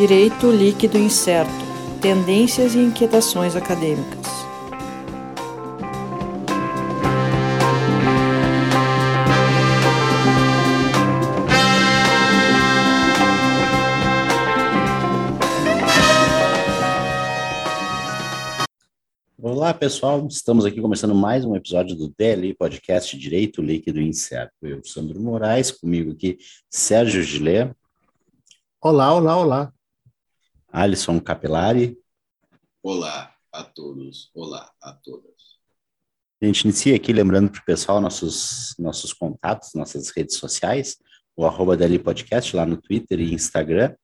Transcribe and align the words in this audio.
Direito 0.00 0.50
líquido 0.50 0.96
incerto. 0.96 1.52
Tendências 2.00 2.74
e 2.74 2.78
inquietações 2.78 3.54
acadêmicas. 3.54 4.26
Olá, 19.38 19.74
pessoal. 19.74 20.26
Estamos 20.26 20.64
aqui 20.64 20.80
começando 20.80 21.14
mais 21.14 21.44
um 21.44 21.54
episódio 21.54 21.94
do 21.94 22.08
DLI 22.16 22.54
Podcast 22.54 23.18
Direito 23.18 23.60
Líquido 23.60 24.00
e 24.00 24.08
Incerto. 24.08 24.54
Eu, 24.62 24.82
Sandro 24.82 25.20
Moraes, 25.20 25.70
comigo 25.70 26.12
aqui, 26.12 26.38
Sérgio 26.70 27.22
Gilé. 27.22 27.74
Olá, 28.80 29.12
olá, 29.12 29.36
olá. 29.36 29.72
Alisson 30.72 31.20
Capelari. 31.20 31.98
Olá 32.82 33.34
a 33.52 33.64
todos, 33.64 34.30
olá 34.34 34.70
a 34.80 34.92
todas. 34.92 35.58
A 36.40 36.46
gente 36.46 36.62
inicia 36.62 36.96
aqui 36.96 37.12
lembrando 37.12 37.50
para 37.50 37.60
o 37.60 37.64
pessoal 37.64 38.00
nossos, 38.00 38.74
nossos 38.78 39.12
contatos, 39.12 39.74
nossas 39.74 40.10
redes 40.10 40.36
sociais, 40.36 40.96
o 41.36 41.44
arroba 41.44 41.76
Podcast 42.02 42.54
lá 42.56 42.64
no 42.64 42.76
Twitter 42.76 43.20
e 43.20 43.34
Instagram, 43.34 43.94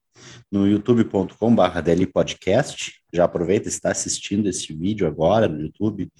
no 0.51 0.67
youtube.com.br 0.67 1.81
DLI 1.81 2.05
Podcast. 2.05 3.01
Já 3.13 3.23
aproveita, 3.23 3.67
está 3.67 3.91
assistindo 3.91 4.47
esse 4.47 4.73
vídeo 4.73 5.07
agora 5.07 5.47
no 5.47 5.61
YouTube, 5.61 6.11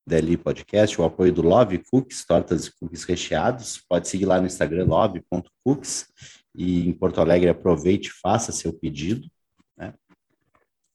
DLI 0.07 0.37
Podcast, 0.37 0.99
o 0.99 1.03
apoio 1.03 1.31
do 1.33 1.41
Love 1.41 1.83
Cookies, 1.91 2.25
tortas 2.25 2.67
e 2.67 2.71
cookies 2.79 3.03
recheados. 3.03 3.83
Pode 3.87 4.07
seguir 4.07 4.25
lá 4.25 4.39
no 4.39 4.47
Instagram, 4.47 4.85
love.cookies. 4.85 6.07
E 6.55 6.87
em 6.87 6.93
Porto 6.93 7.19
Alegre, 7.21 7.49
aproveite 7.49 8.09
e 8.09 8.13
faça 8.13 8.51
seu 8.51 8.73
pedido. 8.73 9.27
Né? 9.77 9.93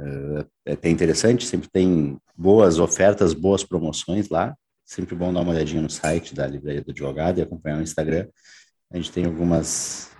Uh, 0.01 0.45
é 0.65 0.73
até 0.73 0.89
interessante, 0.89 1.45
sempre 1.45 1.69
tem 1.69 2.17
boas 2.35 2.79
ofertas, 2.79 3.33
boas 3.33 3.63
promoções 3.63 4.29
lá. 4.29 4.55
Sempre 4.83 5.15
bom 5.15 5.31
dar 5.31 5.41
uma 5.41 5.51
olhadinha 5.51 5.81
no 5.81 5.89
site 5.89 6.33
da 6.33 6.47
Livraria 6.47 6.81
do 6.81 6.91
Advogado 6.91 7.37
e 7.37 7.41
acompanhar 7.41 7.77
o 7.77 7.83
Instagram. 7.83 8.27
A 8.91 8.97
gente 8.97 9.11
tem 9.11 9.25
algumas 9.25 10.11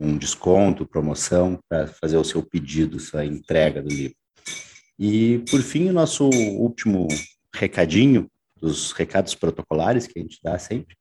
um 0.00 0.16
desconto, 0.16 0.86
promoção 0.86 1.58
para 1.68 1.86
fazer 1.86 2.16
o 2.16 2.24
seu 2.24 2.42
pedido, 2.42 2.98
sua 2.98 3.24
entrega 3.24 3.82
do 3.82 3.88
livro. 3.88 4.16
E 4.98 5.44
por 5.50 5.60
fim, 5.60 5.88
o 5.88 5.92
nosso 5.92 6.24
último 6.24 7.06
recadinho 7.54 8.30
dos 8.58 8.92
recados 8.92 9.34
protocolares 9.34 10.06
que 10.06 10.18
a 10.18 10.22
gente 10.22 10.38
dá 10.42 10.58
sempre, 10.58 10.96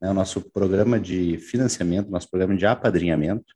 né, 0.00 0.10
o 0.10 0.14
nosso 0.14 0.40
programa 0.40 1.00
de 1.00 1.38
financiamento, 1.38 2.10
nosso 2.10 2.28
programa 2.30 2.56
de 2.56 2.66
apadrinhamento, 2.66 3.54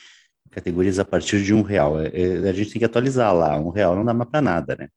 categorias 0.50 1.00
a 1.00 1.04
partir 1.04 1.42
de 1.42 1.52
um 1.52 1.62
real. 1.62 2.00
É, 2.00 2.06
é, 2.06 2.48
a 2.48 2.52
gente 2.52 2.70
tem 2.70 2.78
que 2.78 2.84
atualizar 2.84 3.34
lá, 3.34 3.58
um 3.58 3.70
real 3.70 3.96
não 3.96 4.04
dá 4.04 4.14
mais 4.14 4.30
para 4.30 4.40
nada, 4.40 4.76
né? 4.78 4.88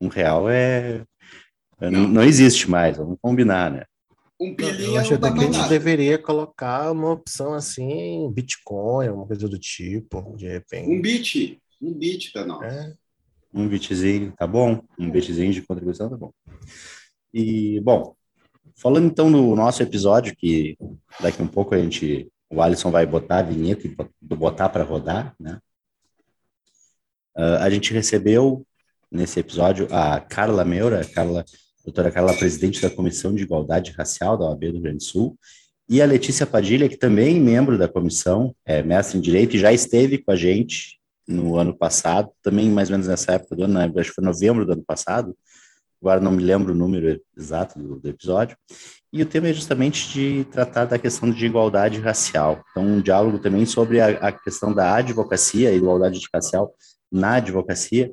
Um 0.00 0.08
real 0.08 0.50
é... 0.50 1.04
é 1.80 1.90
não, 1.90 2.08
não 2.08 2.24
existe 2.24 2.68
mais, 2.68 2.96
vamos 2.96 3.18
combinar, 3.22 3.70
né? 3.70 3.84
Um 4.40 4.54
Eu 4.58 4.98
acho 4.98 5.14
até 5.14 5.32
que 5.32 5.38
a 5.38 5.42
gente 5.42 5.68
deveria 5.68 6.18
colocar 6.18 6.90
uma 6.90 7.12
opção 7.12 7.54
assim, 7.54 8.30
Bitcoin, 8.32 9.08
alguma 9.08 9.26
coisa 9.26 9.48
do 9.48 9.58
tipo, 9.58 10.36
de 10.36 10.48
repente. 10.48 10.90
Um 10.90 11.00
bit, 11.00 11.62
um 11.80 11.92
bit 11.92 12.32
para 12.32 12.44
nós. 12.44 12.62
É. 12.62 12.94
Um 13.52 13.68
bitzinho, 13.68 14.32
tá 14.36 14.46
bom? 14.46 14.82
Um 14.98 15.08
bitzinho 15.08 15.52
de 15.52 15.62
contribuição, 15.62 16.10
tá 16.10 16.16
bom. 16.16 16.32
E, 17.32 17.80
bom, 17.80 18.16
Falando 18.76 19.06
então 19.06 19.30
no 19.30 19.54
nosso 19.54 19.82
episódio, 19.82 20.34
que 20.36 20.76
daqui 21.20 21.40
um 21.40 21.46
pouco 21.46 21.74
a 21.74 21.78
gente, 21.78 22.28
o 22.50 22.60
Alisson 22.60 22.90
vai 22.90 23.06
botar 23.06 23.38
a 23.38 23.42
vinheta 23.42 23.86
e 23.86 23.96
botar 24.20 24.68
para 24.68 24.82
rodar, 24.82 25.34
né? 25.38 25.60
Uh, 27.36 27.58
a 27.60 27.70
gente 27.70 27.92
recebeu 27.92 28.66
nesse 29.10 29.40
episódio 29.40 29.88
a 29.92 30.20
Carla 30.20 30.64
Meura, 30.64 31.00
a 31.00 31.08
Carla, 31.08 31.44
doutora 31.84 32.10
Carla, 32.10 32.32
presidente 32.34 32.80
da 32.80 32.88
Comissão 32.88 33.34
de 33.34 33.42
Igualdade 33.42 33.92
Racial 33.92 34.38
da 34.38 34.46
OAB 34.46 34.60
do 34.60 34.72
Rio 34.72 34.80
Grande 34.80 34.98
do 34.98 35.04
Sul, 35.04 35.38
e 35.86 36.00
a 36.00 36.06
Letícia 36.06 36.46
Padilha, 36.46 36.88
que 36.88 36.96
também 36.96 37.36
é 37.36 37.40
membro 37.40 37.76
da 37.76 37.86
comissão, 37.86 38.54
é 38.64 38.82
mestre 38.82 39.18
em 39.18 39.20
Direito 39.20 39.54
e 39.54 39.58
já 39.58 39.70
esteve 39.70 40.16
com 40.16 40.30
a 40.30 40.36
gente 40.36 40.98
no 41.28 41.56
ano 41.58 41.76
passado, 41.76 42.30
também 42.42 42.70
mais 42.70 42.88
ou 42.88 42.94
menos 42.94 43.06
nessa 43.06 43.32
época 43.32 43.54
do 43.54 43.64
ano, 43.64 43.78
acho 43.98 44.08
que 44.08 44.14
foi 44.14 44.24
novembro 44.24 44.64
do 44.64 44.72
ano 44.72 44.82
passado, 44.82 45.36
agora 46.00 46.20
não 46.20 46.32
me 46.32 46.42
lembro 46.42 46.72
o 46.72 46.76
número 46.76 47.20
exato 47.36 47.78
do, 47.78 48.00
do, 48.00 48.08
episódio, 48.08 48.56
e 49.12 49.22
o 49.22 49.26
tema 49.26 49.48
é 49.48 49.52
justamente 49.52 50.10
de 50.10 50.44
tratar 50.50 50.86
da 50.86 50.98
questão 50.98 51.30
de 51.30 51.46
igualdade 51.46 52.00
racial. 52.00 52.64
Então, 52.70 52.84
um 52.84 53.00
diálogo 53.00 53.38
também 53.38 53.64
sobre 53.64 54.00
a, 54.00 54.08
a 54.08 54.32
questão 54.32 54.72
da 54.72 54.96
advocacia, 54.96 55.72
igualdade 55.72 56.20
racial 56.32 56.74
na 57.12 57.36
advocacia 57.36 58.10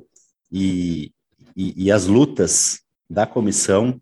e, 0.50 1.10
e, 1.56 1.86
e, 1.86 1.90
as 1.90 2.06
lutas 2.06 2.82
da 3.08 3.26
comissão, 3.26 4.00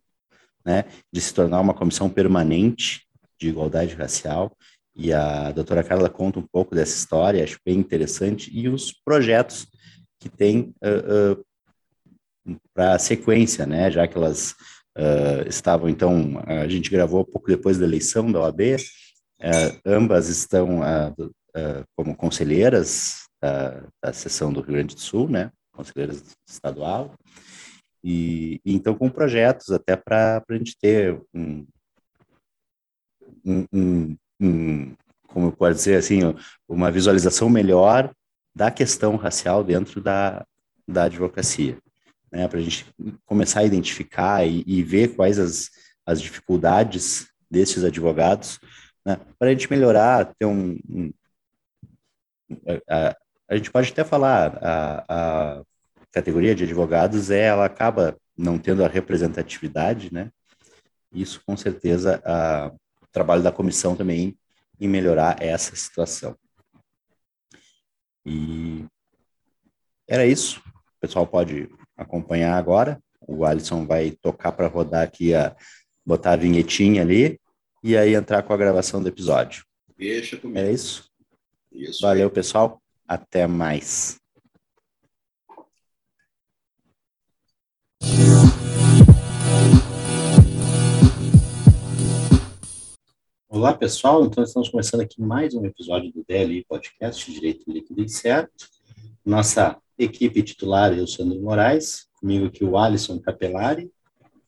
né, 0.64 0.84
de 1.12 1.20
se 1.20 1.32
tornar 1.32 1.60
uma 1.60 1.74
comissão 1.74 2.08
permanente 2.08 3.06
de 3.40 3.48
igualdade 3.48 3.94
racial. 3.94 4.56
E 4.94 5.12
a 5.12 5.50
doutora 5.52 5.82
Carla 5.82 6.10
conta 6.10 6.38
um 6.38 6.46
pouco 6.46 6.74
dessa 6.74 6.94
história, 6.94 7.42
acho 7.42 7.58
bem 7.64 7.78
interessante, 7.78 8.50
e 8.52 8.68
os 8.68 8.92
projetos 8.92 9.66
que 10.18 10.28
tem 10.28 10.74
uh, 10.84 11.40
uh, 11.40 12.56
para 12.74 12.94
a 12.94 12.98
sequência, 12.98 13.64
né? 13.64 13.90
Já 13.90 14.06
que 14.06 14.16
elas 14.16 14.52
uh, 14.98 15.48
estavam, 15.48 15.88
então, 15.88 16.42
a 16.46 16.68
gente 16.68 16.90
gravou 16.90 17.24
pouco 17.24 17.48
depois 17.48 17.78
da 17.78 17.86
eleição 17.86 18.30
da 18.30 18.40
OAB, 18.40 18.76
ambas 19.86 20.28
estão 20.28 20.80
como 21.96 22.14
conselheiras 22.14 23.26
da, 23.40 23.82
da 24.04 24.12
seção 24.12 24.52
do 24.52 24.60
Rio 24.60 24.74
Grande 24.74 24.94
do 24.94 25.00
Sul, 25.00 25.30
né? 25.30 25.50
Conselheiras 25.72 26.22
estadual, 26.46 27.14
e, 28.02 28.60
e 28.64 28.74
então 28.74 28.94
com 28.94 29.08
projetos 29.08 29.70
até 29.70 29.96
para 29.96 30.42
a 30.48 30.54
gente 30.54 30.76
ter 30.78 31.20
um, 31.34 31.66
um, 33.44 33.66
um, 33.72 34.16
um 34.40 34.94
como 35.26 35.46
eu 35.46 35.52
posso 35.52 35.74
dizer 35.74 35.96
assim, 35.96 36.20
uma 36.68 36.90
visualização 36.90 37.48
melhor 37.48 38.12
da 38.54 38.70
questão 38.70 39.16
racial 39.16 39.62
dentro 39.62 40.00
da, 40.00 40.44
da 40.86 41.04
advocacia 41.04 41.78
né, 42.32 42.48
para 42.48 42.58
a 42.58 42.62
gente 42.62 42.86
começar 43.24 43.60
a 43.60 43.64
identificar 43.64 44.44
e, 44.46 44.64
e, 44.66 44.82
ver 44.82 45.14
quais 45.14 45.38
as, 45.38 45.70
as 46.06 46.20
dificuldades 46.20 47.28
desses 47.50 47.84
advogados 47.84 48.58
né? 49.04 49.18
Para 49.38 49.48
a 49.48 49.50
gente 49.52 49.70
melhorar, 49.70 50.34
ter 50.38 50.46
um, 50.46 50.78
um 50.88 51.12
a, 52.88 53.16
a, 53.48 53.56
gente 53.56 53.70
pode 53.70 53.90
até 53.90 54.04
falar 54.04 54.58
a, 54.62 55.04
a 55.08 55.64
categoria 56.12 56.54
de 56.54 56.64
advogados 56.64 57.30
é 57.30 57.46
ela 57.46 57.64
acaba 57.64 58.16
não 58.36 58.58
tendo 58.58 58.84
a 58.84 58.88
representatividade, 58.88 60.12
né? 60.12 60.30
Isso 61.12 61.42
com 61.44 61.56
certeza 61.56 62.22
a, 62.24 62.72
o 63.02 63.06
trabalho 63.12 63.42
da 63.42 63.52
comissão 63.52 63.96
também 63.96 64.36
em 64.80 64.88
melhorar 64.88 65.42
essa 65.42 65.74
situação. 65.76 66.36
E 68.24 68.84
era 70.08 70.26
isso. 70.26 70.60
O 70.60 71.00
pessoal 71.00 71.26
pode 71.26 71.68
acompanhar 71.96 72.56
agora. 72.56 73.00
O 73.26 73.44
Alisson 73.44 73.86
vai 73.86 74.10
tocar 74.10 74.52
para 74.52 74.66
rodar 74.66 75.02
aqui 75.02 75.34
a 75.34 75.54
botar 76.04 76.32
a 76.32 76.36
vinhetinha 76.36 77.02
ali 77.02 77.38
e 77.82 77.96
aí 77.96 78.14
entrar 78.14 78.42
com 78.42 78.52
a 78.52 78.56
gravação 78.56 79.02
do 79.02 79.08
episódio. 79.08 79.64
Deixa 79.96 80.36
comigo. 80.36 80.58
É 80.58 80.72
isso? 80.72 81.10
Isso. 81.72 82.00
Valeu, 82.02 82.30
pessoal. 82.30 82.80
Até 83.06 83.46
mais. 83.46 84.19
Olá, 93.52 93.74
pessoal. 93.74 94.24
Então, 94.24 94.44
estamos 94.44 94.68
começando 94.68 95.00
aqui 95.00 95.20
mais 95.20 95.54
um 95.54 95.66
episódio 95.66 96.12
do 96.12 96.24
DLI 96.24 96.64
Podcast 96.68 97.32
Direito 97.32 97.68
Líquido 97.68 98.00
e 98.00 98.08
Certo. 98.08 98.68
Nossa 99.26 99.76
equipe 99.98 100.40
titular, 100.40 100.96
eu, 100.96 101.04
Sandro 101.04 101.40
Moraes. 101.40 102.06
Comigo 102.20 102.46
aqui 102.46 102.62
o 102.62 102.78
Alisson 102.78 103.18
Capelari. 103.18 103.90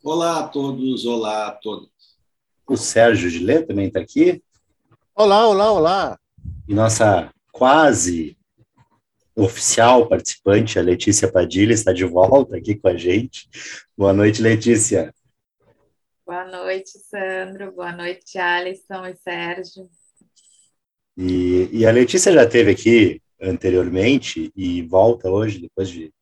Olá 0.05 0.39
a 0.39 0.47
todos, 0.47 1.05
olá 1.05 1.49
a 1.49 1.51
todos. 1.51 1.91
O 2.65 2.77
Sérgio 2.77 3.29
Gilê 3.29 3.63
também 3.63 3.89
está 3.89 3.99
aqui. 3.99 4.41
Olá, 5.17 5.49
olá, 5.49 5.73
olá. 5.73 6.19
E 6.69 6.73
nossa 6.73 7.29
quase 7.51 8.39
oficial 9.35 10.09
participante, 10.09 10.79
a 10.79 10.83
Letícia 10.83 11.31
Padilha, 11.31 11.73
está 11.73 11.93
de 11.93 12.05
volta 12.05 12.57
aqui 12.57 12.77
com 12.77 12.87
a 12.87 12.97
gente. 12.97 13.49
Boa 13.99 14.13
noite, 14.13 14.41
Letícia. 14.41 15.13
Boa 16.25 16.45
noite, 16.45 16.91
Sandro. 17.01 17.73
Boa 17.73 17.91
noite, 17.91 18.39
Alisson 18.39 19.07
e 19.07 19.17
Sérgio. 19.17 19.91
E, 21.17 21.69
e, 21.73 21.85
a 21.85 21.91
Letícia 21.91 22.33
já 22.33 22.45
esteve 22.45 22.71
aqui 22.71 23.21
anteriormente 23.41 24.53
e 24.55 24.83
volta 24.83 25.29
hoje, 25.29 25.61
depois 25.61 25.89
de 25.89 26.15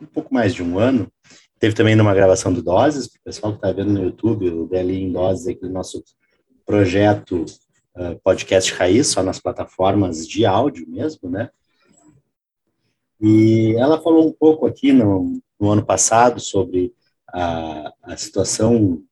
um 0.00 0.04
pouco 0.04 0.34
mais 0.34 0.54
de 0.54 0.62
um 0.62 0.78
ano. 0.78 1.10
Teve 1.58 1.74
também 1.74 1.96
numa 1.96 2.14
gravação 2.14 2.52
do 2.52 2.62
Doses, 2.62 3.08
para 3.08 3.18
o 3.18 3.24
pessoal 3.24 3.52
que 3.52 3.58
está 3.58 3.72
vendo 3.72 3.90
no 3.90 4.04
YouTube, 4.04 4.50
o 4.50 4.66
DLI 4.66 5.04
em 5.04 5.12
Doses, 5.12 5.48
aquele 5.48 5.72
nosso 5.72 6.04
projeto 6.66 7.46
uh, 7.96 8.20
podcast 8.22 8.74
raiz, 8.74 9.06
só 9.06 9.22
nas 9.22 9.40
plataformas 9.40 10.28
de 10.28 10.44
áudio 10.44 10.86
mesmo, 10.86 11.30
né? 11.30 11.48
E 13.18 13.74
ela 13.78 13.98
falou 13.98 14.28
um 14.28 14.32
pouco 14.32 14.66
aqui 14.66 14.92
no, 14.92 15.40
no 15.58 15.70
ano 15.70 15.84
passado 15.84 16.38
sobre 16.38 16.92
a, 17.32 17.92
a 18.02 18.16
situação 18.16 19.02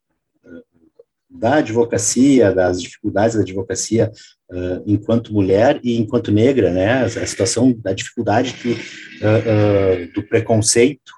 da 1.38 1.56
advocacia, 1.56 2.52
das 2.52 2.80
dificuldades 2.80 3.36
da 3.36 3.42
advocacia 3.42 4.10
uh, 4.50 4.82
enquanto 4.86 5.32
mulher 5.32 5.80
e 5.82 5.96
enquanto 5.96 6.32
negra, 6.32 6.70
né? 6.70 7.04
A 7.04 7.26
situação 7.26 7.72
da 7.72 7.92
dificuldade 7.92 8.54
que, 8.54 8.72
uh, 8.72 8.74
uh, 8.74 10.12
do 10.12 10.22
preconceito, 10.22 11.12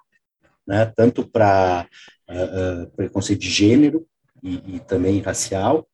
né? 0.66 0.90
Tanto 0.96 1.26
para 1.26 1.86
preconceito 2.94 3.40
de 3.40 3.48
gênero 3.48 4.06
e, 4.42 4.76
e, 4.76 4.80
também 4.80 5.18
racial. 5.20 5.88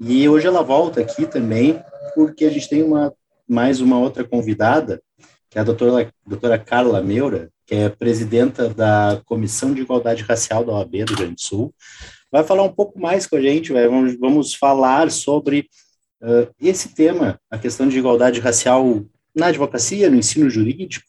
E 0.00 0.28
hoje 0.28 0.44
ela 0.44 0.60
volta 0.60 1.00
aqui 1.00 1.26
também 1.26 1.80
porque 2.12 2.44
a 2.44 2.50
gente 2.50 2.68
tem 2.68 2.82
uma 2.82 3.14
mais 3.48 3.80
uma 3.80 3.98
outra 3.98 4.24
convidada, 4.24 5.00
que 5.48 5.56
é 5.56 5.60
a 5.60 5.64
doutora, 5.64 6.12
doutora 6.26 6.58
Carla 6.58 7.00
Meura, 7.00 7.50
que 7.64 7.74
é 7.74 7.88
presidenta 7.88 8.68
da 8.68 9.20
Comissão 9.24 9.72
de 9.72 9.82
Igualdade 9.82 10.22
Racial 10.22 10.64
da 10.64 10.72
OAB 10.72 10.90
do 11.04 11.10
Rio 11.10 11.16
Grande 11.16 11.34
do 11.34 11.40
Sul, 11.40 11.74
vai 12.30 12.44
falar 12.44 12.62
um 12.62 12.72
pouco 12.72 13.00
mais 13.00 13.26
com 13.26 13.36
a 13.36 13.40
gente, 13.40 13.72
vai, 13.72 13.86
vamos, 13.86 14.18
vamos 14.18 14.54
falar 14.54 15.10
sobre 15.10 15.68
uh, 16.22 16.48
esse 16.60 16.94
tema, 16.94 17.40
a 17.50 17.58
questão 17.58 17.88
de 17.88 17.98
igualdade 17.98 18.40
racial 18.40 19.04
na 19.34 19.46
advocacia, 19.46 20.10
no 20.10 20.16
ensino 20.16 20.48
jurídico, 20.48 21.06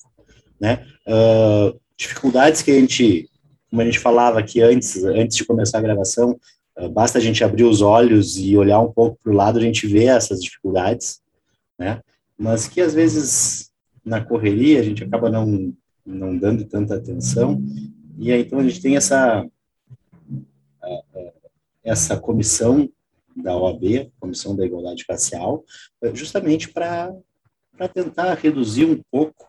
né? 0.59 0.85
Uh, 1.07 1.79
dificuldades 1.97 2.61
que 2.61 2.71
a 2.71 2.75
gente, 2.75 3.29
como 3.69 3.81
a 3.81 3.85
gente 3.85 3.99
falava 3.99 4.39
aqui 4.39 4.61
antes, 4.61 5.03
antes 5.03 5.37
de 5.37 5.45
começar 5.45 5.79
a 5.79 5.81
gravação, 5.81 6.37
uh, 6.77 6.89
basta 6.89 7.17
a 7.17 7.21
gente 7.21 7.43
abrir 7.43 7.63
os 7.63 7.81
olhos 7.81 8.37
e 8.37 8.57
olhar 8.57 8.79
um 8.79 8.91
pouco 8.91 9.17
para 9.23 9.31
o 9.31 9.35
lado, 9.35 9.59
a 9.59 9.61
gente 9.61 9.87
vê 9.87 10.05
essas 10.05 10.41
dificuldades, 10.41 11.21
né? 11.79 12.01
Mas 12.37 12.67
que 12.67 12.81
às 12.81 12.93
vezes 12.93 13.71
na 14.05 14.23
correria 14.23 14.79
a 14.79 14.83
gente 14.83 15.03
acaba 15.03 15.29
não 15.29 15.73
não 16.05 16.37
dando 16.37 16.63
tanta 16.63 16.95
atenção 16.95 17.61
e 18.17 18.31
aí 18.31 18.41
então 18.41 18.59
a 18.59 18.63
gente 18.63 18.81
tem 18.81 18.95
essa 18.95 19.45
essa 21.83 22.19
comissão 22.19 22.89
da 23.35 23.55
OAB, 23.55 24.11
Comissão 24.19 24.55
da 24.55 24.65
Igualdade 24.65 25.05
Racial, 25.07 25.63
justamente 26.13 26.69
para 26.71 27.13
tentar 27.93 28.33
reduzir 28.33 28.85
um 28.85 29.01
pouco, 29.11 29.47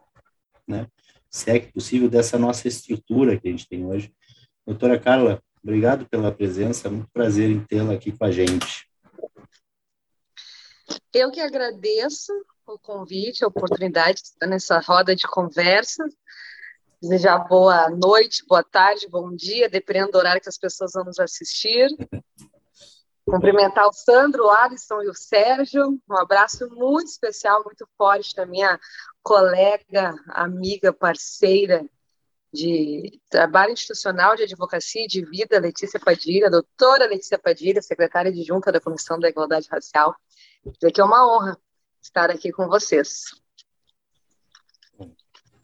né, 0.67 0.87
se 1.31 1.51
é 1.51 1.59
que 1.59 1.73
possível, 1.73 2.09
dessa 2.09 2.39
nossa 2.39 2.69
estrutura 2.69 3.39
que 3.39 3.49
a 3.49 3.51
gente 3.51 3.69
tem 3.69 3.85
hoje. 3.87 4.13
Doutora 4.67 4.99
Carla, 4.99 5.43
obrigado 5.63 6.07
pela 6.09 6.31
presença, 6.31 6.91
muito 6.91 7.11
prazer 7.11 7.51
em 7.51 7.65
tê-la 7.65 7.95
aqui 7.95 8.13
com 8.13 8.25
a 8.25 8.31
gente. 8.31 8.87
Eu 11.13 11.31
que 11.31 11.41
agradeço 11.41 12.33
o 12.67 12.79
convite, 12.79 13.43
a 13.43 13.49
oportunidade 13.49 14.21
de 14.21 14.29
estar 14.29 14.47
nessa 14.47 14.79
roda 14.79 15.17
de 15.17 15.27
conversa 15.27 16.05
desejar 17.01 17.39
boa 17.47 17.89
noite, 17.91 18.45
boa 18.47 18.63
tarde, 18.63 19.09
bom 19.09 19.35
dia, 19.35 19.69
dependendo 19.69 20.13
do 20.13 20.19
horário 20.19 20.41
que 20.41 20.49
as 20.49 20.59
pessoas 20.59 20.93
vão 20.93 21.05
nos 21.05 21.19
assistir. 21.19 21.89
Cumprimentar 23.25 23.87
o 23.87 23.93
Sandro, 23.93 24.47
o 24.47 24.51
Alisson 24.51 25.03
e 25.03 25.09
o 25.09 25.15
Sérgio. 25.15 26.01
Um 26.09 26.17
abraço 26.17 26.67
muito 26.71 27.09
especial, 27.09 27.63
muito 27.63 27.87
forte 27.97 28.35
da 28.35 28.47
minha 28.47 28.81
colega, 29.23 30.15
amiga, 30.29 30.93
parceira 30.93 31.85
de 32.53 33.21
trabalho 33.29 33.73
institucional 33.73 34.35
de 34.35 34.45
advocacia 34.45 35.05
e 35.05 35.07
de 35.07 35.23
vida, 35.23 35.61
Letícia 35.61 36.01
Padilha, 36.01 36.51
doutora 36.51 37.07
Letícia 37.07 37.39
Padilha, 37.39 37.83
secretária 37.83 38.31
adjunta 38.31 38.73
da 38.73 38.81
Comissão 38.81 39.21
da 39.21 39.29
Igualdade 39.29 39.69
Racial. 39.71 40.17
Dizer 40.65 40.91
que 40.91 41.01
é 41.01 41.05
uma 41.05 41.31
honra 41.31 41.59
estar 42.01 42.31
aqui 42.31 42.51
com 42.51 42.67
vocês. 42.67 43.25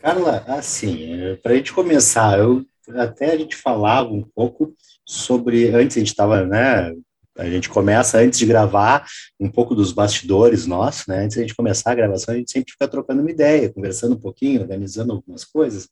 Carla, 0.05 0.45
assim, 0.47 1.19
é, 1.19 1.37
para 1.37 1.53
a 1.53 1.57
gente 1.57 1.73
começar, 1.73 2.39
eu 2.39 2.63
até 2.95 3.33
a 3.33 3.39
gente 3.39 3.57
falava 3.57 4.11
um 4.11 4.21
pouco 4.21 4.75
sobre, 5.03 5.71
antes 5.71 5.97
a 5.97 6.01
gente 6.01 6.11
estava, 6.11 6.45
né, 6.45 6.95
a 7.39 7.49
gente 7.49 7.71
começa 7.71 8.19
antes 8.19 8.39
de 8.39 8.45
gravar 8.45 9.07
um 9.41 9.49
pouco 9.51 9.75
dos 9.75 9.93
bastidores 9.93 10.67
nossos, 10.67 11.07
né, 11.07 11.21
antes 11.25 11.39
a 11.39 11.41
gente 11.41 11.55
começar 11.55 11.93
a 11.93 11.95
gravação, 11.95 12.35
a 12.35 12.37
gente 12.37 12.53
sempre 12.53 12.73
fica 12.73 12.87
trocando 12.87 13.23
uma 13.23 13.31
ideia, 13.31 13.73
conversando 13.73 14.15
um 14.15 14.21
pouquinho, 14.21 14.61
organizando 14.61 15.11
algumas 15.11 15.43
coisas, 15.43 15.85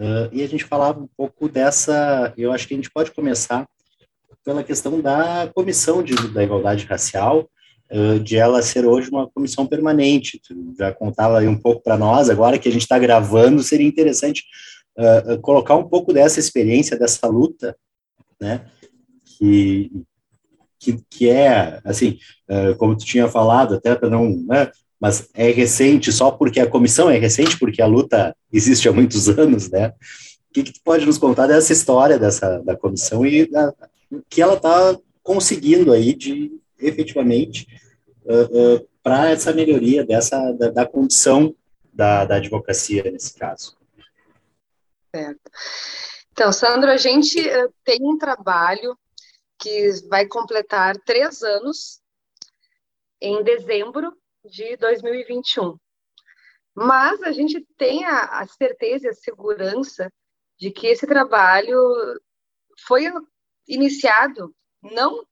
uh, 0.00 0.32
e 0.32 0.42
a 0.42 0.48
gente 0.48 0.64
falava 0.64 0.98
um 1.00 1.08
pouco 1.14 1.46
dessa, 1.46 2.32
eu 2.38 2.50
acho 2.50 2.66
que 2.66 2.72
a 2.72 2.78
gente 2.78 2.90
pode 2.90 3.10
começar 3.10 3.68
pela 4.42 4.64
questão 4.64 5.02
da 5.02 5.50
comissão 5.54 6.02
de, 6.02 6.14
da 6.32 6.42
igualdade 6.42 6.86
racial, 6.86 7.46
de 8.22 8.36
ela 8.36 8.60
ser 8.60 8.84
hoje 8.84 9.08
uma 9.08 9.28
comissão 9.28 9.66
permanente. 9.66 10.40
Tu 10.46 10.74
já 10.78 10.92
contava 10.92 11.38
aí 11.38 11.46
um 11.46 11.56
pouco 11.56 11.82
para 11.82 11.96
nós, 11.96 12.28
agora 12.28 12.58
que 12.58 12.68
a 12.68 12.72
gente 12.72 12.82
está 12.82 12.98
gravando, 12.98 13.62
seria 13.62 13.86
interessante 13.86 14.44
uh, 14.98 15.40
colocar 15.40 15.76
um 15.76 15.88
pouco 15.88 16.12
dessa 16.12 16.40
experiência, 16.40 16.98
dessa 16.98 17.26
luta, 17.26 17.76
né, 18.40 18.64
que, 19.24 19.90
que, 20.78 20.98
que 21.10 21.28
é, 21.28 21.80
assim, 21.84 22.18
uh, 22.48 22.76
como 22.76 22.96
tu 22.96 23.04
tinha 23.04 23.28
falado, 23.28 23.74
até 23.74 23.94
para 23.94 24.10
não, 24.10 24.28
né, 24.28 24.70
mas 25.00 25.28
é 25.34 25.50
recente 25.50 26.12
só 26.12 26.30
porque 26.30 26.60
a 26.60 26.66
comissão 26.66 27.10
é 27.10 27.18
recente, 27.18 27.58
porque 27.58 27.82
a 27.82 27.86
luta 27.86 28.34
existe 28.52 28.88
há 28.88 28.92
muitos 28.92 29.28
anos, 29.28 29.70
né, 29.70 29.88
o 29.88 30.54
que, 30.54 30.62
que 30.62 30.72
tu 30.72 30.80
pode 30.84 31.04
nos 31.04 31.18
contar 31.18 31.46
dessa 31.46 31.72
história 31.72 32.18
dessa, 32.18 32.58
da 32.60 32.76
comissão 32.76 33.26
e 33.26 33.50
o 34.10 34.22
que 34.28 34.40
ela 34.40 34.54
está 34.54 34.96
conseguindo 35.22 35.92
aí 35.92 36.14
de 36.14 36.52
efetivamente 36.78 37.66
uh, 38.24 38.76
uh, 38.76 38.88
para 39.02 39.30
essa 39.30 39.52
melhoria 39.52 40.04
dessa 40.04 40.52
da, 40.52 40.70
da 40.70 40.86
condição 40.86 41.54
da, 41.92 42.24
da, 42.24 42.36
advocacia 42.36 43.10
nesse 43.10 43.34
caso. 43.34 43.76
Certo. 45.14 45.50
Então, 46.32 46.52
Sandro, 46.52 46.90
a 46.90 46.96
gente 46.96 47.38
uh, 47.40 47.72
tem 47.84 47.98
um 48.02 48.18
trabalho 48.18 48.98
que 49.58 49.90
vai 50.08 50.26
completar 50.26 50.96
três 51.06 51.42
anos 51.42 52.00
em 53.20 53.42
dezembro 53.42 54.12
de 54.44 54.76
2021. 54.76 55.78
Mas 56.74 57.22
a 57.22 57.30
gente 57.30 57.64
tem 57.78 58.04
a, 58.04 58.40
a 58.40 58.46
certeza 58.46 59.06
e 59.06 59.10
a 59.10 59.14
segurança 59.14 60.12
de 60.58 60.70
que 60.70 60.88
esse 60.88 61.06
trabalho 61.06 61.78
foi 62.86 63.04
iniciado 63.68 64.54
não 64.82 65.24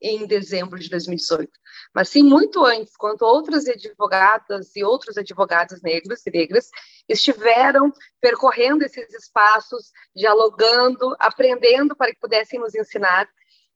em 0.00 0.26
dezembro 0.26 0.78
de 0.78 0.88
2018, 0.88 1.50
mas 1.94 2.08
sim 2.08 2.22
muito 2.22 2.64
antes, 2.64 2.96
quando 2.96 3.22
outras 3.22 3.66
advogadas 3.66 4.74
e 4.76 4.84
outros 4.84 5.16
advogados 5.18 5.82
negros 5.82 6.24
e 6.24 6.30
negras 6.30 6.70
estiveram 7.08 7.92
percorrendo 8.20 8.84
esses 8.84 9.12
espaços, 9.12 9.90
dialogando, 10.14 11.16
aprendendo 11.18 11.96
para 11.96 12.12
que 12.12 12.20
pudessem 12.20 12.60
nos 12.60 12.74
ensinar. 12.74 13.28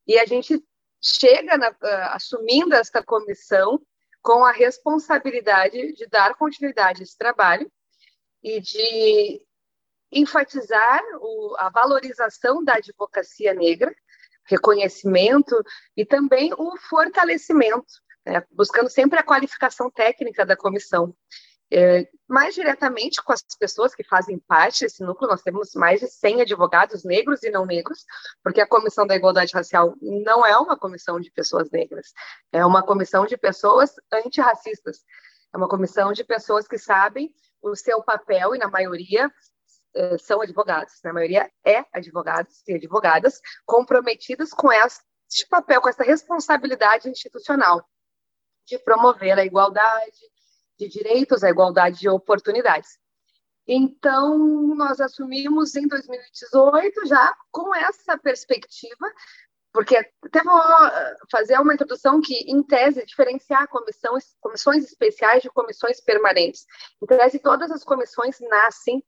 E 0.06 0.18
a 0.18 0.24
gente 0.24 0.62
chega 1.02 1.58
na, 1.58 1.70
uh, 1.70 2.12
assumindo 2.12 2.74
esta 2.74 3.02
comissão 3.02 3.80
com 4.22 4.44
a 4.44 4.52
responsabilidade 4.52 5.92
de 5.92 6.06
dar 6.06 6.34
continuidade 6.36 7.00
a 7.00 7.04
esse 7.04 7.18
trabalho 7.18 7.70
e 8.42 8.60
de 8.60 9.42
enfatizar 10.10 11.02
o, 11.20 11.56
a 11.58 11.68
valorização 11.68 12.62
da 12.62 12.74
advocacia 12.74 13.52
negra, 13.52 13.94
reconhecimento 14.44 15.56
e 15.96 16.04
também 16.04 16.52
o 16.56 16.76
fortalecimento, 16.76 18.03
né, 18.24 18.42
buscando 18.50 18.88
sempre 18.88 19.18
a 19.18 19.22
qualificação 19.22 19.90
técnica 19.90 20.46
da 20.46 20.56
comissão. 20.56 21.14
É, 21.72 22.08
mais 22.28 22.54
diretamente 22.54 23.22
com 23.22 23.32
as 23.32 23.42
pessoas 23.58 23.94
que 23.94 24.04
fazem 24.04 24.38
parte 24.38 24.84
desse 24.84 25.02
núcleo, 25.02 25.30
nós 25.30 25.42
temos 25.42 25.74
mais 25.74 26.00
de 26.00 26.06
100 26.06 26.42
advogados 26.42 27.04
negros 27.04 27.42
e 27.42 27.50
não 27.50 27.66
negros, 27.66 28.04
porque 28.42 28.60
a 28.60 28.66
Comissão 28.66 29.06
da 29.06 29.16
Igualdade 29.16 29.52
Racial 29.52 29.94
não 30.00 30.44
é 30.44 30.56
uma 30.56 30.78
comissão 30.78 31.18
de 31.18 31.30
pessoas 31.30 31.70
negras, 31.70 32.12
é 32.52 32.64
uma 32.64 32.82
comissão 32.82 33.26
de 33.26 33.36
pessoas 33.36 33.94
antirracistas, 34.12 35.00
é 35.52 35.56
uma 35.56 35.68
comissão 35.68 36.12
de 36.12 36.22
pessoas 36.22 36.68
que 36.68 36.78
sabem 36.78 37.32
o 37.62 37.74
seu 37.74 38.02
papel, 38.02 38.54
e 38.54 38.58
na 38.58 38.68
maioria 38.68 39.32
eh, 39.94 40.18
são 40.18 40.42
advogados, 40.42 41.00
na 41.02 41.12
maioria 41.12 41.50
é 41.64 41.84
advogados 41.92 42.62
e 42.68 42.74
advogadas 42.74 43.40
comprometidos 43.64 44.50
com 44.50 44.70
este 44.70 45.48
papel, 45.48 45.80
com 45.80 45.88
essa 45.88 46.04
responsabilidade 46.04 47.08
institucional 47.08 47.84
de 48.66 48.78
promover 48.78 49.38
a 49.38 49.44
igualdade 49.44 50.20
de 50.78 50.88
direitos, 50.88 51.44
a 51.44 51.50
igualdade 51.50 52.00
de 52.00 52.08
oportunidades. 52.08 52.98
Então, 53.66 54.36
nós 54.74 55.00
assumimos 55.00 55.74
em 55.74 55.88
2018 55.88 57.06
já 57.06 57.34
com 57.50 57.74
essa 57.74 58.18
perspectiva, 58.18 59.12
porque 59.72 59.96
até 59.96 60.42
vou 60.42 60.60
eh, 60.60 61.16
fazer 61.30 61.58
uma 61.58 61.72
introdução 61.72 62.20
que, 62.20 62.34
em 62.50 62.62
tese, 62.62 63.04
diferenciar 63.06 63.66
comissões, 63.68 64.36
comissões 64.40 64.84
especiais 64.84 65.42
de 65.42 65.50
comissões 65.50 66.00
permanentes. 66.00 66.66
Em 67.02 67.06
tese, 67.06 67.38
todas 67.38 67.70
as 67.70 67.82
comissões 67.82 68.38
nascem 68.40 69.02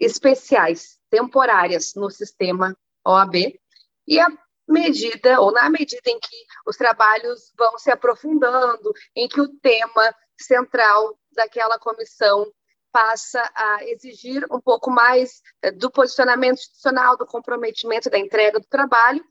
especiais, 0.00 0.98
temporárias 1.08 1.94
no 1.94 2.10
sistema 2.10 2.76
OAB, 3.06 3.58
e 4.06 4.20
a 4.20 4.26
medida, 4.68 5.40
ou 5.40 5.50
na 5.52 5.70
medida 5.70 6.10
em 6.10 6.20
que 6.20 6.36
os 6.66 6.76
trabalhos 6.76 7.52
vão 7.56 7.78
se 7.78 7.90
aprofundando, 7.90 8.92
em 9.16 9.26
que 9.28 9.40
o 9.40 9.48
tema 9.60 10.14
central 10.38 11.18
daquela 11.32 11.78
comissão 11.78 12.52
passa 12.92 13.42
a 13.54 13.84
exigir 13.84 14.44
um 14.50 14.60
pouco 14.60 14.90
mais 14.90 15.42
eh, 15.62 15.70
do 15.70 15.90
posicionamento 15.90 16.58
institucional, 16.58 17.16
do 17.16 17.26
comprometimento 17.26 18.10
da 18.10 18.18
entrega 18.18 18.58
do 18.58 18.66
trabalho, 18.66 19.24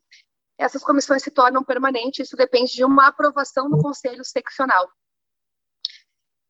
essas 0.58 0.84
comissões 0.84 1.22
se 1.22 1.30
tornam 1.30 1.64
permanentes, 1.64 2.28
isso 2.28 2.36
depende 2.36 2.74
de 2.74 2.84
uma 2.84 3.08
aprovação 3.08 3.70
do 3.70 3.78
Conselho 3.78 4.26
Seccional. 4.26 4.90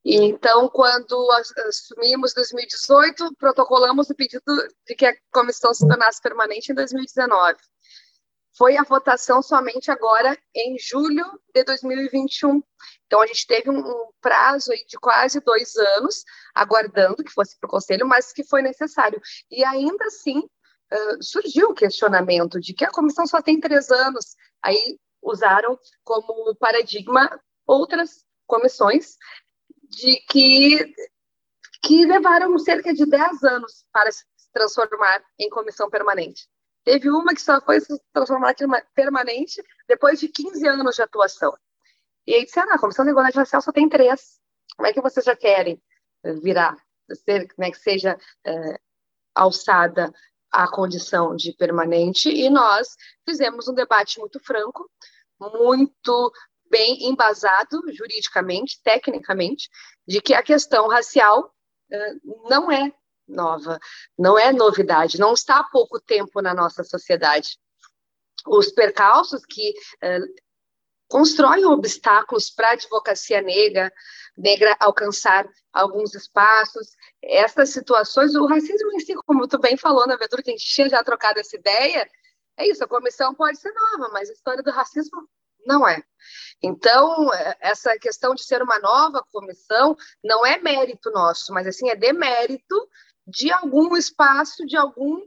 Então, 0.03 0.69
quando 0.69 1.29
assumimos 1.67 2.33
2018, 2.33 3.35
protocolamos 3.37 4.09
o 4.09 4.15
pedido 4.15 4.41
de 4.85 4.95
que 4.95 5.05
a 5.05 5.13
comissão 5.31 5.73
se 5.73 5.85
tornasse 5.85 6.21
permanente 6.21 6.71
em 6.71 6.75
2019. 6.75 7.57
Foi 8.57 8.75
a 8.75 8.83
votação 8.83 9.41
somente 9.41 9.91
agora 9.91 10.37
em 10.55 10.77
julho 10.79 11.25
de 11.53 11.63
2021. 11.63 12.61
Então, 13.05 13.21
a 13.21 13.27
gente 13.27 13.45
teve 13.45 13.69
um, 13.69 13.83
prazo 14.19 14.71
de 14.87 14.97
quase 14.99 15.39
dois 15.41 15.75
anos 15.75 16.23
aguardando 16.55 17.23
que 17.23 17.31
fosse 17.31 17.57
para 17.59 17.67
o 17.67 17.71
conselho, 17.71 18.07
mas 18.07 18.33
que 18.33 18.43
foi 18.43 18.61
necessário. 18.61 19.21
E 19.49 19.63
ainda 19.63 20.05
assim, 20.05 20.39
uh, 20.39 21.23
surgiu 21.23 21.69
o 21.69 21.73
questionamento 21.73 22.59
de 22.59 22.73
que 22.73 22.83
a 22.83 22.91
comissão 22.91 23.25
só 23.27 23.41
tem 23.41 23.59
três 23.59 23.91
anos. 23.91 24.35
Aí 24.61 24.97
usaram 25.21 25.77
como 26.03 26.55
paradigma 26.55 27.39
outras 27.65 28.25
comissões 28.45 29.17
de 29.89 30.15
que, 30.29 30.93
que 31.83 32.05
levaram 32.05 32.57
cerca 32.57 32.93
de 32.93 33.05
10 33.05 33.43
anos 33.43 33.85
para 33.91 34.11
se 34.11 34.23
transformar 34.53 35.23
em 35.39 35.49
comissão 35.49 35.89
permanente. 35.89 36.47
Teve 36.87 37.09
uma 37.09 37.33
que 37.33 37.41
só 37.41 37.59
foi 37.59 37.81
se 37.81 38.01
transformar 38.13 38.51
em 38.51 38.85
permanente 38.95 39.61
depois 39.89 40.21
de 40.21 40.29
15 40.29 40.65
anos 40.65 40.95
de 40.95 41.01
atuação. 41.01 41.53
E 42.25 42.33
aí 42.33 42.45
disseram, 42.45 42.71
ah, 42.71 42.75
a 42.75 42.79
Comissão 42.79 43.03
de 43.03 43.11
Igualdade 43.11 43.35
Racial 43.35 43.61
só 43.61 43.73
tem 43.73 43.89
três. 43.89 44.39
Como 44.77 44.87
é 44.87 44.93
que 44.93 45.01
vocês 45.01 45.25
já 45.25 45.35
querem 45.35 45.83
virar, 46.41 46.77
ser, 47.25 47.53
como 47.53 47.67
é 47.67 47.71
que 47.71 47.77
seja 47.77 48.17
é, 48.45 48.79
alçada 49.35 50.13
a 50.49 50.65
condição 50.71 51.35
de 51.35 51.51
permanente? 51.51 52.29
E 52.29 52.49
nós 52.49 52.95
fizemos 53.27 53.67
um 53.67 53.73
debate 53.73 54.17
muito 54.17 54.39
franco, 54.39 54.89
muito 55.41 56.31
bem 56.71 57.09
embasado 57.09 57.81
juridicamente, 57.91 58.81
tecnicamente, 58.81 59.67
de 60.07 60.21
que 60.21 60.33
a 60.33 60.41
questão 60.41 60.87
racial 60.87 61.53
uh, 61.91 62.49
não 62.49 62.71
é 62.71 62.93
nova, 63.27 63.79
não 64.17 64.37
é 64.37 64.51
novidade, 64.51 65.19
não 65.19 65.33
está 65.33 65.59
há 65.59 65.63
pouco 65.65 65.99
tempo 65.99 66.41
na 66.41 66.53
nossa 66.53 66.83
sociedade. 66.83 67.57
Os 68.45 68.71
percalços 68.71 69.45
que 69.45 69.73
uh, 70.03 70.47
constroem 71.09 71.65
obstáculos 71.65 72.49
para 72.49 72.69
a 72.69 72.73
advocacia 72.73 73.41
negra, 73.41 73.91
negra 74.37 74.75
alcançar 74.79 75.47
alguns 75.71 76.13
espaços, 76.13 76.95
essas 77.21 77.69
situações, 77.69 78.35
o 78.35 78.45
racismo 78.45 78.91
em 78.93 78.99
si, 78.99 79.15
como 79.25 79.47
tu 79.47 79.59
bem 79.59 79.77
falou 79.77 80.05
na 80.07 80.15
abertura, 80.15 80.43
que 80.43 80.51
a 80.51 80.53
gente 80.53 80.65
tinha 80.65 80.89
já 80.89 81.03
trocado 81.03 81.39
essa 81.39 81.55
ideia, 81.55 82.09
é 82.57 82.67
isso, 82.67 82.83
a 82.83 82.87
comissão 82.87 83.33
pode 83.35 83.59
ser 83.59 83.71
nova, 83.71 84.09
mas 84.11 84.29
a 84.29 84.33
história 84.33 84.63
do 84.63 84.71
racismo 84.71 85.27
não 85.65 85.87
é. 85.87 86.01
Então, 86.63 87.31
é, 87.33 87.55
essa 87.59 87.97
questão 87.99 88.33
de 88.33 88.43
ser 88.43 88.61
uma 88.63 88.79
nova 88.79 89.23
comissão 89.31 89.95
não 90.23 90.45
é 90.45 90.57
mérito 90.57 91.11
nosso, 91.11 91.53
mas 91.53 91.67
assim 91.67 91.89
é 91.89 91.95
demérito 91.95 92.89
de 93.27 93.51
algum 93.51 93.95
espaço, 93.97 94.65
de 94.65 94.77
algum 94.77 95.21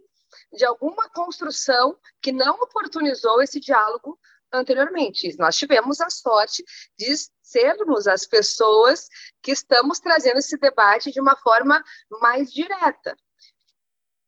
de 0.52 0.64
alguma 0.64 1.08
construção 1.10 1.96
que 2.22 2.32
não 2.32 2.54
oportunizou 2.60 3.42
esse 3.42 3.58
diálogo 3.58 4.18
anteriormente. 4.52 5.36
Nós 5.38 5.56
tivemos 5.56 6.00
a 6.00 6.10
sorte 6.10 6.64
de 6.98 7.14
sermos 7.42 8.06
as 8.06 8.26
pessoas 8.26 9.08
que 9.42 9.52
estamos 9.52 10.00
trazendo 10.00 10.38
esse 10.38 10.56
debate 10.56 11.10
de 11.10 11.20
uma 11.20 11.36
forma 11.36 11.82
mais 12.20 12.52
direta. 12.52 13.16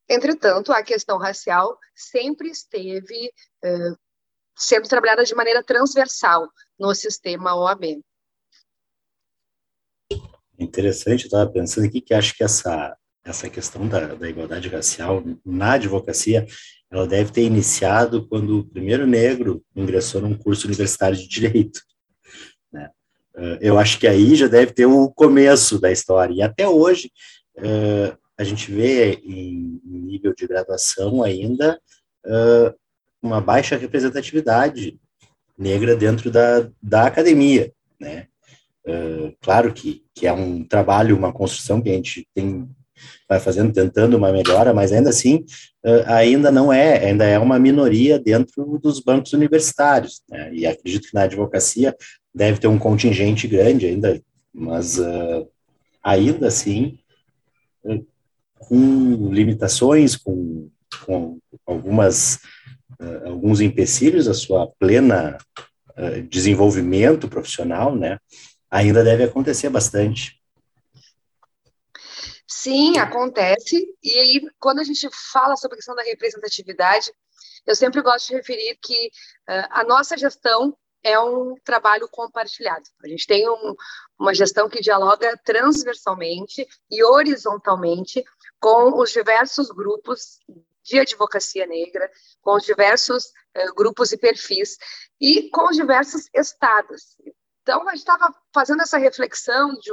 Entretanto, 0.09 0.73
a 0.73 0.83
questão 0.83 1.19
racial 1.19 1.79
sempre 1.95 2.51
esteve 2.51 3.33
eh, 3.65 3.95
sendo 4.57 4.89
trabalhada 4.89 5.25
de 5.25 5.35
maneira 5.35 5.63
transversal 5.63 6.49
no 6.79 6.95
sistema 6.95 7.55
OAB. 7.55 8.03
Interessante, 10.59 11.25
estava 11.25 11.51
pensando 11.51 11.87
aqui 11.87 12.01
que 12.01 12.15
acho 12.15 12.37
que 12.37 12.45
essa, 12.45 12.97
essa 13.25 13.49
questão 13.49 13.89
da, 13.89 14.15
da 14.15 14.29
igualdade 14.29 14.69
racial 14.69 15.23
na 15.45 15.73
advocacia, 15.73 16.47
ela 16.91 17.07
deve 17.07 17.33
ter 17.33 17.43
iniciado 17.43 18.27
quando 18.29 18.59
o 18.59 18.65
primeiro 18.65 19.07
negro 19.07 19.65
ingressou 19.75 20.21
num 20.21 20.37
curso 20.37 20.67
universitário 20.67 21.17
de 21.17 21.29
direito. 21.29 21.81
Né? 22.73 22.91
Eh, 23.37 23.59
eu 23.63 23.79
acho 23.79 23.99
que 23.99 24.07
aí 24.07 24.35
já 24.35 24.49
deve 24.49 24.73
ter 24.73 24.87
o 24.87 25.11
começo 25.11 25.81
da 25.81 25.91
história. 25.91 26.35
E 26.35 26.43
até 26.43 26.69
hoje, 26.69 27.11
eh, 27.57 28.17
a 28.37 28.45
gente 28.45 28.71
vê 28.71 29.15
em 29.25 29.81
nível 29.85 30.35
de 30.35 30.47
graduação 30.47 31.23
ainda 31.23 31.81
eh, 32.27 32.75
uma 33.23 33.41
baixa 33.41 33.77
representatividade 33.77 34.99
negra 35.57 35.95
dentro 35.95 36.31
da, 36.31 36.69
da 36.83 37.07
academia, 37.07 37.73
né? 38.01 38.27
Uh, 38.85 39.33
claro 39.41 39.73
que, 39.73 40.05
que 40.13 40.27
é 40.27 40.33
um 40.33 40.65
trabalho, 40.65 41.17
uma 41.17 41.33
construção 41.33 41.81
que 41.81 41.89
a 41.89 41.93
gente 41.93 42.27
tem 42.35 42.69
vai 43.29 43.41
fazendo, 43.41 43.73
tentando 43.73 44.17
uma 44.17 44.33
melhora, 44.33 44.73
mas 44.75 44.93
ainda 44.93 45.11
assim 45.11 45.45
ainda 46.07 46.51
não 46.51 46.73
é, 46.73 47.07
ainda 47.07 47.25
é 47.25 47.39
uma 47.39 47.59
minoria 47.59 48.19
dentro 48.19 48.79
dos 48.79 49.01
bancos 49.01 49.33
universitários, 49.33 50.23
né? 50.31 50.51
E 50.53 50.67
acredito 50.67 51.09
que 51.09 51.15
na 51.15 51.23
advocacia 51.23 51.95
deve 52.35 52.61
ter 52.61 52.69
um 52.69 52.79
contingente 52.79 53.49
grande 53.49 53.87
ainda, 53.87 54.21
mas 54.55 54.99
uh, 54.99 55.49
ainda 56.03 56.49
assim 56.49 56.99
com 58.59 59.33
limitações, 59.33 60.17
com, 60.17 60.69
com 61.05 61.39
algumas 61.67 62.37
uh, 63.01 63.29
alguns 63.29 63.61
empecilhos 63.61 64.29
à 64.29 64.35
sua 64.35 64.69
plena 64.79 65.37
uh, 65.97 66.23
desenvolvimento 66.29 67.29
profissional, 67.29 67.97
né? 67.97 68.19
Ainda 68.71 69.05
deve 69.05 69.25
acontecer 69.25 69.69
bastante. 69.69 70.41
Sim, 72.63 72.97
acontece. 72.97 73.93
E 74.01 74.19
aí, 74.21 74.49
quando 74.61 74.79
a 74.79 74.85
gente 74.85 75.09
fala 75.33 75.57
sobre 75.57 75.75
a 75.75 75.79
questão 75.79 75.97
da 75.97 76.03
representatividade, 76.05 77.13
eu 77.67 77.75
sempre 77.75 78.01
gosto 78.01 78.29
de 78.29 78.35
referir 78.35 78.79
que 78.81 79.09
uh, 79.51 79.67
a 79.69 79.83
nossa 79.83 80.17
gestão 80.17 80.73
é 81.03 81.19
um 81.19 81.57
trabalho 81.65 82.09
compartilhado. 82.09 82.85
A 83.03 83.09
gente 83.09 83.27
tem 83.27 83.49
um, 83.49 83.75
uma 84.17 84.33
gestão 84.33 84.69
que 84.69 84.81
dialoga 84.81 85.37
transversalmente 85.45 86.65
e 86.89 87.03
horizontalmente 87.03 88.23
com 88.61 88.97
os 88.97 89.11
diversos 89.11 89.69
grupos 89.71 90.39
de 90.85 91.01
advocacia 91.01 91.67
negra, 91.67 92.09
com 92.41 92.55
os 92.55 92.63
diversos 92.63 93.25
uh, 93.57 93.75
grupos 93.75 94.13
e 94.13 94.17
perfis 94.17 94.77
e 95.21 95.51
com 95.51 95.69
os 95.69 95.75
diversos 95.75 96.29
estados. 96.33 97.17
Então, 97.63 97.83
a 97.89 97.91
gente 97.91 98.07
estava 98.07 98.33
fazendo 98.55 98.83
essa 98.83 98.99
reflexão 98.99 99.73
de, 99.81 99.91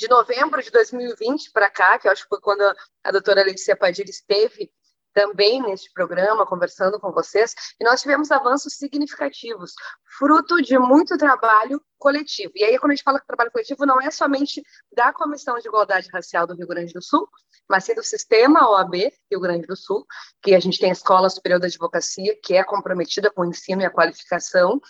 de 0.00 0.08
novembro 0.08 0.62
de 0.62 0.70
2020 0.70 1.52
para 1.52 1.68
cá, 1.68 1.98
que 1.98 2.08
eu 2.08 2.12
acho 2.12 2.22
que 2.22 2.28
foi 2.30 2.40
quando 2.40 2.62
a 3.04 3.10
doutora 3.12 3.44
Letícia 3.44 3.76
Padilha 3.76 4.08
esteve 4.08 4.72
também 5.12 5.60
neste 5.60 5.92
programa, 5.92 6.46
conversando 6.46 6.98
com 6.98 7.12
vocês, 7.12 7.54
e 7.78 7.84
nós 7.84 8.00
tivemos 8.00 8.30
avanços 8.30 8.76
significativos, 8.76 9.74
fruto 10.16 10.62
de 10.62 10.78
muito 10.78 11.18
trabalho 11.18 11.82
coletivo. 11.98 12.52
E 12.54 12.64
aí, 12.64 12.78
quando 12.78 12.92
a 12.92 12.94
gente 12.94 13.04
fala 13.04 13.20
que 13.20 13.26
trabalho 13.26 13.50
coletivo, 13.50 13.84
não 13.84 14.00
é 14.00 14.10
somente 14.10 14.62
da 14.90 15.12
Comissão 15.12 15.58
de 15.58 15.68
Igualdade 15.68 16.08
Racial 16.10 16.46
do 16.46 16.54
Rio 16.54 16.66
Grande 16.66 16.94
do 16.94 17.02
Sul, 17.02 17.28
mas 17.68 17.84
sim 17.84 17.94
do 17.94 18.02
sistema 18.02 18.70
OAB 18.70 19.12
Rio 19.30 19.40
Grande 19.40 19.66
do 19.66 19.76
Sul, 19.76 20.06
que 20.42 20.54
a 20.54 20.60
gente 20.60 20.78
tem 20.78 20.88
a 20.88 20.92
Escola 20.92 21.28
Superior 21.28 21.60
da 21.60 21.66
Advocacia, 21.66 22.38
que 22.42 22.54
é 22.54 22.64
comprometida 22.64 23.30
com 23.30 23.42
o 23.42 23.46
ensino 23.46 23.82
e 23.82 23.84
a 23.84 23.90
qualificação, 23.90 24.80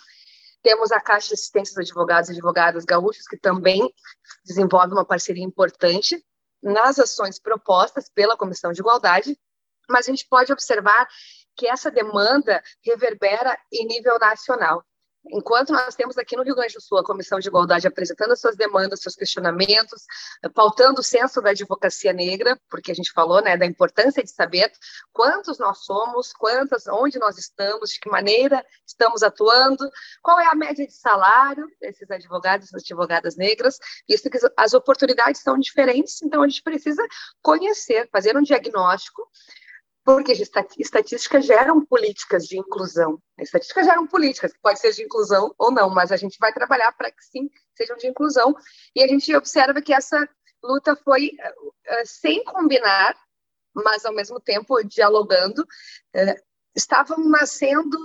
temos 0.61 0.91
a 0.91 0.99
Caixa 0.99 1.29
de 1.29 1.33
Assistência 1.35 1.73
dos 1.75 1.89
Advogados 1.89 2.29
e 2.29 2.33
Advogadas 2.33 2.85
Gaúchos, 2.85 3.27
que 3.27 3.37
também 3.37 3.93
desenvolve 4.45 4.93
uma 4.93 5.05
parceria 5.05 5.43
importante 5.43 6.23
nas 6.61 6.99
ações 6.99 7.39
propostas 7.39 8.09
pela 8.09 8.37
Comissão 8.37 8.71
de 8.71 8.81
Igualdade, 8.81 9.37
mas 9.89 10.07
a 10.07 10.11
gente 10.11 10.27
pode 10.27 10.53
observar 10.53 11.07
que 11.55 11.67
essa 11.67 11.91
demanda 11.91 12.63
reverbera 12.83 13.57
em 13.71 13.85
nível 13.85 14.17
nacional. 14.19 14.83
Enquanto 15.29 15.71
nós 15.71 15.93
temos 15.95 16.17
aqui 16.17 16.35
no 16.35 16.43
Rio 16.43 16.55
Grande 16.55 16.73
do 16.73 16.81
Sul 16.81 16.97
a 16.97 17.03
Comissão 17.03 17.39
de 17.39 17.47
Igualdade 17.47 17.87
apresentando 17.87 18.31
as 18.31 18.41
suas 18.41 18.55
demandas, 18.55 19.01
seus 19.01 19.15
questionamentos, 19.15 20.03
pautando 20.53 20.99
o 20.99 21.03
censo 21.03 21.41
da 21.41 21.51
advocacia 21.51 22.11
negra, 22.11 22.59
porque 22.69 22.91
a 22.91 22.95
gente 22.95 23.11
falou 23.11 23.41
né, 23.41 23.55
da 23.55 23.65
importância 23.65 24.23
de 24.23 24.31
saber 24.31 24.71
quantos 25.13 25.59
nós 25.59 25.85
somos, 25.85 26.33
quantas, 26.33 26.87
onde 26.87 27.19
nós 27.19 27.37
estamos, 27.37 27.91
de 27.91 27.99
que 27.99 28.09
maneira 28.09 28.65
estamos 28.85 29.21
atuando, 29.21 29.89
qual 30.23 30.39
é 30.39 30.47
a 30.47 30.55
média 30.55 30.85
de 30.87 30.93
salário 30.93 31.67
desses 31.79 32.09
advogados 32.09 32.71
e 32.71 32.75
advogadas 32.75 33.35
negras, 33.35 33.77
visto 34.09 34.29
que 34.29 34.39
as 34.57 34.73
oportunidades 34.73 35.41
são 35.41 35.57
diferentes, 35.57 36.21
então 36.23 36.41
a 36.41 36.47
gente 36.47 36.63
precisa 36.63 37.05
conhecer, 37.43 38.09
fazer 38.11 38.35
um 38.35 38.41
diagnóstico 38.41 39.29
porque 40.03 40.31
estatísticas 40.31 41.45
geram 41.45 41.85
políticas 41.85 42.47
de 42.47 42.57
inclusão. 42.57 43.21
Estatísticas 43.39 43.85
geram 43.85 44.07
políticas, 44.07 44.51
que 44.51 44.59
pode 44.59 44.79
ser 44.79 44.91
de 44.93 45.03
inclusão 45.03 45.53
ou 45.57 45.71
não, 45.71 45.89
mas 45.89 46.11
a 46.11 46.17
gente 46.17 46.37
vai 46.39 46.51
trabalhar 46.51 46.91
para 46.93 47.11
que 47.11 47.23
sim 47.23 47.49
sejam 47.75 47.97
de 47.97 48.07
inclusão. 48.07 48.55
E 48.95 49.03
a 49.03 49.07
gente 49.07 49.33
observa 49.35 49.81
que 49.81 49.93
essa 49.93 50.27
luta 50.63 50.95
foi 50.95 51.27
uh, 51.27 52.03
sem 52.05 52.43
combinar, 52.43 53.15
mas 53.73 54.05
ao 54.05 54.13
mesmo 54.13 54.39
tempo 54.39 54.81
dialogando. 54.83 55.61
Uh, 56.15 56.51
estavam 56.75 57.17
nascendo 57.27 57.97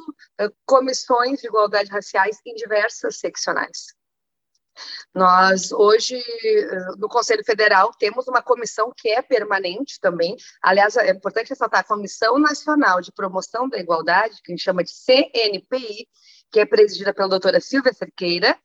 comissões 0.66 1.40
de 1.40 1.46
igualdade 1.46 1.88
raciais 1.88 2.40
em 2.44 2.54
diversas 2.54 3.18
seccionais. 3.20 3.94
Nós, 5.14 5.72
hoje, 5.72 6.16
eh, 6.16 6.96
no 6.98 7.08
Conselho 7.08 7.44
Federal, 7.44 7.90
temos 7.98 8.26
uma 8.28 8.42
comissão 8.42 8.92
que 8.96 9.08
é 9.08 9.22
permanente 9.22 9.98
também. 10.00 10.36
Aliás, 10.62 10.96
é 10.96 11.10
importante 11.10 11.50
ressaltar 11.50 11.80
a 11.80 11.84
Comissão 11.84 12.38
Nacional 12.38 13.00
de 13.00 13.12
Promoção 13.12 13.68
da 13.68 13.78
Igualdade, 13.78 14.40
que 14.42 14.52
a 14.52 14.54
gente 14.54 14.64
chama 14.64 14.84
de 14.84 14.90
CNPI, 14.90 16.08
que 16.50 16.60
é 16.60 16.66
presidida 16.66 17.12
pela 17.14 17.28
doutora 17.28 17.60
Silvia 17.60 17.92
Cerqueira. 17.92 18.58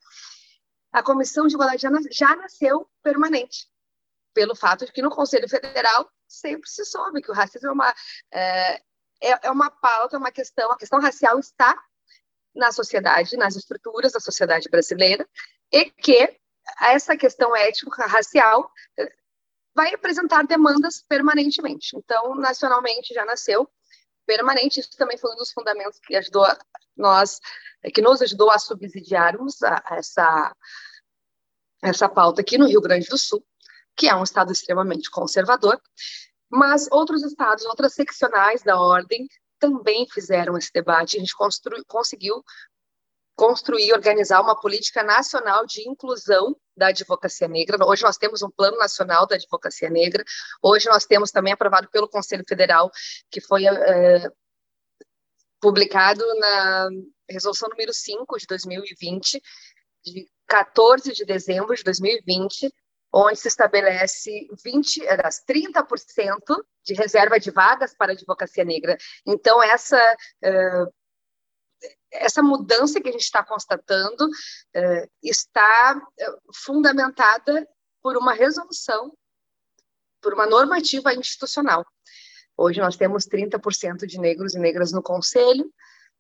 A 0.91 1.01
Comissão 1.01 1.47
de 1.47 1.55
Igualdade 1.55 1.87
já, 2.11 2.35
nasceu 2.35 2.87
permanente, 3.01 3.67
pelo 4.33 4.55
fato 4.55 4.85
de 4.85 4.91
que 4.91 5.01
no 5.01 5.09
Conselho 5.09 5.47
Federal 5.47 6.09
sempre 6.27 6.69
se 6.69 6.85
soube 6.85 7.21
que 7.21 7.31
o 7.31 7.33
racismo 7.33 7.69
é 7.69 7.71
uma, 7.71 7.93
é, 8.31 8.75
é, 9.21 9.47
é 9.47 9.51
uma 9.51 9.69
pauta, 9.69 10.15
é 10.15 10.19
uma 10.19 10.31
questão, 10.31 10.71
a 10.71 10.77
questão 10.77 10.99
racial 10.99 11.39
está 11.39 11.77
na 12.53 12.71
sociedade, 12.71 13.37
nas 13.37 13.55
estruturas 13.55 14.11
da 14.11 14.19
sociedade 14.19 14.69
brasileira, 14.69 15.27
e 15.71 15.85
que 15.89 16.37
essa 16.81 17.15
questão 17.15 17.55
ética 17.55 18.05
racial 18.05 18.71
eh, 18.97 19.11
vai 19.75 19.93
apresentar 19.93 20.45
demandas 20.45 21.03
permanentemente. 21.07 21.95
Então, 21.95 22.35
nacionalmente 22.35 23.13
já 23.13 23.25
nasceu 23.25 23.69
permanente. 24.25 24.79
Isso 24.79 24.97
também 24.97 25.17
foi 25.17 25.31
um 25.33 25.37
dos 25.37 25.51
fundamentos 25.51 25.99
que 25.99 26.15
ajudou 26.15 26.45
nós, 26.95 27.39
que 27.93 28.01
nos 28.01 28.21
ajudou 28.21 28.51
a 28.51 28.59
subsidiarmos 28.59 29.61
a, 29.63 29.81
a 29.85 29.95
essa 29.97 30.55
essa 31.83 32.07
pauta 32.07 32.41
aqui 32.41 32.59
no 32.59 32.67
Rio 32.67 32.79
Grande 32.79 33.07
do 33.07 33.17
Sul, 33.17 33.43
que 33.97 34.07
é 34.07 34.15
um 34.15 34.23
estado 34.23 34.51
extremamente 34.51 35.09
conservador, 35.09 35.81
mas 36.47 36.87
outros 36.91 37.23
estados, 37.23 37.65
outras 37.65 37.93
seccionais 37.95 38.61
da 38.61 38.79
ordem 38.79 39.27
também 39.57 40.07
fizeram 40.07 40.57
esse 40.57 40.71
debate. 40.71 41.17
A 41.17 41.19
gente 41.19 41.33
conseguiu 41.87 42.43
construir 43.35 43.87
e 43.87 43.93
organizar 43.93 44.41
uma 44.41 44.59
política 44.59 45.03
nacional 45.03 45.65
de 45.65 45.87
inclusão 45.87 46.55
da 46.75 46.87
advocacia 46.87 47.47
negra. 47.47 47.83
Hoje 47.85 48.03
nós 48.03 48.17
temos 48.17 48.41
um 48.41 48.49
plano 48.49 48.77
nacional 48.77 49.25
da 49.25 49.35
advocacia 49.35 49.89
negra. 49.89 50.23
Hoje 50.61 50.87
nós 50.87 51.05
temos 51.05 51.31
também 51.31 51.53
aprovado 51.53 51.89
pelo 51.89 52.09
Conselho 52.09 52.43
Federal, 52.47 52.91
que 53.29 53.41
foi 53.41 53.65
é, 53.65 54.29
publicado 55.59 56.23
na 56.39 56.89
resolução 57.29 57.69
número 57.69 57.93
5 57.93 58.37
de 58.37 58.45
2020, 58.47 59.41
de 60.03 60.27
14 60.47 61.13
de 61.13 61.23
dezembro 61.23 61.75
de 61.75 61.83
2020, 61.83 62.73
onde 63.13 63.39
se 63.39 63.47
estabelece 63.47 64.47
20, 64.63 65.01
30% 65.47 66.63
de 66.83 66.93
reserva 66.93 67.39
de 67.39 67.51
vagas 67.51 67.93
para 67.93 68.11
a 68.11 68.15
advocacia 68.15 68.63
negra. 68.63 68.97
Então, 69.25 69.61
essa, 69.61 69.97
uh, 70.43 70.93
essa 72.11 72.41
mudança 72.43 73.01
que 73.01 73.09
a 73.09 73.11
gente 73.11 73.23
está 73.23 73.43
constatando 73.43 74.25
uh, 74.25 75.09
está 75.23 76.01
fundamentada 76.53 77.67
por 78.01 78.17
uma 78.17 78.33
resolução, 78.33 79.13
por 80.21 80.33
uma 80.33 80.45
normativa 80.45 81.13
institucional. 81.13 81.85
Hoje 82.57 82.79
nós 82.79 82.97
temos 82.97 83.25
30% 83.25 84.05
de 84.05 84.19
negros 84.19 84.53
e 84.53 84.59
negras 84.59 84.91
no 84.91 85.01
conselho, 85.01 85.71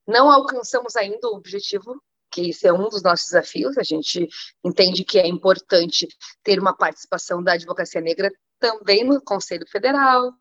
não 0.07 0.31
alcançamos 0.31 0.95
ainda 0.95 1.27
o 1.27 1.35
objetivo 1.35 2.01
que 2.31 2.49
isso 2.49 2.65
é 2.65 2.71
um 2.71 2.87
dos 2.87 3.03
nossos 3.03 3.25
desafios. 3.25 3.77
A 3.77 3.83
gente 3.83 4.27
entende 4.63 5.03
que 5.03 5.19
é 5.19 5.27
importante 5.27 6.07
ter 6.41 6.59
uma 6.59 6.75
participação 6.75 7.43
da 7.43 7.53
advocacia 7.53 7.99
negra 7.99 8.31
também 8.57 9.03
no 9.03 9.21
Conselho 9.21 9.67
Federal, 9.67 10.31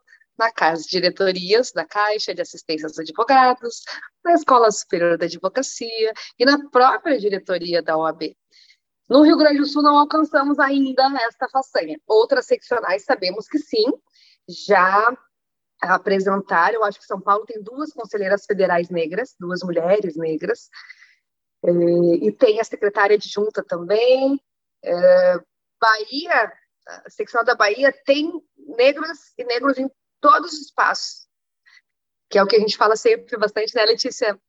na 0.40 0.50
Casa 0.50 0.82
de 0.82 0.88
Diretorias 0.88 1.70
da 1.70 1.84
Caixa 1.84 2.34
de 2.34 2.40
Assistência 2.40 2.86
aos 2.86 2.98
Advogados, 2.98 3.82
na 4.24 4.32
Escola 4.32 4.70
Superior 4.70 5.18
da 5.18 5.26
Advocacia 5.26 6.12
e 6.38 6.44
na 6.46 6.70
própria 6.70 7.20
diretoria 7.20 7.82
da 7.82 7.98
OAB. 7.98 8.34
No 9.06 9.22
Rio 9.22 9.36
Grande 9.36 9.58
do 9.58 9.66
Sul 9.66 9.82
não 9.82 9.98
alcançamos 9.98 10.58
ainda 10.58 11.02
esta 11.26 11.46
façanha. 11.50 12.00
Outras 12.06 12.46
seccionais 12.46 13.04
sabemos 13.04 13.46
que 13.48 13.58
sim, 13.58 13.84
já 14.48 15.14
apresentaram, 15.82 16.76
eu 16.76 16.84
acho 16.84 16.98
que 16.98 17.06
São 17.06 17.20
Paulo 17.20 17.44
tem 17.44 17.62
duas 17.62 17.92
conselheiras 17.92 18.46
federais 18.46 18.88
negras, 18.88 19.34
duas 19.38 19.62
mulheres 19.62 20.16
negras, 20.16 20.70
é, 21.62 21.70
e 21.70 22.32
tem 22.32 22.60
a 22.60 22.64
secretária 22.64 23.16
adjunta 23.16 23.62
também. 23.62 24.40
É, 24.82 25.38
Bahia, 25.78 26.52
a 26.86 27.10
secção 27.10 27.44
da 27.44 27.54
Bahia 27.54 27.92
tem 28.04 28.32
negros 28.56 29.34
e 29.36 29.44
negros 29.44 29.76
em 29.76 29.90
todos 30.20 30.52
os 30.52 30.60
espaços, 30.66 31.28
que 32.28 32.38
é 32.38 32.42
o 32.42 32.46
que 32.46 32.56
a 32.56 32.60
gente 32.60 32.76
fala 32.76 32.96
sempre 32.96 33.36
bastante, 33.36 33.74
né, 33.74 33.84
Letícia? 33.84 34.40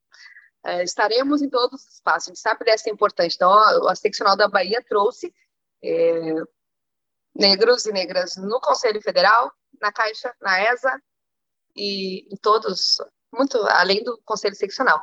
É, 0.63 0.83
estaremos 0.83 1.41
em 1.41 1.49
todos 1.49 1.83
os 1.83 1.95
espaços, 1.95 2.27
a 2.27 2.31
gente 2.31 2.39
sabe 2.39 2.63
dessa 2.63 2.89
importância. 2.89 3.35
Então, 3.35 3.51
a, 3.51 3.91
a 3.91 3.95
seccional 3.95 4.37
da 4.37 4.47
Bahia 4.47 4.83
trouxe 4.87 5.33
é, 5.83 6.35
negros 7.33 7.85
e 7.85 7.91
negras 7.91 8.35
no 8.37 8.59
Conselho 8.59 9.01
Federal, 9.01 9.51
na 9.81 9.91
Caixa, 9.91 10.33
na 10.39 10.61
ESA 10.71 11.01
e 11.75 12.27
em 12.31 12.37
todos, 12.37 12.97
muito 13.33 13.57
além 13.67 14.03
do 14.03 14.19
Conselho 14.23 14.55
Seccional. 14.55 15.01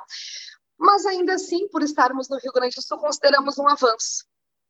Mas 0.78 1.04
ainda 1.07 1.35
assim, 1.35 1.68
por 1.68 1.83
estarmos 1.83 2.28
no 2.28 2.38
Rio 2.38 2.52
Grande 2.52 2.76
do 2.76 2.83
Sul, 2.83 2.98
consideramos 2.98 3.59
um 3.59 3.68
avanço. 3.68 4.24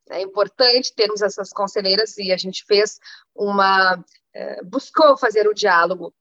É 0.09 0.23
importante 0.23 0.95
termos 0.95 1.21
essas 1.21 1.51
conselheiras 1.51 2.17
e 2.17 2.33
a 2.33 2.37
gente 2.37 2.65
fez 2.65 2.99
uma. 3.35 4.03
É, 4.41 4.63
buscou 4.63 5.19
fazer 5.19 5.49
o 5.49 5.53
diálogo 5.53 6.15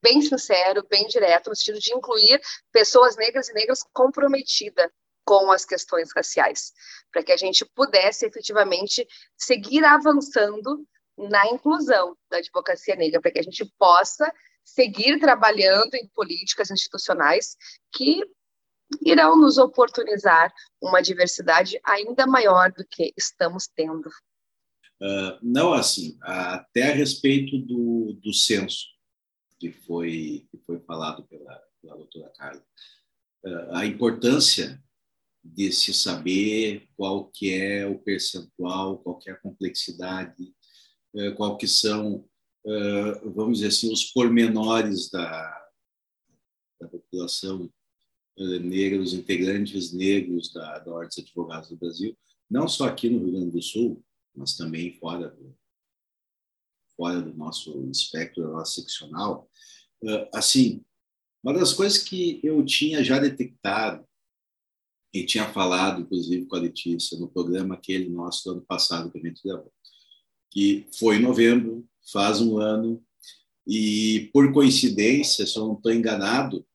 bem 0.00 0.22
sincero, 0.22 0.86
bem 0.88 1.08
direto, 1.08 1.50
no 1.50 1.56
sentido 1.56 1.80
de 1.80 1.92
incluir 1.92 2.40
pessoas 2.70 3.16
negras 3.16 3.48
e 3.48 3.52
negras 3.52 3.80
comprometidas 3.92 4.88
com 5.24 5.50
as 5.50 5.64
questões 5.64 6.10
raciais, 6.14 6.72
para 7.10 7.24
que 7.24 7.32
a 7.32 7.36
gente 7.36 7.64
pudesse 7.74 8.24
efetivamente 8.26 9.04
seguir 9.36 9.84
avançando 9.84 10.86
na 11.18 11.48
inclusão 11.48 12.16
da 12.30 12.36
advocacia 12.36 12.94
negra, 12.94 13.20
para 13.20 13.32
que 13.32 13.40
a 13.40 13.42
gente 13.42 13.64
possa 13.76 14.32
seguir 14.64 15.18
trabalhando 15.18 15.96
em 15.96 16.06
políticas 16.14 16.70
institucionais 16.70 17.56
que 17.92 18.22
irão 19.04 19.36
nos 19.36 19.58
oportunizar 19.58 20.52
uma 20.80 21.02
diversidade 21.02 21.80
ainda 21.82 22.24
maior 22.24 22.70
do 22.70 22.86
que 22.88 23.12
estamos 23.16 23.66
tendo. 23.66 24.08
Uh, 25.00 25.38
não 25.42 25.74
assim, 25.74 26.16
até 26.22 26.90
a 26.90 26.94
respeito 26.94 27.58
do, 27.58 28.18
do 28.22 28.32
censo 28.32 28.86
que 29.58 29.70
foi, 29.70 30.46
que 30.50 30.58
foi 30.64 30.80
falado 30.80 31.22
pela, 31.24 31.62
pela 31.82 31.96
doutora 31.96 32.30
Carla. 32.30 32.64
Uh, 33.44 33.74
a 33.74 33.86
importância 33.86 34.82
de 35.44 35.70
se 35.70 35.92
saber 35.92 36.88
qual 36.96 37.26
que 37.26 37.52
é 37.52 37.86
o 37.86 37.98
percentual, 37.98 38.98
qual 38.98 39.18
que 39.18 39.28
é 39.28 39.34
a 39.34 39.40
complexidade, 39.40 40.54
uh, 41.14 41.34
qual 41.36 41.56
que 41.56 41.68
são, 41.68 42.26
vamos 43.32 43.58
dizer 43.58 43.68
assim, 43.68 43.92
os 43.92 44.06
pormenores 44.06 45.08
da, 45.08 45.70
da 46.80 46.88
população 46.88 47.70
negra, 48.36 49.00
os 49.00 49.14
integrantes 49.14 49.92
negros 49.92 50.52
da, 50.52 50.80
da 50.80 50.92
Ordem 50.92 51.08
dos 51.08 51.18
Advogados 51.18 51.68
do 51.68 51.76
Brasil, 51.76 52.18
não 52.50 52.66
só 52.66 52.88
aqui 52.88 53.08
no 53.08 53.20
Rio 53.20 53.34
Grande 53.34 53.52
do 53.52 53.62
Sul, 53.62 54.04
mas 54.36 54.56
também 54.56 54.92
fora 54.92 55.28
do, 55.30 55.56
fora 56.96 57.20
do 57.20 57.34
nosso 57.34 57.88
espectro, 57.90 58.64
seccional. 58.64 59.50
Assim, 60.32 60.84
uma 61.42 61.54
das 61.54 61.72
coisas 61.72 61.98
que 61.98 62.40
eu 62.42 62.64
tinha 62.64 63.02
já 63.02 63.18
detectado 63.18 64.06
e 65.12 65.24
tinha 65.24 65.50
falado, 65.52 66.02
inclusive, 66.02 66.46
com 66.46 66.56
a 66.56 66.60
Letícia, 66.60 67.18
no 67.18 67.28
programa 67.28 67.74
aquele 67.74 68.08
nosso 68.08 68.44
do 68.44 68.52
ano 68.52 68.66
passado 68.66 69.10
que 69.10 69.18
a 69.18 69.22
gente 69.22 69.42
gravou, 69.42 69.72
que 70.50 70.86
foi 70.98 71.16
em 71.16 71.22
novembro, 71.22 71.88
faz 72.12 72.40
um 72.40 72.58
ano, 72.58 73.02
e 73.66 74.30
por 74.32 74.52
coincidência, 74.52 75.46
se 75.46 75.56
eu 75.56 75.66
não 75.66 75.74
estou 75.74 75.92
enganado, 75.92 76.66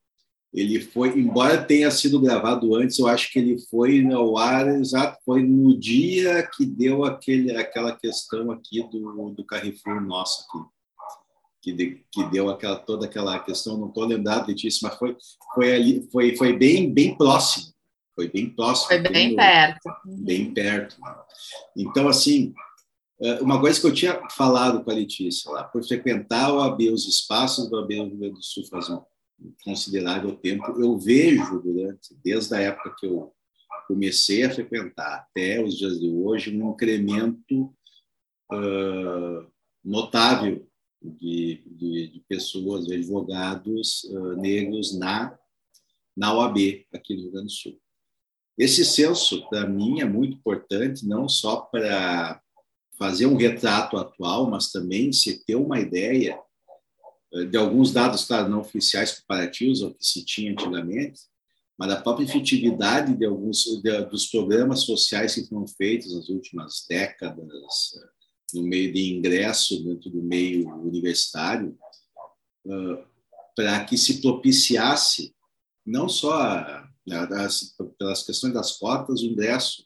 ele 0.54 0.82
foi, 0.82 1.18
embora 1.18 1.64
tenha 1.64 1.90
sido 1.90 2.20
gravado 2.20 2.76
antes, 2.76 3.00
eu 3.00 3.08
acho 3.08 3.32
que 3.32 3.40
ele 3.40 3.58
foi 3.70 4.06
ao 4.12 4.38
ar 4.38 4.68
exato, 4.68 5.18
foi 5.26 5.44
no 5.44 5.78
dia 5.80 6.46
que 6.56 6.66
deu 6.66 7.06
aquele, 7.06 7.56
aquela 7.56 7.96
questão 7.96 8.52
aqui 8.52 8.84
do, 8.90 9.30
do 9.30 9.46
Carrefour 9.46 10.02
nosso 10.02 10.46
aqui. 10.48 10.66
Que, 11.64 11.72
de, 11.72 12.04
que 12.12 12.24
deu 12.32 12.50
aquela, 12.50 12.76
toda 12.76 13.06
aquela 13.06 13.38
questão, 13.40 13.78
não 13.78 13.90
estou 13.90 14.04
lembrado, 14.04 14.48
Letícia, 14.48 14.90
mas 14.90 14.98
foi, 14.98 15.16
foi, 15.54 15.76
ali, 15.76 16.10
foi, 16.12 16.36
foi 16.36 16.54
bem, 16.54 16.92
bem 16.92 17.16
próximo. 17.16 17.72
Foi 18.16 18.28
bem 18.28 18.50
próximo. 18.50 18.88
Foi 18.88 18.98
bem, 18.98 19.12
bem 19.12 19.36
perto. 19.36 19.80
Bem 20.04 20.54
perto. 20.54 20.98
Então, 21.78 22.10
assim, 22.10 22.52
é, 23.22 23.40
uma 23.42 23.62
coisa 23.62 23.80
que 23.80 23.86
eu 23.86 23.94
tinha 23.94 24.20
falado 24.32 24.84
com 24.84 24.90
a 24.90 24.96
Letícia 24.96 25.52
lá, 25.52 25.64
por 25.64 25.84
frequentar 25.84 26.52
o 26.52 26.60
AB, 26.60 26.90
os 26.90 27.08
espaços 27.08 27.70
do 27.70 27.78
AB 27.78 27.94
Rio 27.94 28.18
Grande 28.18 28.34
do 28.34 28.44
Sul 28.44 28.66
faz 28.66 28.90
um 28.90 29.00
considerável 29.63 30.36
tempo, 30.36 30.65
eu 30.80 30.97
vejo 30.97 31.62
durante, 31.62 32.15
desde 32.23 32.56
a 32.56 32.60
época 32.60 32.95
que 32.99 33.06
eu 33.06 33.34
comecei 33.88 34.43
a 34.43 34.49
frequentar 34.54 35.27
até 35.27 35.62
os 35.62 35.77
dias 35.77 35.99
de 35.99 36.10
hoje, 36.10 36.56
um 36.56 36.71
incremento 36.71 37.73
uh, 38.51 39.51
notável 39.84 40.67
de, 41.01 41.63
de, 41.65 42.08
de, 42.08 42.23
pessoas, 42.27 42.86
de 42.86 42.95
advogados 42.95 44.04
uh, 44.06 44.36
negros 44.38 44.97
na, 44.97 45.38
na 46.15 46.34
OAB 46.34 46.86
aqui 46.93 47.15
no 47.15 47.23
Rio 47.23 47.32
Grande 47.32 47.47
do 47.47 47.51
Sul. 47.51 47.82
Esse 48.58 48.86
censo, 48.86 49.47
para 49.49 49.67
mim, 49.67 50.01
é 50.01 50.06
muito 50.06 50.38
importante, 50.38 51.08
não 51.08 51.27
só 51.27 51.62
para 51.62 52.41
fazer 52.97 53.25
um 53.25 53.36
retrato 53.36 53.97
atual, 53.97 54.49
mas 54.49 54.71
também 54.71 55.12
se 55.12 55.43
ter 55.43 55.56
uma 55.56 55.80
ideia 55.80 56.39
de 57.50 57.58
alguns 57.58 57.94
dados, 57.94 58.26
claro, 58.26 58.50
não 58.50 58.60
oficiais 58.60 59.20
comparativos 59.20 59.82
ao 59.82 59.94
que 59.94 60.06
se 60.06 60.24
tinha 60.26 60.52
antigamente, 60.52 61.22
mas 61.78 61.89
da 61.89 62.02
própria 62.02 62.26
efetividade 62.26 63.15
de 63.15 63.26
alguns 63.26 63.63
de, 63.82 64.06
dos 64.06 64.28
programas 64.28 64.82
sociais 64.82 65.36
que 65.36 65.48
foram 65.48 65.67
feitos 65.67 66.13
nas 66.13 66.30
últimas 66.30 66.86
décadas 66.89 67.50
no 68.54 68.63
meio 68.63 68.91
de 68.94 69.13
ingresso 69.13 69.82
dentro 69.84 70.10
do 70.10 70.22
meio 70.22 70.67
universitário, 70.76 71.78
uh, 72.65 73.04
para 73.56 73.84
que 73.86 73.98
se 73.98 74.22
propiciasse 74.22 75.34
não 75.86 76.10
só 76.10 76.86
as, 77.10 77.76
pelas 77.98 78.24
questões 78.24 78.54
das 78.54 78.78
cotas 78.78 79.22
o 79.22 79.26
ingresso 79.26 79.86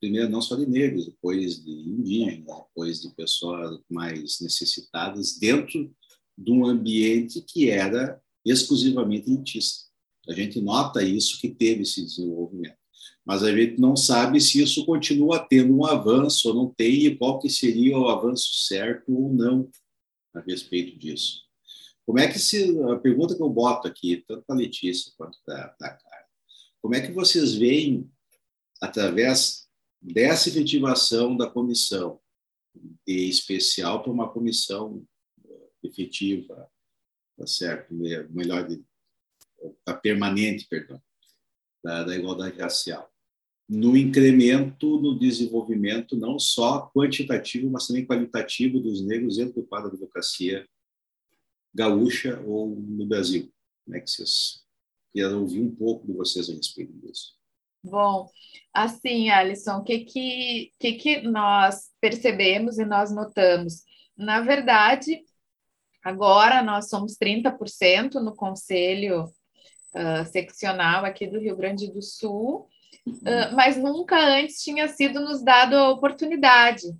primeiro 0.00 0.28
não 0.28 0.42
só 0.42 0.56
de 0.56 0.66
negros, 0.66 1.06
depois 1.06 1.62
de 1.64 1.70
indígenas, 1.70 2.64
depois 2.68 3.00
de 3.00 3.14
pessoas 3.14 3.78
mais 3.88 4.40
necessitadas 4.40 5.38
dentro 5.38 5.94
de 6.36 6.52
um 6.52 6.66
ambiente 6.66 7.40
que 7.42 7.70
era 7.70 8.20
exclusivamente 8.44 9.30
elitista. 9.30 9.84
A 10.28 10.32
gente 10.32 10.60
nota 10.60 11.02
isso 11.02 11.40
que 11.40 11.48
teve 11.48 11.82
esse 11.82 12.02
desenvolvimento, 12.02 12.76
mas 13.24 13.42
a 13.42 13.54
gente 13.54 13.80
não 13.80 13.96
sabe 13.96 14.40
se 14.40 14.62
isso 14.62 14.84
continua 14.86 15.38
tendo 15.38 15.76
um 15.76 15.84
avanço 15.84 16.48
ou 16.48 16.54
não 16.54 16.74
tem 16.74 17.06
e 17.06 17.16
qual 17.16 17.38
que 17.38 17.48
seria 17.48 17.98
o 17.98 18.08
avanço 18.08 18.66
certo 18.66 19.12
ou 19.12 19.32
não 19.32 19.68
a 20.34 20.40
respeito 20.40 20.98
disso. 20.98 21.42
Como 22.06 22.18
é 22.18 22.30
que 22.30 22.38
se 22.38 22.78
a 22.90 22.96
pergunta 22.96 23.34
que 23.34 23.42
eu 23.42 23.48
boto 23.48 23.88
aqui, 23.88 24.22
tanto 24.26 24.44
para 24.46 24.56
Letícia 24.56 25.12
quanto 25.16 25.38
para 25.44 25.74
a 25.80 25.88
Cara, 25.88 26.26
como 26.82 26.94
é 26.94 27.00
que 27.00 27.12
vocês 27.12 27.54
veem 27.54 28.10
através 28.80 29.66
dessa 30.00 30.50
efetivação 30.50 31.34
da 31.34 31.48
comissão, 31.48 32.20
de 33.06 33.28
especial 33.28 34.02
para 34.02 34.12
uma 34.12 34.30
comissão 34.30 35.02
efetiva, 35.94 36.70
tá 37.36 37.46
certo? 37.46 37.94
Melhor, 37.94 38.66
de, 38.66 38.84
a 39.86 39.94
permanente, 39.94 40.66
perdão, 40.68 41.00
da, 41.82 42.04
da 42.04 42.16
igualdade 42.16 42.60
racial. 42.60 43.10
No 43.68 43.96
incremento, 43.96 45.00
no 45.00 45.18
desenvolvimento, 45.18 46.16
não 46.16 46.38
só 46.38 46.90
quantitativo, 46.94 47.70
mas 47.70 47.86
também 47.86 48.06
qualitativo 48.06 48.78
dos 48.78 49.04
negros 49.04 49.36
dentro 49.38 49.54
do 49.54 49.66
quadro 49.66 49.88
da 49.88 49.94
advocacia 49.94 50.68
gaúcha 51.74 52.40
ou 52.46 52.68
no 52.68 53.06
Brasil. 53.06 53.50
Como 53.84 53.96
é 53.96 54.00
que 54.00 54.10
vocês 54.10 54.62
queriam 55.12 55.40
ouvir 55.40 55.60
um 55.60 55.74
pouco 55.74 56.06
de 56.06 56.12
vocês 56.12 56.48
a 56.50 56.52
respeito 56.52 56.92
disso? 56.92 57.34
Bom, 57.82 58.30
assim, 58.72 59.28
Alisson, 59.28 59.78
o 59.78 59.84
que, 59.84 60.00
que, 60.00 60.72
que, 60.78 60.92
que 60.94 61.22
nós 61.22 61.90
percebemos 62.00 62.78
e 62.78 62.84
nós 62.84 63.14
notamos? 63.14 63.82
Na 64.16 64.40
verdade, 64.40 65.22
Agora 66.04 66.62
nós 66.62 66.90
somos 66.90 67.16
30% 67.16 68.16
no 68.16 68.36
conselho 68.36 69.24
uh, 69.24 70.26
seccional 70.30 71.04
aqui 71.04 71.26
do 71.26 71.40
Rio 71.40 71.56
Grande 71.56 71.90
do 71.90 72.02
Sul, 72.02 72.68
uh, 73.06 73.56
mas 73.56 73.78
nunca 73.78 74.18
antes 74.18 74.62
tinha 74.62 74.86
sido 74.86 75.18
nos 75.18 75.42
dado 75.42 75.74
a 75.74 75.88
oportunidade 75.88 76.94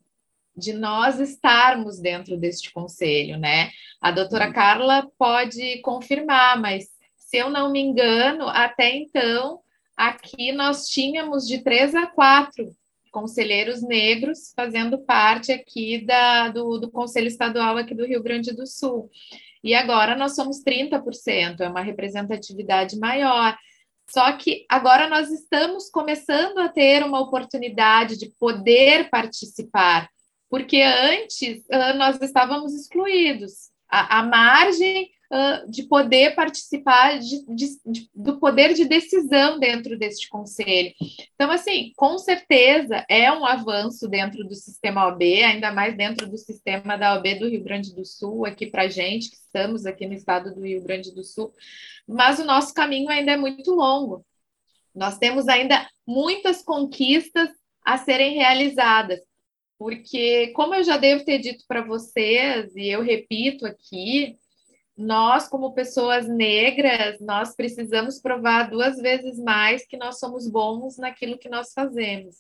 de 0.57 0.73
nós 0.73 1.21
estarmos 1.21 2.01
dentro 2.01 2.38
deste 2.38 2.73
conselho, 2.73 3.38
né? 3.38 3.71
A 4.01 4.11
doutora 4.11 4.53
Carla 4.53 5.07
pode 5.19 5.81
confirmar, 5.81 6.59
mas 6.59 6.87
se 7.17 7.37
eu 7.37 7.51
não 7.51 7.71
me 7.71 7.81
engano, 7.81 8.49
até 8.49 8.97
então, 8.97 9.61
aqui 9.97 10.51
nós 10.53 10.87
tínhamos 10.87 11.47
de 11.47 11.62
três 11.62 11.95
a 11.95 12.07
quatro 12.07 12.75
conselheiros 13.14 13.81
negros 13.81 14.53
fazendo 14.57 14.98
parte 14.98 15.53
aqui 15.53 16.05
da, 16.05 16.48
do, 16.48 16.79
do 16.79 16.90
Conselho 16.90 17.29
Estadual 17.29 17.77
aqui 17.77 17.94
do 17.94 18.05
Rio 18.05 18.20
Grande 18.20 18.53
do 18.53 18.66
Sul. 18.66 19.09
E 19.62 19.72
agora 19.72 20.16
nós 20.16 20.35
somos 20.35 20.64
30%, 20.64 21.61
é 21.61 21.68
uma 21.68 21.81
representatividade 21.81 22.98
maior. 22.98 23.57
Só 24.11 24.33
que 24.33 24.66
agora 24.68 25.09
nós 25.09 25.31
estamos 25.31 25.88
começando 25.88 26.59
a 26.59 26.68
ter 26.68 27.05
uma 27.05 27.20
oportunidade 27.20 28.18
de 28.18 28.29
poder 28.38 29.09
participar, 29.09 30.11
porque 30.50 30.83
antes 30.83 31.59
uh, 31.72 31.96
nós 31.96 32.20
estávamos 32.20 32.74
excluídos. 32.74 33.70
A, 33.88 34.18
a 34.18 34.22
margem 34.24 35.09
de 35.68 35.83
poder 35.85 36.35
participar 36.35 37.18
de, 37.18 37.44
de, 37.47 37.81
de, 37.85 38.11
do 38.14 38.38
poder 38.38 38.73
de 38.75 38.85
decisão 38.85 39.59
dentro 39.59 39.99
deste 39.99 40.29
conselho. 40.29 40.92
Então, 41.35 41.51
assim, 41.51 41.92
com 41.97 42.16
certeza 42.18 43.05
é 43.09 43.33
um 43.33 43.44
avanço 43.44 44.09
dentro 44.09 44.44
do 44.44 44.55
sistema 44.55 45.07
OAB, 45.07 45.23
ainda 45.42 45.73
mais 45.73 45.97
dentro 45.97 46.29
do 46.29 46.38
sistema 46.38 46.97
da 46.97 47.14
OAB 47.14 47.38
do 47.40 47.49
Rio 47.49 47.64
Grande 47.64 47.94
do 47.94 48.05
Sul, 48.05 48.47
aqui 48.47 48.66
para 48.66 48.88
gente, 48.88 49.31
que 49.31 49.37
estamos 49.37 49.87
aqui 49.87 50.07
no 50.07 50.14
estado 50.14 50.55
do 50.55 50.64
Rio 50.64 50.83
Grande 50.83 51.12
do 51.12 51.25
Sul, 51.25 51.53
mas 52.07 52.38
o 52.38 52.44
nosso 52.44 52.73
caminho 52.73 53.09
ainda 53.09 53.33
é 53.33 53.37
muito 53.37 53.73
longo. 53.73 54.25
Nós 54.94 55.18
temos 55.18 55.49
ainda 55.49 55.88
muitas 56.07 56.62
conquistas 56.62 57.49
a 57.85 57.99
serem 57.99 58.35
realizadas, 58.35 59.20
porque, 59.77 60.49
como 60.55 60.75
eu 60.75 60.85
já 60.85 60.97
devo 60.97 61.25
ter 61.25 61.40
dito 61.40 61.64
para 61.66 61.83
vocês, 61.83 62.75
e 62.77 62.88
eu 62.88 63.03
repito 63.03 63.66
aqui, 63.66 64.38
nós, 64.96 65.48
como 65.48 65.74
pessoas 65.74 66.28
negras, 66.28 67.18
nós 67.20 67.54
precisamos 67.54 68.20
provar 68.20 68.70
duas 68.70 68.96
vezes 68.96 69.38
mais 69.38 69.87
que 69.87 69.96
nós 69.96 70.18
somos 70.18 70.48
bons 70.48 70.96
naquilo 70.96 71.38
que 71.38 71.48
nós 71.48 71.72
fazemos. 71.72 72.37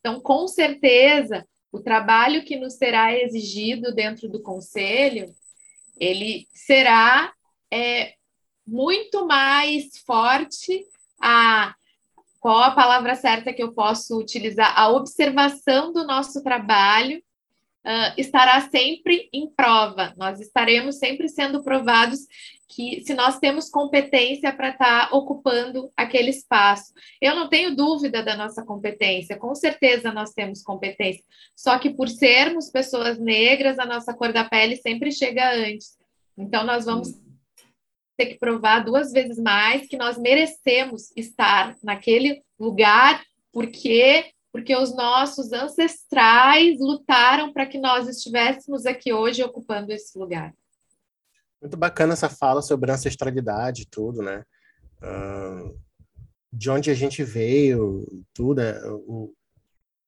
Então, 0.00 0.20
com 0.20 0.48
certeza, 0.48 1.46
o 1.70 1.80
trabalho 1.80 2.44
que 2.44 2.56
nos 2.56 2.74
será 2.74 3.14
exigido 3.14 3.94
dentro 3.94 4.28
do 4.28 4.42
conselho, 4.42 5.32
ele 5.98 6.46
será 6.52 7.32
é, 7.72 8.14
muito 8.66 9.26
mais 9.26 9.98
forte 10.04 10.84
a 11.20 11.74
qual 12.40 12.62
a 12.62 12.70
palavra 12.70 13.14
certa 13.14 13.52
que 13.52 13.62
eu 13.62 13.72
posso 13.72 14.18
utilizar? 14.18 14.78
A 14.78 14.88
observação 14.88 15.92
do 15.92 16.06
nosso 16.06 16.42
trabalho 16.42 17.22
uh, 17.86 18.12
estará 18.18 18.60
sempre 18.68 19.28
em 19.32 19.48
prova. 19.48 20.12
Nós 20.16 20.40
estaremos 20.40 20.96
sempre 20.96 21.28
sendo 21.28 21.62
provados 21.62 22.18
que 22.68 23.00
se 23.06 23.14
nós 23.14 23.38
temos 23.38 23.70
competência 23.70 24.52
para 24.52 24.70
estar 24.70 25.08
tá 25.08 25.16
ocupando 25.16 25.88
aquele 25.96 26.30
espaço. 26.30 26.92
Eu 27.22 27.36
não 27.36 27.48
tenho 27.48 27.76
dúvida 27.76 28.22
da 28.22 28.36
nossa 28.36 28.64
competência, 28.64 29.38
com 29.38 29.54
certeza 29.54 30.12
nós 30.12 30.32
temos 30.32 30.62
competência. 30.62 31.24
Só 31.54 31.78
que 31.78 31.90
por 31.90 32.08
sermos 32.08 32.68
pessoas 32.68 33.18
negras, 33.18 33.78
a 33.78 33.86
nossa 33.86 34.12
cor 34.12 34.32
da 34.32 34.44
pele 34.44 34.76
sempre 34.76 35.12
chega 35.12 35.54
antes. 35.54 35.96
Então 36.36 36.64
nós 36.64 36.84
vamos 36.84 37.08
ter 38.16 38.26
que 38.26 38.38
provar 38.38 38.80
duas 38.80 39.12
vezes 39.12 39.38
mais 39.38 39.86
que 39.86 39.96
nós 39.96 40.18
merecemos 40.18 41.12
estar 41.16 41.76
naquele 41.82 42.42
lugar, 42.58 43.22
porque 43.52 44.32
porque 44.56 44.74
os 44.74 44.96
nossos 44.96 45.52
ancestrais 45.52 46.80
lutaram 46.80 47.52
para 47.52 47.66
que 47.66 47.76
nós 47.76 48.08
estivéssemos 48.08 48.86
aqui 48.86 49.12
hoje 49.12 49.42
ocupando 49.42 49.92
esse 49.92 50.18
lugar. 50.18 50.54
Muito 51.60 51.76
bacana 51.76 52.14
essa 52.14 52.30
fala 52.30 52.62
sobre 52.62 52.90
ancestralidade 52.90 53.82
e 53.82 53.84
tudo, 53.84 54.22
né? 54.22 54.46
Uh, 55.02 55.78
de 56.50 56.70
onde 56.70 56.90
a 56.90 56.94
gente 56.94 57.22
veio, 57.22 58.06
tudo. 58.32 58.62
É, 58.62 58.80
o, 58.88 59.30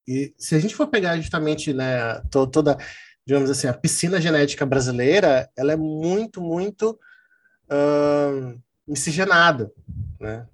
e 0.09 0.33
se 0.39 0.55
a 0.55 0.59
gente 0.59 0.75
for 0.75 0.87
pegar 0.87 1.19
justamente 1.19 1.75
né, 1.75 2.19
to, 2.31 2.47
toda, 2.47 2.79
digamos 3.27 3.51
assim, 3.51 3.67
a 3.67 3.75
piscina 3.75 4.19
genética 4.19 4.65
brasileira, 4.65 5.47
ela 5.59 5.75
é 5.75 5.77
muito, 5.77 6.41
muito 6.41 6.99
uh, 7.71 8.59
miscigenada, 8.87 9.71
né? 10.19 10.49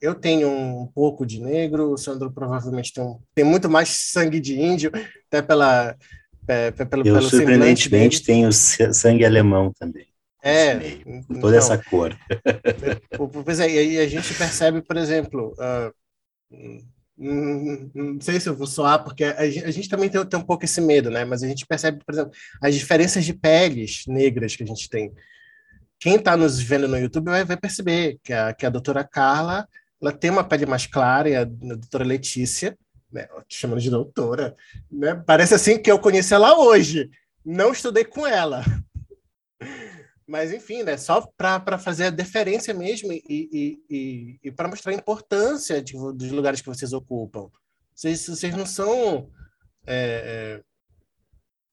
Eu 0.00 0.14
tenho 0.14 0.48
um 0.48 0.86
pouco 0.86 1.26
de 1.26 1.40
negro, 1.40 1.92
o 1.92 1.98
Sandro 1.98 2.30
provavelmente 2.30 2.92
tem, 2.92 3.02
um, 3.02 3.18
tem 3.34 3.44
muito 3.44 3.68
mais 3.68 3.88
sangue 3.88 4.38
de 4.38 4.60
índio, 4.60 4.92
até 5.26 5.42
pela, 5.42 5.96
é, 6.46 6.70
pelo, 6.70 7.06
Eu, 7.06 7.14
pelo 7.14 7.28
surpreendentemente, 7.28 8.22
tenho 8.22 8.50
sangue 8.52 9.24
alemão 9.24 9.72
também. 9.78 10.06
É, 10.40 10.78
com 11.04 11.40
toda 11.40 11.56
então, 11.56 11.58
essa 11.58 11.76
cor. 11.76 12.16
Pois 13.44 13.58
é, 13.58 13.68
e 13.68 13.78
aí 13.78 13.98
a 13.98 14.06
gente 14.06 14.32
percebe, 14.34 14.80
por 14.80 14.96
exemplo, 14.96 15.52
uh, 15.58 15.92
não 17.16 18.20
sei 18.20 18.38
se 18.38 18.48
eu 18.48 18.54
vou 18.54 18.68
soar, 18.68 19.02
porque 19.02 19.24
a 19.24 19.50
gente, 19.50 19.64
a 19.64 19.70
gente 19.72 19.88
também 19.88 20.08
tem, 20.08 20.24
tem, 20.24 20.38
um 20.38 20.44
pouco 20.44 20.64
esse 20.64 20.80
medo, 20.80 21.10
né? 21.10 21.24
Mas 21.24 21.42
a 21.42 21.48
gente 21.48 21.66
percebe, 21.66 21.98
por 22.04 22.14
exemplo, 22.14 22.30
as 22.62 22.72
diferenças 22.72 23.24
de 23.24 23.34
peles 23.34 24.04
negras 24.06 24.54
que 24.54 24.62
a 24.62 24.66
gente 24.66 24.88
tem 24.88 25.12
quem 26.00 26.14
está 26.14 26.36
nos 26.36 26.60
vendo 26.60 26.88
no 26.88 26.98
YouTube 26.98 27.26
vai, 27.26 27.44
vai, 27.44 27.56
perceber 27.56 28.18
que 28.22 28.32
a, 28.32 28.52
que 28.52 28.64
a 28.64 28.70
doutora 28.70 29.04
Carla 29.04 29.66
ela 30.00 30.12
tem 30.12 30.30
uma 30.30 30.44
pele 30.44 30.66
mais 30.66 30.86
clara 30.86 31.28
e 31.28 31.36
a, 31.36 31.44
doutora 31.44 32.04
Letícia, 32.04 32.78
né, 33.12 33.28
chamando 33.48 33.80
de 33.80 33.90
doutora, 33.90 34.56
né, 34.90 35.14
parece 35.26 35.54
assim 35.54 35.80
que 35.80 35.90
eu 35.90 35.98
conheci 35.98 36.34
ela 36.34 36.58
hoje. 36.58 37.10
Não 37.44 37.72
estudei 37.72 38.04
com 38.04 38.26
ela. 38.26 38.62
Mas, 40.26 40.52
enfim, 40.52 40.82
né, 40.82 40.96
só 40.98 41.26
para 41.36 41.78
fazer 41.78 42.06
a 42.06 42.10
deferência 42.10 42.74
mesmo 42.74 43.10
e, 43.12 43.22
e, 43.28 43.82
e, 43.88 44.38
e 44.44 44.50
para 44.50 44.68
mostrar 44.68 44.92
a 44.92 44.94
importância 44.94 45.82
de, 45.82 45.94
dos 45.94 46.30
lugares 46.30 46.60
que 46.60 46.68
vocês 46.68 46.92
ocupam. 46.92 47.48
Vocês, 47.94 48.26
vocês 48.26 48.54
não 48.54 48.66
são 48.66 49.30
é, 49.86 50.60
é, 50.60 50.64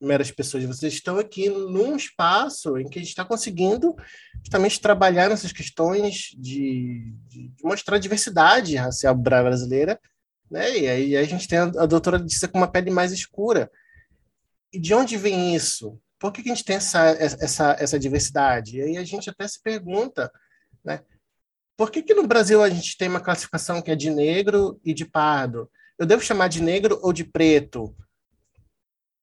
meras 0.02 0.30
pessoas, 0.32 0.64
vocês 0.66 0.94
estão 0.94 1.18
aqui 1.18 1.50
num 1.50 1.96
espaço 1.96 2.78
em 2.78 2.88
que 2.88 3.00
a 3.00 3.02
gente 3.02 3.10
está 3.10 3.24
conseguindo 3.24 3.96
justamente 4.44 4.80
trabalhar 4.80 5.30
nessas 5.30 5.52
questões 5.52 6.36
de, 6.38 7.14
de, 7.28 7.52
mostrar 7.64 7.96
a 7.96 8.00
diversidade 8.00 8.76
racial 8.76 9.16
brasileira, 9.16 10.00
né? 10.50 10.78
E 10.78 10.88
aí 10.88 11.18
a 11.18 11.24
gente 11.24 11.48
tem 11.48 11.60
a, 11.60 11.64
a 11.64 11.86
doutora 11.86 12.18
Letícia 12.18 12.48
com 12.48 12.58
uma 12.58 12.72
pele 12.72 12.92
mais 12.92 13.12
escura. 13.12 13.72
E 14.72 14.80
de 14.80 14.94
onde 14.94 15.18
vem 15.18 15.56
isso? 15.56 16.00
Por 16.20 16.32
que, 16.32 16.44
que 16.44 16.52
a 16.52 16.56
gente 16.56 16.66
tem 16.66 16.76
essa, 16.76 17.10
essa, 17.10 17.76
essa 17.80 18.00
diversidade? 18.00 18.78
E 18.78 18.82
aí 18.82 18.98
a 18.98 19.04
gente 19.04 19.30
até 19.30 19.48
se 19.48 19.62
pergunta, 19.62 20.32
né? 20.84 21.02
Por 21.78 21.92
que, 21.92 22.02
que 22.02 22.14
no 22.14 22.26
Brasil 22.26 22.62
a 22.62 22.70
gente 22.70 22.98
tem 22.98 23.10
uma 23.10 23.20
classificação 23.20 23.82
que 23.82 23.92
é 23.92 23.96
de 23.96 24.10
negro 24.10 24.80
e 24.84 24.94
de 24.94 25.06
pardo? 25.06 25.70
Eu 25.98 26.06
devo 26.06 26.22
chamar 26.24 26.48
de 26.48 26.62
negro 26.62 27.00
ou 27.02 27.12
de 27.12 27.24
preto? 27.24 27.96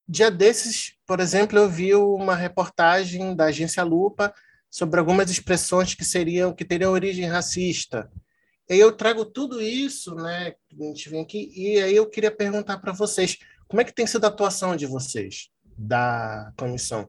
Dia 0.08 0.30
desses, 0.30 0.94
por 1.06 1.20
exemplo, 1.20 1.58
eu 1.58 1.68
vi 1.68 1.94
uma 1.94 2.34
reportagem 2.34 3.34
da 3.34 3.46
agência 3.46 3.82
Lupa 3.82 4.34
sobre 4.70 4.98
algumas 4.98 5.30
expressões 5.30 5.94
que 5.94 6.04
seriam 6.04 6.54
que 6.54 6.64
teriam 6.64 6.92
origem 6.92 7.26
racista. 7.26 8.10
E 8.68 8.76
eu 8.76 8.92
trago 8.92 9.24
tudo 9.24 9.60
isso, 9.60 10.14
né? 10.14 10.54
A 10.80 10.84
gente 10.84 11.08
vem 11.10 11.22
aqui 11.22 11.52
e 11.54 11.78
aí 11.82 11.94
eu 11.94 12.08
queria 12.08 12.30
perguntar 12.30 12.78
para 12.78 12.92
vocês 12.92 13.36
como 13.68 13.80
é 13.80 13.84
que 13.84 13.94
tem 13.94 14.06
sido 14.06 14.24
a 14.24 14.28
atuação 14.28 14.74
de 14.74 14.86
vocês 14.86 15.50
da 15.76 16.52
comissão, 16.56 17.08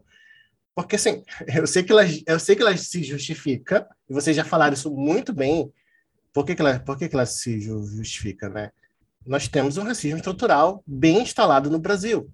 porque 0.76 0.96
assim 0.96 1.24
eu 1.56 1.68
sei 1.68 1.84
que 1.84 1.92
ela 1.92 2.04
eu 2.28 2.40
sei 2.40 2.56
que 2.56 2.62
ela 2.62 2.76
se 2.76 3.04
justifica 3.04 3.88
e 4.10 4.14
vocês 4.14 4.36
já 4.36 4.44
falaram 4.44 4.74
isso 4.74 4.92
muito 4.92 5.34
bem. 5.34 5.72
Por 6.34 6.46
que, 6.46 6.56
que 6.56 6.62
ela 6.62 6.80
por 6.80 6.98
que, 6.98 7.08
que 7.08 7.16
ela 7.16 7.26
se 7.26 7.62
justifica, 7.62 8.50
né? 8.50 8.72
Nós 9.26 9.48
temos 9.48 9.78
um 9.78 9.84
racismo 9.84 10.18
estrutural 10.18 10.84
bem 10.86 11.22
instalado 11.22 11.70
no 11.70 11.80
Brasil. 11.80 12.30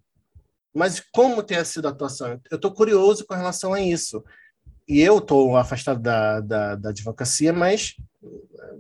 Mas 0.80 1.02
como 1.12 1.44
tem 1.44 1.62
sido 1.66 1.88
a 1.88 1.92
atuação? 1.92 2.40
Eu 2.50 2.56
estou 2.56 2.72
curioso 2.72 3.26
com 3.26 3.34
relação 3.34 3.74
a 3.74 3.82
isso. 3.82 4.24
E 4.88 5.02
eu 5.02 5.18
estou 5.18 5.58
afastado 5.58 6.00
da, 6.00 6.40
da, 6.40 6.76
da, 6.76 6.90
advocacia, 6.92 7.52
mas, 7.52 7.98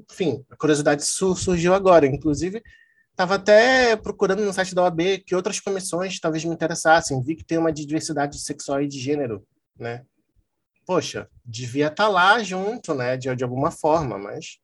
enfim, 0.09 0.41
a 0.49 0.55
curiosidade 0.55 1.03
surgiu 1.03 1.73
agora. 1.73 2.07
Inclusive, 2.07 2.63
estava 3.11 3.35
até 3.35 3.97
procurando 3.97 4.45
no 4.45 4.53
site 4.53 4.73
da 4.73 4.83
OAB 4.83 5.25
que 5.25 5.35
outras 5.35 5.59
comissões 5.59 6.21
talvez 6.21 6.45
me 6.45 6.53
interessassem. 6.53 7.21
Vi 7.21 7.35
que 7.35 7.43
tem 7.43 7.57
uma 7.57 7.73
de 7.73 7.85
diversidade 7.85 8.39
sexual 8.39 8.81
e 8.81 8.87
de 8.87 8.97
gênero, 8.97 9.45
né? 9.77 10.05
Poxa, 10.85 11.27
devia 11.43 11.87
estar 11.87 12.05
tá 12.05 12.09
lá 12.09 12.41
junto, 12.41 12.93
né, 12.93 13.17
de, 13.17 13.35
de 13.35 13.43
alguma 13.43 13.71
forma, 13.71 14.17
mas, 14.17 14.57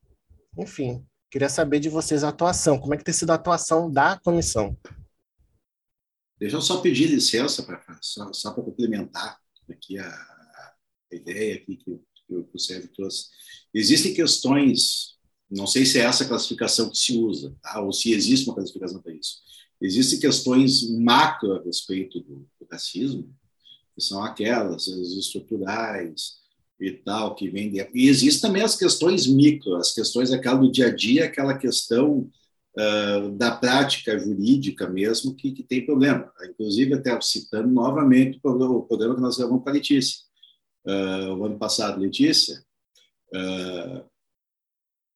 enfim, 0.58 1.06
queria 1.30 1.50
saber 1.50 1.82
de 1.82 1.90
vocês 1.90 2.24
a 2.24 2.30
atuação. 2.30 2.80
Como 2.80 2.94
é 2.94 2.98
que 2.98 3.04
tem 3.04 3.14
sido 3.14 3.32
a 3.32 3.36
atuação 3.36 3.92
da 3.92 4.18
comissão? 4.24 4.76
Deixa 6.38 6.58
eu 6.58 6.62
só 6.62 6.82
pedir 6.82 7.08
licença 7.08 7.64
para 7.64 7.82
só, 8.02 8.32
só 8.34 8.52
para 8.52 8.64
complementar 8.64 9.40
aqui 9.70 9.98
a, 9.98 10.08
a, 10.08 10.76
ideia 11.16 11.56
aqui 11.56 11.78
que, 11.78 12.00
que 12.28 12.36
o 12.54 12.60
Sérgio 12.60 12.90
trouxe. 12.94 13.28
Existem 13.74 14.14
questões, 14.14 15.16
não 15.50 15.66
sei 15.66 15.86
se 15.86 16.00
é 16.00 16.04
essa 16.04 16.26
classificação 16.26 16.90
que 16.90 16.98
se 16.98 17.18
usa, 17.18 17.56
tá? 17.62 17.82
ou 17.82 17.94
se 17.94 18.12
existe 18.12 18.46
uma 18.48 18.56
classificação 18.56 19.02
para 19.02 19.14
isso. 19.14 19.38
Existem 19.82 20.20
questões 20.20 20.90
macro 20.90 21.54
a 21.54 21.64
respeito 21.64 22.20
do, 22.20 22.48
do 22.60 22.68
racismo, 22.70 23.34
que 23.94 24.02
são 24.02 24.24
aquelas, 24.24 24.88
as 24.88 25.10
estruturais 25.12 26.38
e 26.80 26.92
tal, 26.92 27.36
que 27.36 27.50
vem 27.50 27.72
de... 27.72 27.88
E 27.94 28.10
existem 28.10 28.42
também 28.42 28.62
as 28.62 28.76
questões 28.76 29.26
micro, 29.26 29.76
as 29.76 29.94
questões 29.94 30.32
aquela 30.32 30.60
do 30.60 30.72
dia 30.72 30.88
a 30.88 30.96
dia, 30.96 31.26
aquela 31.26 31.58
questão 31.58 32.30
da 33.38 33.56
prática 33.56 34.20
jurídica 34.20 34.88
mesmo 34.90 35.34
que, 35.34 35.52
que, 35.52 35.64
tem 35.64 35.86
problema. 35.86 36.30
Inclusive, 36.50 36.94
até 36.94 37.20
citando 37.22 37.70
novamente 37.70 38.38
o 38.44 38.84
programa 38.84 39.16
que 39.16 39.22
nós 39.22 39.38
gravamos 39.38 39.64
com 39.64 39.70
a 39.70 39.74
Letícia. 39.74 40.26
Uh, 40.86 41.34
o 41.34 41.46
ano 41.46 41.58
passado, 41.58 42.00
Letícia, 42.00 42.64
uh, 43.34 44.04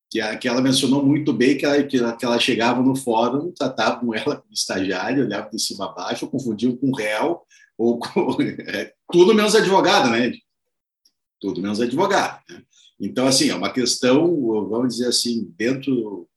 que, 0.09 0.37
que 0.37 0.47
ela 0.47 0.61
mencionou 0.61 1.05
muito 1.05 1.31
bem 1.33 1.57
que 1.57 1.65
ela, 1.65 1.83
que 1.83 1.97
ela, 1.97 2.15
que 2.15 2.25
ela 2.25 2.39
chegava 2.39 2.81
no 2.81 2.95
fórum, 2.95 3.51
tratavam 3.51 4.13
ela 4.15 4.37
como 4.37 4.53
estagiária, 4.53 5.23
olhavam 5.23 5.51
de 5.51 5.61
cima 5.61 5.85
a 5.85 5.93
baixo, 5.93 6.27
confundiam 6.27 6.75
com 6.75 6.91
réu, 6.91 7.41
ou 7.77 7.99
com, 7.99 8.37
é, 8.41 8.93
tudo 9.11 9.35
menos 9.35 9.53
advogado, 9.53 10.09
né? 10.09 10.31
Tudo 11.39 11.61
menos 11.61 11.79
advogado. 11.79 12.41
Né? 12.49 12.63
Então, 12.99 13.27
assim, 13.27 13.49
é 13.49 13.55
uma 13.55 13.71
questão, 13.71 14.25
vamos 14.67 14.95
dizer 14.95 15.07
assim, 15.07 15.53
dentro 15.57 16.28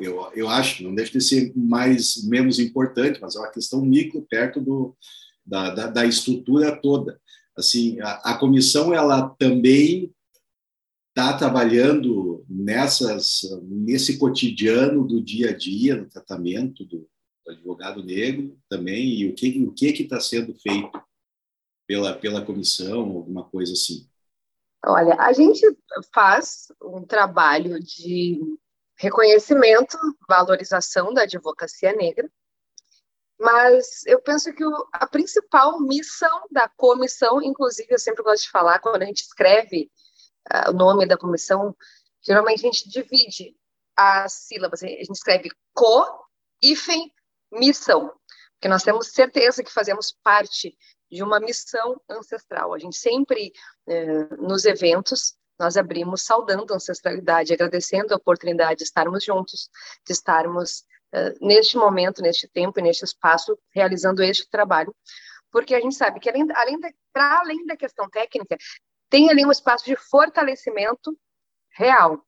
eu, 0.00 0.30
eu 0.34 0.48
acho, 0.48 0.82
não 0.82 0.94
deixa 0.94 1.12
de 1.12 1.20
ser 1.22 1.52
mais 1.54 2.24
menos 2.24 2.58
importante, 2.58 3.20
mas 3.20 3.36
é 3.36 3.38
uma 3.38 3.50
questão 3.50 3.84
micro 3.84 4.22
perto 4.22 4.60
do, 4.60 4.96
da, 5.44 5.70
da, 5.70 5.86
da 5.88 6.06
estrutura 6.06 6.76
toda. 6.80 7.20
Assim, 7.56 8.00
a, 8.00 8.12
a 8.32 8.38
comissão 8.38 8.92
ela 8.92 9.28
também 9.38 10.12
está 11.10 11.36
trabalhando 11.36 12.44
nessas 12.48 13.42
nesse 13.62 14.18
cotidiano 14.18 15.06
do 15.06 15.22
dia 15.22 15.50
a 15.50 15.56
dia, 15.56 15.94
no 15.94 16.08
tratamento 16.08 16.84
do, 16.84 17.08
do 17.44 17.52
advogado 17.52 18.02
negro 18.02 18.58
também 18.68 19.20
e 19.20 19.28
o 19.28 19.34
que 19.34 19.62
o 19.62 19.72
que 19.72 19.86
está 19.86 20.18
sendo 20.18 20.52
feito 20.54 21.00
pela 21.86 22.14
pela 22.14 22.44
comissão, 22.44 23.00
alguma 23.00 23.44
coisa 23.44 23.74
assim. 23.74 24.08
Olha, 24.86 25.14
a 25.18 25.32
gente 25.32 25.64
faz 26.12 26.72
um 26.82 27.02
trabalho 27.02 27.80
de 27.80 28.38
reconhecimento, 28.96 29.98
valorização 30.28 31.12
da 31.12 31.22
advocacia 31.22 31.92
negra, 31.92 32.28
mas 33.38 34.06
eu 34.06 34.20
penso 34.20 34.52
que 34.54 34.64
o, 34.64 34.88
a 34.92 35.06
principal 35.06 35.80
missão 35.80 36.46
da 36.50 36.68
comissão, 36.68 37.42
inclusive 37.42 37.92
eu 37.92 37.98
sempre 37.98 38.22
gosto 38.22 38.44
de 38.44 38.50
falar, 38.50 38.78
quando 38.78 39.02
a 39.02 39.06
gente 39.06 39.22
escreve 39.22 39.90
uh, 40.52 40.70
o 40.70 40.72
nome 40.72 41.06
da 41.06 41.16
comissão, 41.16 41.76
geralmente 42.22 42.60
a 42.60 42.70
gente 42.70 42.88
divide 42.88 43.56
as 43.96 44.32
sílabas. 44.32 44.82
A 44.82 44.86
gente 44.86 45.10
escreve 45.10 45.50
co, 45.72 46.26
hífen, 46.62 47.12
missão, 47.52 48.12
porque 48.54 48.68
nós 48.68 48.82
temos 48.82 49.08
certeza 49.08 49.62
que 49.62 49.72
fazemos 49.72 50.16
parte 50.22 50.76
de 51.10 51.22
uma 51.22 51.38
missão 51.38 52.00
ancestral. 52.08 52.72
A 52.72 52.78
gente 52.78 52.96
sempre, 52.96 53.52
eh, 53.86 54.36
nos 54.36 54.64
eventos, 54.64 55.36
nós 55.58 55.76
abrimos 55.76 56.22
saudando 56.22 56.72
a 56.72 56.76
ancestralidade, 56.76 57.52
agradecendo 57.52 58.12
a 58.12 58.16
oportunidade 58.16 58.78
de 58.78 58.84
estarmos 58.84 59.24
juntos, 59.24 59.70
de 60.06 60.12
estarmos 60.12 60.84
eh, 61.12 61.34
neste 61.40 61.76
momento, 61.76 62.22
neste 62.22 62.48
tempo 62.48 62.78
e 62.78 62.82
neste 62.82 63.04
espaço, 63.04 63.58
realizando 63.72 64.22
este 64.22 64.48
trabalho, 64.48 64.94
porque 65.50 65.74
a 65.74 65.80
gente 65.80 65.94
sabe 65.94 66.18
que, 66.18 66.28
além, 66.28 66.46
além 66.54 66.78
para 67.12 67.38
além 67.38 67.64
da 67.66 67.76
questão 67.76 68.10
técnica, 68.10 68.56
tem 69.08 69.30
ali 69.30 69.46
um 69.46 69.52
espaço 69.52 69.84
de 69.84 69.94
fortalecimento 69.94 71.16
real. 71.76 72.20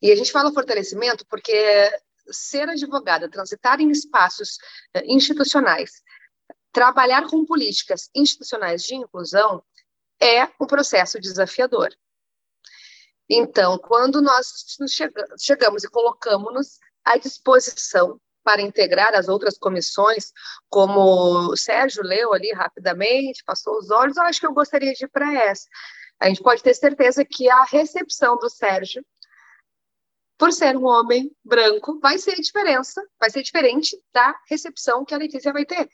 E 0.00 0.12
a 0.12 0.16
gente 0.16 0.30
fala 0.30 0.52
fortalecimento 0.52 1.26
porque 1.26 1.90
ser 2.30 2.68
advogada, 2.68 3.28
transitar 3.28 3.80
em 3.80 3.90
espaços 3.90 4.58
eh, 4.94 5.02
institucionais, 5.06 6.02
trabalhar 6.72 7.28
com 7.28 7.44
políticas 7.44 8.08
institucionais 8.14 8.82
de 8.84 8.94
inclusão 8.94 9.62
é 10.20 10.48
um 10.60 10.66
processo 10.66 11.20
desafiador. 11.20 11.88
Então, 13.28 13.78
quando 13.78 14.20
nós 14.20 14.52
chegamos 15.38 15.84
e 15.84 15.88
colocamos-nos 15.88 16.78
à 17.04 17.16
disposição 17.16 18.20
para 18.42 18.62
integrar 18.62 19.14
as 19.14 19.28
outras 19.28 19.56
comissões, 19.56 20.32
como 20.68 21.52
o 21.52 21.56
Sérgio 21.56 22.02
leu 22.02 22.32
ali 22.32 22.52
rapidamente, 22.52 23.44
passou 23.44 23.78
os 23.78 23.90
olhos, 23.90 24.16
eu 24.16 24.24
acho 24.24 24.40
que 24.40 24.46
eu 24.46 24.52
gostaria 24.52 24.92
de 24.92 25.04
ir 25.04 25.08
para 25.08 25.32
essa. 25.32 25.68
A 26.18 26.28
gente 26.28 26.42
pode 26.42 26.62
ter 26.62 26.74
certeza 26.74 27.24
que 27.24 27.48
a 27.48 27.64
recepção 27.64 28.36
do 28.36 28.50
Sérgio, 28.50 29.04
por 30.36 30.52
ser 30.52 30.76
um 30.76 30.86
homem 30.86 31.30
branco, 31.44 32.00
vai 32.00 32.18
ser 32.18 32.34
diferença, 32.34 33.02
vai 33.18 33.30
ser 33.30 33.42
diferente 33.42 33.96
da 34.12 34.34
recepção 34.48 35.04
que 35.04 35.14
a 35.14 35.18
Letícia 35.18 35.52
vai 35.52 35.64
ter. 35.64 35.88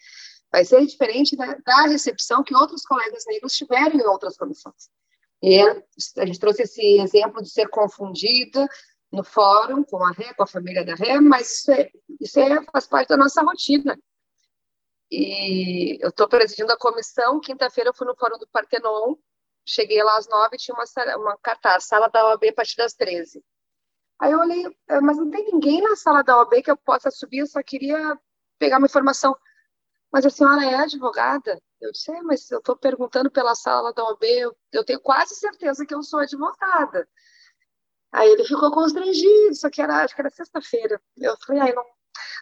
Vai 0.53 0.65
ser 0.65 0.85
diferente 0.87 1.37
da, 1.37 1.55
da 1.65 1.83
recepção 1.83 2.43
que 2.43 2.55
outros 2.55 2.83
colegas 2.83 3.25
negros 3.27 3.55
tiveram 3.55 3.97
em 3.97 4.07
outras 4.07 4.37
comissões. 4.37 4.89
E 5.43 5.61
a 5.61 6.27
gente 6.27 6.41
trouxe 6.41 6.63
esse 6.63 7.01
exemplo 7.01 7.43
de 7.43 7.51
ser 7.51 7.69
confundida 7.69 8.67
no 9.13 9.23
fórum 9.23 9.85
com 9.85 10.03
a 10.05 10.11
Ré, 10.11 10.33
com 10.35 10.43
a 10.43 10.47
família 10.47 10.85
da 10.85 10.95
Ré, 10.95 11.21
mas 11.21 11.61
isso, 11.61 11.73
é, 11.73 11.91
isso 12.21 12.41
é, 12.41 12.65
faz 12.73 12.87
parte 12.87 13.09
da 13.09 13.17
nossa 13.17 13.43
rotina. 13.43 13.99
E 15.11 16.03
eu 16.03 16.09
estou 16.09 16.29
presidindo 16.29 16.73
a 16.73 16.79
comissão. 16.79 17.39
Quinta-feira 17.41 17.91
eu 17.91 17.95
fui 17.95 18.07
no 18.07 18.17
fórum 18.17 18.39
do 18.39 18.49
Partenon, 18.49 19.15
cheguei 19.65 20.03
lá 20.03 20.17
às 20.17 20.29
nove, 20.29 20.57
tinha 20.57 20.75
uma, 20.75 21.17
uma 21.17 21.39
cartaz, 21.39 21.85
sala 21.85 22.09
da 22.09 22.27
OAB 22.29 22.45
a 22.49 22.53
partir 22.53 22.77
das 22.77 22.95
treze. 22.95 23.43
Aí 24.19 24.33
eu 24.33 24.41
olhei, 24.41 24.67
é, 24.89 25.01
mas 25.01 25.17
não 25.17 25.31
tem 25.31 25.45
ninguém 25.45 25.83
na 25.83 25.95
sala 25.95 26.23
da 26.23 26.39
OAB 26.39 26.63
que 26.63 26.71
eu 26.71 26.77
possa 26.77 27.11
subir, 27.11 27.39
eu 27.39 27.47
só 27.47 27.63
queria 27.63 28.19
pegar 28.59 28.79
uma 28.79 28.87
informação. 28.87 29.37
Mas 30.13 30.25
a 30.25 30.31
senhora 30.31 30.65
é 30.65 30.75
advogada? 30.75 31.61
Eu 31.81 31.93
disse, 31.93 32.11
é, 32.11 32.23
mas 32.23 32.51
eu 32.51 32.59
estou 32.59 32.77
perguntando 32.77 33.31
pela 33.31 33.55
sala 33.55 33.93
da 33.93 34.05
OAB, 34.05 34.25
eu, 34.25 34.57
eu 34.73 34.85
tenho 34.85 35.01
quase 35.01 35.35
certeza 35.35 35.85
que 35.85 35.95
eu 35.95 36.03
sou 36.03 36.21
advogada. 36.21 37.07
Aí 38.13 38.31
ele 38.31 38.45
ficou 38.45 38.71
constrangido, 38.71 39.55
só 39.55 39.69
que 39.69 39.83
era, 39.83 40.05
acho 40.05 40.15
que 40.15 40.21
era 40.21 40.31
sexta-feira. 40.31 41.01
Eu 41.19 41.37
falei, 41.45 41.61
ai, 41.61 41.73
não, 41.73 41.85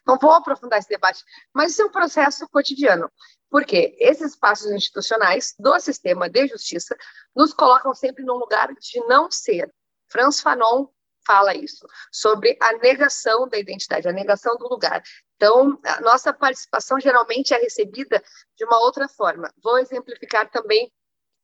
não 0.06 0.18
vou 0.18 0.30
aprofundar 0.32 0.78
esse 0.78 0.88
debate. 0.88 1.24
Mas 1.52 1.72
isso 1.72 1.82
é 1.82 1.86
um 1.86 1.90
processo 1.90 2.48
cotidiano, 2.48 3.10
porque 3.50 3.96
esses 3.98 4.32
espaços 4.32 4.70
institucionais 4.70 5.54
do 5.58 5.78
sistema 5.80 6.28
de 6.28 6.46
justiça 6.46 6.96
nos 7.34 7.52
colocam 7.52 7.94
sempre 7.94 8.24
num 8.24 8.34
lugar 8.34 8.72
de 8.74 9.00
não 9.06 9.30
ser. 9.30 9.72
Franz 10.08 10.40
Fanon 10.40 10.86
fala 11.26 11.54
isso, 11.54 11.86
sobre 12.12 12.56
a 12.60 12.74
negação 12.74 13.48
da 13.48 13.58
identidade, 13.58 14.06
a 14.06 14.12
negação 14.12 14.56
do 14.56 14.68
lugar. 14.68 15.02
Então, 15.36 15.78
a 15.84 16.00
nossa 16.00 16.32
participação 16.32 17.00
geralmente 17.00 17.52
é 17.52 17.58
recebida 17.58 18.22
de 18.56 18.64
uma 18.64 18.78
outra 18.80 19.08
forma. 19.08 19.52
Vou 19.62 19.78
exemplificar 19.78 20.50
também 20.50 20.92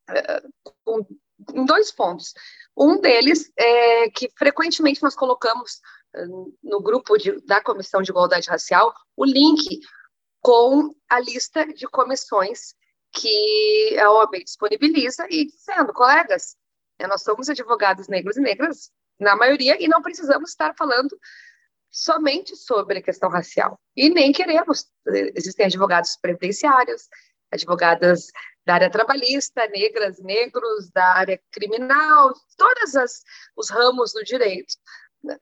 uh, 0.09 1.07
em 1.55 1.65
dois 1.65 1.91
pontos. 1.91 2.33
Um 2.77 3.01
deles 3.01 3.51
é 3.57 4.11
que 4.11 4.31
frequentemente 4.37 5.03
nós 5.03 5.15
colocamos 5.15 5.81
uh, 6.15 6.57
no 6.63 6.81
grupo 6.81 7.17
de, 7.19 7.41
da 7.47 7.63
Comissão 7.63 8.01
de 8.01 8.11
Igualdade 8.11 8.49
Racial 8.49 8.95
o 9.17 9.25
link 9.25 9.81
com 10.41 10.95
a 11.09 11.21
lista 11.21 11.67
de 11.67 11.87
comissões 11.87 12.75
que 13.13 13.99
a 13.99 14.11
OAB 14.11 14.45
disponibiliza 14.45 15.27
e 15.29 15.47
dizendo, 15.47 15.93
colegas, 15.93 16.57
né, 16.99 17.07
nós 17.07 17.23
somos 17.23 17.49
advogados 17.49 18.09
negros 18.09 18.37
e 18.37 18.41
negras, 18.41 18.91
na 19.19 19.37
maioria, 19.37 19.77
e 19.83 19.87
não 19.87 20.01
precisamos 20.01 20.51
estar 20.51 20.75
falando 20.75 21.19
somente 21.91 22.57
sobre 22.57 22.99
a 22.99 23.03
questão 23.03 23.29
racial. 23.29 23.79
E 23.97 24.09
nem 24.09 24.33
queremos. 24.33 24.87
Existem 25.35 25.67
advogados 25.67 26.17
previdenciários, 26.17 27.09
advogadas 27.51 28.29
da 28.65 28.75
área 28.75 28.91
trabalhista, 28.91 29.67
negras, 29.69 30.21
negros, 30.21 30.91
da 30.91 31.15
área 31.15 31.41
criminal, 31.51 32.33
todos 32.57 33.23
os 33.57 33.71
ramos 33.71 34.13
do 34.13 34.23
direito. 34.23 34.75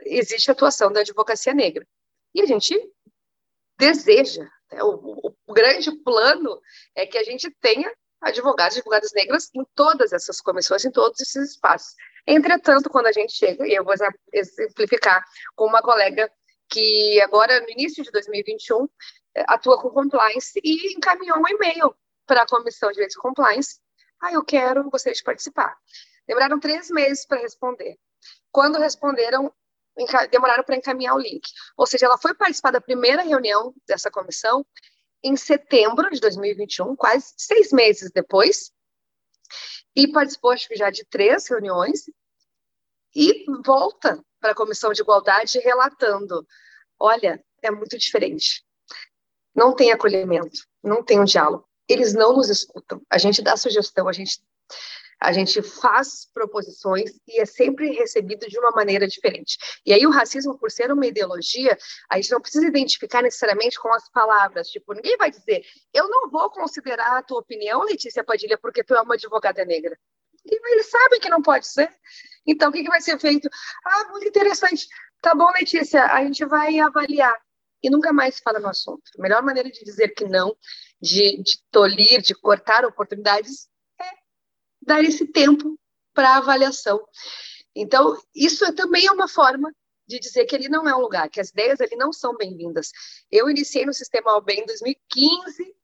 Existe 0.07 0.51
atuação 0.51 0.91
da 0.91 1.01
advocacia 1.01 1.53
negra. 1.53 1.87
E 2.35 2.41
a 2.41 2.47
gente 2.47 2.75
deseja, 3.79 4.45
né, 4.73 4.83
o, 4.83 5.35
o 5.47 5.53
grande 5.53 5.91
plano 6.03 6.61
é 6.95 7.07
que 7.07 7.19
a 7.19 7.25
gente 7.25 7.51
tenha 7.61 7.93
advogados 8.21 8.77
e 8.77 8.81
advogadas 8.81 9.13
negras 9.13 9.51
em 9.55 9.65
todas 9.75 10.13
essas 10.13 10.41
comissões, 10.41 10.85
em 10.85 10.91
todos 10.91 11.21
esses 11.21 11.53
espaços. 11.53 11.95
Entretanto, 12.27 12.91
quando 12.91 13.07
a 13.07 13.13
gente 13.13 13.33
chega, 13.33 13.67
e 13.67 13.75
eu 13.75 13.85
vou 13.85 13.95
exemplificar 14.33 15.25
com 15.55 15.67
uma 15.67 15.81
colega 15.81 16.31
que 16.69 17.21
agora, 17.23 17.61
no 17.61 17.71
início 17.71 18.03
de 18.03 18.11
2021, 18.11 18.89
eh, 19.35 19.45
atua 19.49 19.81
com 19.81 19.91
compliance 19.91 20.61
e 20.63 20.95
encaminhou 20.95 21.39
um 21.39 21.49
e-mail 21.49 21.95
para 22.27 22.43
a 22.43 22.47
Comissão 22.47 22.89
de 22.91 22.95
Direitos 22.95 23.17
e 23.17 23.21
Compliance. 23.21 23.81
Ah, 24.21 24.33
eu 24.33 24.45
quero, 24.45 24.89
gostaria 24.91 25.15
de 25.15 25.23
participar. 25.23 25.77
Demoraram 26.27 26.61
três 26.61 26.91
meses 26.91 27.27
para 27.27 27.41
responder. 27.41 27.99
Quando 28.53 28.79
responderam, 28.79 29.53
demoraram 30.31 30.63
para 30.65 30.77
encaminhar 30.77 31.15
o 31.15 31.19
link. 31.19 31.43
Ou 31.77 31.87
seja, 31.87 32.07
ela 32.07 32.19
foi 32.19 32.35
participar 32.35 32.71
da 32.71 32.81
primeira 32.81 33.23
reunião 33.23 33.75
dessa 33.87 34.11
comissão 34.11 34.65
em 35.23 35.37
setembro 35.37 36.11
de 36.11 36.21
2021, 36.21 36.95
quase 36.95 37.35
seis 37.37 37.73
meses 37.73 38.11
depois, 38.13 38.73
e 39.97 40.07
participou, 40.13 40.53
acho 40.53 40.69
que 40.69 40.77
já 40.77 40.91
de 40.91 41.05
três 41.05 41.49
reuniões, 41.49 42.05
e 43.15 43.45
volta 43.65 44.25
para 44.41 44.53
a 44.53 44.55
Comissão 44.55 44.93
de 44.93 45.03
Igualdade 45.03 45.59
relatando: 45.59 46.47
olha, 46.99 47.43
é 47.63 47.71
muito 47.71 47.99
diferente. 47.99 48.65
Não 49.55 49.75
tem 49.75 49.93
acolhimento, 49.93 50.61
não 50.83 51.03
tem 51.03 51.21
um 51.21 51.25
diálogo. 51.25 51.69
Eles 51.89 52.13
não 52.13 52.35
nos 52.35 52.49
escutam. 52.49 53.01
A 53.11 53.19
gente 53.19 53.43
dá 53.43 53.57
sugestão, 53.57 54.09
a 54.09 54.13
gente 54.13 54.41
a 55.21 55.33
gente 55.33 55.61
faz 55.63 56.29
proposições 56.33 57.11
e 57.27 57.41
é 57.41 57.47
sempre 57.47 57.91
recebido 57.91 58.47
de 58.47 58.59
uma 58.59 58.71
maneira 58.71 59.07
diferente. 59.07 59.59
E 59.85 59.93
aí 59.93 60.07
o 60.07 60.11
racismo, 60.11 60.57
por 60.57 60.71
ser 60.71 60.93
uma 60.93 61.07
ideologia, 61.07 61.77
a 62.09 62.17
gente 62.17 62.31
não 62.31 62.41
precisa 62.41 62.67
identificar 62.67 63.23
necessariamente 63.23 63.81
com 63.81 63.93
as 63.93 64.09
palavras. 64.11 64.69
Tipo, 64.69 64.95
ninguém 64.95 65.17
vai 65.17 65.31
dizer, 65.31 65.65
eu 65.93 66.09
não 66.09 66.31
vou 66.31 66.49
considerar 66.51 67.19
a 67.19 67.23
tua 67.23 67.41
opinião, 67.41 67.83
Letícia 67.83 68.23
Padilha, 68.23 68.57
porque 68.59 68.85
tu 68.85 68.95
é 68.95 69.01
uma 69.01 69.15
advogada 69.15 69.65
negra. 69.65 69.99
Eles 70.45 70.91
sabem 70.91 71.21
que 71.21 71.29
não 71.29 71.43
pode 71.43 71.67
ser. 71.67 71.91
Então, 72.47 72.71
o 72.71 72.73
que, 72.73 72.83
que 72.83 72.89
vai 72.89 73.01
ser 73.01 73.19
feito? 73.19 73.49
Ah, 73.85 74.09
muito 74.11 74.29
interessante. 74.29 74.87
Tá 75.21 75.35
bom, 75.35 75.51
Letícia, 75.53 76.05
a 76.07 76.25
gente 76.25 76.45
vai 76.45 76.79
avaliar. 76.79 77.37
E 77.83 77.91
nunca 77.91 78.13
mais 78.13 78.41
fala 78.41 78.59
no 78.59 78.69
assunto. 78.69 79.03
A 79.19 79.23
melhor 79.23 79.43
maneira 79.43 79.71
de 79.71 79.85
dizer 79.85 80.09
que 80.09 80.25
não, 80.25 80.57
de, 81.01 81.43
de 81.43 81.59
tolir, 81.71 82.21
de 82.23 82.35
cortar 82.35 82.85
oportunidades, 82.85 83.69
dar 84.83 85.05
esse 85.05 85.27
tempo 85.27 85.79
para 86.15 86.37
avaliação. 86.37 87.01
Então, 87.75 88.21
isso 88.35 88.65
é 88.65 88.73
também 88.73 89.07
é 89.07 89.13
uma 89.13 89.29
forma 89.29 89.73
de 90.07 90.19
dizer 90.19 90.47
que 90.47 90.57
ele 90.57 90.69
não 90.69 90.89
é 90.89 90.97
um 90.97 91.01
lugar, 91.01 91.29
que 91.29 91.41
as 91.41 91.51
ideias 91.51 91.81
ali 91.81 91.95
não 91.95 92.13
são 92.13 92.35
bem-vindas. 92.35 92.91
Eu 93.31 93.49
iniciei 93.51 93.85
no 93.85 93.93
Sistema 93.93 94.35
OB 94.37 94.51
em 94.53 94.65
2015 94.65 95.77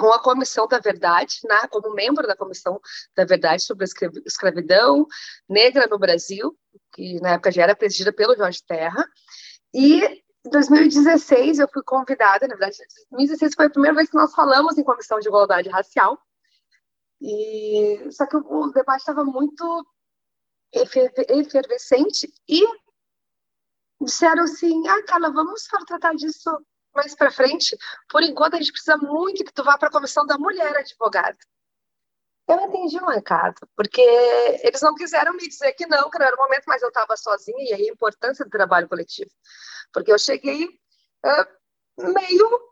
com 0.00 0.10
a 0.14 0.18
Comissão 0.18 0.66
da 0.66 0.78
Verdade, 0.78 1.40
né, 1.44 1.68
como 1.70 1.92
membro 1.92 2.26
da 2.26 2.34
Comissão 2.34 2.80
da 3.14 3.26
Verdade 3.26 3.62
sobre 3.62 3.84
a 3.84 3.88
escravidão 4.24 5.06
negra 5.46 5.86
no 5.86 5.98
Brasil, 5.98 6.58
que 6.94 7.20
na 7.20 7.32
época 7.32 7.52
já 7.52 7.64
era 7.64 7.76
presidida 7.76 8.10
pelo 8.10 8.34
Jorge 8.34 8.62
Terra, 8.66 9.04
e 9.74 10.02
em 10.02 10.50
2016 10.50 11.58
eu 11.58 11.68
fui 11.70 11.82
convidada, 11.82 12.48
na 12.48 12.54
verdade, 12.54 12.78
2016 13.10 13.54
foi 13.54 13.66
a 13.66 13.70
primeira 13.70 13.94
vez 13.94 14.08
que 14.08 14.16
nós 14.16 14.34
falamos 14.34 14.78
em 14.78 14.84
Comissão 14.84 15.20
de 15.20 15.28
Igualdade 15.28 15.68
Racial, 15.68 16.18
e 17.20 18.08
só 18.10 18.24
que 18.24 18.38
o 18.38 18.70
debate 18.72 19.00
estava 19.00 19.22
muito 19.22 19.86
efervescente 20.72 22.32
e 22.48 22.66
disseram 24.00 24.44
assim: 24.44 24.88
"Ah, 24.88 25.02
Carla, 25.04 25.30
vamos 25.30 25.64
tratar 25.86 26.14
disso 26.14 26.50
mais 26.94 27.14
para 27.14 27.30
frente. 27.30 27.76
Por 28.08 28.22
enquanto 28.22 28.54
a 28.54 28.58
gente 28.58 28.72
precisa 28.72 28.96
muito 28.96 29.44
que 29.44 29.52
tu 29.52 29.64
vá 29.64 29.78
para 29.78 29.88
a 29.88 29.92
comissão 29.92 30.26
da 30.26 30.38
mulher 30.38 30.76
advogada". 30.76 31.38
Eu 32.48 32.58
entendi 32.62 32.96
o 32.98 33.06
recado, 33.06 33.60
porque 33.76 34.00
eles 34.00 34.82
não 34.82 34.94
quiseram 34.96 35.32
me 35.34 35.48
dizer 35.48 35.72
que 35.74 35.86
não, 35.86 36.10
que 36.10 36.18
não 36.18 36.26
era 36.26 36.34
o 36.34 36.38
momento, 36.38 36.64
mas 36.66 36.82
eu 36.82 36.88
estava 36.88 37.16
sozinha, 37.16 37.62
e 37.62 37.72
aí 37.72 37.88
a 37.88 37.92
importância 37.92 38.44
do 38.44 38.50
trabalho 38.50 38.88
coletivo. 38.88 39.30
Porque 39.92 40.12
eu 40.12 40.18
cheguei 40.18 40.66
uh, 40.66 42.12
meio 42.12 42.70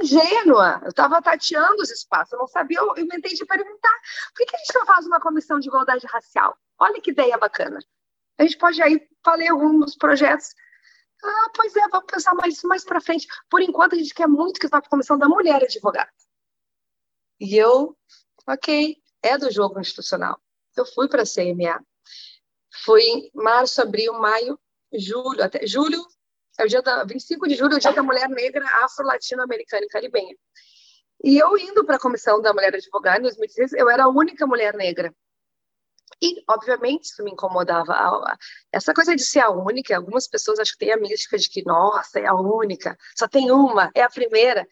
ingênua, 0.00 0.80
eu 0.82 0.88
estava 0.88 1.22
tateando 1.22 1.80
os 1.80 1.90
espaços, 1.90 2.32
eu 2.32 2.38
não 2.40 2.48
sabia, 2.48 2.78
eu 2.78 2.98
inventei 2.98 3.34
de 3.34 3.44
perguntar, 3.44 4.00
por 4.30 4.38
que, 4.38 4.46
que 4.46 4.56
a 4.56 4.58
gente 4.58 4.74
não 4.74 4.86
faz 4.86 5.06
uma 5.06 5.20
comissão 5.20 5.60
de 5.60 5.68
igualdade 5.68 6.06
racial? 6.06 6.56
Olha 6.78 7.00
que 7.00 7.10
ideia 7.10 7.38
bacana. 7.38 7.78
A 8.38 8.42
gente 8.42 8.58
pode 8.58 8.82
aí, 8.82 9.00
falei 9.24 9.48
alguns 9.48 9.96
projetos, 9.96 10.48
ah, 11.22 11.50
pois 11.54 11.74
é, 11.76 11.88
vamos 11.88 12.06
pensar 12.06 12.34
mais, 12.34 12.62
mais 12.62 12.84
para 12.84 13.00
frente. 13.00 13.26
Por 13.48 13.60
enquanto, 13.62 13.94
a 13.94 13.98
gente 13.98 14.14
quer 14.14 14.26
muito 14.26 14.58
que 14.58 14.68
vá 14.68 14.80
para 14.80 14.86
a 14.88 14.90
comissão 14.90 15.18
da 15.18 15.28
mulher 15.28 15.62
advogada. 15.62 16.10
E 17.40 17.56
eu 17.56 17.96
Ok, 18.46 18.96
é 19.22 19.38
do 19.38 19.50
jogo 19.52 19.78
institucional. 19.78 20.40
Eu 20.76 20.84
fui 20.84 21.08
para 21.08 21.22
a 21.22 21.26
CMA. 21.26 21.80
Foi 22.84 23.02
em 23.02 23.30
março, 23.34 23.80
abril, 23.80 24.14
maio, 24.14 24.58
julho, 24.92 25.42
até 25.42 25.64
julho, 25.66 26.04
é 26.58 26.64
o 26.64 26.68
dia 26.68 26.82
da 26.82 27.04
25 27.04 27.46
de 27.46 27.54
julho, 27.54 27.74
é 27.74 27.76
o 27.76 27.80
dia 27.80 27.92
da 27.92 28.02
mulher 28.02 28.28
negra 28.28 28.64
afro-latino-americana 28.84 29.84
e 29.84 29.88
caribenha. 29.88 30.36
E 31.22 31.38
eu 31.38 31.56
indo 31.56 31.84
para 31.84 31.96
a 31.96 32.00
comissão 32.00 32.40
da 32.40 32.52
mulher 32.52 32.74
advogada 32.74 33.18
em 33.18 33.22
2016, 33.22 33.74
eu 33.74 33.88
era 33.88 34.04
a 34.04 34.08
única 34.08 34.46
mulher 34.46 34.74
negra. 34.74 35.14
E, 36.20 36.42
obviamente, 36.48 37.04
isso 37.04 37.22
me 37.22 37.30
incomodava. 37.30 38.36
Essa 38.72 38.92
coisa 38.92 39.14
de 39.14 39.22
ser 39.22 39.40
a 39.40 39.50
única, 39.50 39.96
algumas 39.96 40.28
pessoas 40.28 40.58
acho 40.58 40.72
que 40.72 40.78
têm 40.78 40.92
a 40.92 40.96
mística 40.96 41.38
de 41.38 41.48
que, 41.48 41.64
nossa, 41.64 42.20
é 42.20 42.26
a 42.26 42.34
única, 42.34 42.96
só 43.16 43.28
tem 43.28 43.50
uma, 43.50 43.90
é 43.94 44.02
a 44.02 44.10
primeira. 44.10 44.66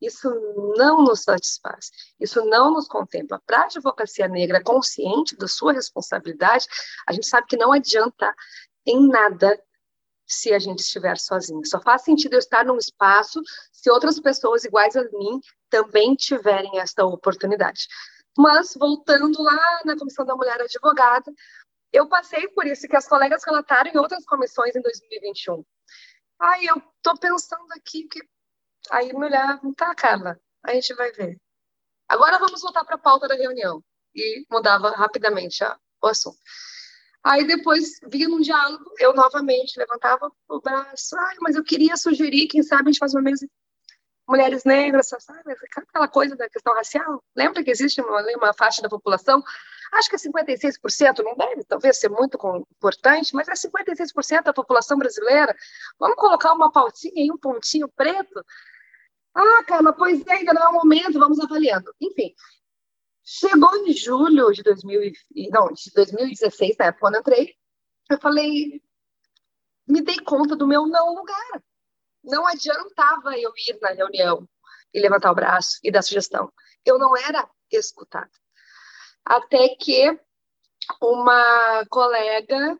Isso 0.00 0.28
não 0.76 1.02
nos 1.02 1.22
satisfaz, 1.22 1.90
isso 2.18 2.44
não 2.44 2.72
nos 2.72 2.88
contempla. 2.88 3.40
Para 3.46 3.60
a 3.60 3.64
advocacia 3.66 4.26
negra 4.26 4.60
consciente 4.60 5.36
da 5.36 5.46
sua 5.46 5.72
responsabilidade, 5.72 6.66
a 7.06 7.12
gente 7.12 7.26
sabe 7.26 7.46
que 7.46 7.56
não 7.56 7.72
adianta 7.72 8.34
em 8.84 9.08
nada 9.08 9.62
se 10.26 10.52
a 10.52 10.58
gente 10.58 10.80
estiver 10.80 11.18
sozinho. 11.18 11.64
Só 11.64 11.80
faz 11.80 12.02
sentido 12.02 12.32
eu 12.32 12.38
estar 12.38 12.64
num 12.64 12.78
espaço 12.78 13.40
se 13.70 13.90
outras 13.90 14.18
pessoas 14.18 14.64
iguais 14.64 14.96
a 14.96 15.04
mim 15.04 15.40
também 15.70 16.14
tiverem 16.16 16.80
esta 16.80 17.04
oportunidade. 17.04 17.86
Mas, 18.36 18.74
voltando 18.74 19.42
lá 19.42 19.80
na 19.84 19.96
Comissão 19.96 20.24
da 20.24 20.34
Mulher 20.34 20.60
Advogada, 20.60 21.32
eu 21.92 22.08
passei 22.08 22.48
por 22.48 22.66
isso 22.66 22.88
que 22.88 22.96
as 22.96 23.06
colegas 23.06 23.42
relataram 23.44 23.90
em 23.90 23.98
outras 23.98 24.24
comissões 24.24 24.74
em 24.74 24.80
2021. 24.80 25.64
Ai, 26.40 26.64
eu 26.64 26.76
estou 26.76 27.18
pensando 27.18 27.70
aqui 27.72 28.08
que 28.08 28.20
Aí 28.90 29.12
olhava, 29.14 29.60
tá, 29.76 29.94
Carla, 29.94 30.40
a 30.62 30.74
gente 30.74 30.94
vai 30.94 31.12
ver. 31.12 31.38
Agora 32.08 32.38
vamos 32.38 32.60
voltar 32.60 32.84
para 32.84 32.96
a 32.96 32.98
pauta 32.98 33.28
da 33.28 33.34
reunião. 33.34 33.82
E 34.14 34.44
mudava 34.50 34.90
rapidamente 34.90 35.64
o 36.02 36.06
assunto. 36.06 36.36
Aí 37.24 37.46
depois 37.46 37.98
vinha 38.08 38.28
num 38.28 38.40
diálogo, 38.40 38.84
eu 38.98 39.14
novamente 39.14 39.78
levantava 39.78 40.30
o 40.48 40.60
braço, 40.60 41.16
ai, 41.16 41.36
mas 41.40 41.54
eu 41.54 41.62
queria 41.62 41.96
sugerir, 41.96 42.48
quem 42.48 42.62
sabe 42.64 42.82
a 42.82 42.92
gente 42.92 42.98
faz 42.98 43.14
uma 43.14 43.22
mesa 43.22 43.46
mulheres 44.32 44.64
negras, 44.64 45.08
sabe? 45.08 45.54
Aquela 45.76 46.08
coisa 46.08 46.34
da 46.34 46.48
questão 46.48 46.74
racial. 46.74 47.22
Lembra 47.36 47.62
que 47.62 47.70
existe 47.70 48.00
uma, 48.00 48.22
uma 48.36 48.52
faixa 48.52 48.82
da 48.82 48.88
população? 48.88 49.42
Acho 49.92 50.08
que 50.08 50.16
é 50.16 50.18
56%, 50.18 51.22
não 51.22 51.36
deve 51.36 51.64
talvez 51.64 51.98
ser 51.98 52.08
muito 52.08 52.38
importante, 52.76 53.34
mas 53.34 53.46
é 53.48 53.52
56% 53.52 54.42
da 54.42 54.52
população 54.52 54.96
brasileira. 54.96 55.54
Vamos 55.98 56.16
colocar 56.16 56.52
uma 56.52 56.72
pautinha 56.72 57.12
aí, 57.16 57.30
um 57.30 57.36
pontinho 57.36 57.88
preto 57.88 58.42
ah, 59.34 59.64
Carla, 59.64 59.92
pois 59.92 60.24
é, 60.26 60.32
ainda 60.32 60.52
não 60.52 60.62
é 60.62 60.68
o 60.68 60.74
momento, 60.74 61.18
vamos 61.18 61.40
avaliando. 61.40 61.92
Enfim, 62.00 62.34
chegou 63.24 63.74
em 63.86 63.92
julho 63.92 64.52
de, 64.52 64.62
2000, 64.62 65.12
não, 65.50 65.72
de 65.72 65.90
2016, 65.94 66.76
na 66.78 66.86
época, 66.86 67.00
quando 67.00 67.14
eu 67.14 67.20
entrei, 67.20 67.54
eu 68.10 68.20
falei, 68.20 68.82
me 69.86 70.02
dei 70.02 70.18
conta 70.20 70.54
do 70.54 70.66
meu 70.66 70.86
não 70.86 71.14
lugar. 71.14 71.62
Não 72.22 72.46
adiantava 72.46 73.36
eu 73.38 73.52
ir 73.56 73.78
na 73.80 73.90
reunião 73.90 74.48
e 74.92 75.00
levantar 75.00 75.30
o 75.32 75.34
braço 75.34 75.78
e 75.82 75.90
dar 75.90 76.02
sugestão. 76.02 76.52
Eu 76.84 76.98
não 76.98 77.16
era 77.16 77.48
escutada. 77.70 78.30
Até 79.24 79.68
que 79.76 80.18
uma 81.00 81.84
colega 81.88 82.78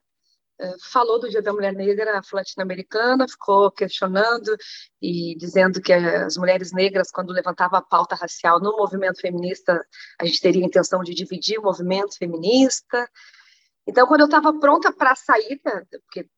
falou 0.92 1.18
do 1.18 1.28
Dia 1.28 1.42
da 1.42 1.52
Mulher 1.52 1.72
Negra 1.72 2.20
latino-americana, 2.32 3.26
ficou 3.28 3.70
questionando 3.70 4.56
e 5.00 5.36
dizendo 5.36 5.80
que 5.80 5.92
as 5.92 6.36
mulheres 6.36 6.72
negras, 6.72 7.10
quando 7.10 7.32
levantavam 7.32 7.78
a 7.78 7.82
pauta 7.82 8.14
racial 8.14 8.60
no 8.60 8.76
movimento 8.76 9.20
feminista, 9.20 9.84
a 10.20 10.24
gente 10.24 10.40
teria 10.40 10.62
a 10.62 10.66
intenção 10.66 11.02
de 11.02 11.14
dividir 11.14 11.58
o 11.58 11.62
movimento 11.62 12.16
feminista. 12.16 13.08
Então, 13.86 14.06
quando 14.06 14.20
eu 14.20 14.26
estava 14.26 14.56
pronta 14.58 14.92
para 14.92 15.16
sair, 15.16 15.60
porque 16.04 16.28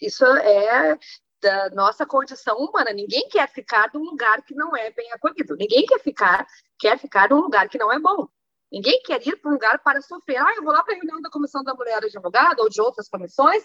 isso 0.00 0.24
é 0.24 0.98
da 1.44 1.68
nossa 1.70 2.06
condição 2.06 2.56
humana, 2.56 2.90
ninguém 2.90 3.28
quer 3.28 3.46
ficar 3.50 3.90
num 3.92 4.02
lugar 4.02 4.40
que 4.42 4.54
não 4.54 4.74
é 4.74 4.90
bem 4.90 5.12
acolhido, 5.12 5.54
ninguém 5.56 5.84
quer 5.84 6.00
ficar 6.00 6.46
quer 6.78 6.98
ficar 6.98 7.28
num 7.28 7.40
lugar 7.40 7.68
que 7.68 7.76
não 7.78 7.92
é 7.92 7.98
bom. 7.98 8.26
Ninguém 8.72 9.00
quer 9.02 9.24
ir 9.24 9.36
para 9.36 9.50
um 9.50 9.54
lugar 9.54 9.78
para 9.84 10.00
sofrer. 10.00 10.38
Ah, 10.38 10.54
eu 10.56 10.64
vou 10.64 10.72
lá 10.72 10.82
para 10.82 10.94
a 10.94 10.96
reunião 10.96 11.20
da 11.20 11.30
Comissão 11.30 11.62
da 11.62 11.74
Mulher 11.74 12.02
Advogada 12.02 12.60
ou 12.60 12.68
de 12.68 12.80
outras 12.80 13.08
comissões, 13.08 13.62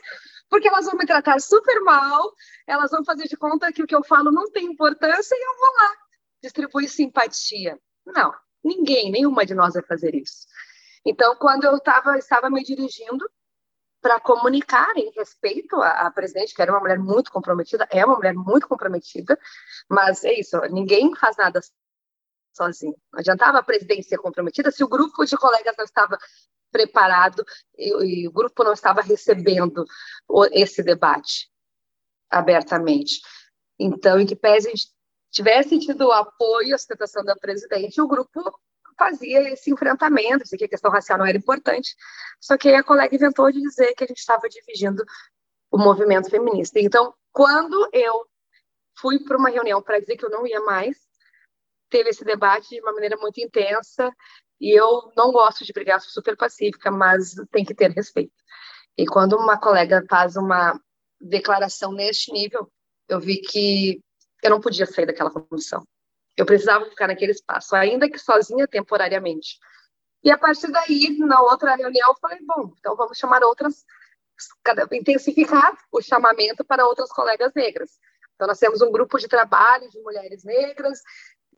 porque 0.47 0.67
elas 0.67 0.85
vão 0.85 0.95
me 0.95 1.05
tratar 1.05 1.39
super 1.39 1.81
mal, 1.81 2.31
elas 2.67 2.91
vão 2.91 3.03
fazer 3.03 3.27
de 3.27 3.35
conta 3.35 3.71
que 3.71 3.81
o 3.81 3.87
que 3.87 3.95
eu 3.95 4.03
falo 4.03 4.31
não 4.31 4.51
tem 4.51 4.65
importância 4.65 5.33
e 5.35 5.41
eu 5.41 5.57
vou 5.57 5.73
lá 5.81 5.95
distribuir 6.43 6.89
simpatia. 6.89 7.79
Não, 8.05 8.33
ninguém, 8.63 9.09
nenhuma 9.09 9.45
de 9.45 9.55
nós 9.55 9.73
vai 9.73 9.83
fazer 9.83 10.13
isso. 10.13 10.45
Então, 11.03 11.35
quando 11.37 11.63
eu 11.63 11.79
tava, 11.79 12.17
estava 12.17 12.49
me 12.49 12.63
dirigindo 12.63 13.27
para 14.01 14.19
comunicar 14.19 14.95
em 14.97 15.11
respeito 15.11 15.75
à, 15.81 16.07
à, 16.07 16.11
presidente, 16.11 16.53
que 16.53 16.61
era 16.61 16.71
uma 16.71 16.79
mulher 16.79 16.99
muito 16.99 17.31
comprometida, 17.31 17.87
é 17.91 18.05
uma 18.05 18.15
mulher 18.15 18.33
muito 18.33 18.67
comprometida, 18.67 19.37
mas 19.89 20.23
é 20.23 20.39
isso, 20.39 20.59
ninguém 20.69 21.13
faz 21.15 21.35
nada 21.37 21.61
sozinho. 22.53 22.95
Não 23.11 23.19
adiantava 23.19 23.59
a 23.59 23.63
presidência 23.63 24.17
comprometida 24.17 24.71
se 24.71 24.83
o 24.83 24.87
grupo 24.87 25.25
de 25.25 25.37
colegas 25.37 25.75
não 25.77 25.85
estava 25.85 26.17
preparado 26.71 27.43
e, 27.77 28.23
e 28.23 28.27
o 28.27 28.31
grupo 28.31 28.63
não 28.63 28.73
estava 28.73 29.01
recebendo 29.01 29.85
esse 30.51 30.83
debate 30.83 31.49
abertamente. 32.29 33.21
Então, 33.77 34.19
em 34.19 34.25
que 34.25 34.35
pese 34.35 34.67
a 34.67 34.71
gente 34.71 34.87
tivesse 35.31 35.79
tido 35.79 36.07
o 36.07 36.11
apoio, 36.11 36.75
a 36.75 36.77
sustentação 36.77 37.23
da 37.23 37.35
presidente, 37.35 38.01
o 38.01 38.07
grupo 38.07 38.59
fazia 38.99 39.51
esse 39.51 39.71
enfrentamento, 39.71 40.43
dizia 40.43 40.57
que 40.57 40.65
a 40.65 40.69
questão 40.69 40.91
racial 40.91 41.17
não 41.17 41.25
era 41.25 41.37
importante, 41.37 41.95
só 42.39 42.57
que 42.57 42.69
a 42.69 42.83
colega 42.83 43.15
inventou 43.15 43.51
de 43.51 43.61
dizer 43.61 43.95
que 43.95 44.03
a 44.03 44.07
gente 44.07 44.19
estava 44.19 44.47
dividindo 44.49 45.03
o 45.71 45.77
movimento 45.77 46.29
feminista. 46.29 46.79
Então, 46.79 47.13
quando 47.31 47.89
eu 47.93 48.27
fui 48.99 49.19
para 49.23 49.37
uma 49.37 49.49
reunião 49.49 49.81
para 49.81 49.99
dizer 49.99 50.17
que 50.17 50.25
eu 50.25 50.29
não 50.29 50.45
ia 50.45 50.59
mais, 50.61 50.97
teve 51.89 52.09
esse 52.09 52.23
debate 52.23 52.69
de 52.69 52.81
uma 52.81 52.93
maneira 52.93 53.17
muito 53.17 53.39
intensa 53.39 54.11
e 54.59 54.77
eu 54.77 55.11
não 55.15 55.31
gosto 55.31 55.63
de 55.63 55.71
brigar, 55.71 56.01
sou 56.01 56.11
super 56.11 56.35
pacífica, 56.35 56.91
mas 56.91 57.33
tem 57.51 57.63
que 57.63 57.73
ter 57.73 57.91
respeito. 57.91 58.33
E 58.97 59.05
quando 59.05 59.37
uma 59.37 59.57
colega 59.57 60.03
faz 60.09 60.35
uma 60.35 60.79
declaração 61.19 61.93
neste 61.93 62.31
nível, 62.31 62.69
eu 63.07 63.19
vi 63.19 63.37
que 63.41 64.01
eu 64.43 64.49
não 64.49 64.59
podia 64.59 64.85
sair 64.85 65.05
daquela 65.05 65.31
comissão. 65.31 65.83
Eu 66.39 66.45
precisava 66.45 66.85
ficar 66.85 67.07
naquele 67.07 67.33
espaço, 67.33 67.75
ainda 67.75 68.09
que 68.09 68.17
sozinha 68.17 68.65
temporariamente. 68.65 69.59
E 70.23 70.31
a 70.31 70.37
partir 70.37 70.71
daí, 70.71 71.17
na 71.19 71.41
outra 71.41 71.75
reunião, 71.75 72.07
eu 72.07 72.15
falei: 72.15 72.39
bom, 72.45 72.71
então 72.79 72.95
vamos 72.95 73.17
chamar 73.17 73.43
outras, 73.43 73.83
intensificar 74.93 75.77
o 75.91 76.01
chamamento 76.01 76.63
para 76.63 76.87
outras 76.87 77.11
colegas 77.11 77.51
negras. 77.53 77.99
Então, 78.35 78.47
nós 78.47 78.57
temos 78.57 78.81
um 78.81 78.89
grupo 78.89 79.17
de 79.17 79.27
trabalho 79.27 79.89
de 79.89 79.99
mulheres 79.99 80.45
negras, 80.45 81.01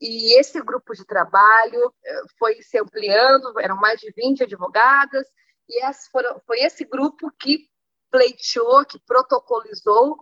e 0.02 0.40
esse 0.40 0.60
grupo 0.60 0.96
de 0.96 1.06
trabalho 1.06 1.94
eh, 2.04 2.22
foi 2.40 2.60
se 2.64 2.80
ampliando, 2.80 3.60
eram 3.60 3.76
mais 3.76 4.00
de 4.00 4.12
20 4.12 4.46
advogadas, 4.46 5.28
e 5.70 5.80
foram, 6.12 6.42
foi 6.48 6.60
esse 6.62 6.84
grupo 6.86 7.32
que 7.40 7.70
pleiteou, 8.10 8.84
que 8.84 9.00
protocolizou 9.06 10.18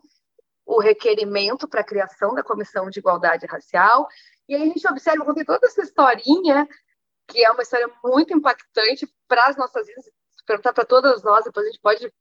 o 0.70 0.80
requerimento 0.80 1.68
para 1.68 1.82
a 1.82 1.84
criação 1.84 2.36
da 2.36 2.44
Comissão 2.44 2.92
de 2.92 3.00
Igualdade 3.00 3.48
Racial. 3.48 4.08
E 4.48 4.54
aí 4.54 4.62
a 4.62 4.66
gente 4.66 4.88
observa, 4.88 5.26
contei 5.26 5.44
toda 5.44 5.66
essa 5.66 5.82
historinha, 5.82 6.68
que 7.28 7.44
é 7.44 7.50
uma 7.50 7.64
história 7.64 7.90
muito 8.04 8.36
impactante 8.36 9.12
para 9.28 9.48
as 9.48 9.58
nossas 9.58 9.88
vidas, 9.88 10.06
perguntar 10.46 10.72
para 10.72 10.86
todas 10.86 11.24
nós, 11.24 11.44
depois 11.44 11.66
a 11.66 11.70
gente 11.72 11.82
pode 11.82 12.14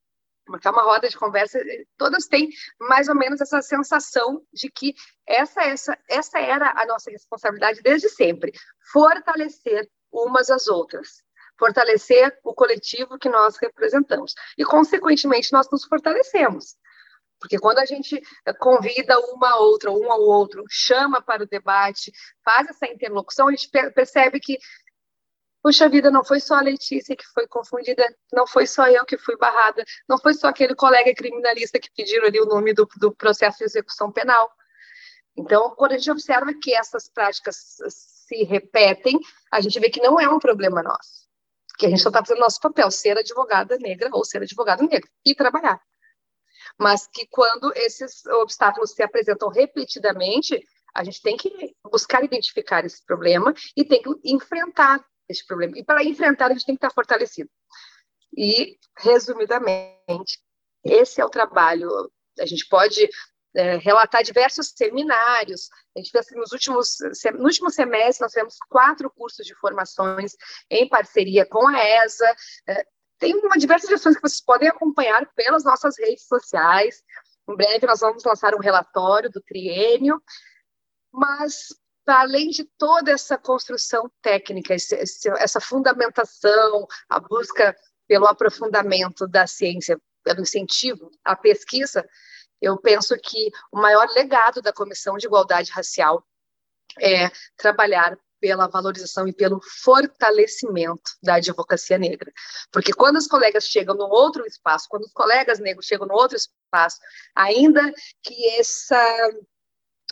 marcar 0.49 0.73
uma 0.73 0.83
roda 0.83 1.11
de 1.11 1.19
conversa, 1.19 1.61
todas 1.99 2.27
têm 2.27 2.49
mais 2.81 3.07
ou 3.09 3.15
menos 3.15 3.39
essa 3.39 3.61
sensação 3.61 4.43
de 4.51 4.71
que 4.71 4.95
essa, 5.27 5.63
essa, 5.65 5.99
essa 6.09 6.39
era 6.39 6.73
a 6.75 6.87
nossa 6.87 7.11
responsabilidade 7.11 7.83
desde 7.83 8.09
sempre, 8.09 8.53
fortalecer 8.91 9.87
umas 10.11 10.49
às 10.49 10.69
outras, 10.69 11.23
fortalecer 11.59 12.39
o 12.43 12.55
coletivo 12.55 13.19
que 13.19 13.29
nós 13.29 13.59
representamos. 13.59 14.35
E, 14.57 14.65
consequentemente, 14.65 15.53
nós 15.53 15.71
nos 15.71 15.85
fortalecemos. 15.85 16.79
Porque 17.41 17.59
quando 17.59 17.79
a 17.79 17.87
gente 17.87 18.21
convida 18.59 19.19
uma 19.19 19.51
a 19.51 19.57
outra, 19.59 19.91
um 19.91 20.11
ao 20.11 20.21
outro, 20.21 20.65
chama 20.69 21.23
para 21.23 21.45
o 21.45 21.47
debate, 21.47 22.13
faz 22.45 22.69
essa 22.69 22.87
interlocução, 22.87 23.49
a 23.49 23.51
gente 23.51 23.69
percebe 23.95 24.41
que 24.41 24.59
puxa 25.63 25.89
vida, 25.89 26.11
não 26.11 26.25
foi 26.25 26.41
só 26.41 26.55
a 26.55 26.63
Letícia 26.63 27.17
que 27.17 27.27
foi 27.27 27.47
confundida, 27.47 28.05
não 28.33 28.47
foi 28.47 28.67
só 28.67 28.89
eu 28.89 29.05
que 29.05 29.19
fui 29.19 29.37
barrada, 29.37 29.85
não 30.09 30.19
foi 30.19 30.35
só 30.35 30.49
aquele 30.49 30.75
colega 30.75 31.13
criminalista 31.15 31.79
que 31.79 31.91
pediram 31.95 32.27
ali 32.27 32.41
o 32.41 32.47
nome 32.47 32.73
do, 32.73 32.89
do 32.97 33.15
processo 33.15 33.59
de 33.59 33.65
execução 33.65 34.11
penal. 34.11 34.51
Então, 35.37 35.75
quando 35.77 35.93
a 35.93 35.99
gente 35.99 36.11
observa 36.11 36.53
que 36.61 36.75
essas 36.75 37.09
práticas 37.09 37.77
se 37.89 38.45
repetem, 38.45 39.19
a 39.53 39.61
gente 39.61 39.79
vê 39.79 39.89
que 39.89 40.01
não 40.01 40.19
é 40.19 40.29
um 40.29 40.39
problema 40.39 40.83
nosso. 40.83 41.29
Que 41.79 41.87
a 41.87 41.89
gente 41.89 42.03
só 42.03 42.09
está 42.09 42.25
fazendo 42.25 42.41
nosso 42.41 42.61
papel, 42.61 42.91
ser 42.91 43.17
advogada 43.17 43.79
negra 43.79 44.09
ou 44.13 44.25
ser 44.25 44.43
advogado 44.43 44.83
negro 44.83 45.09
e 45.25 45.35
trabalhar. 45.35 45.81
Mas 46.79 47.07
que 47.07 47.27
quando 47.27 47.73
esses 47.75 48.25
obstáculos 48.27 48.93
se 48.93 49.03
apresentam 49.03 49.49
repetidamente, 49.49 50.63
a 50.95 51.05
gente 51.05 51.21
tem 51.21 51.37
que 51.37 51.75
buscar 51.85 52.25
identificar 52.25 52.85
esse 52.85 53.05
problema 53.05 53.53
e 53.77 53.85
tem 53.85 54.03
que 54.03 54.11
enfrentar 54.25 55.05
esse 55.29 55.47
problema. 55.47 55.77
E 55.79 55.85
para 55.85 56.05
enfrentar, 56.05 56.47
a 56.47 56.53
gente 56.55 56.65
tem 56.65 56.75
que 56.75 56.85
estar 56.85 56.95
fortalecido. 56.95 57.51
E, 58.37 58.79
resumidamente, 58.97 60.39
esse 60.85 61.21
é 61.21 61.25
o 61.25 61.31
trabalho. 61.31 61.89
A 62.39 62.47
gente 62.47 62.67
pode 62.69 63.09
é, 63.55 63.77
relatar 63.77 64.23
diversos 64.23 64.73
seminários. 64.77 65.69
A 65.97 66.01
gente 66.01 66.11
fez 66.11 66.27
assim, 66.27 66.39
nos 66.39 66.53
últimos, 66.53 66.97
no 67.35 67.45
último 67.45 67.71
semestre, 67.71 68.23
nós 68.23 68.33
tivemos 68.33 68.57
quatro 68.69 69.11
cursos 69.11 69.47
de 69.47 69.55
formações 69.55 70.33
em 70.71 70.89
parceria 70.89 71.47
com 71.47 71.67
a 71.69 71.79
ESA. 71.79 72.37
É, 72.69 72.87
tem 73.19 73.35
uma 73.37 73.59
diversas 73.59 73.91
ações 73.91 74.17
que 74.17 74.23
vocês 74.23 74.41
podem 74.41 74.69
acompanhar 74.69 75.27
pelas 75.35 75.65
nossas 75.65 75.99
redes 75.99 76.27
sociais. 76.27 77.03
Em 77.49 77.57
breve 77.57 77.87
nós 77.87 78.01
vamos 78.01 78.25
lançar 78.25 78.55
um 78.55 78.61
relatório 78.61 79.31
do 79.31 79.41
triênio, 79.41 80.23
mas 81.13 81.69
além 82.07 82.49
de 82.49 82.65
toda 82.79 83.11
essa 83.11 83.37
construção 83.37 84.11
técnica, 84.23 84.75
essa 84.75 85.61
fundamentação, 85.61 86.87
a 87.09 87.21
busca 87.21 87.77
pelo 88.07 88.27
aprofundamento 88.27 89.27
da 89.27 89.47
ciência, 89.47 90.01
pelo 90.25 90.41
incentivo 90.41 91.11
à 91.25 91.37
pesquisa, 91.37 92.09
eu 92.61 92.77
penso 92.79 93.15
que 93.23 93.51
o 93.71 93.79
maior 93.79 94.09
legado 94.15 94.63
da 94.63 94.73
Comissão 94.73 95.17
de 95.17 95.27
Igualdade 95.27 95.71
Racial 95.71 96.25
é 97.01 97.31
trabalhar 97.57 98.19
pela 98.41 98.69
valorização 98.69 99.27
e 99.27 99.33
pelo 99.33 99.61
fortalecimento 99.83 101.11
da 101.23 101.35
advocacia 101.35 101.99
negra. 101.99 102.33
Porque 102.73 102.93
quando 102.93 103.17
os 103.17 103.27
colegas 103.27 103.65
chegam 103.65 103.95
no 103.95 104.07
outro 104.07 104.47
espaço, 104.47 104.87
quando 104.89 105.05
os 105.05 105.13
colegas 105.13 105.59
negros 105.59 105.87
chegam 105.87 106.07
no 106.07 106.15
outro 106.15 106.37
espaço, 106.37 106.99
ainda 107.35 107.83
que 108.23 108.49
essa 108.59 109.31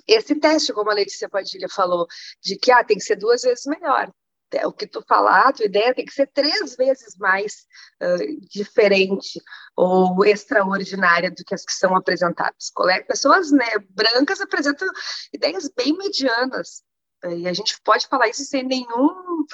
esse 0.07 0.37
teste, 0.37 0.72
como 0.72 0.91
a 0.91 0.95
Letícia 0.95 1.29
Padilha 1.29 1.68
falou, 1.68 2.07
de 2.43 2.57
que 2.57 2.70
ah, 2.70 2.85
tem 2.85 2.97
que 2.97 3.05
ser 3.05 3.16
duas 3.16 3.43
vezes 3.43 3.64
melhor. 3.66 4.12
É, 4.53 4.66
o 4.66 4.72
que 4.72 4.87
tu 4.87 5.03
falar, 5.07 5.49
a 5.49 5.53
tua 5.53 5.66
ideia 5.66 5.95
tem 5.95 6.05
que 6.05 6.12
ser 6.12 6.29
três 6.29 6.77
vezes 6.77 7.16
mais 7.18 7.66
uh, 8.01 8.49
diferente 8.49 9.41
ou 9.74 10.24
extraordinária 10.24 11.31
do 11.31 11.45
que 11.45 11.55
as 11.55 11.64
que 11.64 11.72
são 11.72 11.97
apresentadas. 11.97 12.70
Pessoas 13.09 13.51
né, 13.51 13.66
brancas 13.91 14.41
apresentam 14.41 14.89
ideias 15.35 15.68
bem 15.77 15.97
medianas, 15.97 16.83
e 17.25 17.49
a 17.49 17.53
gente 17.53 17.81
pode 17.83 18.07
falar 18.07 18.29
isso 18.29 18.45
sem 18.45 18.62
nenhum. 18.62 19.47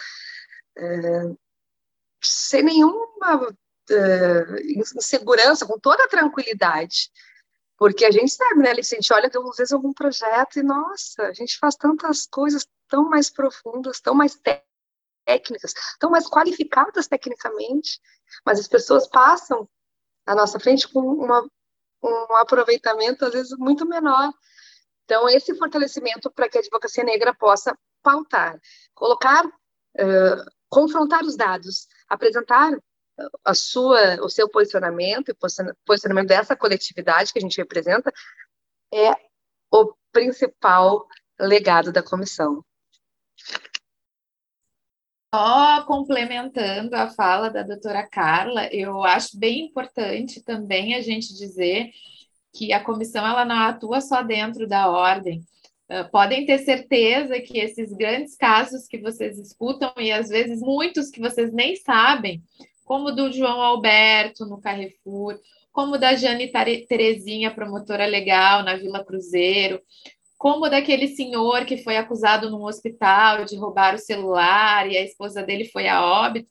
Uh, 0.78 1.38
sem 2.22 2.62
nenhuma 2.62 3.48
uh, 3.48 4.80
insegurança, 4.96 5.66
com 5.66 5.78
toda 5.78 6.08
tranquilidade. 6.08 7.10
Porque 7.76 8.04
a 8.04 8.10
gente 8.10 8.32
sabe, 8.32 8.60
né, 8.60 8.70
a 8.70 8.74
gente 8.80 9.12
olha 9.12 9.26
às 9.28 9.56
vezes 9.56 9.72
algum 9.72 9.92
projeto 9.92 10.58
e, 10.58 10.62
nossa, 10.62 11.24
a 11.24 11.32
gente 11.32 11.58
faz 11.58 11.74
tantas 11.74 12.26
coisas 12.26 12.66
tão 12.88 13.08
mais 13.08 13.28
profundas, 13.28 14.00
tão 14.00 14.14
mais 14.14 14.38
técnicas, 15.24 15.74
tão 15.98 16.10
mais 16.10 16.28
qualificadas 16.28 17.08
tecnicamente, 17.08 18.00
mas 18.46 18.60
as 18.60 18.68
pessoas 18.68 19.08
passam 19.08 19.68
à 20.26 20.34
nossa 20.34 20.60
frente 20.60 20.86
com 20.88 21.00
uma, 21.00 21.42
um 22.02 22.36
aproveitamento, 22.36 23.24
às 23.24 23.32
vezes, 23.32 23.58
muito 23.58 23.84
menor. 23.84 24.32
Então, 25.12 25.28
esse 25.28 25.54
fortalecimento 25.58 26.30
para 26.30 26.48
que 26.48 26.56
a 26.56 26.60
advocacia 26.62 27.04
negra 27.04 27.34
possa 27.34 27.78
pautar, 28.02 28.58
colocar, 28.94 29.44
uh, 29.44 30.50
confrontar 30.70 31.22
os 31.22 31.36
dados, 31.36 31.86
apresentar 32.08 32.72
a 33.44 33.52
sua, 33.52 34.24
o 34.24 34.30
seu 34.30 34.48
posicionamento 34.48 35.28
e 35.28 35.36
posicionamento 35.84 36.28
dessa 36.28 36.56
coletividade 36.56 37.30
que 37.30 37.38
a 37.38 37.42
gente 37.42 37.58
representa 37.58 38.10
é 38.90 39.10
o 39.70 39.92
principal 40.10 41.06
legado 41.38 41.92
da 41.92 42.02
comissão. 42.02 42.64
Só 45.34 45.84
complementando 45.84 46.96
a 46.96 47.10
fala 47.10 47.50
da 47.50 47.62
doutora 47.62 48.08
Carla, 48.08 48.66
eu 48.72 49.04
acho 49.04 49.38
bem 49.38 49.66
importante 49.66 50.42
também 50.42 50.94
a 50.94 51.02
gente 51.02 51.34
dizer 51.34 51.90
que 52.52 52.72
a 52.72 52.82
comissão 52.82 53.26
ela 53.26 53.44
não 53.44 53.56
atua 53.56 54.00
só 54.00 54.22
dentro 54.22 54.66
da 54.66 54.88
ordem. 54.90 55.42
Uh, 55.88 56.08
podem 56.10 56.46
ter 56.46 56.58
certeza 56.58 57.40
que 57.40 57.58
esses 57.58 57.92
grandes 57.92 58.36
casos 58.36 58.86
que 58.86 58.98
vocês 58.98 59.38
escutam, 59.38 59.92
e 59.98 60.12
às 60.12 60.28
vezes 60.28 60.60
muitos 60.60 61.10
que 61.10 61.20
vocês 61.20 61.52
nem 61.52 61.76
sabem, 61.76 62.42
como 62.84 63.12
do 63.12 63.32
João 63.32 63.60
Alberto 63.60 64.44
no 64.44 64.60
Carrefour, 64.60 65.38
como 65.72 65.96
da 65.96 66.14
Jane 66.14 66.52
Terezinha, 66.86 67.50
promotora 67.50 68.04
legal 68.04 68.62
na 68.62 68.76
Vila 68.76 69.04
Cruzeiro, 69.04 69.80
como 70.36 70.68
daquele 70.68 71.08
senhor 71.08 71.64
que 71.64 71.78
foi 71.78 71.96
acusado 71.96 72.50
num 72.50 72.64
hospital 72.64 73.44
de 73.44 73.56
roubar 73.56 73.94
o 73.94 73.98
celular 73.98 74.90
e 74.90 74.98
a 74.98 75.02
esposa 75.02 75.42
dele 75.42 75.66
foi 75.66 75.88
a 75.88 76.04
óbito. 76.04 76.50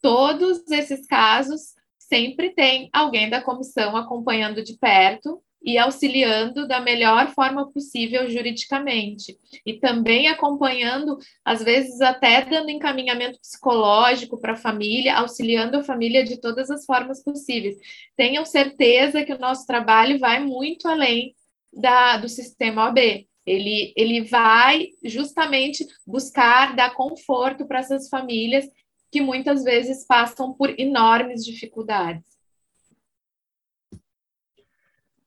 Todos 0.00 0.62
esses 0.70 1.06
casos 1.06 1.74
sempre 2.12 2.50
tem 2.50 2.90
alguém 2.92 3.30
da 3.30 3.40
comissão 3.40 3.96
acompanhando 3.96 4.62
de 4.62 4.76
perto 4.76 5.42
e 5.64 5.78
auxiliando 5.78 6.68
da 6.68 6.78
melhor 6.78 7.32
forma 7.32 7.72
possível 7.72 8.28
juridicamente. 8.28 9.38
E 9.64 9.78
também 9.78 10.28
acompanhando, 10.28 11.16
às 11.42 11.62
vezes 11.62 12.02
até 12.02 12.44
dando 12.44 12.68
encaminhamento 12.68 13.40
psicológico 13.40 14.38
para 14.38 14.52
a 14.52 14.56
família, 14.56 15.16
auxiliando 15.16 15.78
a 15.78 15.82
família 15.82 16.22
de 16.22 16.38
todas 16.38 16.70
as 16.70 16.84
formas 16.84 17.22
possíveis. 17.24 17.76
Tenham 18.14 18.44
certeza 18.44 19.24
que 19.24 19.32
o 19.32 19.38
nosso 19.38 19.66
trabalho 19.66 20.18
vai 20.18 20.44
muito 20.44 20.88
além 20.88 21.34
da, 21.72 22.18
do 22.18 22.28
sistema 22.28 22.84
OAB. 22.84 23.26
Ele, 23.46 23.94
ele 23.96 24.20
vai 24.22 24.88
justamente 25.02 25.86
buscar 26.06 26.76
dar 26.76 26.94
conforto 26.94 27.66
para 27.66 27.78
essas 27.78 28.08
famílias 28.08 28.66
que 29.12 29.20
muitas 29.20 29.62
vezes 29.62 30.04
passam 30.04 30.52
por 30.52 30.74
enormes 30.80 31.44
dificuldades. 31.44 32.24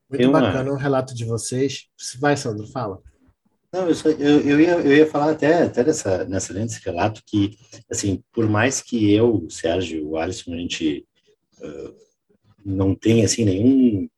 Muito 0.10 0.28
uma... 0.28 0.42
bacana 0.42 0.72
o 0.72 0.76
relato 0.76 1.16
de 1.16 1.24
vocês. 1.24 1.88
Vai, 2.20 2.36
Sandro, 2.36 2.68
fala. 2.68 3.02
Não, 3.72 3.88
eu, 3.88 3.96
só, 3.96 4.10
eu, 4.10 4.42
eu, 4.42 4.60
ia, 4.60 4.72
eu 4.72 4.94
ia 4.94 5.08
falar 5.08 5.32
até, 5.32 5.64
até 5.64 5.84
nessa, 5.84 6.26
nessa 6.26 6.54
desse 6.54 6.84
relato 6.84 7.22
que, 7.26 7.58
assim, 7.90 8.24
por 8.34 8.50
mais 8.50 8.82
que 8.82 9.14
eu, 9.14 9.46
o 9.46 9.50
Sérgio, 9.50 10.10
o 10.10 10.18
Alisson, 10.18 10.54
a 10.54 10.58
gente 10.58 11.06
uh, 11.60 11.96
não 12.66 12.96
tenha, 12.96 13.26
assim, 13.26 13.46
nenhum, 13.46 14.10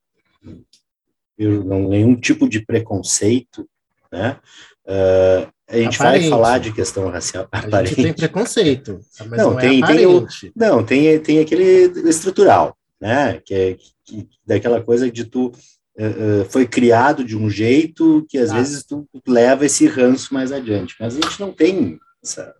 eu, 1.37 1.63
não, 1.63 1.89
nenhum 1.89 2.15
tipo 2.15 2.47
de 2.47 2.65
preconceito 2.65 3.67
né? 4.11 4.39
Uh, 4.85 5.51
a 5.69 5.77
gente 5.77 5.95
aparente. 5.95 6.21
vai 6.21 6.29
falar 6.29 6.59
de 6.59 6.71
questão 6.71 7.09
racial. 7.09 7.47
A 7.51 7.59
aparente. 7.59 7.89
gente 7.89 8.03
tem 8.03 8.13
preconceito, 8.13 8.99
mas 9.19 9.37
não, 9.37 9.51
não 9.51 9.57
tem, 9.57 9.83
é 9.83 9.87
tem 9.87 10.05
o, 10.05 10.27
não 10.55 10.83
tem 10.83 11.19
tem 11.19 11.39
aquele 11.39 12.09
estrutural, 12.09 12.75
né? 13.01 13.41
Que 13.45 13.53
é 13.53 13.77
que, 14.05 14.27
daquela 14.45 14.81
coisa 14.81 15.11
de 15.11 15.25
tu 15.25 15.47
uh, 15.47 16.45
foi 16.49 16.65
criado 16.65 17.23
de 17.23 17.35
um 17.35 17.49
jeito 17.49 18.25
que 18.29 18.37
às 18.37 18.51
ah. 18.51 18.55
vezes 18.55 18.85
tu 18.85 19.05
leva 19.27 19.65
esse 19.65 19.85
ranço 19.87 20.33
mais 20.33 20.53
adiante, 20.53 20.95
mas 20.99 21.17
a 21.17 21.21
gente 21.21 21.39
não 21.39 21.51
tem 21.51 21.99
essa, 22.23 22.55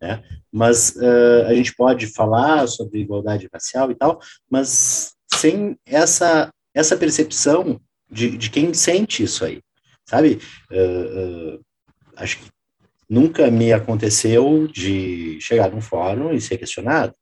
né? 0.00 0.22
Mas 0.50 0.96
uh, 0.96 1.46
a 1.46 1.54
gente 1.54 1.74
pode 1.74 2.06
falar 2.06 2.66
sobre 2.66 3.00
igualdade 3.00 3.46
racial 3.52 3.90
e 3.90 3.94
tal, 3.94 4.18
mas 4.50 5.12
sem 5.34 5.76
essa 5.84 6.50
essa 6.74 6.96
percepção 6.96 7.80
de, 8.10 8.38
de 8.38 8.50
quem 8.50 8.72
sente 8.72 9.22
isso 9.22 9.44
aí, 9.44 9.60
sabe? 10.08 10.38
Uh, 10.70 11.60
acho 12.18 12.38
que 12.38 12.46
nunca 13.08 13.50
me 13.50 13.72
aconteceu 13.72 14.68
de 14.68 15.38
chegar 15.40 15.70
num 15.70 15.80
fórum 15.80 16.32
e 16.32 16.40
ser 16.40 16.58
questionado. 16.58 17.14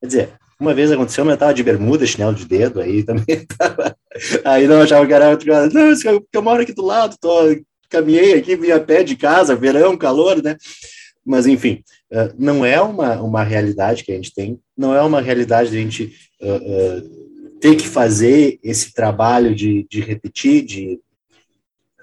Quer 0.00 0.06
dizer, 0.06 0.32
uma 0.58 0.74
vez 0.74 0.90
aconteceu, 0.90 1.24
mas 1.24 1.34
eu 1.34 1.38
tava 1.38 1.54
de 1.54 1.62
bermuda, 1.62 2.06
chinelo 2.06 2.34
de 2.34 2.44
dedo, 2.44 2.80
aí 2.80 3.02
também 3.02 3.46
tava... 3.58 3.96
Aí 4.44 4.66
não 4.66 4.82
achava 4.82 5.06
que 5.06 5.12
era 5.12 5.30
outro 5.30 5.48
Não, 5.72 6.20
porque 6.20 6.36
eu 6.36 6.42
moro 6.42 6.62
aqui 6.62 6.72
do 6.72 6.84
lado, 6.84 7.16
tô, 7.20 7.56
caminhei 7.88 8.34
aqui, 8.34 8.56
vim 8.56 8.70
a 8.70 8.80
pé 8.80 9.02
de 9.02 9.16
casa, 9.16 9.54
verão, 9.54 9.96
calor, 9.96 10.42
né? 10.42 10.56
Mas, 11.24 11.46
enfim, 11.46 11.82
uh, 12.10 12.34
não 12.38 12.64
é 12.64 12.80
uma, 12.80 13.20
uma 13.20 13.44
realidade 13.44 14.02
que 14.02 14.12
a 14.12 14.14
gente 14.16 14.34
tem, 14.34 14.58
não 14.76 14.94
é 14.94 15.02
uma 15.02 15.20
realidade 15.20 15.70
de 15.70 15.78
a 15.78 15.80
gente 15.80 16.12
uh, 16.40 16.56
uh, 16.56 17.58
ter 17.60 17.76
que 17.76 17.86
fazer 17.86 18.58
esse 18.62 18.92
trabalho 18.92 19.54
de, 19.54 19.86
de 19.88 20.00
repetir, 20.00 20.64
de 20.64 21.00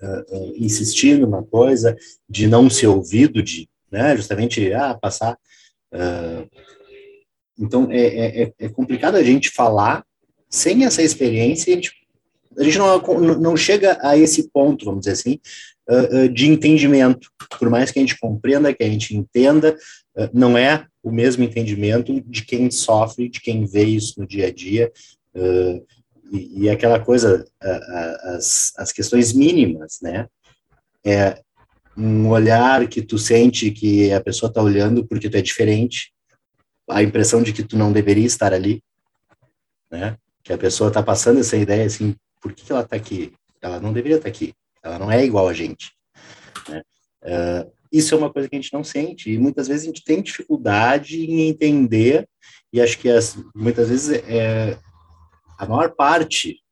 uh, 0.01 0.53
insistir 0.55 1.17
numa 1.17 1.43
coisa, 1.43 1.95
de 2.29 2.47
não 2.47 2.69
ser 2.69 2.87
ouvido, 2.87 3.41
de 3.43 3.67
né, 3.91 4.15
justamente 4.15 4.71
ah, 4.73 4.93
passar 4.93 5.37
Uh, 5.93 6.47
então, 7.57 7.91
é, 7.91 7.99
é, 7.99 8.43
é, 8.43 8.53
é 8.59 8.69
complicado 8.69 9.15
a 9.15 9.23
gente 9.23 9.49
falar 9.49 10.05
sem 10.49 10.85
essa 10.85 11.01
experiência, 11.03 11.73
a 11.73 11.75
gente, 11.75 11.91
a 12.57 12.63
gente 12.63 12.77
não, 12.77 12.99
não 13.37 13.57
chega 13.57 13.97
a 14.01 14.17
esse 14.17 14.49
ponto, 14.49 14.85
vamos 14.85 15.01
dizer 15.01 15.11
assim, 15.11 15.39
de 16.33 16.47
entendimento. 16.47 17.29
Por 17.57 17.69
mais 17.69 17.91
que 17.91 17.99
a 17.99 18.01
gente 18.01 18.17
compreenda, 18.17 18.73
que 18.73 18.83
a 18.83 18.89
gente 18.89 19.15
entenda, 19.15 19.75
não 20.33 20.57
é 20.57 20.85
o 21.03 21.11
mesmo 21.11 21.43
entendimento 21.43 22.21
de 22.21 22.45
quem 22.45 22.71
sofre, 22.71 23.29
de 23.29 23.41
quem 23.41 23.65
vê 23.65 23.83
isso 23.83 24.19
no 24.19 24.25
dia 24.25 24.47
a 24.47 24.51
dia. 24.51 24.91
E, 26.60 26.70
aquela 26.70 26.99
coisa, 26.99 27.45
as, 28.24 28.74
as 28.78 28.91
questões 28.91 29.32
mínimas, 29.32 29.99
né? 30.01 30.28
É 31.05 31.41
um 31.95 32.30
olhar 32.30 32.88
que 32.88 33.01
tu 33.01 33.18
sente 33.18 33.72
que 33.72 34.12
a 34.12 34.22
pessoa 34.22 34.49
está 34.49 34.62
olhando 34.62 35.05
porque 35.05 35.30
tu 35.30 35.38
é 35.38 35.41
diferente, 35.41 36.12
a 36.89 37.01
impressão 37.01 37.41
de 37.41 37.53
que 37.53 37.64
tu 37.64 37.78
não 37.78 37.93
deveria 37.93 38.26
estar 38.26 38.53
ali, 38.53 38.84
né? 39.89 40.18
Que 40.43 40.51
a 40.51 40.57
pessoa 40.57 40.89
está 40.89 41.01
passando 41.01 41.39
essa 41.39 41.55
ideia 41.55 41.86
assim, 41.86 42.16
por 42.41 42.53
que, 42.53 42.66
que 42.66 42.72
ela 42.72 42.82
está 42.82 42.95
aqui? 42.95 43.34
Ela 43.62 43.80
não 43.80 43.93
deveria 43.93 44.18
estar 44.18 44.30
tá 44.30 44.36
aqui. 44.36 44.53
Ela 44.84 44.99
não 44.99 45.12
é 45.12 45.24
igual 45.24 45.47
a 45.47 45.53
gente. 45.53 45.91
Né? 46.68 46.82
Uh, 47.24 47.72
isso 47.91 48.14
é 48.14 48.18
uma 48.18 48.32
coisa 48.32 48.47
que 48.47 48.55
a 48.55 48.60
gente 48.60 48.74
não 48.74 48.84
sente 48.84 49.32
e 49.32 49.38
muitas 49.38 49.68
vezes 49.68 49.84
a 49.84 49.88
gente 49.88 50.03
tem 50.03 50.22
dificuldade 50.22 51.20
em 51.22 51.47
entender 51.47 52.28
e 52.72 52.80
acho 52.82 52.97
que 52.99 53.10
as, 53.10 53.38
muitas 53.55 53.89
vezes 53.89 54.22
é, 54.28 54.78
a 55.60 55.66
maior 55.68 55.93
parte 55.93 56.64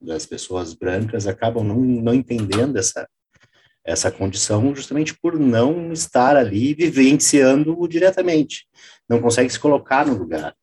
das 0.00 0.26
pessoas 0.26 0.74
brancas 0.74 1.28
acabam 1.28 1.62
não, 1.62 1.76
não 1.76 2.12
entendendo 2.12 2.76
essa 2.76 3.08
essa 3.82 4.10
condição 4.10 4.74
justamente 4.74 5.18
por 5.18 5.38
não 5.38 5.90
estar 5.90 6.36
ali 6.36 6.74
vivenciando 6.74 7.88
diretamente, 7.88 8.68
não 9.08 9.22
consegue 9.22 9.48
se 9.48 9.58
colocar 9.58 10.06
no 10.06 10.16
lugar. 10.18 10.54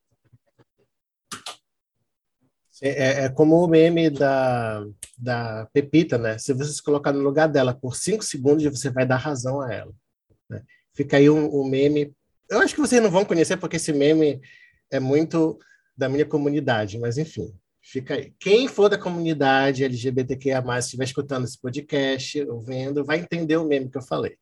É, 2.80 2.90
é, 2.90 3.26
é, 3.26 3.30
como 3.30 3.56
o 3.56 3.68
meme 3.68 4.12
da, 4.12 4.86
da 5.18 5.68
Pepita, 5.74 6.18
né? 6.20 6.38
Se 6.38 6.54
você 6.54 6.72
se 6.72 6.84
colocar 6.84 7.12
no 7.12 7.22
lugar 7.22 7.50
dela 7.50 7.74
por 7.74 7.96
cinco 7.96 8.24
segundos, 8.24 8.64
você 8.66 8.92
vai 8.92 9.04
dar 9.04 9.18
razão 9.18 9.62
a 9.62 9.74
ela. 9.74 9.94
Né? 10.48 10.62
Fica 10.94 11.18
aí 11.18 11.28
um, 11.28 11.62
um, 11.62 11.68
meme. 11.68 12.14
Eu 12.48 12.60
acho 12.60 12.76
que 12.76 12.82
vocês 12.82 13.02
não 13.02 13.10
vão 13.10 13.26
conhecer, 13.26 13.58
porque 13.58 13.78
esse 13.78 13.92
meme 13.92 14.40
é 14.92 15.00
muito 15.00 15.58
da 15.98 16.08
minha 16.08 16.26
comunidade, 16.26 17.00
mas 17.00 17.18
enfim, 17.18 17.52
fica 17.82 18.14
aí. 18.14 18.34
Quem 18.40 18.68
for 18.68 18.90
da 18.90 18.98
comunidade 18.98 19.84
LGBTQIA, 19.84 20.64
estiver 20.78 21.06
escutando 21.06 21.46
esse 21.46 21.60
podcast, 21.60 22.42
ou 22.44 22.62
vendo, 22.62 23.04
vai 23.04 23.20
entender 23.20 23.58
o 23.58 23.66
meme 23.66 23.90
que 23.90 23.98
eu 23.98 24.02
falei. 24.02 24.38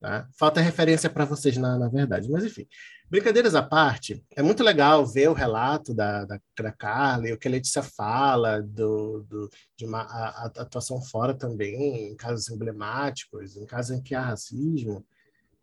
Tá? 0.00 0.28
Falta 0.36 0.60
referência 0.60 1.08
para 1.08 1.24
vocês, 1.24 1.56
na, 1.56 1.78
na 1.78 1.88
verdade, 1.88 2.28
mas 2.28 2.44
enfim. 2.44 2.66
Brincadeiras 3.08 3.54
à 3.54 3.62
parte, 3.62 4.24
é 4.34 4.42
muito 4.42 4.64
legal 4.64 5.06
ver 5.06 5.28
o 5.28 5.34
relato 5.34 5.94
da, 5.94 6.24
da, 6.24 6.40
da 6.58 6.72
Carla 6.72 7.32
o 7.32 7.38
que 7.38 7.46
a 7.46 7.50
Letícia 7.50 7.82
fala 7.82 8.60
do, 8.60 9.22
do, 9.28 9.50
de 9.76 9.84
uma 9.84 10.00
a, 10.00 10.46
a 10.46 10.62
atuação 10.62 11.00
fora 11.00 11.34
também, 11.34 12.10
em 12.10 12.16
casos 12.16 12.48
emblemáticos, 12.48 13.56
em 13.56 13.64
casos 13.66 13.96
em 13.96 14.02
que 14.02 14.14
há 14.14 14.22
racismo, 14.22 15.04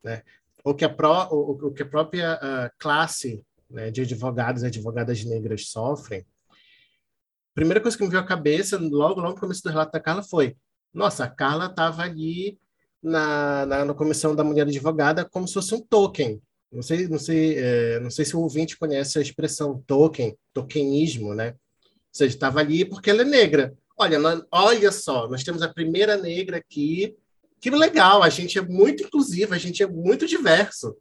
né? 0.01 0.21
ou, 0.63 0.73
que 0.73 0.85
a 0.85 0.89
pró, 0.89 1.27
o, 1.31 1.67
o 1.67 1.73
que 1.73 1.83
a 1.83 1.89
própria 1.89 2.35
uh, 2.35 2.71
classe 2.77 3.43
né, 3.69 3.91
de 3.91 4.01
advogados 4.01 4.63
e 4.63 4.67
advogadas 4.67 5.23
negras 5.23 5.67
sofrem. 5.67 6.25
A 6.49 7.55
primeira 7.55 7.81
coisa 7.81 7.97
que 7.97 8.03
me 8.03 8.09
veio 8.09 8.21
à 8.21 8.25
cabeça, 8.25 8.77
logo, 8.77 9.21
logo 9.21 9.35
no 9.35 9.39
começo 9.39 9.63
do 9.63 9.69
relato 9.69 9.91
da 9.91 9.99
Carla, 9.99 10.23
foi: 10.23 10.55
nossa, 10.93 11.25
a 11.25 11.29
Carla 11.29 11.65
estava 11.65 12.03
ali 12.03 12.57
na, 13.01 13.65
na, 13.65 13.85
na 13.85 13.93
comissão 13.93 14.35
da 14.35 14.43
mulher 14.43 14.63
advogada 14.63 15.23
como 15.23 15.47
se 15.47 15.53
fosse 15.53 15.75
um 15.75 15.81
token 15.81 16.41
não 16.71 16.83
sei, 16.83 17.07
não 17.07 17.17
sei, 17.17 17.57
é, 17.57 17.99
não 17.99 18.11
sei 18.11 18.25
se 18.25 18.35
o 18.35 18.41
ouvinte 18.41 18.77
conhece 18.77 19.17
a 19.17 19.21
expressão 19.21 19.83
token, 19.87 20.37
tokenismo, 20.53 21.33
né? 21.33 21.49
Ou 21.49 22.13
seja, 22.13 22.35
estava 22.35 22.59
ali 22.59 22.85
porque 22.85 23.09
ela 23.09 23.23
é 23.23 23.25
negra. 23.25 23.73
Olha, 23.97 24.19
nós, 24.19 24.43
olha 24.51 24.91
só, 24.91 25.27
nós 25.27 25.43
temos 25.43 25.61
a 25.61 25.73
primeira 25.73 26.15
negra 26.15 26.57
aqui. 26.57 27.15
Que 27.59 27.69
legal, 27.71 28.23
a 28.23 28.29
gente 28.29 28.57
é 28.57 28.61
muito 28.61 29.03
inclusivo, 29.03 29.53
a 29.53 29.57
gente 29.57 29.81
é 29.81 29.87
muito 29.87 30.27
diverso, 30.27 30.95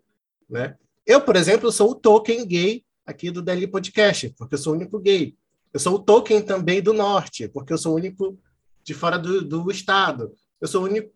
né? 0.49 0.75
Eu, 1.09 1.23
por 1.23 1.37
exemplo, 1.37 1.73
sou 1.73 1.93
o 1.93 1.95
token 1.95 2.47
gay 2.47 2.85
aqui 3.07 3.31
do 3.31 3.41
Daily 3.41 3.67
Podcast, 3.67 4.29
porque 4.37 4.57
eu 4.57 4.59
sou 4.59 4.75
o 4.75 4.77
único 4.77 4.99
gay. 4.99 5.35
Eu 5.73 5.81
sou 5.81 5.95
o 5.95 5.99
token 5.99 6.43
também 6.43 6.83
do 6.83 6.93
norte, 6.93 7.49
porque 7.49 7.73
eu 7.73 7.79
sou 7.79 7.95
o 7.95 7.97
único 7.97 8.39
de 8.85 8.93
fora 8.93 9.19
do, 9.19 9.41
do 9.41 9.71
estado. 9.71 10.35
Eu 10.61 10.69
sou 10.69 10.83
o 10.83 10.85
único. 10.85 11.11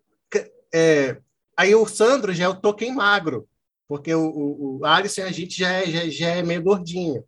É, 0.72 1.18
aí 1.55 1.74
o 1.74 1.86
Sandro 1.86 2.32
já 2.32 2.45
é 2.45 2.49
o 2.49 2.59
token 2.59 2.95
magro, 2.95 3.47
porque 3.86 4.14
o, 4.14 4.24
o, 4.24 4.78
o 4.78 4.86
Alisson, 4.86 5.24
a 5.24 5.30
gente 5.30 5.59
já 5.59 5.70
é, 5.70 5.84
já, 5.84 6.09
já 6.09 6.28
é 6.28 6.43
meio 6.43 6.62
gordinho, 6.62 7.22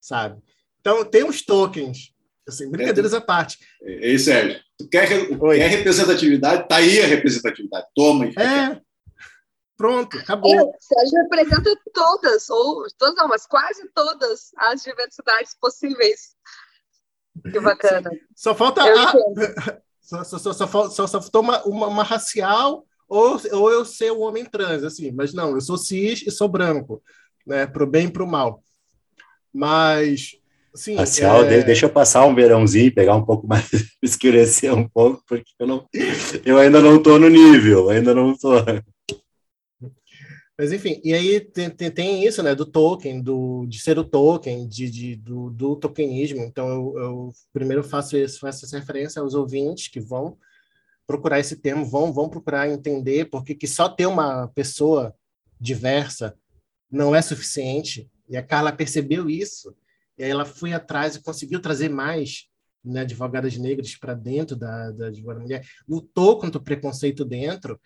sabe? 0.00 0.40
Então, 0.80 1.04
tem 1.04 1.22
uns 1.22 1.42
tokens, 1.42 2.14
assim, 2.48 2.70
brincadeiras 2.70 3.12
é, 3.12 3.18
à 3.18 3.20
parte. 3.20 3.58
Ei, 3.82 4.18
Sérgio, 4.18 4.58
tu 4.78 4.88
quer, 4.88 5.06
quer 5.06 5.68
representatividade? 5.68 6.66
Tá 6.66 6.76
aí 6.76 6.98
a 6.98 7.06
representatividade. 7.06 7.86
Toma. 7.94 8.26
É, 8.28 8.80
pronto, 9.76 10.18
acabou. 10.18 10.52
É, 10.52 10.72
Sérgio 10.80 11.22
representa 11.22 11.70
todas, 11.92 12.48
ou 12.48 12.86
todas 12.98 13.16
não, 13.16 13.28
mas 13.28 13.46
quase 13.46 13.88
todas 13.94 14.50
as 14.56 14.82
diversidades 14.82 15.56
possíveis. 15.60 16.34
Que 17.42 17.60
bacana. 17.60 18.10
Só 18.34 18.54
falta 18.54 18.82
a, 18.82 19.12
só, 20.00 20.24
só, 20.24 20.38
só, 20.38 20.52
só, 20.52 20.66
só, 20.66 21.06
só 21.06 21.20
faltou 21.20 21.42
uma, 21.42 21.62
uma, 21.64 21.86
uma 21.86 22.02
racial 22.02 22.86
ou, 23.08 23.40
ou 23.52 23.70
eu 23.70 23.84
ser 23.84 24.10
o 24.10 24.20
homem 24.20 24.44
trans, 24.44 24.82
assim, 24.82 25.12
mas 25.12 25.32
não, 25.32 25.52
eu 25.52 25.60
sou 25.60 25.78
cis 25.78 26.22
e 26.26 26.30
sou 26.30 26.48
branco, 26.48 27.02
né, 27.46 27.66
pro 27.66 27.86
bem 27.86 28.06
e 28.06 28.10
pro 28.10 28.26
mal. 28.26 28.62
Mas, 29.52 30.32
assim... 30.74 30.96
Racial, 30.96 31.44
é... 31.44 31.62
deixa 31.62 31.86
eu 31.86 31.90
passar 31.90 32.26
um 32.26 32.34
verãozinho, 32.34 32.94
pegar 32.94 33.14
um 33.14 33.24
pouco 33.24 33.46
mais, 33.46 33.68
escurecer 34.02 34.74
um 34.74 34.88
pouco, 34.88 35.22
porque 35.26 35.50
eu, 35.58 35.66
não, 35.66 35.86
eu 36.44 36.58
ainda 36.58 36.80
não 36.80 36.96
estou 36.96 37.18
no 37.18 37.28
nível, 37.28 37.90
ainda 37.90 38.14
não 38.14 38.32
estou... 38.32 38.56
Mas 40.58 40.72
enfim, 40.72 41.00
e 41.04 41.12
aí 41.12 41.40
tem, 41.40 41.68
tem, 41.68 41.90
tem, 41.90 42.24
isso, 42.24 42.42
né, 42.42 42.54
do 42.54 42.64
token, 42.64 43.20
do, 43.20 43.66
de 43.66 43.78
ser 43.78 43.98
o 43.98 44.04
token, 44.04 44.66
de, 44.66 44.90
de 44.90 45.16
do, 45.16 45.50
do 45.50 45.76
tokenismo. 45.76 46.40
Então, 46.40 46.68
eu, 46.68 46.98
eu, 46.98 47.32
primeiro 47.52 47.84
faço, 47.84 48.16
isso, 48.16 48.40
faço 48.40 48.64
essa 48.64 48.78
referência 48.78 49.20
aos 49.20 49.34
ouvintes 49.34 49.88
que 49.88 50.00
vão 50.00 50.38
procurar 51.06 51.38
esse 51.38 51.56
termo, 51.56 51.84
vão, 51.84 52.12
vão 52.12 52.28
procurar 52.28 52.68
entender 52.68 53.26
porque 53.26 53.54
que 53.54 53.66
só 53.66 53.88
ter 53.88 54.06
uma 54.06 54.48
pessoa 54.48 55.14
diversa 55.60 56.34
não 56.90 57.14
é 57.14 57.20
suficiente. 57.20 58.10
E 58.28 58.36
a 58.36 58.42
Carla 58.42 58.72
percebeu 58.72 59.28
isso, 59.28 59.76
e 60.18 60.24
aí 60.24 60.30
ela 60.30 60.44
foi 60.44 60.72
atrás 60.72 61.14
e 61.14 61.22
conseguiu 61.22 61.60
trazer 61.60 61.90
mais 61.90 62.48
né, 62.82 63.00
advogadas 63.00 63.56
negras 63.56 63.94
para 63.94 64.14
dentro 64.14 64.56
da, 64.56 64.90
da 64.90 65.06
advogada 65.08 65.40
mulher, 65.40 65.66
lutou 65.88 66.38
contra 66.38 66.58
o 66.58 66.64
preconceito 66.64 67.24
dentro. 67.24 67.78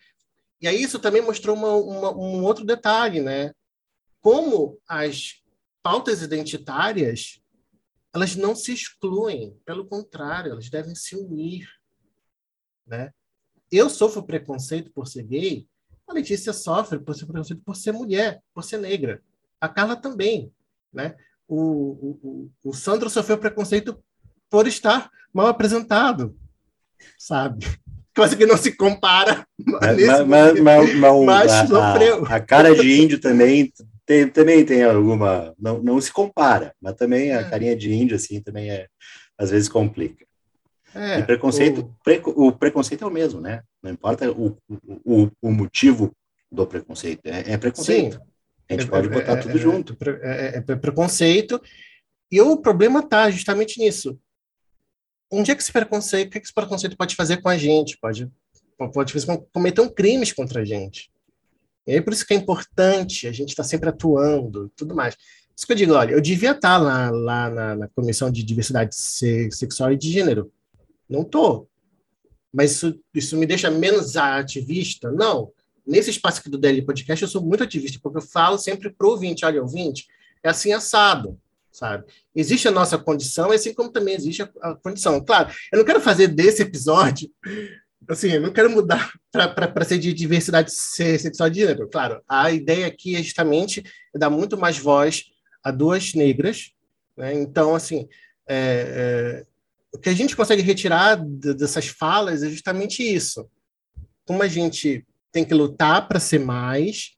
E 0.61 0.67
aí 0.67 0.81
isso 0.81 0.99
também 0.99 1.21
mostrou 1.21 1.55
uma, 1.55 1.73
uma, 1.75 2.11
um 2.15 2.43
outro 2.43 2.65
detalhe, 2.65 3.19
né? 3.21 3.53
Como 4.21 4.79
as 4.87 5.41
pautas 5.81 6.21
identitárias 6.21 7.41
elas 8.13 8.35
não 8.35 8.53
se 8.53 8.73
excluem, 8.73 9.57
pelo 9.65 9.87
contrário, 9.87 10.51
elas 10.51 10.69
devem 10.69 10.93
se 10.93 11.15
unir 11.15 11.65
né? 12.91 13.13
Eu 13.71 13.89
sofro 13.89 14.21
preconceito 14.21 14.91
por 14.91 15.07
ser 15.07 15.23
gay, 15.23 15.67
a 16.05 16.13
Letícia 16.13 16.51
sofre 16.51 16.99
por 16.99 17.15
ser 17.15 17.25
preconceito 17.25 17.63
por 17.63 17.75
ser 17.75 17.93
mulher, 17.93 18.43
por 18.53 18.63
ser 18.63 18.77
negra. 18.77 19.23
A 19.61 19.69
Carla 19.69 19.95
também, 19.95 20.53
né? 20.91 21.15
O, 21.47 21.57
o, 22.21 22.51
o 22.65 22.73
Sandro 22.73 23.09
sofreu 23.09 23.37
preconceito 23.37 24.03
por 24.49 24.67
estar 24.67 25.09
mal 25.33 25.47
apresentado, 25.47 26.37
sabe? 27.17 27.65
Coisa 28.15 28.35
que 28.35 28.45
não 28.45 28.57
se 28.57 28.73
compara. 28.73 29.45
Mas, 29.57 30.27
mas, 30.27 30.59
mas, 30.59 30.95
mas 31.25 31.51
a, 31.51 31.67
sofreu. 31.67 32.25
A, 32.25 32.35
a, 32.35 32.39
cara 32.41 32.75
de 32.75 33.01
índio 33.01 33.19
também 33.19 33.71
tem, 34.05 34.27
também 34.27 34.65
tem 34.65 34.83
alguma. 34.83 35.53
Não, 35.57 35.81
não 35.81 36.01
se 36.01 36.11
compara, 36.11 36.73
mas 36.81 36.95
também 36.95 37.31
a 37.31 37.41
é. 37.41 37.49
carinha 37.49 37.75
de 37.75 37.93
índio, 37.93 38.15
assim, 38.15 38.41
também 38.41 38.69
é, 38.69 38.87
às 39.37 39.51
vezes 39.51 39.69
complica. 39.69 40.25
É, 40.93 41.19
e 41.19 41.23
preconceito, 41.23 41.81
o... 41.81 41.95
Pre, 42.03 42.21
o 42.25 42.51
preconceito 42.51 43.03
é 43.03 43.07
o 43.07 43.11
mesmo, 43.11 43.39
né? 43.39 43.61
Não 43.81 43.91
importa 43.91 44.29
o, 44.29 44.57
o, 45.05 45.31
o 45.41 45.51
motivo 45.51 46.11
do 46.51 46.67
preconceito, 46.67 47.25
é, 47.25 47.53
é 47.53 47.57
preconceito. 47.57 48.15
Sim. 48.15 48.21
A 48.69 48.73
gente 48.73 48.85
é, 48.85 48.89
pode 48.89 49.07
botar 49.07 49.33
é, 49.33 49.35
tudo 49.37 49.55
é, 49.55 49.61
junto. 49.61 49.97
É, 50.21 50.61
preconceito. 50.61 51.61
E 52.29 52.39
o 52.41 52.57
problema 52.57 52.99
está 52.99 53.29
justamente 53.29 53.79
nisso. 53.79 54.19
Onde 55.31 55.51
é 55.51 55.55
que 55.55 55.61
esse 55.61 55.71
preconceito, 55.71 56.27
o 56.27 56.31
que, 56.31 56.37
esse 56.39 56.53
preconceito 56.53 56.97
pode 56.97 57.15
fazer 57.15 57.37
com 57.37 57.49
a 57.49 57.57
gente? 57.57 57.97
Pode, 57.97 58.29
pode 58.93 59.13
cometer 59.53 59.89
crimes 59.93 60.33
contra 60.33 60.61
a 60.61 60.65
gente. 60.65 61.09
E 61.87 61.93
aí 61.93 62.01
por 62.01 62.13
isso 62.13 62.25
que 62.25 62.33
é 62.33 62.37
importante 62.37 63.27
a 63.27 63.31
gente 63.31 63.49
estar 63.49 63.63
tá 63.63 63.69
sempre 63.69 63.89
atuando 63.89 64.71
tudo 64.75 64.93
mais. 64.93 65.15
Isso 65.55 65.65
que 65.65 65.73
eu 65.73 65.77
digo, 65.77 65.93
olha, 65.93 66.11
eu 66.11 66.21
devia 66.21 66.51
estar 66.51 66.61
tá 66.61 66.77
lá, 66.77 67.09
lá 67.09 67.49
na, 67.49 67.75
na 67.75 67.87
Comissão 67.89 68.31
de 68.31 68.43
Diversidade 68.43 68.95
Sexual 68.95 69.93
e 69.93 69.97
de 69.97 70.11
Gênero 70.11 70.51
não 71.11 71.23
tô. 71.23 71.67
Mas 72.53 72.71
isso, 72.71 72.99
isso 73.13 73.37
me 73.37 73.45
deixa 73.45 73.69
menos 73.69 74.15
ativista? 74.15 75.11
Não. 75.11 75.51
nesse 75.85 76.09
espaço 76.09 76.39
aqui 76.39 76.49
do 76.49 76.57
DL 76.57 76.81
Podcast, 76.83 77.21
eu 77.21 77.27
sou 77.27 77.41
muito 77.41 77.63
ativista, 77.63 77.99
porque 78.01 78.17
eu 78.17 78.21
falo 78.21 78.57
sempre 78.57 78.89
para 78.89 79.07
o 79.07 79.11
ouvinte, 79.11 79.45
olha, 79.45 79.61
ouvinte, 79.61 80.07
é 80.43 80.49
assim 80.49 80.71
assado, 80.71 81.37
sabe? 81.71 82.05
Existe 82.35 82.67
a 82.67 82.71
nossa 82.71 82.97
condição, 82.97 83.51
assim 83.51 83.73
como 83.73 83.91
também 83.91 84.15
existe 84.15 84.41
a, 84.41 84.49
a 84.61 84.75
condição. 84.75 85.23
Claro, 85.23 85.53
eu 85.71 85.79
não 85.79 85.85
quero 85.85 86.01
fazer 86.01 86.27
desse 86.27 86.61
episódio, 86.61 87.29
assim, 88.07 88.31
eu 88.31 88.41
não 88.41 88.51
quero 88.51 88.69
mudar 88.69 89.11
para 89.31 89.85
ser 89.85 89.97
de 89.97 90.13
diversidade 90.13 90.71
sexual 90.71 91.49
de 91.49 91.61
gênero. 91.61 91.89
Claro, 91.89 92.21
a 92.27 92.51
ideia 92.51 92.87
aqui 92.87 93.15
é 93.15 93.23
justamente 93.23 93.83
dar 94.13 94.29
muito 94.29 94.57
mais 94.57 94.77
voz 94.77 95.25
a 95.63 95.71
duas 95.71 96.13
negras, 96.13 96.71
né? 97.15 97.33
Então, 97.33 97.75
assim, 97.75 98.07
é, 98.47 99.43
é, 99.45 99.45
o 99.93 99.97
que 99.97 100.09
a 100.09 100.13
gente 100.13 100.35
consegue 100.35 100.61
retirar 100.61 101.15
dessas 101.15 101.87
falas 101.87 102.43
é 102.43 102.49
justamente 102.49 103.03
isso. 103.03 103.47
Como 104.25 104.41
a 104.41 104.47
gente 104.47 105.05
tem 105.31 105.45
que 105.45 105.53
lutar 105.53 106.07
para 106.07 106.19
ser 106.19 106.39
mais, 106.39 107.11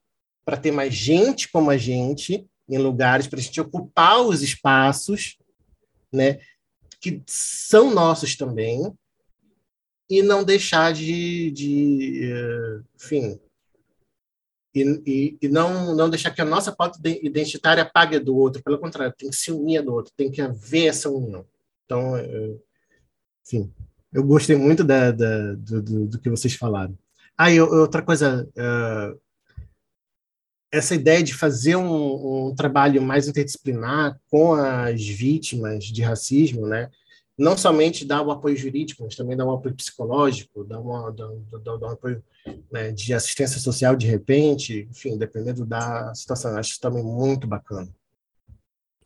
para 0.44 0.56
ter 0.56 0.70
mais 0.70 0.94
gente 0.94 1.50
como 1.50 1.70
a 1.70 1.76
gente 1.76 2.46
em 2.68 2.78
lugares, 2.78 3.26
para 3.26 3.38
a 3.38 3.42
gente 3.42 3.60
ocupar 3.60 4.20
os 4.22 4.42
espaços, 4.42 5.38
né, 6.12 6.40
que 7.00 7.22
são 7.26 7.92
nossos 7.92 8.36
também, 8.36 8.92
e 10.08 10.22
não 10.22 10.44
deixar 10.44 10.92
de, 10.92 11.50
de 11.50 12.30
eh, 12.30 12.80
enfim, 12.96 13.40
e, 14.74 15.02
e, 15.06 15.38
e, 15.42 15.48
não, 15.48 15.94
não 15.94 16.10
deixar 16.10 16.30
que 16.30 16.42
a 16.42 16.44
nossa 16.44 16.72
pauta 16.72 16.98
identitária 17.04 17.84
pague 17.84 18.18
do 18.18 18.36
outro, 18.36 18.62
pelo 18.62 18.78
contrário, 18.78 19.14
tem 19.16 19.30
que 19.30 19.36
se 19.36 19.52
unir 19.52 19.82
do 19.82 19.92
outro, 19.94 20.12
tem 20.16 20.30
que 20.30 20.42
haver 20.42 20.86
essa 20.86 21.08
união. 21.08 21.46
Então, 21.84 22.16
eh, 22.16 22.56
enfim, 23.46 23.72
eu 24.12 24.24
gostei 24.24 24.56
muito 24.56 24.82
da, 24.82 25.10
da 25.10 25.54
do, 25.54 25.82
do, 25.82 26.06
do, 26.06 26.18
que 26.18 26.30
vocês 26.30 26.54
falaram. 26.54 26.96
Ah, 27.36 27.52
e 27.52 27.60
outra 27.60 28.02
coisa, 28.02 28.48
uh, 28.56 29.20
essa 30.76 30.94
ideia 30.94 31.22
de 31.22 31.34
fazer 31.34 31.76
um, 31.76 32.48
um, 32.48 32.54
trabalho 32.54 33.00
mais 33.00 33.28
interdisciplinar 33.28 34.18
com 34.30 34.54
as 34.54 35.06
vítimas 35.06 35.84
de 35.84 36.02
racismo, 36.02 36.66
né? 36.66 36.90
não 37.36 37.56
somente 37.56 38.04
dar 38.04 38.22
o 38.22 38.30
apoio 38.30 38.56
jurídico, 38.56 39.02
mas 39.02 39.16
também 39.16 39.36
dar 39.36 39.44
um 39.44 39.52
apoio 39.52 39.74
psicológico, 39.74 40.64
dar, 40.64 40.80
uma, 40.80 41.10
dar, 41.10 41.28
dar, 41.64 41.76
dar 41.76 41.88
um 41.88 41.92
apoio 41.92 42.22
né, 42.70 42.92
de 42.92 43.12
assistência 43.12 43.58
social 43.58 43.96
de 43.96 44.06
repente, 44.06 44.88
enfim, 44.90 45.18
dependendo 45.18 45.66
da 45.66 46.14
situação. 46.14 46.56
Acho 46.56 46.80
também 46.80 47.02
muito 47.02 47.46
bacana. 47.46 47.88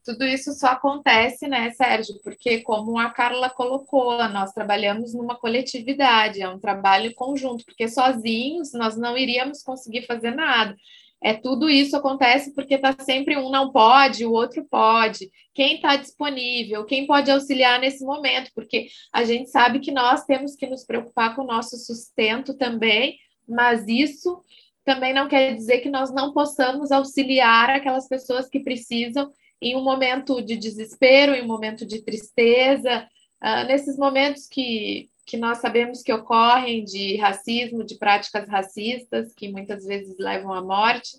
Tudo 0.04 0.24
isso 0.24 0.52
só 0.54 0.68
acontece, 0.68 1.46
né, 1.48 1.70
Sérgio? 1.72 2.18
Porque, 2.22 2.62
como 2.62 2.98
a 2.98 3.10
Carla 3.10 3.50
colocou, 3.50 4.16
nós 4.30 4.52
trabalhamos 4.52 5.12
numa 5.12 5.36
coletividade, 5.36 6.40
é 6.40 6.48
um 6.48 6.58
trabalho 6.58 7.14
conjunto, 7.14 7.64
porque 7.64 7.88
sozinhos 7.88 8.72
nós 8.72 8.96
não 8.96 9.18
iríamos 9.18 9.62
conseguir 9.62 10.06
fazer 10.06 10.30
nada. 10.30 10.74
É 11.22 11.34
tudo 11.34 11.68
isso 11.68 11.96
acontece 11.96 12.54
porque 12.54 12.74
está 12.74 12.94
sempre 13.00 13.36
um 13.36 13.50
não 13.50 13.72
pode, 13.72 14.24
o 14.24 14.32
outro 14.32 14.64
pode. 14.70 15.30
Quem 15.52 15.76
está 15.76 15.96
disponível, 15.96 16.84
quem 16.84 17.06
pode 17.06 17.30
auxiliar 17.30 17.80
nesse 17.80 18.04
momento, 18.04 18.50
porque 18.54 18.86
a 19.12 19.24
gente 19.24 19.50
sabe 19.50 19.80
que 19.80 19.90
nós 19.90 20.24
temos 20.24 20.54
que 20.54 20.66
nos 20.66 20.84
preocupar 20.84 21.34
com 21.34 21.42
o 21.42 21.46
nosso 21.46 21.76
sustento 21.76 22.54
também, 22.54 23.18
mas 23.48 23.84
isso 23.88 24.42
também 24.84 25.12
não 25.12 25.28
quer 25.28 25.54
dizer 25.54 25.80
que 25.80 25.90
nós 25.90 26.12
não 26.12 26.32
possamos 26.32 26.92
auxiliar 26.92 27.70
aquelas 27.70 28.08
pessoas 28.08 28.48
que 28.48 28.60
precisam 28.60 29.30
em 29.60 29.76
um 29.76 29.82
momento 29.82 30.40
de 30.40 30.56
desespero, 30.56 31.34
em 31.34 31.42
um 31.42 31.46
momento 31.46 31.84
de 31.84 32.00
tristeza, 32.02 33.06
uh, 33.42 33.66
nesses 33.66 33.96
momentos 33.98 34.46
que 34.46 35.10
que 35.28 35.36
nós 35.36 35.58
sabemos 35.58 36.02
que 36.02 36.10
ocorrem 36.10 36.82
de 36.82 37.16
racismo, 37.16 37.84
de 37.84 37.98
práticas 37.98 38.48
racistas, 38.48 39.34
que 39.34 39.52
muitas 39.52 39.84
vezes 39.84 40.16
levam 40.18 40.54
à 40.54 40.62
morte. 40.62 41.10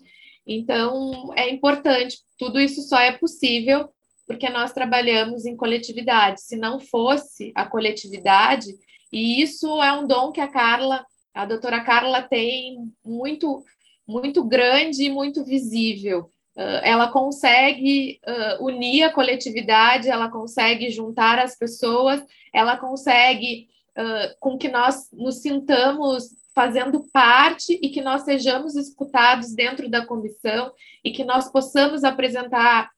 Então, 0.44 1.32
é 1.36 1.48
importante, 1.48 2.18
tudo 2.36 2.58
isso 2.58 2.82
só 2.82 2.98
é 2.98 3.12
possível 3.12 3.88
porque 4.26 4.48
nós 4.48 4.72
trabalhamos 4.72 5.46
em 5.46 5.56
coletividade. 5.56 6.40
Se 6.40 6.56
não 6.56 6.80
fosse 6.80 7.52
a 7.54 7.64
coletividade, 7.64 8.66
e 9.12 9.40
isso 9.40 9.80
é 9.80 9.92
um 9.92 10.06
dom 10.06 10.32
que 10.32 10.40
a 10.40 10.48
Carla, 10.48 11.06
a 11.32 11.44
doutora 11.44 11.80
Carla 11.80 12.22
tem 12.22 12.78
muito, 13.04 13.64
muito 14.06 14.42
grande 14.42 15.04
e 15.04 15.10
muito 15.10 15.44
visível. 15.44 16.32
Uh, 16.56 16.82
ela 16.82 17.12
consegue 17.12 18.20
uh, 18.26 18.64
unir 18.64 19.04
a 19.04 19.12
coletividade, 19.12 20.08
ela 20.08 20.28
consegue 20.28 20.90
juntar 20.90 21.38
as 21.38 21.56
pessoas, 21.56 22.20
ela 22.52 22.76
consegue 22.76 23.68
com 24.38 24.56
que 24.56 24.68
nós 24.68 25.08
nos 25.12 25.42
sintamos 25.42 26.30
fazendo 26.54 27.08
parte 27.12 27.78
e 27.82 27.88
que 27.90 28.02
nós 28.02 28.22
sejamos 28.22 28.76
escutados 28.76 29.54
dentro 29.54 29.88
da 29.88 30.04
comissão 30.04 30.72
e 31.04 31.12
que 31.12 31.24
nós 31.24 31.50
possamos 31.50 32.04
apresentar 32.04 32.90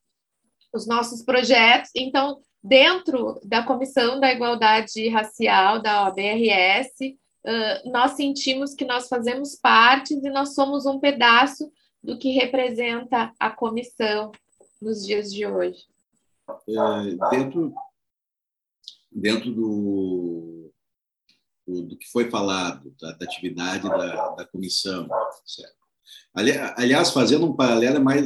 os 0.73 0.87
nossos 0.87 1.23
projetos. 1.23 1.91
Então, 1.95 2.41
dentro 2.63 3.39
da 3.43 3.63
Comissão 3.63 4.19
da 4.19 4.31
Igualdade 4.31 5.07
Racial 5.09 5.81
da 5.81 6.07
OBRS, 6.07 7.17
uh, 7.45 7.91
nós 7.91 8.11
sentimos 8.13 8.73
que 8.73 8.85
nós 8.85 9.07
fazemos 9.07 9.55
parte 9.55 10.13
e 10.13 10.29
nós 10.29 10.55
somos 10.55 10.85
um 10.85 10.99
pedaço 10.99 11.71
do 12.01 12.17
que 12.17 12.31
representa 12.31 13.31
a 13.39 13.49
comissão 13.49 14.31
nos 14.81 15.05
dias 15.05 15.31
de 15.31 15.45
hoje. 15.45 15.85
É, 16.67 17.29
dentro, 17.31 17.73
dentro 19.11 19.51
do, 19.53 20.72
do, 21.67 21.83
do 21.83 21.97
que 21.97 22.09
foi 22.11 22.29
falado, 22.29 22.93
da, 22.99 23.11
da 23.11 23.25
atividade 23.25 23.87
da, 23.87 24.29
da 24.29 24.45
comissão. 24.45 25.07
Ali, 26.33 26.51
aliás, 26.75 27.11
fazendo 27.11 27.45
um 27.45 27.55
paralelo, 27.55 27.97
é 27.97 27.99
mais, 27.99 28.25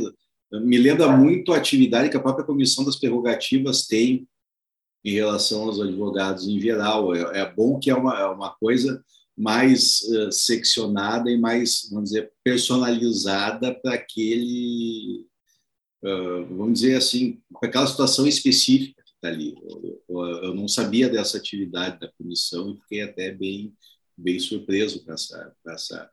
me 0.52 0.78
lembra 0.78 1.10
muito 1.16 1.54
a 1.54 1.58
atividade 1.58 2.10
que 2.10 2.18
a 2.18 2.22
própria 2.22 2.46
Comissão 2.46 2.84
das 2.86 2.96
Prerrogativas 2.96 3.86
tem 3.86 4.28
em 5.04 5.12
relação 5.14 5.64
aos 5.64 5.80
advogados 5.80 6.48
em 6.48 6.60
geral. 6.60 7.14
É, 7.16 7.42
é 7.42 7.54
bom 7.54 7.80
que 7.80 7.90
é 7.90 7.96
uma, 7.96 8.20
é 8.20 8.26
uma 8.26 8.56
coisa 8.56 9.04
mais 9.38 10.02
uh, 10.02 10.32
seccionada 10.32 11.30
e 11.30 11.38
mais, 11.38 11.88
vamos 11.92 12.10
dizer, 12.10 12.32
personalizada 12.44 13.74
para 13.74 13.94
aquele, 13.94 15.28
uh, 16.04 16.46
vamos 16.50 16.80
dizer 16.80 16.96
assim, 16.96 17.40
para 17.60 17.70
aquela 17.70 17.86
situação 17.86 18.26
específica 18.26 18.97
ali. 19.28 19.56
Eu, 20.08 20.54
não 20.54 20.68
sabia 20.68 21.10
dessa 21.10 21.38
atividade 21.38 22.00
da 22.00 22.12
comissão 22.12 22.72
e 22.72 22.82
fiquei 22.82 23.02
até 23.02 23.32
bem, 23.32 23.74
bem 24.18 24.40
surpreso 24.40 25.04
com 25.04 25.12
essa, 25.12 25.56
com 25.64 25.72
essa, 25.72 26.12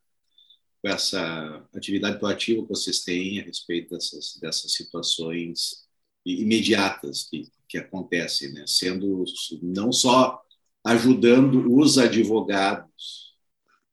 com 0.82 0.88
essa 0.88 1.68
atividade 1.74 2.18
proativa 2.18 2.62
que 2.62 2.68
vocês 2.68 3.00
têm 3.00 3.40
a 3.40 3.44
respeito 3.44 3.90
dessas, 3.90 4.38
dessas 4.40 4.72
situações 4.72 5.84
imediatas 6.24 7.24
que, 7.24 7.50
que 7.68 7.78
acontecem, 7.78 8.52
né? 8.52 8.64
sendo 8.66 9.24
não 9.62 9.92
só 9.92 10.42
ajudando 10.84 11.72
os 11.74 11.98
advogados 11.98 13.34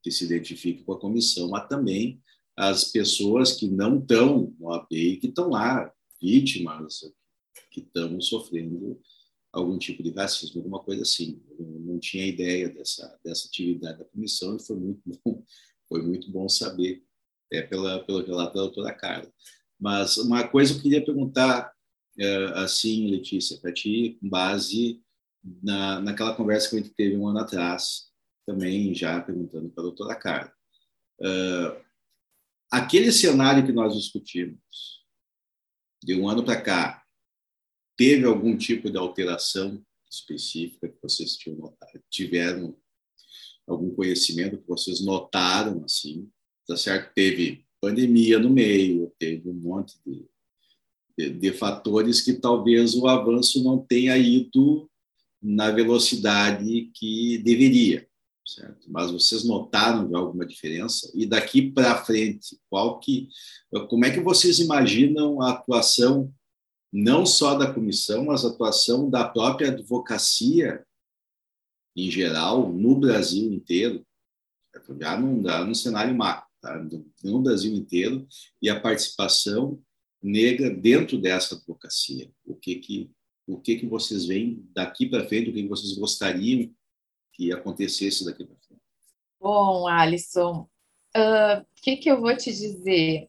que 0.03 0.11
se 0.11 0.25
identificam 0.25 0.83
com 0.83 0.93
a 0.93 0.99
comissão, 0.99 1.49
mas 1.49 1.67
também 1.67 2.21
as 2.55 2.85
pessoas 2.85 3.53
que 3.53 3.67
não 3.67 3.99
estão 3.99 4.53
no 4.59 4.87
e 4.91 5.17
que 5.17 5.27
estão 5.27 5.49
lá, 5.49 5.91
vítimas, 6.21 7.01
que 7.71 7.79
estão 7.79 8.19
sofrendo 8.19 8.99
algum 9.51 9.77
tipo 9.77 10.01
de 10.01 10.11
racismo, 10.11 10.59
alguma 10.59 10.79
coisa 10.79 11.01
assim. 11.01 11.41
Eu 11.59 11.65
não 11.65 11.99
tinha 11.99 12.25
ideia 12.25 12.69
dessa, 12.69 13.19
dessa 13.23 13.47
atividade 13.47 13.99
da 13.99 14.05
comissão 14.05 14.55
e 14.55 14.63
foi 14.63 14.77
muito 14.77 15.01
bom, 15.25 15.43
foi 15.87 16.01
muito 16.01 16.31
bom 16.31 16.47
saber 16.47 17.03
é, 17.51 17.61
pela, 17.61 18.03
pelo 18.03 18.23
relato 18.25 18.55
da 18.55 18.61
doutora 18.61 18.93
Carla. 18.93 19.31
Mas 19.79 20.17
uma 20.17 20.47
coisa 20.47 20.73
eu 20.73 20.81
queria 20.81 21.03
perguntar, 21.03 21.73
é, 22.17 22.45
assim, 22.59 23.09
Letícia, 23.09 23.57
para 23.59 23.73
ti, 23.73 24.17
com 24.21 24.29
base 24.29 25.01
na, 25.61 25.99
naquela 25.99 26.35
conversa 26.35 26.69
que 26.69 26.75
a 26.75 26.79
gente 26.79 26.93
teve 26.93 27.17
um 27.17 27.27
ano 27.27 27.39
atrás, 27.39 28.11
também 28.45 28.93
já 28.93 29.19
perguntando 29.21 29.69
para 29.69 29.81
a 29.81 29.87
doutora 29.87 30.15
Carla. 30.15 30.53
Uh, 31.19 31.83
aquele 32.71 33.11
cenário 33.11 33.65
que 33.65 33.71
nós 33.71 33.95
discutimos, 33.95 35.01
de 36.03 36.19
um 36.19 36.27
ano 36.27 36.43
para 36.43 36.59
cá, 36.59 37.00
teve 37.97 38.25
algum 38.25 38.57
tipo 38.57 38.89
de 38.89 38.97
alteração 38.97 39.81
específica 40.09 40.89
que 40.89 40.97
vocês 41.01 41.37
tiveram 42.09 42.75
algum 43.67 43.93
conhecimento 43.93 44.57
que 44.57 44.67
vocês 44.67 45.01
notaram 45.01 45.83
assim, 45.85 46.29
tá 46.67 46.75
certo? 46.75 47.13
Teve 47.13 47.65
pandemia 47.79 48.37
no 48.37 48.49
meio, 48.49 49.11
teve 49.17 49.49
um 49.49 49.53
monte 49.53 49.95
de, 50.05 50.25
de, 51.17 51.29
de 51.31 51.53
fatores 51.53 52.21
que 52.21 52.33
talvez 52.33 52.93
o 52.95 53.07
avanço 53.07 53.63
não 53.63 53.79
tenha 53.79 54.17
ido 54.17 54.89
na 55.41 55.71
velocidade 55.71 56.91
que 56.93 57.39
deveria, 57.39 58.07
certo? 58.45 58.85
Mas 58.91 59.09
vocês 59.09 59.43
notaram 59.43 60.15
alguma 60.15 60.45
diferença? 60.45 61.11
E 61.15 61.25
daqui 61.25 61.71
para 61.71 62.03
frente, 62.03 62.59
qual 62.69 62.99
que, 62.99 63.27
como 63.89 64.05
é 64.05 64.11
que 64.11 64.19
vocês 64.19 64.59
imaginam 64.59 65.41
a 65.41 65.51
atuação 65.51 66.31
não 66.91 67.25
só 67.25 67.55
da 67.55 67.73
comissão, 67.73 68.25
mas 68.25 68.43
a 68.43 68.49
atuação 68.49 69.09
da 69.09 69.27
própria 69.27 69.69
advocacia 69.69 70.85
em 71.95 72.09
geral, 72.09 72.71
no 72.71 72.95
Brasil 72.95 73.51
inteiro, 73.51 74.05
já 74.99 75.19
num, 75.19 75.41
num 75.41 75.73
cenário 75.73 76.15
macro. 76.15 76.49
tá? 76.61 76.81
no 77.23 77.41
Brasil 77.41 77.73
inteiro, 77.73 78.27
e 78.61 78.69
a 78.69 78.79
participação 78.79 79.81
negra 80.21 80.69
dentro 80.69 81.17
dessa 81.19 81.55
advocacia. 81.55 82.31
O 82.45 82.55
que 82.55 82.75
que 82.75 83.11
o 83.47 83.59
que 83.59 83.75
que 83.75 83.87
vocês 83.87 84.25
veem 84.25 84.65
daqui 84.71 85.09
para 85.09 85.27
frente, 85.27 85.49
o 85.49 85.53
que 85.53 85.67
vocês 85.67 85.97
gostariam 85.97 86.71
que 87.33 87.51
acontecesse 87.51 88.23
daqui 88.23 88.45
para 88.45 88.55
frente? 88.55 88.81
Bom, 89.39 89.87
Alisson, 89.87 90.69
o 91.15 91.19
uh, 91.19 91.65
que 91.75 91.97
que 91.97 92.09
eu 92.09 92.21
vou 92.21 92.37
te 92.37 92.51
dizer? 92.51 93.27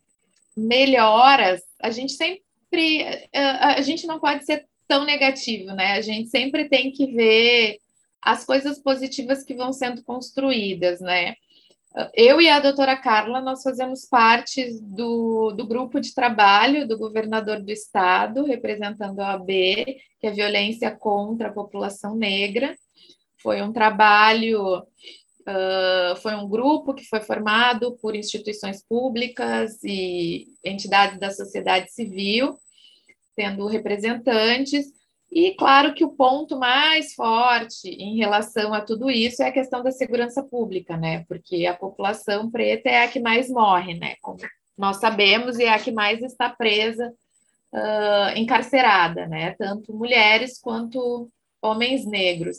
Melhoras, 0.56 1.62
a 1.80 1.90
gente 1.90 2.12
sempre, 2.12 2.44
uh, 2.76 3.76
a 3.76 3.82
gente 3.82 4.06
não 4.06 4.20
pode 4.20 4.44
ser 4.44 4.66
tão 4.88 5.04
negativo, 5.04 5.72
né? 5.74 5.92
A 5.92 6.00
gente 6.00 6.28
sempre 6.28 6.68
tem 6.68 6.92
que 6.92 7.06
ver 7.12 7.78
as 8.20 8.44
coisas 8.44 8.78
positivas 8.78 9.42
que 9.42 9.54
vão 9.54 9.72
sendo 9.72 10.02
construídas, 10.04 11.00
né? 11.00 11.34
Eu 12.14 12.40
e 12.40 12.48
a 12.48 12.58
doutora 12.58 12.96
Carla, 12.96 13.40
nós 13.40 13.62
fazemos 13.62 14.06
parte 14.06 14.80
do, 14.80 15.52
do 15.52 15.66
grupo 15.66 16.00
de 16.00 16.14
trabalho 16.14 16.88
do 16.88 16.96
governador 16.96 17.60
do 17.60 17.70
estado, 17.70 18.44
representando 18.44 19.20
a 19.20 19.32
OAB, 19.32 19.46
que 20.18 20.26
é 20.26 20.30
violência 20.30 20.90
contra 20.90 21.48
a 21.48 21.52
população 21.52 22.16
negra. 22.16 22.74
Foi 23.42 23.60
um 23.60 23.72
trabalho, 23.72 24.78
uh, 24.78 26.16
foi 26.22 26.34
um 26.34 26.48
grupo 26.48 26.94
que 26.94 27.04
foi 27.04 27.20
formado 27.20 27.98
por 28.00 28.16
instituições 28.16 28.82
públicas 28.82 29.78
e 29.84 30.46
entidades 30.64 31.18
da 31.18 31.30
sociedade 31.30 31.92
civil, 31.92 32.56
tendo 33.34 33.66
representantes, 33.66 34.86
e 35.34 35.54
claro 35.54 35.94
que 35.94 36.04
o 36.04 36.10
ponto 36.10 36.58
mais 36.58 37.14
forte 37.14 37.88
em 37.88 38.18
relação 38.18 38.74
a 38.74 38.82
tudo 38.82 39.10
isso 39.10 39.42
é 39.42 39.48
a 39.48 39.52
questão 39.52 39.82
da 39.82 39.90
segurança 39.90 40.42
pública, 40.42 40.94
né? 40.94 41.24
Porque 41.26 41.64
a 41.64 41.74
população 41.74 42.50
preta 42.50 42.90
é 42.90 43.04
a 43.04 43.08
que 43.08 43.18
mais 43.18 43.48
morre, 43.48 43.94
né? 43.94 44.16
Como 44.20 44.36
nós 44.76 44.98
sabemos, 44.98 45.58
e 45.58 45.64
é 45.64 45.70
a 45.70 45.78
que 45.78 45.90
mais 45.90 46.20
está 46.20 46.50
presa, 46.50 47.14
uh, 47.72 48.38
encarcerada, 48.38 49.26
né? 49.26 49.54
Tanto 49.58 49.94
mulheres 49.94 50.60
quanto 50.60 51.30
homens 51.62 52.04
negros. 52.04 52.58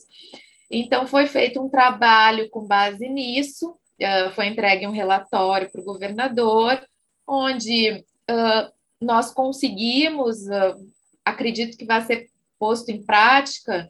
Então, 0.71 1.05
foi 1.05 1.27
feito 1.27 1.61
um 1.61 1.69
trabalho 1.69 2.49
com 2.49 2.65
base 2.65 3.07
nisso, 3.07 3.69
uh, 3.69 4.31
foi 4.33 4.47
entregue 4.47 4.87
um 4.87 4.91
relatório 4.91 5.71
para 5.71 5.81
o 5.81 5.85
governador, 5.85 6.83
onde 7.27 8.03
uh, 8.31 8.73
nós 9.03 9.31
conseguimos, 9.31 10.37
acredito 11.25 11.77
que 11.77 11.85
vai 11.85 12.01
ser 12.01 12.27
posto 12.59 12.89
em 12.89 13.03
prática 13.03 13.89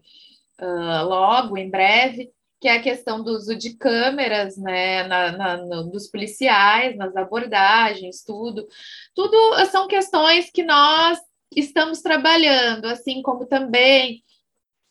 uh, 0.59 1.05
logo, 1.05 1.57
em 1.57 1.69
breve, 1.69 2.31
que 2.59 2.67
é 2.67 2.77
a 2.77 2.81
questão 2.81 3.21
do 3.21 3.31
uso 3.31 3.55
de 3.55 3.75
câmeras, 3.75 4.57
né, 4.57 5.03
na, 5.03 5.31
na, 5.33 5.57
no, 5.57 5.83
dos 5.91 6.07
policiais, 6.07 6.95
nas 6.95 7.15
abordagens, 7.15 8.23
tudo. 8.25 8.65
Tudo 9.13 9.37
são 9.69 9.87
questões 9.87 10.49
que 10.49 10.63
nós 10.63 11.19
estamos 11.55 12.01
trabalhando, 12.01 12.85
assim 12.85 13.21
como 13.21 13.45
também 13.45 14.23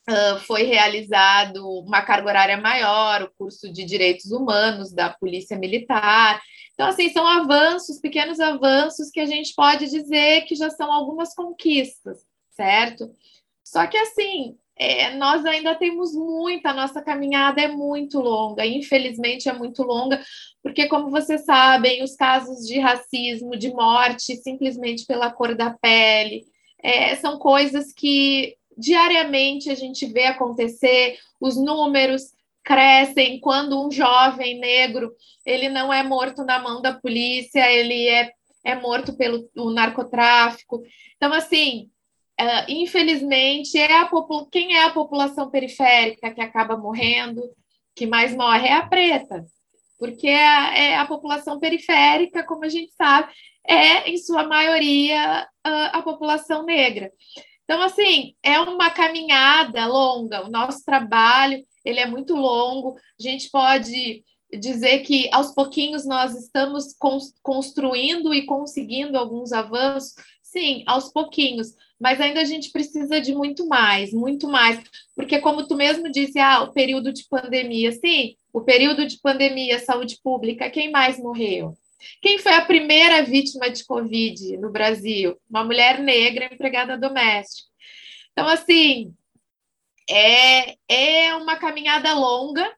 uh, 0.09 0.39
foi 0.41 0.65
realizado 0.65 1.67
uma 1.81 2.03
carga 2.03 2.29
horária 2.29 2.57
maior, 2.57 3.23
o 3.23 3.33
curso 3.37 3.73
de 3.73 3.85
Direitos 3.85 4.31
Humanos 4.31 4.93
da 4.93 5.11
Polícia 5.11 5.59
Militar. 5.59 6.41
Então, 6.83 6.91
assim, 6.91 7.11
são 7.11 7.25
avanços, 7.25 8.01
pequenos 8.01 8.41
avanços 8.41 9.09
que 9.09 9.21
a 9.21 9.25
gente 9.25 9.55
pode 9.55 9.89
dizer 9.89 10.43
que 10.47 10.57
já 10.57 10.69
são 10.69 10.93
algumas 10.93 11.33
conquistas, 11.33 12.19
certo? 12.51 13.15
Só 13.63 13.87
que 13.87 13.97
assim, 13.97 14.57
é, 14.77 15.15
nós 15.15 15.47
ainda 15.47 15.77
temos 15.77 16.13
muita, 16.13 16.71
a 16.71 16.75
nossa 16.75 17.01
caminhada 17.01 17.61
é 17.61 17.69
muito 17.69 18.19
longa, 18.19 18.67
infelizmente 18.67 19.49
é 19.49 19.53
muito 19.53 19.85
longa, 19.85 20.21
porque, 20.61 20.89
como 20.89 21.09
vocês 21.09 21.45
sabem, 21.45 22.03
os 22.03 22.17
casos 22.17 22.67
de 22.67 22.81
racismo, 22.81 23.57
de 23.57 23.73
morte, 23.73 24.37
simplesmente 24.39 25.07
pela 25.07 25.31
cor 25.31 25.55
da 25.55 25.71
pele, 25.71 26.45
é, 26.83 27.15
são 27.15 27.39
coisas 27.39 27.93
que 27.93 28.57
diariamente 28.77 29.71
a 29.71 29.77
gente 29.77 30.05
vê 30.07 30.25
acontecer, 30.25 31.17
os 31.41 31.57
números 31.57 32.33
crescem 32.65 33.41
quando 33.41 33.85
um 33.85 33.91
jovem 33.91 34.59
negro 34.59 35.13
ele 35.45 35.69
não 35.69 35.93
é 35.93 36.03
morto 36.03 36.45
na 36.45 36.59
mão 36.59 36.81
da 36.81 36.95
polícia, 36.95 37.71
ele 37.71 38.09
é, 38.09 38.31
é 38.65 38.75
morto 38.75 39.17
pelo 39.17 39.49
narcotráfico. 39.73 40.83
Então, 41.17 41.33
assim, 41.33 41.91
Uh, 42.41 42.65
infelizmente, 42.67 43.79
é 43.79 43.99
a 43.99 44.11
quem 44.51 44.77
é 44.77 44.85
a 44.85 44.91
população 44.91 45.51
periférica 45.51 46.33
que 46.33 46.41
acaba 46.41 46.77
morrendo, 46.77 47.43
que 47.95 48.07
mais 48.07 48.35
morre 48.35 48.67
é 48.67 48.73
a 48.73 48.87
preta, 48.87 49.45
porque 49.99 50.27
é, 50.27 50.93
é 50.93 50.97
a 50.97 51.07
população 51.07 51.61
periférica, 51.61 52.43
como 52.43 52.65
a 52.65 52.69
gente 52.69 52.91
sabe, 52.95 53.31
é, 53.65 54.11
em 54.11 54.17
sua 54.17 54.45
maioria, 54.45 55.47
a, 55.63 55.99
a 55.99 56.03
população 56.03 56.65
negra. 56.65 57.13
Então, 57.65 57.81
assim, 57.83 58.35
é 58.43 58.59
uma 58.61 58.91
caminhada 58.91 59.87
longa, 59.87 60.45
o 60.45 60.51
nosso 60.51 60.85
trabalho 60.85 61.63
ele 61.85 62.01
é 62.01 62.07
muito 62.07 62.35
longo, 62.35 62.97
a 63.19 63.23
gente 63.23 63.51
pode 63.51 64.25
dizer 64.59 65.01
que 65.01 65.29
aos 65.33 65.55
pouquinhos 65.55 66.05
nós 66.05 66.35
estamos 66.35 66.95
construindo 67.43 68.35
e 68.35 68.45
conseguindo 68.45 69.17
alguns 69.17 69.53
avanços, 69.53 70.15
sim, 70.43 70.83
aos 70.87 71.11
pouquinhos, 71.11 71.75
mas 71.99 72.21
ainda 72.21 72.41
a 72.41 72.45
gente 72.45 72.71
precisa 72.71 73.21
de 73.21 73.35
muito 73.35 73.67
mais, 73.67 74.13
muito 74.13 74.47
mais, 74.49 74.83
porque 75.17 75.39
como 75.39 75.67
tu 75.67 75.75
mesmo 75.75 76.11
disse, 76.11 76.39
ah, 76.39 76.63
o 76.63 76.73
período 76.73 77.13
de 77.13 77.27
pandemia, 77.29 77.93
sim, 77.93 78.37
o 78.53 78.61
período 78.61 79.07
de 79.07 79.19
pandemia, 79.21 79.79
saúde 79.79 80.19
pública, 80.23 80.69
quem 80.69 80.91
mais 80.91 81.19
morreu? 81.19 81.75
Quem 82.21 82.39
foi 82.39 82.53
a 82.53 82.65
primeira 82.65 83.23
vítima 83.23 83.71
de 83.71 83.85
Covid 83.85 84.57
no 84.59 84.71
Brasil? 84.71 85.37
Uma 85.49 85.65
mulher 85.65 86.01
negra 86.01 86.53
empregada 86.53 86.99
doméstica. 86.99 87.69
Então, 88.33 88.49
assim, 88.49 89.15
é, 90.13 90.77
é 90.89 91.35
uma 91.37 91.57
caminhada 91.57 92.13
longa, 92.15 92.71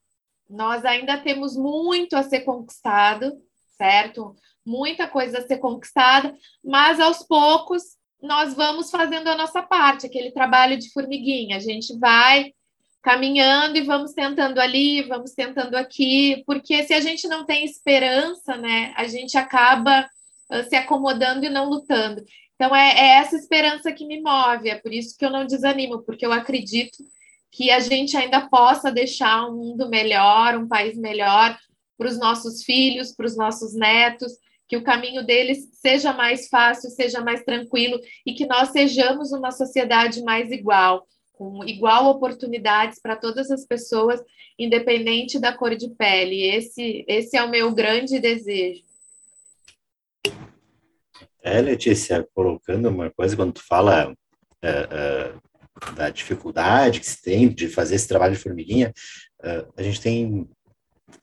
nós 0.48 0.84
ainda 0.84 1.18
temos 1.18 1.56
muito 1.56 2.14
a 2.14 2.22
ser 2.22 2.40
conquistado, 2.40 3.32
certo? 3.76 4.36
Muita 4.64 5.08
coisa 5.08 5.38
a 5.38 5.46
ser 5.46 5.58
conquistada, 5.58 6.34
mas 6.64 7.00
aos 7.00 7.26
poucos 7.26 7.82
nós 8.22 8.54
vamos 8.54 8.90
fazendo 8.90 9.28
a 9.28 9.36
nossa 9.36 9.62
parte, 9.62 10.06
aquele 10.06 10.30
trabalho 10.30 10.78
de 10.78 10.90
formiguinha. 10.92 11.56
A 11.56 11.60
gente 11.60 11.98
vai 11.98 12.52
caminhando 13.02 13.76
e 13.76 13.82
vamos 13.82 14.12
tentando 14.12 14.58
ali, 14.60 15.02
vamos 15.02 15.32
tentando 15.32 15.74
aqui, 15.74 16.42
porque 16.46 16.84
se 16.84 16.94
a 16.94 17.00
gente 17.00 17.28
não 17.28 17.44
tem 17.44 17.64
esperança, 17.64 18.56
né, 18.56 18.94
a 18.96 19.06
gente 19.06 19.36
acaba 19.36 20.08
uh, 20.50 20.68
se 20.68 20.76
acomodando 20.76 21.44
e 21.44 21.50
não 21.50 21.68
lutando. 21.68 22.24
Então 22.54 22.74
é, 22.74 22.98
é, 22.98 23.08
essa 23.16 23.36
esperança 23.36 23.92
que 23.92 24.06
me 24.06 24.22
move, 24.22 24.70
é 24.70 24.76
por 24.76 24.92
isso 24.92 25.18
que 25.18 25.24
eu 25.24 25.30
não 25.30 25.44
desanimo, 25.44 26.02
porque 26.02 26.24
eu 26.24 26.32
acredito 26.32 26.96
que 27.54 27.70
a 27.70 27.78
gente 27.78 28.16
ainda 28.16 28.48
possa 28.48 28.90
deixar 28.90 29.48
um 29.48 29.54
mundo 29.54 29.88
melhor, 29.88 30.56
um 30.56 30.66
país 30.66 30.98
melhor 30.98 31.56
para 31.96 32.08
os 32.08 32.18
nossos 32.18 32.64
filhos, 32.64 33.14
para 33.14 33.26
os 33.26 33.36
nossos 33.36 33.74
netos, 33.74 34.32
que 34.66 34.76
o 34.76 34.82
caminho 34.82 35.24
deles 35.24 35.68
seja 35.72 36.12
mais 36.12 36.48
fácil, 36.48 36.90
seja 36.90 37.20
mais 37.20 37.44
tranquilo 37.44 38.00
e 38.26 38.34
que 38.34 38.44
nós 38.44 38.70
sejamos 38.70 39.30
uma 39.30 39.52
sociedade 39.52 40.20
mais 40.24 40.50
igual, 40.50 41.06
com 41.32 41.64
igual 41.64 42.06
oportunidades 42.06 43.00
para 43.00 43.14
todas 43.14 43.48
as 43.52 43.64
pessoas, 43.64 44.20
independente 44.58 45.38
da 45.38 45.56
cor 45.56 45.76
de 45.76 45.88
pele. 45.90 46.42
Esse, 46.42 47.04
esse 47.06 47.36
é 47.36 47.44
o 47.44 47.50
meu 47.50 47.72
grande 47.72 48.18
desejo. 48.18 48.82
É, 51.40 51.60
Letícia, 51.60 52.26
colocando 52.34 52.88
uma 52.88 53.10
coisa, 53.10 53.36
quando 53.36 53.52
tu 53.52 53.62
fala 53.62 54.12
é, 54.60 54.88
é, 54.90 55.34
da 55.94 56.10
dificuldade 56.10 57.00
que 57.00 57.06
se 57.06 57.20
tem 57.20 57.48
de 57.48 57.68
fazer 57.68 57.96
esse 57.96 58.08
trabalho 58.08 58.34
de 58.34 58.42
formiguinha, 58.42 58.92
é, 59.42 59.66
a 59.76 59.82
gente 59.82 60.00
tem 60.00 60.48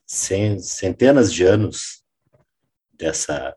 centenas 0.06 1.32
de 1.32 1.44
anos 1.44 2.02
dessa 2.92 3.56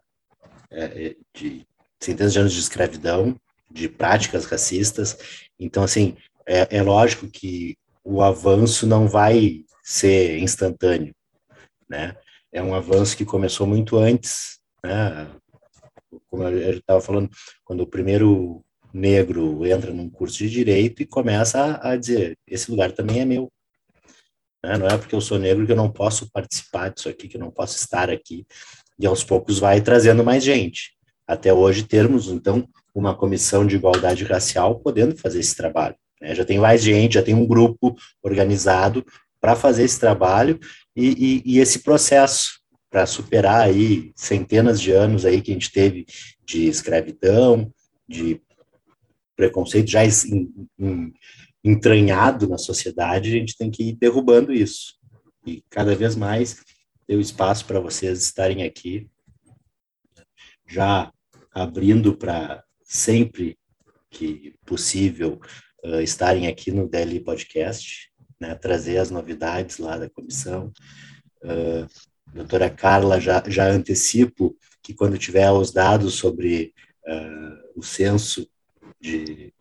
é, 0.72 1.08
é, 1.08 1.16
de 1.34 1.66
centenas 2.00 2.34
de 2.34 2.40
anos 2.40 2.54
de 2.54 2.60
escravidão, 2.60 3.40
de 3.70 3.88
práticas 3.90 4.46
racistas. 4.46 5.18
Então, 5.60 5.84
assim, 5.84 6.18
é, 6.46 6.78
é 6.78 6.82
lógico 6.82 7.28
que 7.28 7.78
o 8.04 8.22
avanço 8.22 8.86
não 8.86 9.08
vai 9.08 9.64
ser 9.84 10.40
instantâneo, 10.40 11.14
né? 11.90 12.16
É 12.52 12.62
um 12.62 12.74
avanço 12.74 13.18
que 13.18 13.26
começou 13.26 13.68
muito 13.68 13.98
antes, 13.98 14.60
né? 14.84 15.30
Como 16.30 16.44
eu 16.44 16.78
estava 16.78 17.02
falando, 17.02 17.30
quando 17.64 17.82
o 17.82 17.88
primeiro 17.88 18.64
negro 18.96 19.66
entra 19.66 19.92
num 19.92 20.10
curso 20.10 20.38
de 20.38 20.50
direito 20.50 21.02
e 21.02 21.06
começa 21.06 21.60
a, 21.60 21.92
a 21.92 21.98
dizer: 21.98 22.38
esse 22.48 22.72
lugar 22.72 22.92
também 22.92 23.20
é 23.20 23.26
meu. 23.26 23.52
Né? 24.64 24.78
Não 24.78 24.88
é 24.88 24.98
porque 24.98 25.14
eu 25.14 25.22
sou 25.22 25.38
negro 25.38 25.66
que 25.66 25.72
eu 25.72 25.76
não 25.76 25.92
posso 25.92 26.32
participar 26.32 26.90
disso 26.90 27.10
aqui, 27.10 27.28
que 27.28 27.38
eu 27.38 27.42
não 27.42 27.52
posso 27.52 27.76
estar 27.76 28.10
aqui 28.10 28.46
e 28.98 29.06
aos 29.06 29.24
poucos 29.24 29.60
vai 29.60 29.82
trazendo 29.82 30.24
mais 30.24 30.44
gente. 30.44 30.94
Até 31.28 31.54
hoje 31.54 31.84
termos, 31.84 32.28
então, 32.28 32.68
uma 32.94 33.16
comissão 33.16 33.66
de 33.66 33.76
igualdade 33.76 34.24
racial 34.24 34.80
podendo 34.80 35.18
fazer 35.18 35.40
esse 35.40 35.56
trabalho. 35.56 35.96
Né? 36.22 36.34
Já 36.34 36.46
tem 36.46 36.60
mais 36.60 36.82
gente, 36.82 37.16
já 37.16 37.24
tem 37.24 37.34
um 37.34 37.46
grupo 37.46 37.96
organizado 38.24 39.06
para 39.42 39.56
fazer 39.56 39.84
esse 39.84 40.00
trabalho 40.00 40.60
e, 40.96 41.42
e, 41.46 41.56
e 41.56 41.60
esse 41.60 41.80
processo 41.80 42.62
para 42.90 43.06
superar 43.06 43.62
aí 43.62 44.12
centenas 44.16 44.80
de 44.80 44.92
anos 44.92 45.26
aí 45.26 45.42
que 45.42 45.52
a 45.52 45.54
gente 45.54 45.72
teve 45.72 46.06
de 46.46 46.68
escravidão, 46.68 47.70
de 48.08 48.40
preconceito 49.36 49.90
já 49.90 50.02
entranhado 51.64 52.48
na 52.48 52.58
sociedade, 52.58 53.30
a 53.30 53.40
gente 53.40 53.58
tem 53.58 53.72
que 53.72 53.90
ir 53.90 53.94
derrubando 53.94 54.54
isso. 54.54 54.96
E 55.46 55.64
cada 55.70 55.96
vez 55.96 56.16
mais 56.16 56.64
o 57.10 57.20
espaço 57.20 57.66
para 57.66 57.80
vocês 57.80 58.22
estarem 58.22 58.64
aqui, 58.64 59.08
já 60.68 61.12
abrindo 61.52 62.16
para 62.16 62.64
sempre 62.84 63.58
que 64.10 64.56
possível 64.66 65.40
uh, 65.84 66.02
estarem 66.02 66.48
aqui 66.48 66.72
no 66.72 66.88
DL 66.88 67.20
Podcast, 67.20 68.12
né, 68.40 68.56
trazer 68.56 68.98
as 68.98 69.12
novidades 69.12 69.78
lá 69.78 69.98
da 69.98 70.10
comissão. 70.10 70.72
Uh, 71.44 71.88
doutora 72.34 72.70
Carla, 72.70 73.20
já, 73.20 73.44
já 73.48 73.68
antecipo 73.68 74.58
que 74.82 74.94
quando 74.94 75.18
tiver 75.18 75.52
os 75.52 75.72
dados 75.72 76.16
sobre 76.16 76.74
uh, 77.08 77.80
o 77.80 77.84
censo 77.84 78.48
de 79.00 79.54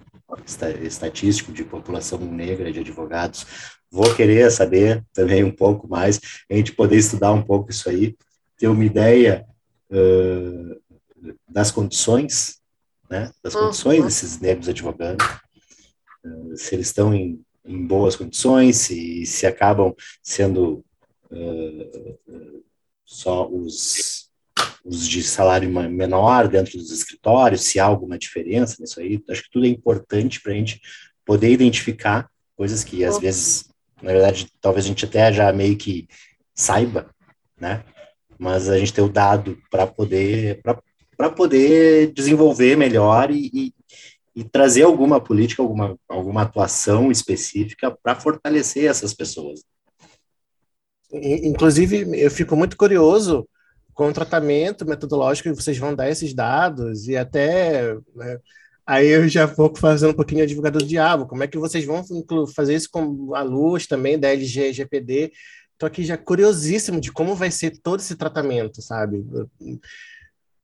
estatístico 0.83 1.53
de 1.53 1.65
população 1.65 2.19
negra 2.19 2.73
de 2.73 2.81
advogados, 2.81 3.47
vou 3.91 4.15
querer 4.15 4.51
saber 4.51 5.05
também 5.13 5.45
um 5.45 5.51
pouco 5.51 5.89
mais, 5.89 6.21
a 6.51 6.55
gente 6.55 6.73
poder 6.73 6.97
estudar 6.97 7.33
um 7.33 7.43
pouco 7.43 7.71
isso 7.71 7.89
aí, 7.89 8.17
ter 8.57 8.69
uma 8.69 8.85
ideia 8.85 9.47
uh, 9.91 11.35
das 11.49 11.71
condições, 11.71 12.61
né, 13.09 13.31
das 13.43 13.55
condições 13.55 13.99
uhum. 13.99 14.05
desses 14.07 14.41
negros 14.41 14.69
advogados, 14.69 15.25
uh, 16.25 16.57
se 16.57 16.75
eles 16.75 16.87
estão 16.87 17.15
em, 17.15 17.41
em 17.65 17.87
boas 17.87 18.17
condições, 18.17 18.77
se, 18.79 19.27
se 19.27 19.47
acabam 19.47 19.95
sendo 20.23 20.85
uh, 21.31 22.63
só 23.05 23.49
os, 23.49 24.24
os 24.85 25.09
de 25.09 25.23
salário 25.23 25.71
menor 25.91 26.49
dentro 26.49 26.79
dos 26.79 26.91
escritórios, 26.91 27.63
se 27.63 27.81
há 27.81 27.85
alguma 27.85 28.19
diferença 28.19 28.77
nisso 28.81 29.01
aí. 29.01 29.23
Acho 29.31 29.43
que 29.45 29.51
tudo 29.51 29.67
é 29.67 29.69
importante 29.69 30.41
para 30.41 30.53
a 30.53 30.55
gente 30.55 30.81
poder 31.25 31.51
identificar 31.51 32.29
coisas 32.57 32.85
que 32.85 33.05
às 33.05 33.19
vezes 33.19 33.75
na 34.05 34.13
verdade, 34.13 34.49
talvez 34.61 34.85
a 34.85 34.89
gente 34.89 35.05
até 35.07 35.33
já 35.33 35.51
meio 35.51 35.77
que 35.79 36.07
saiba, 36.55 37.11
né? 37.59 37.83
Mas 38.39 38.69
a 38.69 38.79
gente 38.79 38.93
tem 38.93 39.03
o 39.03 39.09
dado 39.09 39.59
para 39.71 39.87
poder 39.87 40.61
para 41.17 41.31
poder 41.31 42.13
desenvolver 42.13 42.77
melhor 42.77 43.31
e, 43.31 43.49
e, 43.55 43.75
e, 44.35 44.43
trazer 44.43 44.83
alguma 44.83 45.21
política, 45.21 45.63
alguma, 45.63 45.97
alguma 46.09 46.43
atuação 46.43 47.11
específica 47.11 47.97
para 48.03 48.17
fortalecer 48.17 48.91
essas 48.91 49.15
pessoas. 49.15 49.63
Inclusive, 51.13 52.21
eu 52.21 52.31
fico 52.33 52.57
muito 52.57 52.77
curioso 52.77 53.49
com 53.95 54.09
o 54.09 54.13
tratamento 54.13 54.85
metodológico 54.85 55.55
vocês 55.55 55.79
vão 55.79 55.95
dar 55.95 56.11
esses 56.11 56.35
dados 56.35 57.09
e 57.09 57.17
até 57.17 57.95
né, 58.15 58.39
Aí 58.87 59.07
eu 59.07 59.27
já 59.29 59.47
vou 59.47 59.75
fazendo 59.75 60.11
um 60.11 60.17
pouquinho 60.17 60.41
de 60.41 60.53
advogado 60.53 60.79
do 60.79 60.87
diabo. 60.87 61.27
Como 61.27 61.43
é 61.43 61.49
que 61.49 61.57
vocês 61.57 61.85
vão 61.87 62.05
fazer 62.55 62.75
isso 62.75 62.91
com 62.91 63.35
a 63.35 63.41
luz 63.41 63.87
também 63.87 64.19
da 64.19 64.29
LG 64.29 64.75
GPD? 64.75 65.33
Estou 65.73 65.87
aqui 65.87 66.05
já 66.05 66.19
curiosíssimo 66.19 67.01
de 67.01 67.11
como 67.11 67.35
vai 67.35 67.51
ser 67.51 67.81
todo 67.83 68.01
esse 68.01 68.15
tratamento, 68.15 68.83
sabe? 68.83 69.25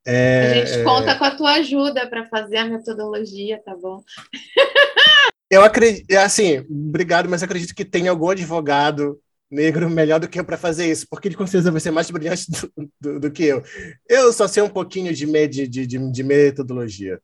É, 0.07 0.51
a 0.51 0.67
gente 0.67 0.81
é... 0.81 0.85
conta 0.85 1.17
com 1.17 1.25
a 1.25 1.31
tua 1.31 1.55
ajuda 1.55 2.07
para 2.09 2.27
fazer 2.27 2.59
a 2.59 2.67
metodologia, 2.67 3.61
tá 3.65 3.75
bom? 3.75 4.03
eu 5.51 5.65
acredito, 5.65 6.13
assim, 6.17 6.59
obrigado, 6.71 7.29
mas 7.29 7.43
acredito 7.43 7.75
que 7.75 7.87
tem 7.87 8.07
algum 8.07 8.29
advogado 8.29 9.19
negro 9.51 9.91
melhor 9.91 10.21
do 10.21 10.29
que 10.29 10.39
eu 10.39 10.45
para 10.45 10.57
fazer 10.57 10.91
isso, 10.91 11.07
porque 11.11 11.29
ele 11.29 11.37
com 11.37 11.47
certeza 11.47 11.73
vai 11.73 11.81
ser 11.81 11.91
mais 11.91 12.11
brilhante 12.11 12.47
do, 12.51 12.93
do, 13.01 13.21
do, 13.21 13.31
que 13.33 13.45
eu. 13.45 13.63
Eu 14.09 14.33
só 14.33 14.47
sei 14.47 14.63
um 14.63 14.69
pouquinho 14.69 15.13
de, 15.13 15.27
de, 15.49 15.67
de, 15.67 15.87
de 15.87 16.23
metodologia. 16.23 17.21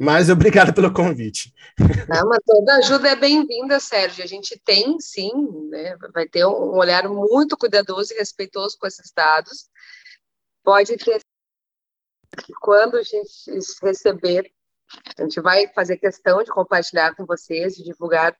Mas 0.00 0.30
obrigado 0.30 0.72
pelo 0.72 0.92
convite. 0.92 1.52
Não, 2.08 2.28
mas 2.28 2.38
toda 2.46 2.76
ajuda 2.76 3.08
é 3.08 3.16
bem-vinda, 3.16 3.80
Sérgio. 3.80 4.22
A 4.22 4.28
gente 4.28 4.56
tem, 4.64 4.98
sim, 5.00 5.32
né, 5.70 5.96
vai 6.14 6.26
ter 6.28 6.46
um 6.46 6.76
olhar 6.76 7.08
muito 7.08 7.56
cuidadoso 7.56 8.12
e 8.12 8.18
respeitoso 8.18 8.76
com 8.78 8.86
esses 8.86 9.10
dados. 9.12 9.68
Pode 10.62 10.96
ter 10.96 11.20
que 12.44 12.52
quando 12.60 12.96
a 12.96 13.02
gente 13.02 13.50
receber, 13.82 14.52
a 15.16 15.22
gente 15.22 15.40
vai 15.40 15.66
fazer 15.74 15.96
questão 15.96 16.44
de 16.44 16.50
compartilhar 16.50 17.16
com 17.16 17.26
vocês, 17.26 17.74
de 17.74 17.82
divulgar 17.82 18.36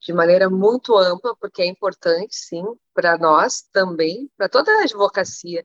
de 0.00 0.12
maneira 0.12 0.48
muito 0.48 0.96
ampla, 0.96 1.36
porque 1.36 1.62
é 1.62 1.66
importante, 1.66 2.34
sim, 2.34 2.64
para 2.94 3.18
nós 3.18 3.62
também, 3.72 4.30
para 4.36 4.48
toda 4.48 4.72
a 4.72 4.82
advocacia. 4.82 5.64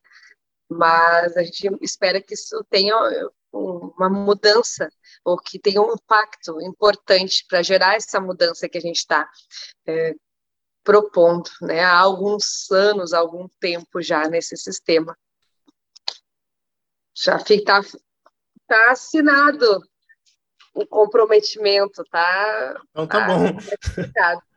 Mas 0.69 1.38
a 1.38 1.43
gente 1.43 1.69
espera 1.81 2.21
que 2.21 2.33
isso 2.33 2.63
tenha 2.69 2.95
uma 3.53 4.09
mudança 4.09 4.89
ou 5.23 5.38
que 5.38 5.57
tenha 5.57 5.81
um 5.81 5.93
impacto 5.93 6.61
importante 6.61 7.45
para 7.47 7.63
gerar 7.63 7.95
essa 7.95 8.19
mudança 8.19 8.67
que 8.67 8.77
a 8.77 8.81
gente 8.81 8.97
está 8.97 9.29
é, 9.88 10.13
propondo 10.83 11.49
né, 11.61 11.81
há 11.81 11.97
alguns 11.97 12.69
anos, 12.71 13.13
há 13.13 13.19
algum 13.19 13.47
tempo 13.59 14.01
já 14.01 14.27
nesse 14.27 14.57
sistema. 14.57 15.17
Já 17.15 17.38
está 17.38 17.81
tá 18.67 18.91
assinado 18.91 19.81
o 20.76 20.86
comprometimento, 20.86 22.03
tá? 22.11 22.76
Então 22.91 23.07
tá, 23.07 23.26
tá 23.26 23.28
bom. 23.28 23.57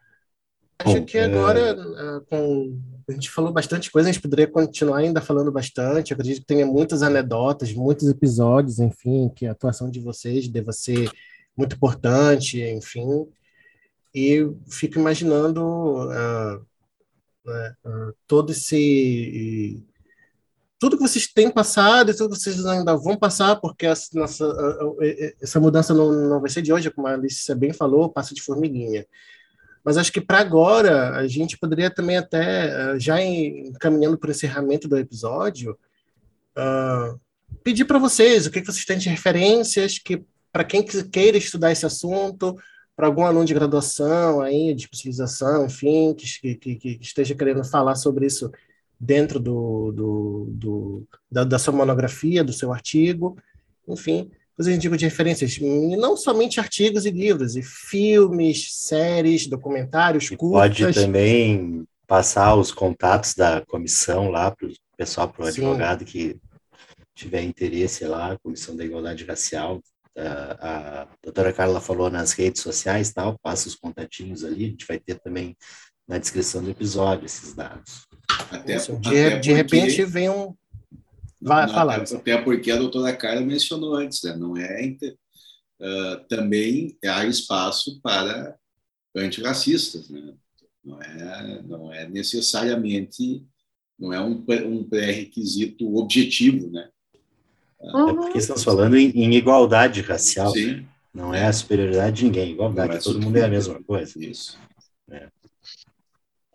Acho 0.81 1.05
que 1.05 1.19
agora, 1.19 1.59
é. 1.59 1.71
Ah, 1.71 2.21
com 2.29 2.79
a 3.09 3.13
gente 3.13 3.31
falou 3.31 3.51
bastante 3.51 3.91
coisa, 3.91 4.11
a 4.11 4.13
gente 4.13 4.21
poderia 4.21 4.47
continuar 4.47 4.99
ainda 4.99 5.21
falando 5.21 5.51
bastante. 5.51 6.11
Eu 6.11 6.15
acredito 6.15 6.43
que 6.43 6.47
tenha 6.47 6.67
muitas 6.67 7.03
anedotas, 7.03 7.73
muitos 7.73 8.07
episódios, 8.07 8.79
enfim, 8.79 9.31
que 9.35 9.47
a 9.47 9.53
atuação 9.53 9.91
de 9.91 9.99
vocês 9.99 10.47
deva 10.47 10.73
ser 10.73 11.11
muito 11.57 11.75
importante, 11.75 12.61
enfim. 12.63 13.27
E 14.15 14.47
fico 14.69 14.99
imaginando 14.99 15.63
uh, 15.63 16.57
uh, 17.47 18.15
todo 18.27 18.53
esse. 18.53 19.83
Tudo 20.79 20.97
que 20.97 21.03
vocês 21.03 21.27
têm 21.27 21.51
passado 21.51 22.11
e 22.11 22.15
tudo 22.15 22.35
que 22.35 22.41
vocês 22.41 22.65
ainda 22.65 22.97
vão 22.97 23.17
passar, 23.17 23.57
porque 23.57 23.87
essa, 23.87 24.09
nossa, 24.15 24.45
essa 25.41 25.59
mudança 25.59 25.93
não, 25.93 26.13
não 26.13 26.41
vai 26.41 26.49
ser 26.51 26.63
de 26.63 26.73
hoje, 26.73 26.91
como 26.91 27.09
a 27.09 27.15
Alice 27.15 27.55
bem 27.55 27.73
falou, 27.73 28.09
passa 28.09 28.35
de 28.35 28.43
formiguinha. 28.43 29.05
Mas 29.85 29.97
acho 29.97 30.13
que 30.13 30.21
para 30.21 30.39
agora 30.39 31.17
a 31.17 31.27
gente 31.27 31.59
poderia 31.59 31.91
também 31.91 32.17
até, 32.17 32.69
eh, 32.69 32.99
já 33.01 33.23
encaminhando 33.23 34.19
para 34.19 34.29
o 34.29 34.31
encerramento 34.31 34.87
do 34.87 34.99
episódio, 34.99 35.79
uh, 36.57 37.19
pedir 37.65 37.85
para 37.87 37.99
vocês 37.99 38.47
o 38.47 38.51
que, 38.51 38.61
que 38.61 38.67
vocês 38.67 38.85
têm 38.85 38.99
de 38.99 39.09
referências 39.09 39.99
que 39.99 40.25
para 40.53 40.65
quem 40.65 40.83
queira 40.83 41.39
estudar 41.39 41.73
esse 41.73 41.87
assunto, 41.87 42.57
para 42.97 43.07
algum 43.07 43.25
aluno 43.25 43.45
de 43.45 43.55
graduação 43.55 44.41
aí, 44.41 44.75
de 44.75 44.83
especialização, 44.83 45.67
enfim, 45.67 46.15
que, 46.15 46.55
que, 46.57 46.75
que 46.77 46.99
esteja 47.01 47.35
querendo 47.35 47.65
falar 47.65 47.95
sobre 47.95 48.27
isso 48.27 48.51
dentro 48.99 49.39
do, 49.39 49.93
do, 49.93 50.47
do 50.51 51.09
da, 51.31 51.45
da, 51.45 51.59
sua 51.59 51.73
monografia, 51.73 52.43
do 52.43 52.53
seu 52.53 52.73
artigo, 52.73 53.37
enfim, 53.87 54.31
fazer 54.57 54.75
indico 54.75 54.97
de 54.97 55.05
referências, 55.05 55.59
não 55.61 56.17
somente 56.17 56.59
artigos 56.59 57.07
e 57.07 57.11
livros, 57.11 57.55
e 57.55 57.63
filmes, 57.63 58.75
séries, 58.75 59.47
documentários, 59.47 60.31
e 60.31 60.37
curtas. 60.37 60.79
Pode 60.79 60.95
também 60.95 61.87
passar 62.09 62.57
os 62.57 62.73
contatos 62.73 63.35
da 63.35 63.65
comissão 63.67 64.31
lá 64.31 64.51
para 64.51 64.67
o 64.67 64.73
pessoal, 64.97 65.29
para 65.29 65.45
o 65.45 65.49
advogado 65.49 66.05
que 66.05 66.41
tiver 67.15 67.43
interesse 67.43 68.05
lá, 68.05 68.39
Comissão 68.39 68.77
da 68.77 68.85
Igualdade 68.85 69.25
Racial. 69.25 69.81
A, 70.17 71.03
a 71.03 71.09
doutora 71.23 71.53
Carla 71.53 71.81
falou 71.81 72.11
nas 72.11 72.33
redes 72.33 72.63
sociais, 72.63 73.13
tal, 73.13 73.39
passa 73.41 73.69
os 73.69 73.77
contatinhos 73.77 74.45
ali, 74.45 74.65
a 74.65 74.69
gente 74.69 74.87
vai 74.87 74.99
ter 74.99 75.21
também 75.21 75.57
na 76.09 76.19
descrição 76.19 76.63
do 76.63 76.71
episódio 76.71 77.27
esses 77.27 77.55
dados. 77.55 78.08
Até, 78.51 78.77
de, 78.77 78.93
até 78.93 79.39
de 79.39 79.53
repente 79.53 80.05
vem 80.05 80.31
um, 80.31 80.55
Vai 81.41 81.67
não, 81.67 81.75
falar. 81.75 82.03
Até 82.03 82.39
porque 82.43 82.71
a 82.71 82.77
doutora 82.77 83.15
Carla 83.15 83.41
mencionou 83.41 83.95
antes, 83.95 84.23
né? 84.23 84.37
não 84.37 84.57
é 84.57 84.83
uh, 84.83 86.29
também 86.29 86.97
há 87.05 87.25
espaço 87.27 88.01
para 88.03 88.57
antirracistas, 89.17 90.09
né? 90.11 90.35
não 90.85 91.03
é 91.03 91.63
não 91.63 91.93
é 91.93 92.09
necessariamente 92.09 93.45
não 93.99 94.13
é 94.13 94.21
um, 94.21 94.45
um 94.67 94.85
pré-requisito 94.85 95.97
objetivo, 95.97 96.71
né? 96.71 96.89
É 97.81 97.91
porque 97.91 98.39
estamos 98.39 98.63
falando 98.63 98.97
em, 98.97 99.11
em 99.11 99.35
igualdade 99.35 100.01
racial, 100.03 100.53
Sim. 100.53 100.67
Né? 100.67 100.85
não 101.15 101.35
é 101.35 101.47
a 101.47 101.53
superioridade 101.53 102.17
de 102.17 102.25
ninguém, 102.25 102.53
igualdade, 102.53 102.97
é 102.97 102.99
todo 102.99 103.21
mundo 103.21 103.37
é 103.37 103.45
a 103.45 103.49
mesma 103.49 103.83
coisa. 103.83 104.13
Isso. 104.25 104.59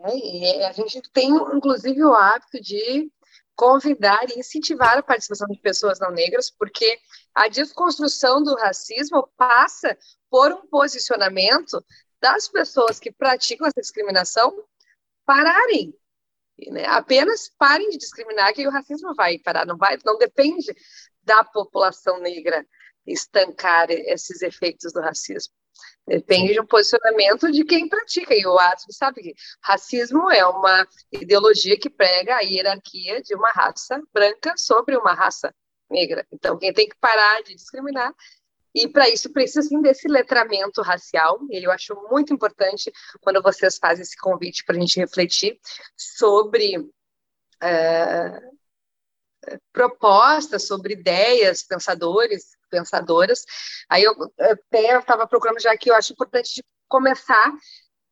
É. 0.04 0.58
É, 0.62 0.68
a 0.68 0.72
gente 0.72 1.01
tem, 1.12 1.30
inclusive, 1.32 2.04
o 2.04 2.14
hábito 2.14 2.62
de 2.62 3.12
convidar 3.56 4.30
e 4.30 4.39
incentivar 4.39 4.97
a 4.97 5.04
participação 5.04 5.47
de 5.47 5.60
pessoas 5.60 5.99
não 5.99 6.12
negras, 6.12 6.51
porque 6.51 6.99
a 7.36 7.47
desconstrução 7.47 8.43
do 8.43 8.56
racismo 8.56 9.30
passa 9.38 9.97
por 10.30 10.51
um 10.51 10.68
posicionamento 10.68 11.84
das 12.20 12.47
pessoas 12.49 12.99
que 12.99 13.12
praticam 13.12 13.68
essa 13.68 13.82
discriminação 13.82 14.51
pararem 15.26 15.93
Né? 16.72 16.86
Apenas 16.86 17.49
parem 17.58 17.89
de 17.89 17.97
discriminar 17.97 18.54
que 18.54 18.68
o 18.68 18.72
racismo 18.72 19.14
vai 19.16 19.38
parar, 19.39 19.66
não 19.66 19.78
vai, 19.78 19.97
não 20.06 20.18
depende 20.18 20.74
da 21.24 21.43
população 21.43 22.20
negra 22.20 22.66
estancar 23.06 23.89
esses 23.91 24.41
efeitos 24.41 24.93
do 24.93 25.01
racismo. 25.01 25.54
Depende 26.05 26.53
de 26.53 26.59
um 26.59 26.65
posicionamento 26.65 27.51
de 27.51 27.63
quem 27.63 27.88
pratica. 27.88 28.36
E 28.36 28.45
o 28.45 28.59
Atos 28.59 28.95
sabe 28.97 29.21
que 29.21 29.34
racismo 29.61 30.30
é 30.30 30.45
uma 30.45 30.88
ideologia 31.11 31.80
que 31.80 31.89
prega 31.89 32.36
a 32.36 32.41
hierarquia 32.41 33.21
de 33.21 33.34
uma 33.36 33.51
raça 33.51 34.01
branca 34.13 34.53
sobre 34.57 34.97
uma 34.97 35.13
raça 35.13 35.53
negra. 35.89 36.26
Então, 36.32 36.57
quem 36.57 36.74
tem 36.74 36.89
que 36.89 36.97
parar 36.99 37.41
de 37.43 37.55
discriminar 37.55 38.13
e 38.76 38.88
para 38.88 39.07
isso 39.07 39.32
precisa 39.32 39.61
sim 39.61 39.82
desse 39.82 40.07
letramento 40.07 40.82
racial. 40.82 41.39
E 41.49 41.63
eu 41.63 41.71
acho 41.71 41.95
muito 42.09 42.34
importante 42.34 42.91
quando 43.21 43.41
vocês 43.41 43.78
fazem 43.78 44.01
esse 44.01 44.17
convite 44.17 44.65
para 44.65 44.76
a 44.76 44.80
gente 44.80 44.99
refletir 44.99 45.59
sobre 45.95 46.89
é, 47.61 48.41
propostas, 49.71 50.65
sobre 50.65 50.93
ideias, 50.93 51.61
pensadores, 51.61 52.57
pensadoras. 52.74 53.45
Aí 53.88 54.03
eu 54.03 54.15
até 54.39 54.97
estava 54.97 55.28
procurando 55.28 55.61
já 55.61 55.78
que 55.78 55.91
eu 55.91 55.95
acho 55.95 56.13
importante 56.13 56.63
começar 56.88 57.53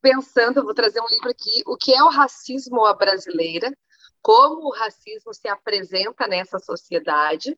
pensando, 0.01 0.64
vou 0.64 0.74
trazer 0.74 0.99
um 0.99 1.07
livro 1.07 1.30
aqui, 1.30 1.64
o 1.66 1.76
que 1.76 1.93
é 1.93 2.03
o 2.03 2.09
racismo 2.09 2.86
à 2.86 2.93
brasileira, 2.93 3.72
como 4.22 4.68
o 4.68 4.74
racismo 4.74 5.34
se 5.34 5.47
apresenta 5.47 6.28
nessa 6.28 6.59
sociedade. 6.59 7.57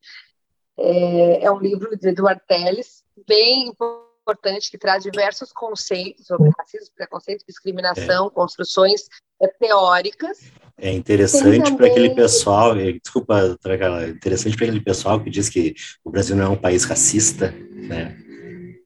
É, 0.77 1.45
é 1.45 1.51
um 1.51 1.59
livro 1.59 1.97
de 1.97 2.09
Eduardo 2.09 2.41
Teles, 2.47 3.03
bem 3.27 3.67
importante, 3.67 4.71
que 4.71 4.77
traz 4.77 5.03
diversos 5.03 5.51
conceitos 5.51 6.25
sobre 6.25 6.49
racismo, 6.57 6.95
preconceito, 6.95 7.45
discriminação, 7.47 8.27
é. 8.27 8.29
construções 8.31 9.07
é, 9.41 9.47
teóricas. 9.47 10.51
É 10.77 10.91
interessante 10.91 11.75
para 11.75 11.87
aquele 11.87 12.15
pessoal, 12.15 12.75
desculpa, 12.75 13.57
é 13.65 14.09
interessante 14.09 14.57
para 14.57 14.65
aquele 14.65 14.81
pessoal 14.81 15.23
que 15.23 15.29
diz 15.29 15.47
que 15.47 15.75
o 16.03 16.09
Brasil 16.09 16.35
não 16.35 16.45
é 16.45 16.49
um 16.49 16.59
país 16.59 16.83
racista, 16.83 17.51
né? 17.71 18.17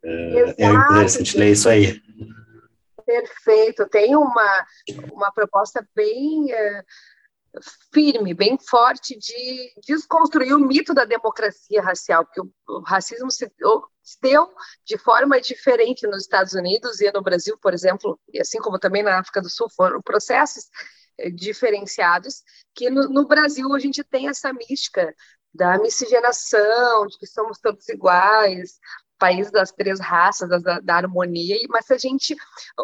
É, 0.03 0.39
Exato, 0.39 0.61
é 0.61 0.73
interessante 0.73 1.37
ler 1.37 1.51
isso 1.51 1.69
aí. 1.69 2.01
Perfeito, 3.05 3.87
tem 3.89 4.15
uma, 4.15 4.65
uma 5.13 5.31
proposta 5.31 5.85
bem 5.95 6.51
firme, 7.93 8.33
bem 8.33 8.57
forte 8.69 9.17
de 9.17 9.73
desconstruir 9.85 10.53
o 10.53 10.59
mito 10.59 10.93
da 10.93 11.05
democracia 11.05 11.81
racial, 11.81 12.25
porque 12.25 12.41
o, 12.41 12.51
o 12.67 12.81
racismo 12.81 13.31
se, 13.31 13.49
se, 14.03 14.17
deu 14.21 14.49
de 14.85 14.97
forma 14.97 15.39
diferente 15.39 16.07
nos 16.07 16.23
Estados 16.23 16.53
Unidos 16.53 17.01
e 17.01 17.11
no 17.11 17.21
Brasil, 17.21 17.57
por 17.57 17.73
exemplo, 17.73 18.19
e 18.31 18.39
assim 18.39 18.59
como 18.59 18.79
também 18.79 19.03
na 19.03 19.19
África 19.19 19.41
do 19.41 19.49
Sul, 19.49 19.67
foram 19.75 20.01
processos 20.01 20.65
diferenciados, 21.33 22.43
que 22.73 22.89
no, 22.89 23.09
no 23.09 23.27
Brasil 23.27 23.73
a 23.73 23.79
gente 23.79 24.03
tem 24.03 24.27
essa 24.27 24.51
mística 24.53 25.13
da 25.53 25.77
miscigenação, 25.79 27.07
de 27.07 27.17
que 27.17 27.25
somos 27.25 27.57
todos 27.59 27.87
iguais, 27.89 28.79
país 29.17 29.49
das 29.49 29.71
três 29.71 29.99
raças, 29.99 30.61
da, 30.61 30.79
da 30.79 30.95
harmonia, 30.95 31.57
mas 31.69 31.85
se 31.85 31.93
a 31.93 31.97
gente 31.97 32.35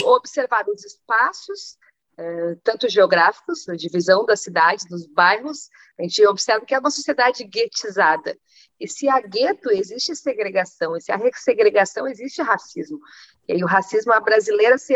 observar 0.04 0.68
os 0.68 0.84
espaços 0.84 1.78
é, 2.18 2.56
tanto 2.64 2.88
geográficos, 2.90 3.68
a 3.68 3.76
divisão 3.76 4.26
das 4.26 4.42
cidades, 4.42 4.86
dos 4.86 5.08
bairros, 5.08 5.70
a 6.00 6.04
gente 6.04 6.26
observa 6.28 6.66
que 6.66 6.76
é 6.76 6.80
uma 6.80 6.92
sociedade 6.92 7.44
guetizada. 7.44 8.38
E 8.80 8.88
se 8.88 9.08
há 9.08 9.20
gueto, 9.22 9.72
existe 9.72 10.16
segregação, 10.16 10.96
e 10.96 11.02
se 11.02 11.12
há 11.12 11.20
segregação, 11.34 12.08
existe 12.08 12.42
racismo. 12.42 13.00
E 13.48 13.54
aí 13.54 13.64
o 13.64 13.68
racismo 13.68 14.14
brasileiro 14.22 14.78
se, 14.78 14.94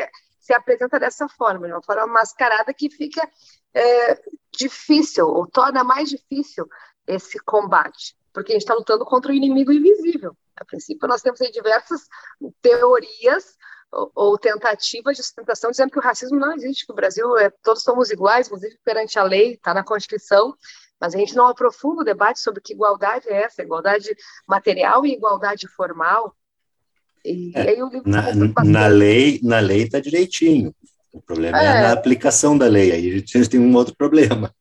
se 0.47 0.53
apresenta 0.53 0.97
dessa 0.97 1.27
forma, 1.27 1.67
de 1.67 1.73
uma 1.73 1.83
forma 1.83 2.07
mascarada 2.07 2.73
que 2.73 2.89
fica 2.89 3.29
é, 3.73 4.17
difícil, 4.49 5.27
ou 5.27 5.45
torna 5.45 5.83
mais 5.83 6.09
difícil 6.09 6.65
esse 7.05 7.37
combate, 7.39 8.17
porque 8.31 8.53
a 8.53 8.55
gente 8.55 8.61
está 8.61 8.73
lutando 8.73 9.03
contra 9.03 9.29
o 9.29 9.35
inimigo 9.35 9.73
invisível. 9.73 10.37
A 10.55 10.63
princípio, 10.63 11.05
nós 11.05 11.21
temos 11.21 11.39
diversas 11.51 12.07
teorias 12.61 13.57
ou, 13.91 14.09
ou 14.15 14.37
tentativas 14.37 15.17
de 15.17 15.23
sustentação 15.23 15.69
dizendo 15.69 15.91
que 15.91 15.99
o 15.99 16.01
racismo 16.01 16.39
não 16.39 16.53
existe, 16.53 16.85
que 16.85 16.93
o 16.93 16.95
Brasil 16.95 17.37
é 17.37 17.49
todos 17.61 17.83
somos 17.83 18.09
iguais, 18.09 18.47
inclusive 18.47 18.79
perante 18.85 19.19
a 19.19 19.23
lei, 19.23 19.55
está 19.55 19.73
na 19.73 19.83
Constituição, 19.83 20.55
mas 20.97 21.13
a 21.13 21.17
gente 21.17 21.35
não 21.35 21.47
aprofunda 21.47 22.03
o 22.03 22.05
debate 22.05 22.39
sobre 22.39 22.61
que 22.61 22.71
igualdade 22.71 23.27
é 23.27 23.43
essa, 23.43 23.61
igualdade 23.61 24.15
material 24.47 25.05
e 25.05 25.11
igualdade 25.11 25.67
formal. 25.67 26.33
E, 27.27 27.51
é, 27.55 27.69
aí 27.69 27.83
o 27.83 27.89
livro 27.89 28.09
na, 28.09 28.63
na 28.63 28.87
lei 28.87 29.39
na 29.43 29.59
lei 29.59 29.83
está 29.83 29.99
direitinho. 29.99 30.73
O 31.11 31.21
problema 31.21 31.61
é. 31.61 31.65
é 31.65 31.81
na 31.81 31.91
aplicação 31.91 32.57
da 32.57 32.67
lei. 32.67 32.91
Aí 32.91 33.09
a 33.09 33.17
gente 33.17 33.49
tem 33.49 33.59
um 33.59 33.75
outro 33.75 33.95
problema. 33.95 34.53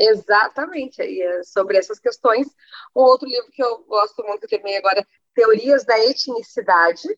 Exatamente, 0.00 1.02
aí 1.02 1.20
é 1.20 1.42
sobre 1.42 1.76
essas 1.76 1.98
questões. 1.98 2.46
Um 2.94 3.00
outro 3.00 3.28
livro 3.28 3.50
que 3.50 3.62
eu 3.62 3.84
gosto 3.88 4.22
muito 4.22 4.46
também 4.46 4.76
agora 4.76 5.04
Teorias 5.34 5.84
da 5.84 5.96
Etnicidade, 5.98 7.08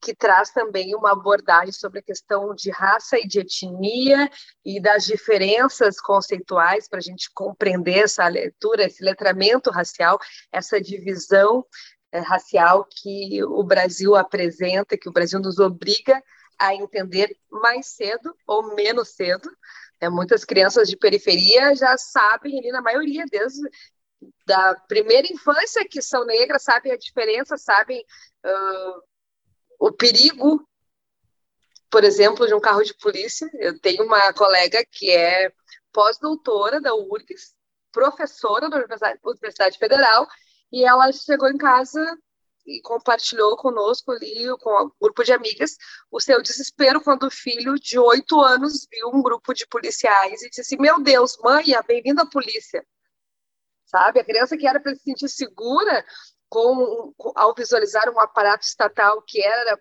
que 0.00 0.14
traz 0.14 0.50
também 0.50 0.94
uma 0.94 1.12
abordagem 1.12 1.72
sobre 1.72 1.98
a 1.98 2.02
questão 2.02 2.54
de 2.54 2.70
raça 2.70 3.18
e 3.18 3.26
de 3.26 3.40
etnia 3.40 4.30
e 4.64 4.80
das 4.80 5.04
diferenças 5.04 6.00
conceituais 6.00 6.88
para 6.88 6.98
a 6.98 7.02
gente 7.02 7.30
compreender 7.34 8.04
essa 8.04 8.26
leitura, 8.28 8.84
esse 8.84 9.04
letramento 9.04 9.70
racial, 9.70 10.18
essa 10.50 10.80
divisão 10.80 11.64
racial 12.20 12.84
que 12.84 13.42
o 13.44 13.62
Brasil 13.62 14.14
apresenta, 14.14 14.96
que 14.96 15.08
o 15.08 15.12
Brasil 15.12 15.38
nos 15.40 15.58
obriga 15.58 16.22
a 16.58 16.74
entender 16.74 17.36
mais 17.50 17.86
cedo 17.86 18.34
ou 18.46 18.74
menos 18.74 19.10
cedo. 19.10 19.50
É, 20.00 20.08
muitas 20.08 20.44
crianças 20.44 20.88
de 20.88 20.96
periferia 20.96 21.74
já 21.74 21.96
sabem, 21.96 22.58
ali 22.58 22.70
na 22.70 22.82
maioria, 22.82 23.24
desde 23.30 23.60
da 24.46 24.74
primeira 24.88 25.30
infância 25.30 25.86
que 25.88 26.00
são 26.00 26.24
negras, 26.24 26.62
sabem 26.62 26.92
a 26.92 26.96
diferença, 26.96 27.56
sabem 27.56 28.00
uh, 28.44 29.02
o 29.78 29.92
perigo, 29.92 30.66
por 31.90 32.04
exemplo, 32.04 32.46
de 32.46 32.54
um 32.54 32.60
carro 32.60 32.82
de 32.82 32.94
polícia. 32.94 33.48
Eu 33.54 33.78
tenho 33.78 34.04
uma 34.04 34.32
colega 34.32 34.84
que 34.90 35.10
é 35.10 35.52
pós-doutora 35.92 36.80
da 36.80 36.94
URGS, 36.94 37.54
professora 37.92 38.68
da 38.68 38.84
Universidade 39.24 39.78
Federal, 39.78 40.26
e 40.72 40.84
ela 40.84 41.10
chegou 41.12 41.48
em 41.48 41.56
casa 41.56 42.04
e 42.66 42.80
compartilhou 42.82 43.56
conosco 43.56 44.10
ali, 44.10 44.48
com 44.60 44.84
um 44.84 44.90
grupo 45.00 45.22
de 45.22 45.32
amigas, 45.32 45.76
o 46.10 46.20
seu 46.20 46.42
desespero 46.42 47.00
quando 47.00 47.24
o 47.24 47.30
filho 47.30 47.74
de 47.76 47.98
oito 47.98 48.40
anos 48.40 48.86
viu 48.90 49.08
um 49.14 49.22
grupo 49.22 49.54
de 49.54 49.66
policiais 49.68 50.42
e 50.42 50.50
disse: 50.50 50.76
Meu 50.76 51.00
Deus, 51.00 51.36
mãe, 51.38 51.64
bem-vindo 51.86 52.20
à 52.20 52.26
polícia 52.26 52.84
sabe? 53.86 54.20
A 54.20 54.24
criança 54.24 54.56
que 54.56 54.66
era 54.66 54.80
para 54.80 54.94
se 54.94 55.02
sentir 55.02 55.28
segura 55.28 56.04
com, 56.48 57.12
com, 57.16 57.32
ao 57.34 57.54
visualizar 57.54 58.08
um 58.10 58.20
aparato 58.20 58.66
estatal 58.66 59.22
que 59.22 59.42
era 59.42 59.80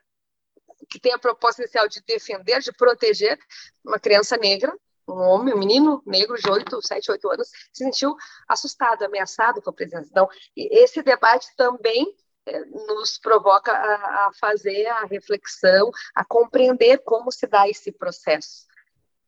que 0.90 1.00
tem 1.00 1.14
a 1.14 1.20
proposta 1.20 1.64
inicial 1.64 1.88
de 1.88 2.02
defender, 2.06 2.60
de 2.62 2.72
proteger 2.72 3.40
uma 3.84 4.00
criança 4.00 4.38
negra, 4.38 4.72
um 5.08 5.20
homem, 5.20 5.54
um 5.54 5.60
menino 5.60 6.02
negro 6.06 6.36
de 6.36 6.50
8, 6.50 6.82
7, 6.82 7.12
8 7.12 7.32
anos, 7.32 7.48
se 7.48 7.84
sentiu 7.84 8.16
assustado, 8.48 9.04
ameaçado 9.04 9.62
com 9.62 9.70
a 9.70 9.74
presença. 9.74 10.08
Então, 10.10 10.28
esse 10.56 11.02
debate 11.04 11.48
também 11.56 12.16
é, 12.46 12.66
nos 12.66 13.18
provoca 13.18 13.72
a, 13.72 14.28
a 14.28 14.32
fazer 14.40 14.88
a 14.88 15.06
reflexão, 15.06 15.92
a 16.16 16.24
compreender 16.24 17.00
como 17.00 17.32
se 17.32 17.48
dá 17.48 17.68
esse 17.68 17.92
processo. 17.92 18.66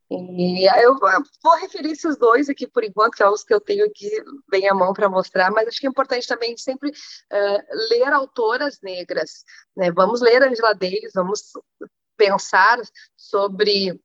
E 0.10 0.66
eu 0.82 0.98
vou 0.98 1.56
referir 1.60 1.92
esses 1.92 2.18
dois 2.18 2.48
aqui 2.48 2.66
por 2.66 2.84
enquanto, 2.84 3.16
que 3.16 3.24
é 3.24 3.30
os 3.30 3.44
que 3.44 3.54
eu 3.54 3.60
tenho 3.60 3.86
aqui 3.86 4.10
bem 4.50 4.70
à 4.70 4.74
mão 4.74 4.94
para 4.94 5.10
mostrar, 5.10 5.52
mas 5.52 5.68
acho 5.68 5.82
que 5.82 5.88
é 5.88 5.90
importante 5.90 6.26
também 6.26 6.56
sempre 6.56 6.90
uh, 6.90 7.90
ler 7.90 8.14
autoras 8.14 8.80
negras. 8.82 9.44
Né? 9.76 9.92
Vamos 9.92 10.22
ler 10.22 10.42
Angela 10.42 10.74
Davis, 10.74 11.12
vamos 11.14 11.52
pensar 12.16 12.80
sobre 13.18 14.00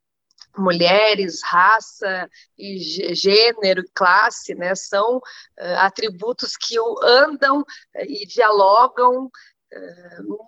mulheres, 0.57 1.41
raça 1.43 2.29
e 2.59 2.79
gênero, 3.15 3.83
classe, 3.95 4.55
né? 4.55 4.75
São 4.75 5.17
uh, 5.17 5.23
atributos 5.79 6.57
que 6.57 6.77
andam 7.03 7.61
uh, 7.61 7.65
e 8.07 8.27
dialogam 8.27 9.31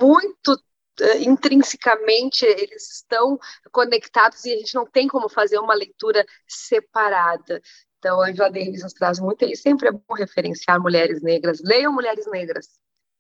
muito 0.01 0.59
eh, 1.01 1.23
intrinsecamente 1.23 2.45
eles 2.45 2.97
estão 2.97 3.39
conectados 3.73 4.45
e 4.45 4.53
a 4.53 4.57
gente 4.57 4.75
não 4.75 4.87
tem 4.87 5.09
como 5.09 5.29
fazer 5.29 5.59
uma 5.59 5.75
leitura 5.75 6.25
separada. 6.47 7.61
Então, 7.99 8.21
a 8.21 8.29
Angela 8.29 8.51
Davis 8.51 8.83
nos 8.83 8.93
traz 8.93 9.19
muito, 9.19 9.45
e 9.45 9.57
sempre 9.57 9.89
é 9.89 9.93
bom 9.93 10.15
referenciar 10.15 10.81
mulheres 10.81 11.23
negras. 11.23 11.61
Leiam 11.65 11.93
Mulheres 11.93 12.27
Negras. 12.27 12.69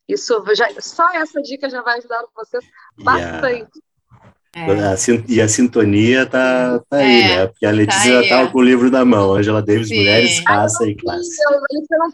Isso 0.07 0.45
já, 0.55 0.69
só 0.81 1.11
essa 1.15 1.41
dica 1.41 1.71
já 1.71 1.81
vai 1.83 1.99
ajudar 1.99 2.25
vocês 2.35 2.65
bastante. 2.99 3.47
Yeah. 3.47 3.94
É. 4.57 4.67
E 5.29 5.41
a 5.41 5.49
sintonia 5.49 6.25
tá, 6.27 6.79
tá 6.89 6.99
aí, 6.99 7.23
é, 7.23 7.29
né? 7.29 7.47
Porque 7.49 7.67
a 7.67 7.71
Letícia 7.73 8.15
tá 8.15 8.23
já 8.23 8.29
tá 8.45 8.53
com 8.53 8.59
o 8.59 8.63
livro 8.63 8.91
na 8.91 9.05
mão. 9.05 9.35
Angela 9.35 9.61
Davis, 9.61 9.89
Sim. 9.89 9.99
Mulheres, 9.99 10.43
Raça 10.47 10.87
e 10.87 10.95
Classe. 10.95 11.37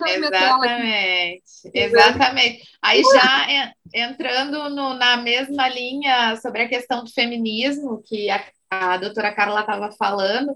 Exatamente. 0.08 1.42
Exatamente. 1.74 2.62
Aí 2.82 3.02
já 3.02 3.72
entrando 3.94 4.70
no, 4.70 4.94
na 4.94 5.18
mesma 5.18 5.68
linha 5.68 6.36
sobre 6.40 6.62
a 6.62 6.68
questão 6.68 7.04
do 7.04 7.12
feminismo 7.12 8.02
que 8.06 8.30
a, 8.30 8.42
a 8.70 8.96
doutora 8.96 9.34
Carla 9.34 9.60
estava 9.60 9.92
falando, 9.92 10.54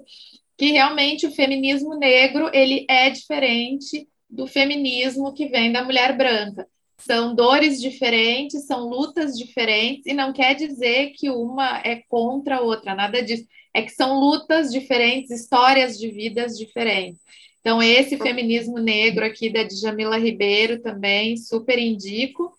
que 0.56 0.73
realmente 0.73 1.27
o 1.27 1.32
feminismo 1.32 1.98
negro 1.98 2.48
ele 2.55 2.86
é 2.89 3.11
diferente 3.11 4.09
do 4.31 4.47
feminismo 4.47 5.35
que 5.35 5.48
vem 5.48 5.70
da 5.70 5.85
mulher 5.85 6.16
branca. 6.16 6.66
São 6.99 7.35
dores 7.35 7.81
diferentes, 7.81 8.66
são 8.66 8.89
lutas 8.89 9.37
diferentes, 9.37 10.07
e 10.07 10.15
não 10.15 10.33
quer 10.33 10.55
dizer 10.55 11.11
que 11.11 11.29
uma 11.29 11.79
é 11.85 12.03
contra 12.09 12.57
a 12.57 12.61
outra, 12.61 12.95
nada 12.95 13.23
disso. 13.23 13.47
É 13.75 13.83
que 13.83 13.91
são 13.91 14.21
lutas 14.21 14.71
diferentes, 14.71 15.31
histórias 15.31 15.99
de 15.99 16.09
vidas 16.11 16.57
diferentes. 16.57 17.21
Então, 17.61 17.83
esse 17.83 18.16
feminismo 18.19 18.79
negro 18.79 19.25
aqui 19.25 19.51
da 19.51 19.62
Djamila 19.62 20.19
Ribeiro 20.19 20.81
também, 20.83 21.37
super 21.37 21.79
indico. 21.79 22.53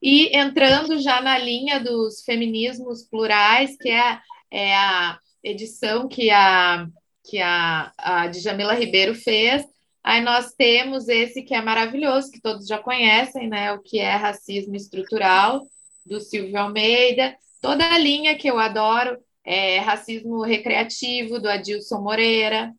E 0.00 0.36
entrando 0.36 1.00
já 1.00 1.20
na 1.20 1.36
linha 1.36 1.80
dos 1.80 2.22
feminismos 2.22 3.02
plurais, 3.02 3.76
que 3.76 3.88
é, 3.88 4.18
é 4.50 4.74
a 4.74 5.18
edição 5.42 6.08
que 6.08 6.30
a, 6.30 6.86
que 7.24 7.40
a, 7.40 7.92
a 7.98 8.26
Djamila 8.28 8.74
Ribeiro 8.74 9.14
fez, 9.14 9.64
Aí 10.04 10.20
nós 10.20 10.52
temos 10.54 11.08
esse 11.08 11.42
que 11.42 11.54
é 11.54 11.62
maravilhoso, 11.62 12.30
que 12.30 12.40
todos 12.40 12.66
já 12.66 12.78
conhecem, 12.78 13.48
né? 13.48 13.72
O 13.72 13.80
que 13.80 14.00
é 14.00 14.14
racismo 14.16 14.74
estrutural, 14.74 15.66
do 16.04 16.20
Silvio 16.20 16.58
Almeida. 16.58 17.36
Toda 17.60 17.86
a 17.86 17.98
linha 17.98 18.36
que 18.36 18.48
eu 18.48 18.58
adoro 18.58 19.16
é 19.44 19.78
racismo 19.78 20.42
recreativo, 20.42 21.38
do 21.38 21.48
Adilson 21.48 22.00
Moreira, 22.00 22.74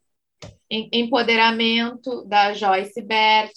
empoderamento, 0.69 2.25
da 2.25 2.53
Joyce 2.53 3.01
Bert. 3.01 3.53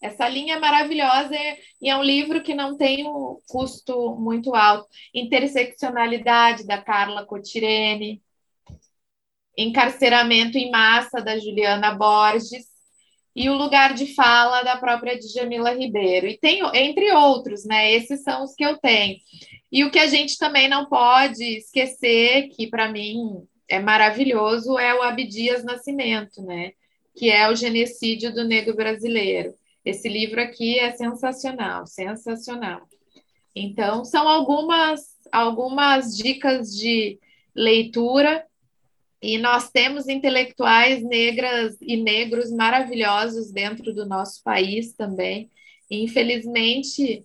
Essa 0.00 0.28
linha 0.28 0.54
é 0.54 0.58
maravilhosa 0.60 1.34
e 1.80 1.90
é 1.90 1.96
um 1.96 2.02
livro 2.02 2.42
que 2.42 2.54
não 2.54 2.76
tem 2.76 3.06
um 3.06 3.38
custo 3.48 4.14
muito 4.16 4.54
alto. 4.54 4.88
Interseccionalidade, 5.12 6.64
da 6.64 6.80
Carla 6.80 7.26
Cotirene. 7.26 8.22
Encarceramento 9.56 10.56
em 10.56 10.70
massa, 10.70 11.20
da 11.20 11.38
Juliana 11.38 11.92
Borges 11.92 12.69
e 13.40 13.48
o 13.48 13.56
lugar 13.56 13.94
de 13.94 14.14
fala 14.14 14.62
da 14.62 14.76
própria 14.76 15.18
Djamila 15.18 15.72
Ribeiro. 15.72 16.26
E 16.26 16.36
tem, 16.36 16.60
entre 16.74 17.10
outros, 17.12 17.64
né? 17.64 17.90
Esses 17.90 18.22
são 18.22 18.44
os 18.44 18.54
que 18.54 18.62
eu 18.62 18.76
tenho. 18.76 19.16
E 19.72 19.82
o 19.82 19.90
que 19.90 19.98
a 19.98 20.06
gente 20.06 20.36
também 20.36 20.68
não 20.68 20.84
pode 20.84 21.42
esquecer, 21.42 22.48
que 22.48 22.66
para 22.66 22.92
mim 22.92 23.42
é 23.66 23.78
maravilhoso, 23.78 24.78
é 24.78 24.94
o 24.94 25.02
Abdias 25.02 25.64
Nascimento, 25.64 26.42
né? 26.42 26.72
Que 27.16 27.30
é 27.30 27.48
o 27.48 27.56
genocídio 27.56 28.30
do 28.30 28.44
negro 28.44 28.76
brasileiro. 28.76 29.54
Esse 29.82 30.06
livro 30.06 30.38
aqui 30.38 30.78
é 30.78 30.90
sensacional, 30.90 31.86
sensacional. 31.86 32.82
Então, 33.56 34.04
são 34.04 34.28
algumas, 34.28 35.00
algumas 35.32 36.14
dicas 36.14 36.76
de 36.76 37.18
leitura 37.54 38.44
e 39.22 39.36
nós 39.36 39.70
temos 39.70 40.08
intelectuais 40.08 41.02
negras 41.02 41.76
e 41.80 41.96
negros 41.96 42.50
maravilhosos 42.50 43.50
dentro 43.50 43.92
do 43.94 44.06
nosso 44.06 44.42
país 44.42 44.94
também. 44.94 45.50
infelizmente, 45.90 47.24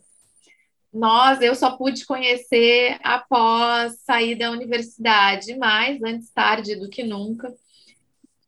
nós, 0.91 1.41
eu 1.41 1.53
só 1.53 1.76
pude 1.77 2.05
conhecer 2.05 2.97
após 3.03 3.99
sair 3.99 4.35
da 4.35 4.49
universidade, 4.49 5.55
mas 5.57 6.01
antes 6.01 6.30
tarde 6.31 6.76
do 6.76 6.89
que 6.89 7.03
nunca. 7.03 7.53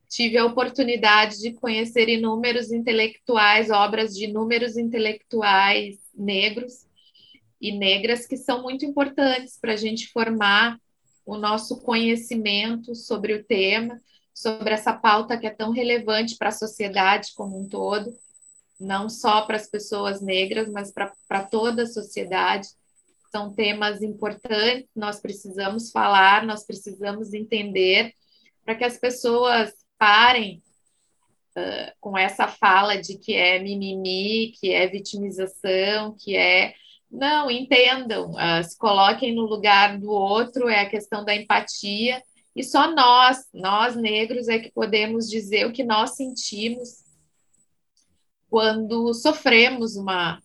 Tive 0.10 0.38
a 0.38 0.46
oportunidade 0.46 1.40
de 1.40 1.54
conhecer 1.54 2.08
inúmeros 2.10 2.72
intelectuais, 2.72 3.70
obras 3.70 4.16
de 4.16 4.26
inúmeros 4.26 4.78
intelectuais 4.78 6.00
negros 6.16 6.86
e 7.60 7.72
negras 7.72 8.26
que 8.26 8.38
são 8.38 8.64
muito 8.64 8.86
importantes 8.86 9.58
para 9.60 9.74
a 9.74 9.78
gente 9.78 10.08
formar 10.08 10.80
o 11.28 11.38
nosso 11.38 11.82
conhecimento 11.82 12.96
sobre 12.96 13.34
o 13.34 13.44
tema, 13.44 14.02
sobre 14.34 14.74
essa 14.74 14.94
pauta 14.94 15.38
que 15.38 15.46
é 15.46 15.50
tão 15.50 15.72
relevante 15.72 16.38
para 16.38 16.50
a 16.50 16.54
sociedade 16.54 17.34
como 17.36 17.60
um 17.60 17.68
todo, 17.68 18.18
não 18.80 19.10
só 19.10 19.42
para 19.42 19.58
as 19.58 19.68
pessoas 19.68 20.22
negras, 20.22 20.70
mas 20.70 20.90
para 20.92 21.44
toda 21.44 21.84
a 21.84 21.88
sociedade. 21.88 22.70
São 23.30 23.54
temas 23.54 24.02
importantes, 24.02 24.88
nós 24.96 25.20
precisamos 25.20 25.92
falar, 25.92 26.46
nós 26.46 26.66
precisamos 26.66 27.34
entender, 27.34 28.14
para 28.64 28.76
que 28.76 28.86
as 28.86 28.98
pessoas 28.98 29.74
parem 29.98 30.64
uh, 31.58 31.92
com 32.00 32.18
essa 32.18 32.48
fala 32.48 32.96
de 32.96 33.18
que 33.18 33.34
é 33.34 33.60
mimimi, 33.60 34.54
que 34.58 34.72
é 34.72 34.88
vitimização, 34.88 36.16
que 36.18 36.38
é 36.38 36.74
não, 37.10 37.50
entendam, 37.50 38.32
uh, 38.32 38.64
se 38.64 38.78
coloquem 38.78 39.34
no 39.34 39.44
lugar 39.44 39.98
do 39.98 40.10
outro, 40.10 40.68
é 40.68 40.82
a 40.82 40.90
questão 40.90 41.24
da 41.24 41.36
empatia, 41.36 42.22
e 42.56 42.64
só 42.64 42.94
nós, 42.94 43.46
nós 43.54 43.96
negros, 43.96 44.48
é 44.48 44.60
que 44.60 44.72
podemos 44.72 45.30
dizer 45.30 45.66
o 45.66 45.72
que 45.72 45.84
nós 45.84 46.16
sentimos 46.16 47.06
quando 48.50 49.14
sofremos 49.14 49.96
uma, 49.96 50.42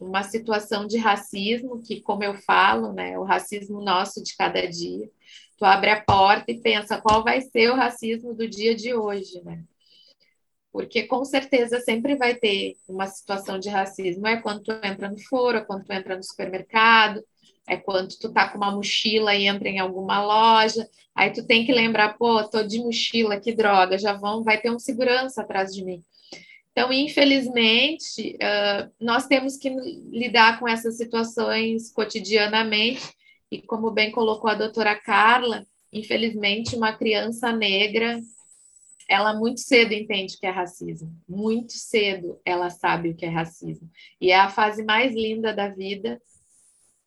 uma 0.00 0.22
situação 0.22 0.86
de 0.86 0.96
racismo, 0.96 1.82
que, 1.82 2.00
como 2.00 2.22
eu 2.22 2.34
falo, 2.34 2.92
né, 2.92 3.18
o 3.18 3.24
racismo 3.24 3.80
nosso 3.80 4.22
de 4.22 4.36
cada 4.36 4.66
dia. 4.66 5.10
Tu 5.58 5.64
abre 5.64 5.90
a 5.90 6.00
porta 6.00 6.52
e 6.52 6.60
pensa 6.60 7.00
qual 7.00 7.24
vai 7.24 7.40
ser 7.40 7.70
o 7.70 7.76
racismo 7.76 8.34
do 8.34 8.46
dia 8.46 8.74
de 8.74 8.94
hoje, 8.94 9.42
né? 9.42 9.64
Porque 10.76 11.04
com 11.04 11.24
certeza 11.24 11.80
sempre 11.80 12.16
vai 12.16 12.34
ter 12.34 12.76
uma 12.86 13.06
situação 13.06 13.58
de 13.58 13.70
racismo. 13.70 14.26
É 14.26 14.36
quando 14.36 14.62
tu 14.62 14.72
entra 14.84 15.08
no 15.08 15.18
foro, 15.18 15.56
é 15.56 15.64
quando 15.64 15.86
tu 15.86 15.90
entra 15.90 16.14
no 16.14 16.22
supermercado, 16.22 17.24
é 17.66 17.78
quando 17.78 18.14
tu 18.20 18.30
tá 18.30 18.46
com 18.46 18.58
uma 18.58 18.70
mochila 18.72 19.34
e 19.34 19.46
entra 19.46 19.70
em 19.70 19.78
alguma 19.78 20.22
loja, 20.22 20.86
aí 21.14 21.30
tu 21.30 21.46
tem 21.46 21.64
que 21.64 21.72
lembrar, 21.72 22.18
pô, 22.18 22.44
tô 22.44 22.62
de 22.62 22.78
mochila, 22.78 23.40
que 23.40 23.54
droga, 23.54 23.96
já 23.96 24.12
vão, 24.12 24.44
vai 24.44 24.60
ter 24.60 24.70
um 24.70 24.78
segurança 24.78 25.40
atrás 25.40 25.74
de 25.74 25.82
mim. 25.82 26.02
Então, 26.72 26.92
infelizmente, 26.92 28.36
nós 29.00 29.26
temos 29.26 29.56
que 29.56 29.70
lidar 29.70 30.60
com 30.60 30.68
essas 30.68 30.98
situações 30.98 31.90
cotidianamente, 31.90 33.02
e 33.50 33.62
como 33.62 33.90
bem 33.90 34.10
colocou 34.10 34.50
a 34.50 34.54
doutora 34.54 34.94
Carla, 34.94 35.66
infelizmente, 35.90 36.76
uma 36.76 36.92
criança 36.92 37.50
negra 37.50 38.20
ela 39.08 39.34
muito 39.34 39.60
cedo 39.60 39.92
entende 39.92 40.36
que 40.38 40.46
é 40.46 40.50
racismo, 40.50 41.14
muito 41.28 41.72
cedo 41.72 42.40
ela 42.44 42.70
sabe 42.70 43.10
o 43.10 43.14
que 43.14 43.24
é 43.24 43.28
racismo. 43.28 43.88
E 44.20 44.30
é 44.30 44.38
a 44.38 44.48
fase 44.48 44.82
mais 44.84 45.14
linda 45.14 45.54
da 45.54 45.68
vida, 45.68 46.20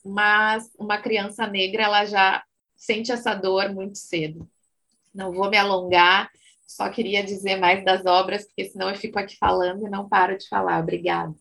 mas 0.05 0.71
uma 0.79 0.97
criança 0.97 1.45
negra 1.45 1.83
ela 1.83 2.05
já 2.05 2.43
sente 2.75 3.11
essa 3.11 3.35
dor 3.35 3.73
muito 3.73 3.97
cedo. 3.97 4.49
Não 5.13 5.33
vou 5.33 5.49
me 5.49 5.57
alongar, 5.57 6.29
só 6.65 6.89
queria 6.89 7.23
dizer 7.23 7.57
mais 7.57 7.83
das 7.83 8.05
obras, 8.05 8.45
porque 8.45 8.65
senão 8.65 8.89
eu 8.89 8.95
fico 8.95 9.19
aqui 9.19 9.35
falando 9.37 9.85
e 9.85 9.89
não 9.89 10.07
paro 10.07 10.37
de 10.37 10.47
falar. 10.47 10.81
Obrigada. 10.81 11.33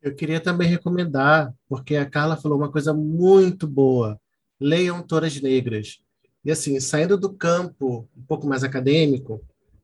Eu 0.00 0.14
queria 0.14 0.40
também 0.40 0.68
recomendar, 0.68 1.54
porque 1.68 1.96
a 1.96 2.08
Carla 2.08 2.36
falou 2.36 2.58
uma 2.58 2.72
coisa 2.72 2.94
muito 2.94 3.66
boa. 3.66 4.20
Leiam 4.60 4.96
Autoras 4.96 5.40
Negras. 5.40 6.00
E 6.44 6.50
assim, 6.50 6.78
saindo 6.80 7.16
do 7.16 7.32
campo 7.32 8.08
um 8.16 8.22
pouco 8.22 8.46
mais 8.46 8.64
acadêmico 8.64 9.40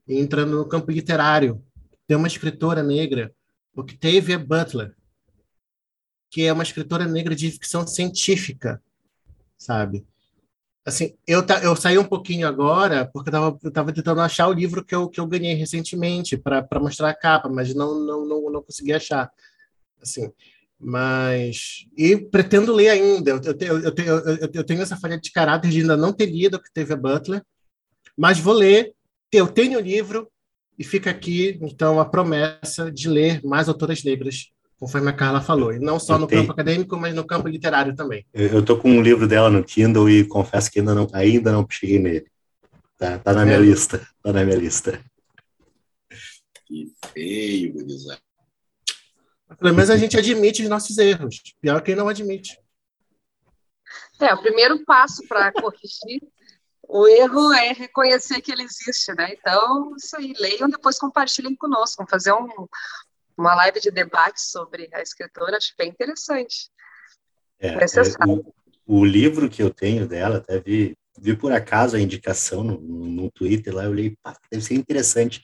e 0.06 0.18
entrando 0.18 0.56
no 0.56 0.68
campo 0.68 0.90
literário, 0.90 1.62
tem 2.06 2.16
uma 2.16 2.26
escritora 2.26 2.82
negra, 2.82 3.32
Octavia 3.76 4.38
Butler, 4.38 4.96
que 6.30 6.42
é 6.42 6.52
uma 6.52 6.62
escritora 6.62 7.06
negra 7.06 7.34
de 7.34 7.50
ficção 7.50 7.86
científica, 7.86 8.82
sabe? 9.56 10.06
Assim, 10.84 11.14
eu, 11.26 11.44
eu 11.62 11.76
saí 11.76 11.98
um 11.98 12.04
pouquinho 12.04 12.48
agora 12.48 13.06
porque 13.12 13.28
eu 13.28 13.58
estava 13.62 13.92
tentando 13.92 14.22
achar 14.22 14.48
o 14.48 14.54
livro 14.54 14.82
que 14.82 14.94
eu, 14.94 15.08
que 15.08 15.20
eu 15.20 15.26
ganhei 15.26 15.54
recentemente 15.54 16.36
para 16.36 16.66
mostrar 16.80 17.10
a 17.10 17.14
capa, 17.14 17.48
mas 17.48 17.74
não, 17.74 17.94
não, 18.00 18.26
não, 18.26 18.50
não 18.50 18.62
consegui 18.62 18.94
achar. 18.94 19.30
Assim, 20.00 20.32
mas. 20.80 21.86
E 21.96 22.16
pretendo 22.16 22.72
ler 22.72 22.90
ainda. 22.90 23.30
Eu, 23.30 23.40
eu, 23.42 23.80
eu, 23.80 24.36
eu, 24.36 24.50
eu 24.54 24.64
tenho 24.64 24.82
essa 24.82 24.96
falha 24.96 25.18
de 25.18 25.32
caráter 25.32 25.70
de 25.70 25.80
ainda 25.80 25.96
não 25.96 26.12
ter 26.12 26.26
lido 26.26 26.56
o 26.56 26.62
que 26.62 26.72
teve 26.72 26.92
a 26.92 26.96
Butler, 26.96 27.42
mas 28.16 28.38
vou 28.38 28.54
ler. 28.54 28.92
Eu 29.30 29.46
tenho 29.46 29.78
o 29.78 29.82
livro 29.82 30.30
e 30.78 30.84
fica 30.84 31.10
aqui, 31.10 31.58
então, 31.60 31.98
a 31.98 32.04
promessa 32.04 32.90
de 32.90 33.08
ler 33.08 33.44
mais 33.44 33.68
autoras 33.68 34.04
negras, 34.04 34.50
conforme 34.78 35.10
a 35.10 35.12
Carla 35.12 35.40
falou. 35.40 35.72
E 35.72 35.78
não 35.78 35.98
só 35.98 36.16
no 36.16 36.26
tenho... 36.26 36.42
campo 36.42 36.52
acadêmico, 36.52 36.96
mas 36.96 37.14
no 37.14 37.26
campo 37.26 37.48
literário 37.48 37.94
também. 37.94 38.24
Eu 38.32 38.60
estou 38.60 38.78
com 38.78 38.88
um 38.88 39.02
livro 39.02 39.26
dela 39.26 39.50
no 39.50 39.64
Kindle 39.64 40.08
e 40.08 40.24
confesso 40.24 40.70
que 40.70 40.78
ainda 40.78 40.94
não, 40.94 41.08
ainda 41.12 41.52
não 41.52 41.66
cheguei 41.68 41.98
nele. 41.98 42.26
Tá, 42.96 43.18
tá 43.18 43.32
na 43.32 43.44
minha 43.44 43.58
é. 43.58 43.60
lista. 43.60 44.06
Tá 44.22 44.32
na 44.32 44.44
minha 44.44 44.56
lista. 44.56 45.00
Que 46.64 46.92
feio, 47.12 47.72
gurizada. 47.72 48.27
Pelo 49.56 49.74
menos 49.74 49.90
a 49.90 49.96
gente 49.96 50.16
admite 50.16 50.62
os 50.62 50.68
nossos 50.68 50.98
erros. 50.98 51.54
Pior 51.60 51.80
quem 51.82 51.94
não 51.94 52.08
admite. 52.08 52.58
É, 54.20 54.34
o 54.34 54.42
primeiro 54.42 54.84
passo 54.84 55.26
para 55.26 55.52
corrigir 55.52 56.20
o 56.88 57.06
erro 57.06 57.52
é 57.52 57.72
reconhecer 57.72 58.40
que 58.40 58.50
ele 58.50 58.62
existe, 58.62 59.12
né? 59.14 59.34
Então, 59.34 59.94
isso 59.96 60.16
aí, 60.16 60.32
leiam, 60.38 60.70
depois 60.70 60.98
compartilhem 60.98 61.54
conosco. 61.54 61.96
Vamos 61.98 62.10
fazer 62.10 62.32
um, 62.32 62.66
uma 63.36 63.54
live 63.54 63.78
de 63.78 63.90
debate 63.90 64.40
sobre 64.40 64.88
a 64.92 65.02
escritora, 65.02 65.58
acho 65.58 65.74
bem 65.76 65.90
interessante. 65.90 66.70
É, 67.60 67.68
é 67.68 68.26
o, 68.26 68.54
o, 68.86 69.04
livro 69.04 69.50
que 69.50 69.62
eu 69.62 69.68
tenho 69.68 70.06
dela, 70.06 70.38
até 70.38 70.58
vi 70.58 70.96
vi 71.20 71.36
por 71.36 71.52
acaso 71.52 71.96
a 71.96 72.00
indicação 72.00 72.62
no, 72.62 72.78
no 72.78 73.30
Twitter 73.32 73.74
lá, 73.74 73.84
eu 73.84 73.90
olhei, 73.90 74.16
pá, 74.22 74.36
deve 74.50 74.64
ser 74.64 74.74
interessante. 74.74 75.42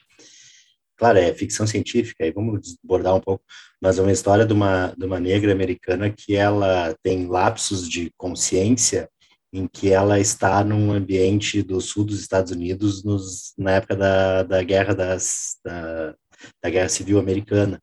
Claro, 0.97 1.17
é 1.17 1.33
ficção 1.33 1.67
científica, 1.67 2.23
aí 2.23 2.31
vamos 2.31 2.77
abordar 2.83 3.15
um 3.15 3.19
pouco, 3.19 3.43
mas 3.81 3.99
é 3.99 4.01
uma 4.01 4.11
história 4.11 4.45
de 4.45 4.53
uma, 4.53 4.93
de 4.97 5.05
uma 5.05 5.19
negra 5.19 5.51
americana 5.51 6.09
que 6.09 6.35
ela 6.35 6.95
tem 7.03 7.27
lapsos 7.27 7.89
de 7.89 8.11
consciência 8.17 9.09
em 9.51 9.67
que 9.67 9.91
ela 9.91 10.19
está 10.19 10.63
num 10.63 10.91
ambiente 10.91 11.61
do 11.61 11.79
sul 11.81 12.05
dos 12.05 12.19
Estados 12.19 12.51
Unidos 12.51 13.03
nos, 13.03 13.53
na 13.57 13.71
época 13.71 13.95
da, 13.95 14.43
da 14.43 14.63
guerra 14.63 14.93
das, 14.93 15.57
da, 15.63 16.15
da 16.61 16.69
guerra 16.69 16.89
civil 16.89 17.19
americana. 17.19 17.81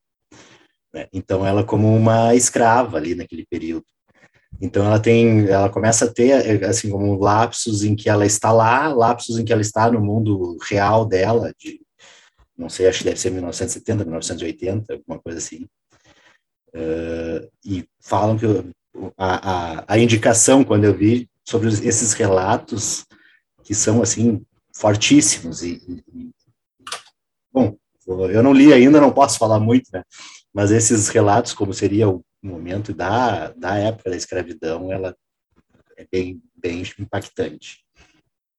Né? 0.92 1.06
Então 1.12 1.46
ela 1.46 1.64
como 1.64 1.94
uma 1.94 2.34
escrava 2.34 2.96
ali 2.98 3.14
naquele 3.14 3.46
período. 3.46 3.86
Então 4.60 4.84
ela 4.84 5.00
tem, 5.00 5.46
ela 5.48 5.70
começa 5.70 6.04
a 6.04 6.12
ter 6.12 6.62
assim 6.64 6.90
como 6.90 7.18
lapsos 7.18 7.82
em 7.82 7.96
que 7.96 8.08
ela 8.08 8.26
está 8.26 8.52
lá, 8.52 8.88
lapsos 8.88 9.38
em 9.38 9.44
que 9.44 9.52
ela 9.52 9.62
está 9.62 9.90
no 9.90 10.00
mundo 10.00 10.56
real 10.68 11.06
dela, 11.06 11.52
de 11.58 11.80
não 12.62 12.68
sei, 12.68 12.86
acho 12.86 12.98
que 12.98 13.04
deve 13.04 13.18
ser 13.18 13.30
1970, 13.30 14.04
1980, 14.04 14.92
alguma 14.94 15.18
coisa 15.18 15.38
assim. 15.38 15.66
Uh, 16.74 17.50
e 17.64 17.84
falam 18.00 18.38
que 18.38 18.46
a, 19.18 19.80
a, 19.80 19.84
a, 19.86 19.98
indicação 19.98 20.64
quando 20.64 20.84
eu 20.84 20.96
vi 20.96 21.28
sobre 21.46 21.68
esses 21.68 22.14
relatos 22.14 23.04
que 23.62 23.74
são 23.74 24.00
assim 24.00 24.42
fortíssimos 24.74 25.62
e, 25.62 26.02
e, 26.08 26.30
bom, 27.52 27.76
eu 28.06 28.42
não 28.42 28.54
li 28.54 28.72
ainda, 28.72 29.00
não 29.00 29.12
posso 29.12 29.38
falar 29.38 29.60
muito, 29.60 29.88
né? 29.92 30.02
Mas 30.52 30.70
esses 30.70 31.08
relatos, 31.08 31.52
como 31.52 31.74
seria 31.74 32.08
o 32.08 32.24
momento 32.42 32.94
da, 32.94 33.52
da 33.52 33.76
época 33.76 34.10
da 34.10 34.16
escravidão, 34.16 34.90
ela 34.90 35.14
é 35.96 36.06
bem, 36.10 36.42
bem 36.56 36.82
impactante. 36.98 37.84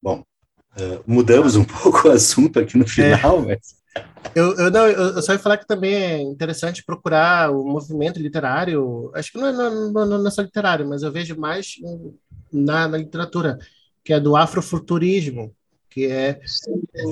Bom, 0.01 0.23
uh, 0.77 1.03
mudamos 1.05 1.55
um 1.55 1.65
pouco 1.65 2.07
o 2.07 2.11
assunto 2.11 2.59
aqui 2.59 2.77
no 2.77 2.87
final, 2.87 3.43
é. 3.43 3.55
mas... 3.55 3.82
Eu, 4.35 4.55
eu, 4.57 4.71
não, 4.71 4.87
eu, 4.87 5.21
só 5.21 5.33
ia 5.33 5.39
falar 5.39 5.57
que 5.57 5.67
também 5.67 5.93
é 5.93 6.21
interessante 6.21 6.83
procurar 6.83 7.51
o 7.51 7.63
movimento 7.63 8.19
literário, 8.19 9.11
acho 9.13 9.31
que 9.31 9.37
não 9.37 9.47
é, 9.47 9.51
não, 9.51 9.91
não, 9.91 10.05
não 10.05 10.27
é 10.27 10.31
só 10.31 10.41
literário, 10.41 10.87
mas 10.87 11.03
eu 11.03 11.11
vejo 11.11 11.37
mais 11.37 11.75
na, 12.51 12.87
na 12.87 12.97
literatura, 12.97 13.59
que 14.03 14.11
é 14.11 14.19
do 14.19 14.35
afrofuturismo, 14.35 15.55
que 15.89 16.07
é 16.07 16.39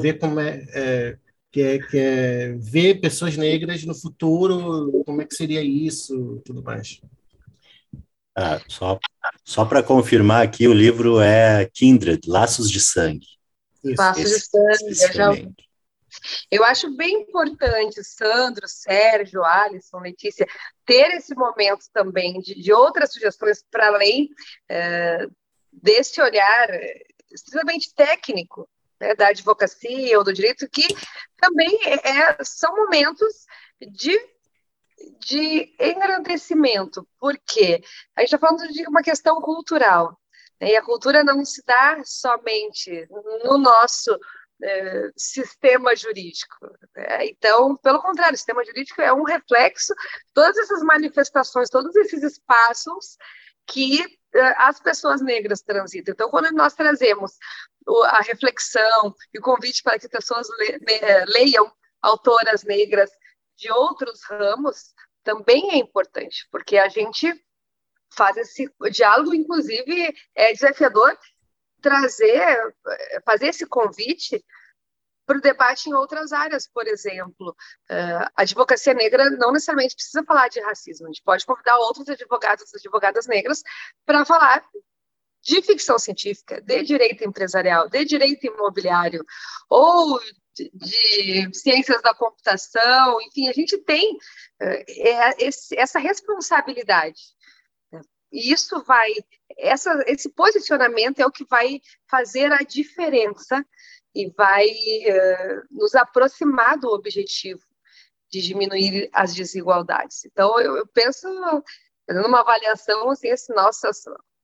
ver 0.01 0.17
como 0.17 0.39
é, 0.39 0.65
é 0.73 1.17
que 1.51 1.61
é, 1.61 1.79
que 1.79 1.97
é 1.97 2.53
ver 2.53 3.01
pessoas 3.01 3.37
negras 3.37 3.83
no 3.83 3.93
futuro, 3.93 5.03
como 5.05 5.21
é 5.21 5.25
que 5.25 5.35
seria 5.35 5.61
isso, 5.61 6.41
tudo 6.43 6.63
mais. 6.63 7.01
Ah, 8.35 8.61
só 8.67 8.97
só 9.43 9.65
para 9.65 9.83
confirmar 9.83 10.43
aqui, 10.43 10.67
o 10.67 10.73
livro 10.73 11.19
é 11.19 11.69
Kindred, 11.71 12.27
Laços 12.27 12.71
de 12.71 12.79
Sangue. 12.79 13.27
Isso, 13.83 14.01
Laços 14.01 14.23
de 14.23 14.39
Sangue, 14.39 15.01
eu 15.01 15.13
já... 15.13 15.31
Eu 16.49 16.63
acho 16.63 16.95
bem 16.95 17.21
importante, 17.21 18.03
Sandro, 18.03 18.67
Sérgio, 18.67 19.43
Alisson, 19.43 19.99
Letícia, 19.99 20.47
ter 20.85 21.11
esse 21.11 21.33
momento 21.35 21.85
também 21.93 22.39
de, 22.39 22.55
de 22.55 22.73
outras 22.73 23.13
sugestões 23.13 23.63
para 23.69 23.87
além 23.87 24.29
é, 24.69 25.27
desse 25.71 26.21
olhar 26.21 26.69
extremamente 27.31 27.93
técnico 27.93 28.67
né, 28.99 29.15
da 29.15 29.29
advocacia 29.29 30.17
ou 30.17 30.23
do 30.23 30.33
direito, 30.33 30.69
que 30.69 30.87
também 31.37 31.79
é, 31.85 32.09
é, 32.09 32.37
são 32.43 32.75
momentos 32.75 33.45
de, 33.81 34.17
de 35.19 35.73
engrandecimento, 35.79 37.07
porque 37.19 37.81
a 38.15 38.21
gente 38.21 38.33
está 38.33 38.37
falando 38.37 38.67
de 38.71 38.87
uma 38.87 39.01
questão 39.01 39.41
cultural, 39.41 40.17
né, 40.59 40.71
e 40.71 40.77
a 40.77 40.83
cultura 40.83 41.23
não 41.23 41.43
se 41.43 41.63
dá 41.65 42.01
somente 42.05 43.07
no 43.43 43.57
nosso 43.57 44.17
é, 44.63 45.09
sistema 45.17 45.95
jurídico. 45.95 46.55
Né? 46.95 47.27
Então, 47.27 47.75
pelo 47.77 48.01
contrário, 48.01 48.35
o 48.35 48.37
sistema 48.37 48.63
jurídico 48.63 49.01
é 49.01 49.13
um 49.13 49.23
reflexo 49.23 49.93
de 49.93 50.33
todas 50.33 50.57
essas 50.57 50.81
manifestações, 50.83 51.69
todos 51.69 51.95
esses 51.95 52.23
espaços 52.23 53.17
que 53.67 54.01
uh, 54.03 54.53
as 54.57 54.79
pessoas 54.79 55.21
negras 55.21 55.61
transitam. 55.61 56.13
Então, 56.13 56.29
quando 56.29 56.51
nós 56.51 56.73
trazemos 56.73 57.33
a 58.05 58.21
reflexão 58.21 59.15
e 59.33 59.39
o 59.39 59.41
convite 59.41 59.81
para 59.81 59.97
que 59.97 60.07
pessoas 60.07 60.47
le, 60.59 60.77
le, 60.77 60.93
eh, 60.93 61.25
leiam 61.25 61.71
autoras 62.01 62.63
negras 62.63 63.09
de 63.57 63.71
outros 63.71 64.21
ramos, 64.29 64.93
também 65.23 65.71
é 65.71 65.77
importante, 65.77 66.47
porque 66.51 66.77
a 66.77 66.89
gente 66.89 67.33
faz 68.13 68.37
esse 68.37 68.71
diálogo, 68.91 69.33
inclusive 69.33 70.13
é 70.35 70.53
desafiador 70.53 71.17
trazer, 71.81 72.73
eh, 72.87 73.21
fazer 73.25 73.47
esse 73.47 73.65
convite 73.65 74.43
para 75.25 75.37
o 75.37 75.41
debate 75.41 75.89
em 75.89 75.93
outras 75.93 76.33
áreas, 76.33 76.67
por 76.67 76.87
exemplo. 76.87 77.55
Uh, 77.89 78.25
a 78.35 78.41
advocacia 78.41 78.93
negra 78.93 79.29
não 79.29 79.51
necessariamente 79.51 79.95
precisa 79.95 80.23
falar 80.23 80.49
de 80.49 80.59
racismo, 80.59 81.07
a 81.07 81.09
gente 81.09 81.23
pode 81.23 81.45
convidar 81.45 81.77
outros 81.77 82.09
advogados 82.09 82.73
e 82.73 82.77
advogadas 82.77 83.27
negras 83.27 83.61
para 84.05 84.25
falar 84.25 84.63
de 85.41 85.61
ficção 85.61 85.97
científica, 85.97 86.61
de 86.61 86.83
direito 86.83 87.23
empresarial, 87.23 87.89
de 87.89 88.05
direito 88.05 88.45
imobiliário, 88.45 89.25
ou 89.69 90.19
de, 90.53 90.69
de 90.73 91.57
ciências 91.57 92.01
da 92.01 92.13
computação, 92.13 93.19
enfim, 93.21 93.47
a 93.47 93.53
gente 93.53 93.77
tem 93.79 94.15
uh, 94.15 94.83
é, 94.87 95.45
esse, 95.45 95.77
essa 95.77 95.97
responsabilidade. 95.97 97.21
E 98.31 98.51
isso 98.51 98.81
vai, 98.83 99.11
essa, 99.57 100.03
esse 100.07 100.29
posicionamento 100.29 101.19
é 101.19 101.25
o 101.25 101.31
que 101.31 101.45
vai 101.45 101.81
fazer 102.09 102.51
a 102.51 102.59
diferença 102.59 103.65
e 104.15 104.29
vai 104.31 104.65
uh, 104.67 105.61
nos 105.69 105.95
aproximar 105.95 106.77
do 106.77 106.89
objetivo 106.89 107.61
de 108.29 108.41
diminuir 108.41 109.09
as 109.13 109.33
desigualdades. 109.33 110.23
Então, 110.25 110.59
eu, 110.59 110.77
eu 110.77 110.87
penso, 110.87 111.27
numa 112.09 112.39
avaliação, 112.39 113.09
assim, 113.09 113.27
esse 113.27 113.53
nossa, 113.53 113.91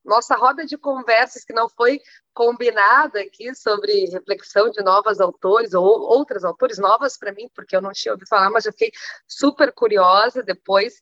nossa 0.04 0.36
roda 0.36 0.66
de 0.66 0.76
conversas 0.76 1.44
que 1.44 1.54
não 1.54 1.68
foi 1.68 2.00
combinada 2.34 3.20
aqui 3.20 3.54
sobre 3.54 4.06
reflexão 4.06 4.70
de 4.70 4.82
novos 4.82 5.20
autores 5.20 5.72
ou 5.72 5.84
outras 5.84 6.44
autores 6.44 6.78
novas 6.78 7.16
para 7.16 7.32
mim, 7.32 7.48
porque 7.54 7.74
eu 7.74 7.82
não 7.82 7.92
tinha 7.92 8.12
ouvido 8.12 8.28
falar, 8.28 8.50
mas 8.50 8.66
eu 8.66 8.72
fiquei 8.72 8.92
super 9.26 9.72
curiosa 9.72 10.42
depois 10.42 11.00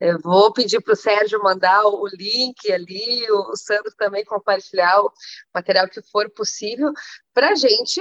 eu 0.00 0.18
vou 0.20 0.52
pedir 0.52 0.80
para 0.80 0.92
o 0.92 0.96
Sérgio 0.96 1.42
mandar 1.42 1.84
o 1.86 2.06
link 2.08 2.70
ali, 2.72 3.30
o 3.30 3.56
Sandro 3.56 3.92
também 3.96 4.24
compartilhar 4.24 5.00
o 5.00 5.12
material 5.54 5.88
que 5.88 6.02
for 6.02 6.28
possível, 6.30 6.92
para 7.32 7.50
a 7.50 7.54
gente 7.54 8.00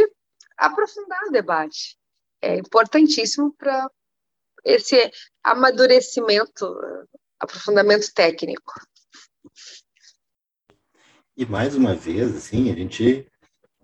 aprofundar 0.57 1.23
o 1.27 1.31
debate. 1.31 1.97
É 2.41 2.57
importantíssimo 2.57 3.53
para 3.53 3.89
esse 4.65 5.11
amadurecimento, 5.43 6.65
aprofundamento 7.39 8.11
técnico. 8.13 8.73
E 11.35 11.45
mais 11.45 11.75
uma 11.75 11.95
vez, 11.95 12.35
assim, 12.35 12.71
a 12.71 12.75
gente 12.75 13.27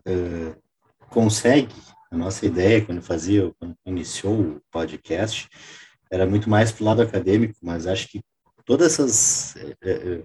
uh, 0.07 0.61
consegue, 1.09 1.75
a 2.11 2.17
nossa 2.17 2.45
ideia 2.45 2.85
quando 2.85 3.01
fazia, 3.01 3.53
quando 3.59 3.75
iniciou 3.85 4.39
o 4.39 4.61
podcast, 4.71 5.49
era 6.11 6.25
muito 6.25 6.49
mais 6.49 6.71
para 6.71 6.81
o 6.81 6.85
lado 6.85 7.01
acadêmico, 7.01 7.55
mas 7.61 7.85
acho 7.87 8.07
que 8.07 8.21
todas 8.65 8.93
essas. 8.93 9.55
É, 9.55 9.75
é, 9.81 9.91
é, 9.91 10.23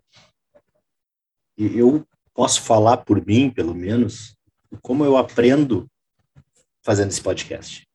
eu 1.56 2.06
posso 2.34 2.62
falar 2.62 2.98
por 2.98 3.24
mim, 3.24 3.50
pelo 3.50 3.74
menos, 3.74 4.36
como 4.82 5.04
eu 5.04 5.16
aprendo 5.16 5.88
fazendo 6.84 7.10
esse 7.10 7.20
podcast. 7.20 7.86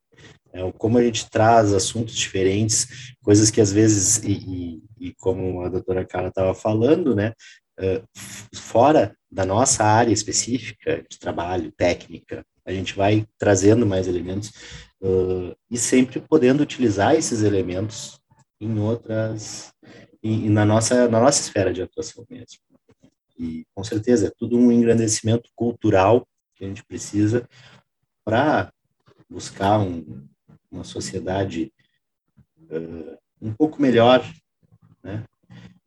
É, 0.51 0.71
como 0.73 0.97
a 0.97 1.03
gente 1.03 1.29
traz 1.29 1.73
assuntos 1.73 2.15
diferentes, 2.15 3.13
coisas 3.21 3.51
que 3.51 3.61
às 3.61 3.71
vezes, 3.71 4.17
e, 4.23 4.31
e, 4.31 5.07
e 5.09 5.13
como 5.15 5.61
a 5.61 5.69
doutora 5.69 6.05
Cara 6.05 6.29
estava 6.29 6.55
falando, 6.55 7.15
né, 7.15 7.33
uh, 7.79 8.57
fora 8.57 9.15
da 9.31 9.45
nossa 9.45 9.83
área 9.83 10.11
específica 10.11 11.05
de 11.07 11.19
trabalho, 11.19 11.71
técnica, 11.73 12.43
a 12.65 12.71
gente 12.71 12.95
vai 12.95 13.27
trazendo 13.37 13.85
mais 13.85 14.07
elementos 14.07 14.51
uh, 15.01 15.55
e 15.69 15.77
sempre 15.77 16.19
podendo 16.19 16.61
utilizar 16.61 17.15
esses 17.15 17.43
elementos 17.43 18.19
em 18.59 18.77
outras, 18.79 19.73
em, 20.21 20.49
na, 20.49 20.65
nossa, 20.65 21.07
na 21.07 21.19
nossa 21.19 21.41
esfera 21.41 21.73
de 21.73 21.81
atuação 21.81 22.25
mesmo. 22.29 22.59
E 23.37 23.65
com 23.73 23.83
certeza 23.83 24.27
é 24.27 24.31
tudo 24.37 24.57
um 24.57 24.71
engrandecimento 24.71 25.49
cultural 25.55 26.27
que 26.55 26.65
a 26.65 26.67
gente 26.67 26.83
precisa 26.83 27.47
para 28.25 28.71
buscar 29.29 29.79
um, 29.79 30.27
uma 30.69 30.83
sociedade 30.83 31.71
uh, 32.69 33.17
um 33.41 33.53
pouco 33.53 33.81
melhor, 33.81 34.21
né? 35.01 35.23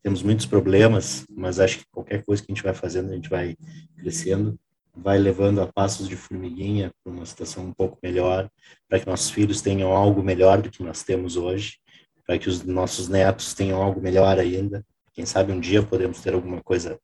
Temos 0.03 0.23
muitos 0.23 0.47
problemas, 0.47 1.25
mas 1.31 1.61
acho 1.61 1.79
que 1.79 1.85
qualquer 1.93 2.25
coisa 2.25 2.43
que 2.43 2.51
a 2.51 2.55
gente 2.55 2.65
vai 2.65 2.75
fazendo, 2.75 3.11
a 3.11 3.15
gente 3.15 3.29
vai 3.29 3.57
crescendo 3.97 4.59
vai 4.95 5.19
levando 5.19 5.61
a 5.61 5.67
passos 5.67 6.09
de 6.09 6.17
formiguinha 6.17 6.93
para 7.03 7.13
uma 7.13 7.25
situação 7.25 7.65
um 7.65 7.73
pouco 7.73 7.99
melhor, 8.03 8.51
para 8.89 9.01
que 9.01 9.07
nossos 9.07 9.31
filhos 9.31 9.61
tenham 9.61 9.93
algo 9.93 10.23
melhor 10.23 10.61
do 10.61 10.71
que 10.71 10.83
nós 10.83 11.03
temos 11.03 11.37
hoje, 11.37 11.79
para 12.27 12.39
que 12.39 12.49
os 12.49 12.63
nossos 12.63 13.09
netos 13.09 13.55
tenham 13.55 13.83
algo 13.83 14.01
melhor 14.01 14.39
ainda. 14.39 14.85
Quem 15.13 15.27
sabe 15.27 15.53
um 15.53 15.61
dia 15.61 15.83
podemos 15.83 16.21
ter 16.21 16.35
alguma 16.35 16.63
coisa 16.63 16.99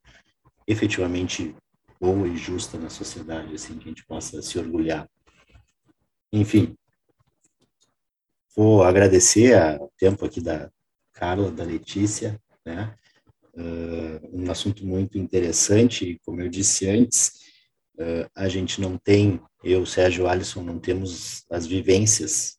efetivamente 0.67 1.55
boa 1.99 2.27
e 2.27 2.37
justa 2.37 2.77
na 2.77 2.89
sociedade, 2.89 3.53
assim, 3.53 3.77
que 3.77 3.85
a 3.85 3.89
gente 3.89 4.05
possa 4.05 4.41
se 4.41 4.57
orgulhar. 4.57 5.09
Enfim, 6.31 6.75
vou 8.55 8.83
agradecer 8.83 9.57
o 9.81 9.91
tempo 9.97 10.25
aqui 10.25 10.39
da 10.39 10.71
Carla, 11.11 11.51
da 11.51 11.63
Letícia, 11.63 12.39
né? 12.65 12.95
Uh, 13.53 14.41
um 14.41 14.49
assunto 14.49 14.85
muito 14.85 15.17
interessante, 15.17 16.17
como 16.23 16.39
eu 16.39 16.47
disse 16.47 16.87
antes, 16.87 17.48
uh, 17.99 18.29
a 18.33 18.47
gente 18.47 18.81
não 18.81 18.97
tem, 18.97 19.41
eu, 19.63 19.85
Sérgio 19.85 20.27
Alisson, 20.27 20.63
não 20.63 20.79
temos 20.79 21.45
as 21.49 21.65
vivências 21.65 22.57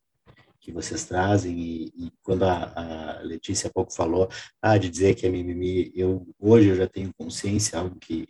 que 0.60 0.70
vocês 0.70 1.04
trazem 1.04 1.58
e, 1.58 1.86
e 1.96 2.12
quando 2.22 2.44
a, 2.44 3.18
a, 3.18 3.22
Letícia 3.22 3.68
há 3.68 3.72
pouco 3.72 3.92
falou, 3.92 4.28
ah, 4.60 4.76
de 4.76 4.90
dizer 4.90 5.14
que 5.14 5.26
é 5.26 5.30
mimimi, 5.30 5.90
eu 5.94 6.26
hoje 6.38 6.68
eu 6.68 6.76
já 6.76 6.86
tenho 6.86 7.12
consciência, 7.14 7.78
algo 7.78 7.96
que 7.98 8.28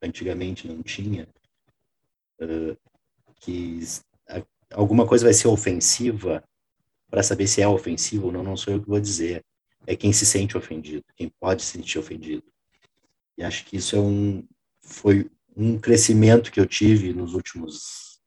antigamente 0.00 0.68
não 0.68 0.82
tinha, 0.82 1.28
uh, 2.40 2.76
que 3.40 3.80
alguma 4.72 5.06
coisa 5.06 5.24
vai 5.24 5.34
ser 5.34 5.48
ofensiva 5.48 6.42
para 7.08 7.22
saber 7.22 7.46
se 7.46 7.62
é 7.62 7.68
ofensivo 7.68 8.26
ou 8.26 8.32
não, 8.32 8.42
não 8.42 8.56
sou 8.56 8.74
eu 8.74 8.80
que 8.80 8.88
vou 8.88 9.00
dizer. 9.00 9.44
É 9.86 9.94
quem 9.94 10.12
se 10.12 10.26
sente 10.26 10.56
ofendido, 10.56 11.04
quem 11.14 11.28
pode 11.40 11.62
se 11.62 11.72
sentir 11.72 11.98
ofendido. 11.98 12.42
E 13.38 13.44
acho 13.44 13.64
que 13.64 13.76
isso 13.76 13.94
é 13.94 14.00
um, 14.00 14.44
foi 14.80 15.30
um 15.56 15.78
crescimento 15.78 16.52
que 16.52 16.60
eu 16.60 16.66
tive 16.66 17.12
nos 17.12 17.34
últimos, 17.34 18.20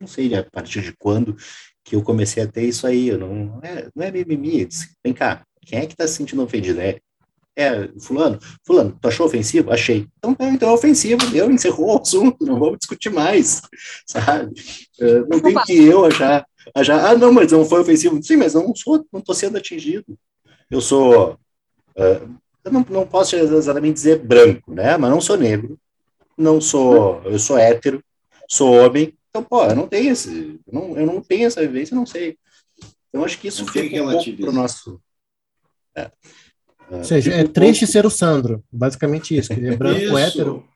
não 0.00 0.08
sei 0.08 0.34
a 0.34 0.42
partir 0.42 0.80
de 0.80 0.92
quando, 0.96 1.36
que 1.84 1.94
eu 1.94 2.02
comecei 2.02 2.42
a 2.42 2.46
ter 2.46 2.64
isso 2.64 2.86
aí. 2.86 3.08
Eu 3.08 3.18
não, 3.18 3.34
não 3.34 3.60
é, 3.62 3.88
não 3.94 4.04
é 4.04 4.10
mimimi. 4.10 4.64
Disse, 4.64 4.90
Vem 5.04 5.12
cá, 5.12 5.44
quem 5.60 5.78
é 5.78 5.86
que 5.86 5.92
está 5.92 6.06
se 6.06 6.14
sentindo 6.14 6.42
ofendido? 6.42 6.80
É, 6.80 6.98
é, 7.56 7.90
fulano, 8.00 8.38
fulano, 8.64 8.96
tu 9.00 9.08
achou 9.08 9.26
ofensivo? 9.26 9.70
Achei. 9.70 10.06
Então, 10.18 10.36
é, 10.38 10.48
então 10.48 10.70
é 10.70 10.72
ofensivo, 10.72 11.30
deu, 11.30 11.50
encerrou 11.50 11.94
o 11.94 12.00
assunto, 12.00 12.46
não 12.46 12.58
vamos 12.58 12.78
discutir 12.78 13.10
mais, 13.10 13.60
sabe? 14.06 14.52
Uh, 14.98 15.26
não 15.28 15.40
tem 15.40 15.54
que 15.64 15.84
eu 15.84 16.06
achar, 16.06 16.46
achar, 16.74 17.04
ah, 17.04 17.16
não, 17.16 17.32
mas 17.32 17.52
não 17.52 17.64
foi 17.64 17.80
ofensivo. 17.80 18.22
Sim, 18.22 18.36
mas 18.36 18.54
não 18.54 18.74
sou, 18.74 19.04
não 19.12 19.20
estou 19.20 19.34
sendo 19.34 19.58
atingido. 19.58 20.16
Eu 20.70 20.80
sou, 20.80 21.32
uh, 21.98 22.38
eu 22.64 22.72
não, 22.72 22.86
não 22.88 23.06
posso 23.06 23.36
exatamente 23.36 23.94
dizer 23.94 24.20
branco, 24.20 24.72
né? 24.72 24.96
Mas 24.96 25.10
não 25.10 25.20
sou 25.20 25.36
negro, 25.36 25.78
não 26.40 26.60
sou, 26.60 27.22
eu 27.24 27.38
sou 27.38 27.58
hétero, 27.58 28.02
sou 28.48 28.72
homem, 28.72 29.16
então, 29.28 29.44
pô, 29.44 29.64
eu 29.64 29.76
não 29.76 29.86
tenho 29.86 30.12
esse, 30.12 30.60
eu 30.66 30.72
não, 30.72 30.98
eu 30.98 31.06
não 31.06 31.20
tenho 31.20 31.46
essa 31.46 31.60
vivência, 31.60 31.94
não 31.94 32.06
sei. 32.06 32.36
Então, 33.08 33.24
acho 33.24 33.38
que 33.38 33.48
isso 33.48 33.64
não 33.64 33.72
fica 33.72 34.02
um 34.02 34.10
pouco 34.10 34.36
pro 34.36 34.52
nosso... 34.52 35.00
É. 35.94 36.10
Ou 36.90 37.04
seja, 37.04 37.32
é 37.32 37.44
triste 37.44 37.86
ser 37.86 38.04
o 38.04 38.10
Sandro, 38.10 38.64
basicamente 38.70 39.36
isso. 39.36 39.52
Ele 39.52 39.68
é 39.68 39.76
branco, 39.76 40.00
isso. 40.00 40.18
hétero, 40.18 40.68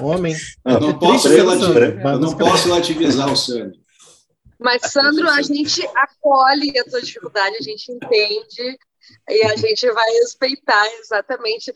homem. 0.00 0.34
Não, 0.64 0.76
é 0.76 0.80
não, 0.80 0.98
posso, 0.98 1.28
relativizar, 1.28 2.18
não 2.18 2.36
posso 2.36 2.68
relativizar 2.68 3.32
o 3.32 3.36
Sandro. 3.36 3.78
Mas, 4.58 4.82
Sandro, 4.90 5.28
a 5.28 5.40
gente 5.42 5.86
acolhe 5.94 6.78
a 6.78 6.84
tua 6.84 7.00
dificuldade, 7.00 7.56
a 7.56 7.62
gente 7.62 7.92
entende 7.92 8.78
e 9.28 9.42
a 9.44 9.56
gente 9.56 9.90
vai 9.90 10.10
respeitar 10.14 10.86
exatamente. 10.98 11.72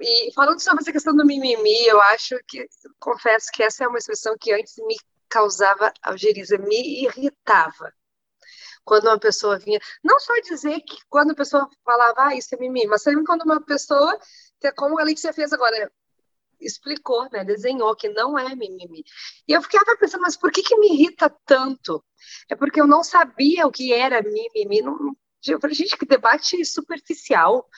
E 0.00 0.32
falando 0.34 0.60
sobre 0.60 0.82
essa 0.82 0.92
questão 0.92 1.14
do 1.14 1.24
mimimi, 1.24 1.86
eu 1.86 2.00
acho 2.00 2.36
que, 2.46 2.66
confesso 2.98 3.50
que 3.52 3.62
essa 3.62 3.84
é 3.84 3.88
uma 3.88 3.98
expressão 3.98 4.36
que 4.38 4.52
antes 4.52 4.74
me 4.78 4.96
causava 5.28 5.92
algeriza, 6.02 6.58
me 6.58 7.04
irritava 7.04 7.92
quando 8.84 9.06
uma 9.06 9.18
pessoa 9.18 9.58
vinha, 9.58 9.80
não 10.02 10.20
só 10.20 10.32
dizer 10.40 10.80
que 10.80 10.96
quando 11.08 11.32
a 11.32 11.34
pessoa 11.34 11.68
falava, 11.84 12.26
ah, 12.28 12.34
isso 12.36 12.54
é 12.54 12.58
mimimi, 12.58 12.86
mas 12.86 13.02
também 13.02 13.24
quando 13.24 13.42
uma 13.42 13.60
pessoa, 13.60 14.16
que 14.60 14.68
é 14.68 14.72
como 14.72 14.98
a 14.98 15.02
Letícia 15.02 15.32
fez 15.32 15.52
agora, 15.52 15.90
explicou, 16.60 17.28
né, 17.32 17.44
desenhou 17.44 17.94
que 17.96 18.08
não 18.08 18.38
é 18.38 18.54
mimimi. 18.54 19.04
E 19.46 19.52
eu 19.52 19.60
ficava 19.60 19.96
pensando, 19.98 20.22
mas 20.22 20.36
por 20.36 20.52
que 20.52 20.62
que 20.62 20.78
me 20.78 20.92
irrita 20.92 21.28
tanto? 21.44 22.02
É 22.48 22.54
porque 22.54 22.80
eu 22.80 22.86
não 22.86 23.02
sabia 23.02 23.66
o 23.66 23.72
que 23.72 23.92
era 23.92 24.22
mimimi. 24.22 24.82
Falei, 25.60 25.74
gente, 25.74 25.96
que 25.96 26.06
debate 26.06 26.64
superficial. 26.64 27.68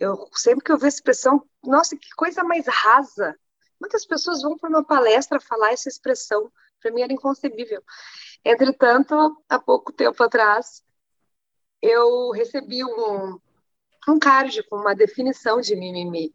Eu 0.00 0.26
sempre 0.32 0.64
que 0.64 0.72
eu 0.72 0.78
vejo 0.78 0.86
a 0.86 0.88
expressão, 0.88 1.46
nossa, 1.62 1.94
que 1.94 2.08
coisa 2.16 2.42
mais 2.42 2.66
rasa. 2.66 3.38
Muitas 3.78 4.06
pessoas 4.06 4.40
vão 4.40 4.56
para 4.56 4.70
uma 4.70 4.82
palestra 4.82 5.38
falar 5.38 5.72
essa 5.72 5.90
expressão. 5.90 6.50
Para 6.80 6.90
mim 6.90 7.02
era 7.02 7.12
inconcebível. 7.12 7.82
Entretanto, 8.42 9.14
há 9.46 9.58
pouco 9.58 9.92
tempo 9.92 10.22
atrás, 10.22 10.82
eu 11.82 12.30
recebi 12.30 12.82
um, 12.82 13.38
um 14.08 14.18
card 14.18 14.62
com 14.68 14.76
uma 14.76 14.94
definição 14.94 15.60
de 15.60 15.76
mimimi. 15.76 16.34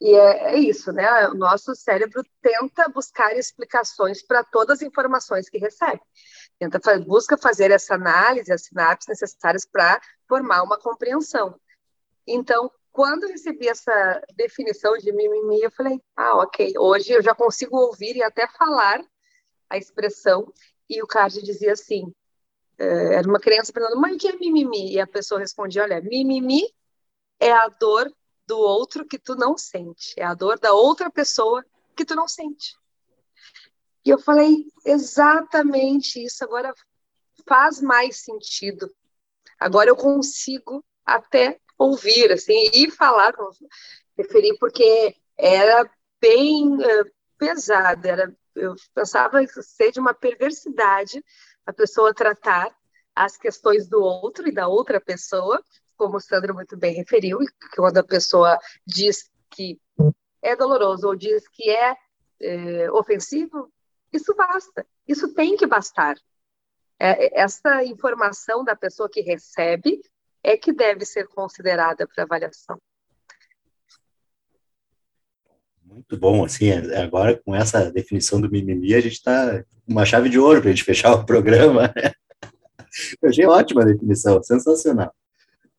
E 0.00 0.12
é, 0.12 0.54
é, 0.54 0.58
isso, 0.58 0.92
né? 0.92 1.28
O 1.28 1.34
nosso 1.34 1.74
cérebro 1.76 2.22
tenta 2.42 2.88
buscar 2.88 3.36
explicações 3.36 4.20
para 4.20 4.42
todas 4.42 4.80
as 4.80 4.82
informações 4.82 5.48
que 5.48 5.58
recebe. 5.58 6.02
Tenta 6.58 6.98
busca 7.00 7.38
fazer 7.38 7.70
essa 7.70 7.94
análise, 7.94 8.52
as 8.52 8.64
sinapses 8.64 9.08
necessárias 9.08 9.64
para 9.64 10.00
formar 10.28 10.64
uma 10.64 10.78
compreensão. 10.78 11.58
Então, 12.26 12.70
quando 12.96 13.28
recebi 13.28 13.68
essa 13.68 14.22
definição 14.34 14.96
de 14.96 15.12
mimimi, 15.12 15.60
eu 15.60 15.70
falei: 15.70 16.00
ah, 16.16 16.36
ok, 16.36 16.72
hoje 16.78 17.12
eu 17.12 17.22
já 17.22 17.34
consigo 17.34 17.76
ouvir 17.76 18.16
e 18.16 18.22
até 18.22 18.48
falar 18.48 19.04
a 19.68 19.76
expressão 19.76 20.50
e 20.88 21.02
o 21.02 21.06
card 21.06 21.42
dizia 21.42 21.72
assim: 21.72 22.10
é, 22.78 23.16
era 23.16 23.28
uma 23.28 23.38
criança 23.38 23.70
perguntando, 23.70 24.00
mãe, 24.00 24.14
o 24.14 24.18
que 24.18 24.28
é 24.28 24.36
mimimi? 24.36 24.94
E 24.94 24.98
a 24.98 25.06
pessoa 25.06 25.38
respondia: 25.38 25.82
olha, 25.82 26.00
mimimi 26.00 26.62
é 27.38 27.52
a 27.52 27.68
dor 27.68 28.10
do 28.46 28.58
outro 28.58 29.04
que 29.04 29.18
tu 29.18 29.34
não 29.34 29.58
sente, 29.58 30.14
é 30.16 30.24
a 30.24 30.32
dor 30.32 30.58
da 30.58 30.72
outra 30.72 31.10
pessoa 31.10 31.62
que 31.94 32.02
tu 32.02 32.14
não 32.14 32.26
sente. 32.26 32.78
E 34.06 34.08
eu 34.08 34.18
falei 34.18 34.64
exatamente 34.86 36.24
isso, 36.24 36.42
agora 36.42 36.72
faz 37.46 37.78
mais 37.82 38.24
sentido. 38.24 38.90
Agora 39.60 39.90
eu 39.90 39.96
consigo 39.96 40.82
até 41.04 41.60
ouvir, 41.78 42.32
assim, 42.32 42.70
e 42.72 42.90
falar, 42.90 43.34
referir, 44.16 44.56
porque 44.58 45.14
era 45.36 45.88
bem 46.20 46.74
uh, 46.74 47.10
pesado, 47.38 48.06
era 48.06 48.34
eu 48.56 48.74
pensava 48.94 49.46
ser 49.46 49.92
de 49.92 50.00
uma 50.00 50.14
perversidade 50.14 51.22
a 51.64 51.72
pessoa 51.72 52.14
tratar 52.14 52.74
as 53.14 53.36
questões 53.36 53.88
do 53.88 54.02
outro 54.02 54.48
e 54.48 54.52
da 54.52 54.66
outra 54.68 55.00
pessoa, 55.00 55.62
como 55.96 56.16
o 56.16 56.20
Sandro 56.20 56.54
muito 56.54 56.76
bem 56.76 56.94
referiu, 56.94 57.38
que 57.38 57.76
quando 57.76 57.98
a 57.98 58.04
pessoa 58.04 58.58
diz 58.86 59.30
que 59.50 59.80
é 60.42 60.54
doloroso 60.54 61.08
ou 61.08 61.16
diz 61.16 61.48
que 61.48 61.70
é, 61.70 61.96
é 62.40 62.90
ofensivo, 62.90 63.72
isso 64.12 64.34
basta, 64.34 64.86
isso 65.08 65.34
tem 65.34 65.56
que 65.56 65.66
bastar. 65.66 66.16
É, 66.98 67.40
essa 67.40 67.84
informação 67.84 68.64
da 68.64 68.76
pessoa 68.76 69.08
que 69.08 69.20
recebe 69.20 70.00
é 70.46 70.56
que 70.56 70.72
deve 70.72 71.04
ser 71.04 71.26
considerada 71.26 72.06
para 72.06 72.22
avaliação. 72.22 72.78
Muito 75.84 76.16
bom, 76.16 76.44
assim, 76.44 76.68
é, 76.68 77.02
agora 77.02 77.36
com 77.44 77.52
essa 77.52 77.90
definição 77.90 78.40
do 78.40 78.48
mimimi, 78.48 78.94
a 78.94 79.00
gente 79.00 79.14
está 79.14 79.64
uma 79.86 80.04
chave 80.04 80.28
de 80.28 80.38
ouro 80.38 80.60
para 80.60 80.70
a 80.70 80.72
gente 80.72 80.84
fechar 80.84 81.14
o 81.14 81.26
programa. 81.26 81.92
Eu 83.20 83.28
achei 83.28 83.44
ótima 83.44 83.82
a 83.82 83.86
definição, 83.86 84.40
sensacional. 84.42 85.12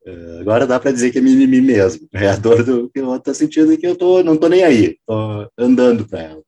Uh, 0.06 0.40
agora 0.42 0.68
dá 0.68 0.80
para 0.80 0.92
dizer 0.92 1.12
que 1.12 1.18
é 1.18 1.22
mimimi 1.22 1.62
mesmo, 1.62 2.08
é 2.14 2.28
a 2.28 2.36
dor 2.36 2.64
do 2.64 2.90
que 2.90 3.00
eu 3.00 3.16
estou 3.16 3.34
sentindo 3.34 3.78
que 3.78 3.86
eu 3.86 3.96
tô, 3.96 4.24
não 4.24 4.36
estou 4.36 4.48
nem 4.48 4.64
aí, 4.64 4.86
estou 4.86 5.52
andando 5.58 6.08
para 6.08 6.22
ela. 6.22 6.44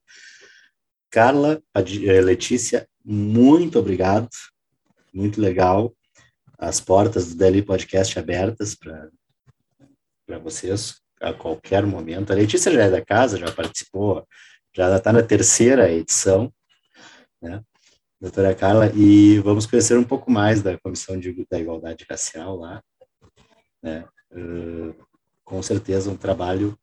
Carla, 1.10 1.60
Letícia, 2.24 2.88
muito 3.04 3.78
obrigado, 3.78 4.28
muito 5.12 5.40
legal. 5.40 5.92
As 6.62 6.78
portas 6.78 7.30
do 7.30 7.36
Deli 7.36 7.62
Podcast 7.62 8.18
abertas 8.18 8.74
para 8.74 10.38
vocês 10.42 11.00
a 11.18 11.32
qualquer 11.32 11.86
momento. 11.86 12.32
A 12.32 12.36
Letícia 12.36 12.70
já 12.70 12.82
é 12.82 12.90
da 12.90 13.02
casa, 13.02 13.38
já 13.38 13.50
participou, 13.50 14.28
já 14.70 14.94
está 14.94 15.10
na 15.10 15.22
terceira 15.22 15.90
edição, 15.90 16.52
né? 17.40 17.62
Doutora 18.20 18.54
Carla, 18.54 18.92
e 18.94 19.38
vamos 19.38 19.64
conhecer 19.64 19.96
um 19.96 20.04
pouco 20.04 20.30
mais 20.30 20.60
da 20.60 20.78
Comissão 20.78 21.18
de, 21.18 21.46
da 21.50 21.58
Igualdade 21.58 22.04
Racial 22.08 22.54
lá, 22.56 22.82
né? 23.82 24.06
Uh, 24.30 24.94
com 25.42 25.62
certeza 25.62 26.10
um 26.10 26.16
trabalho 26.16 26.78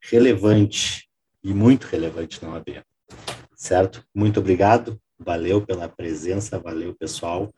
relevante 0.00 1.10
e 1.42 1.52
muito 1.52 1.88
relevante 1.88 2.40
na 2.40 2.52
OAB. 2.52 2.84
Certo? 3.56 4.06
Muito 4.14 4.38
obrigado, 4.38 4.96
valeu 5.18 5.66
pela 5.66 5.88
presença, 5.88 6.60
valeu 6.60 6.94
pessoal, 6.94 7.52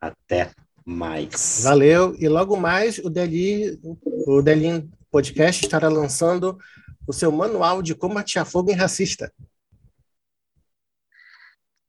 até 0.00 0.50
mais. 0.84 1.62
Valeu, 1.62 2.14
e 2.18 2.28
logo 2.28 2.56
mais 2.56 2.98
o 2.98 3.10
Deli, 3.10 3.78
o 4.26 4.40
Delin 4.42 4.90
Podcast 5.10 5.64
estará 5.64 5.88
lançando 5.88 6.58
o 7.06 7.12
seu 7.12 7.30
manual 7.30 7.82
de 7.82 7.94
como 7.94 8.18
atirar 8.18 8.46
fogo 8.46 8.70
em 8.70 8.74
racista. 8.74 9.32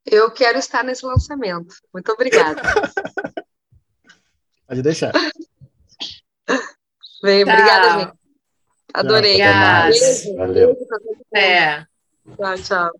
Eu 0.05 0.31
quero 0.31 0.57
estar 0.57 0.83
nesse 0.83 1.05
lançamento. 1.05 1.75
Muito 1.93 2.11
obrigada. 2.11 2.61
Pode 4.67 4.81
deixar. 4.81 5.11
Bem, 7.21 7.43
obrigada, 7.43 7.99
gente. 7.99 8.13
Adorei. 8.93 9.37
Beijo, 9.37 10.35
Valeu. 10.35 10.77
É. 11.33 11.85
Tchau, 12.35 12.55
tchau. 12.63 12.91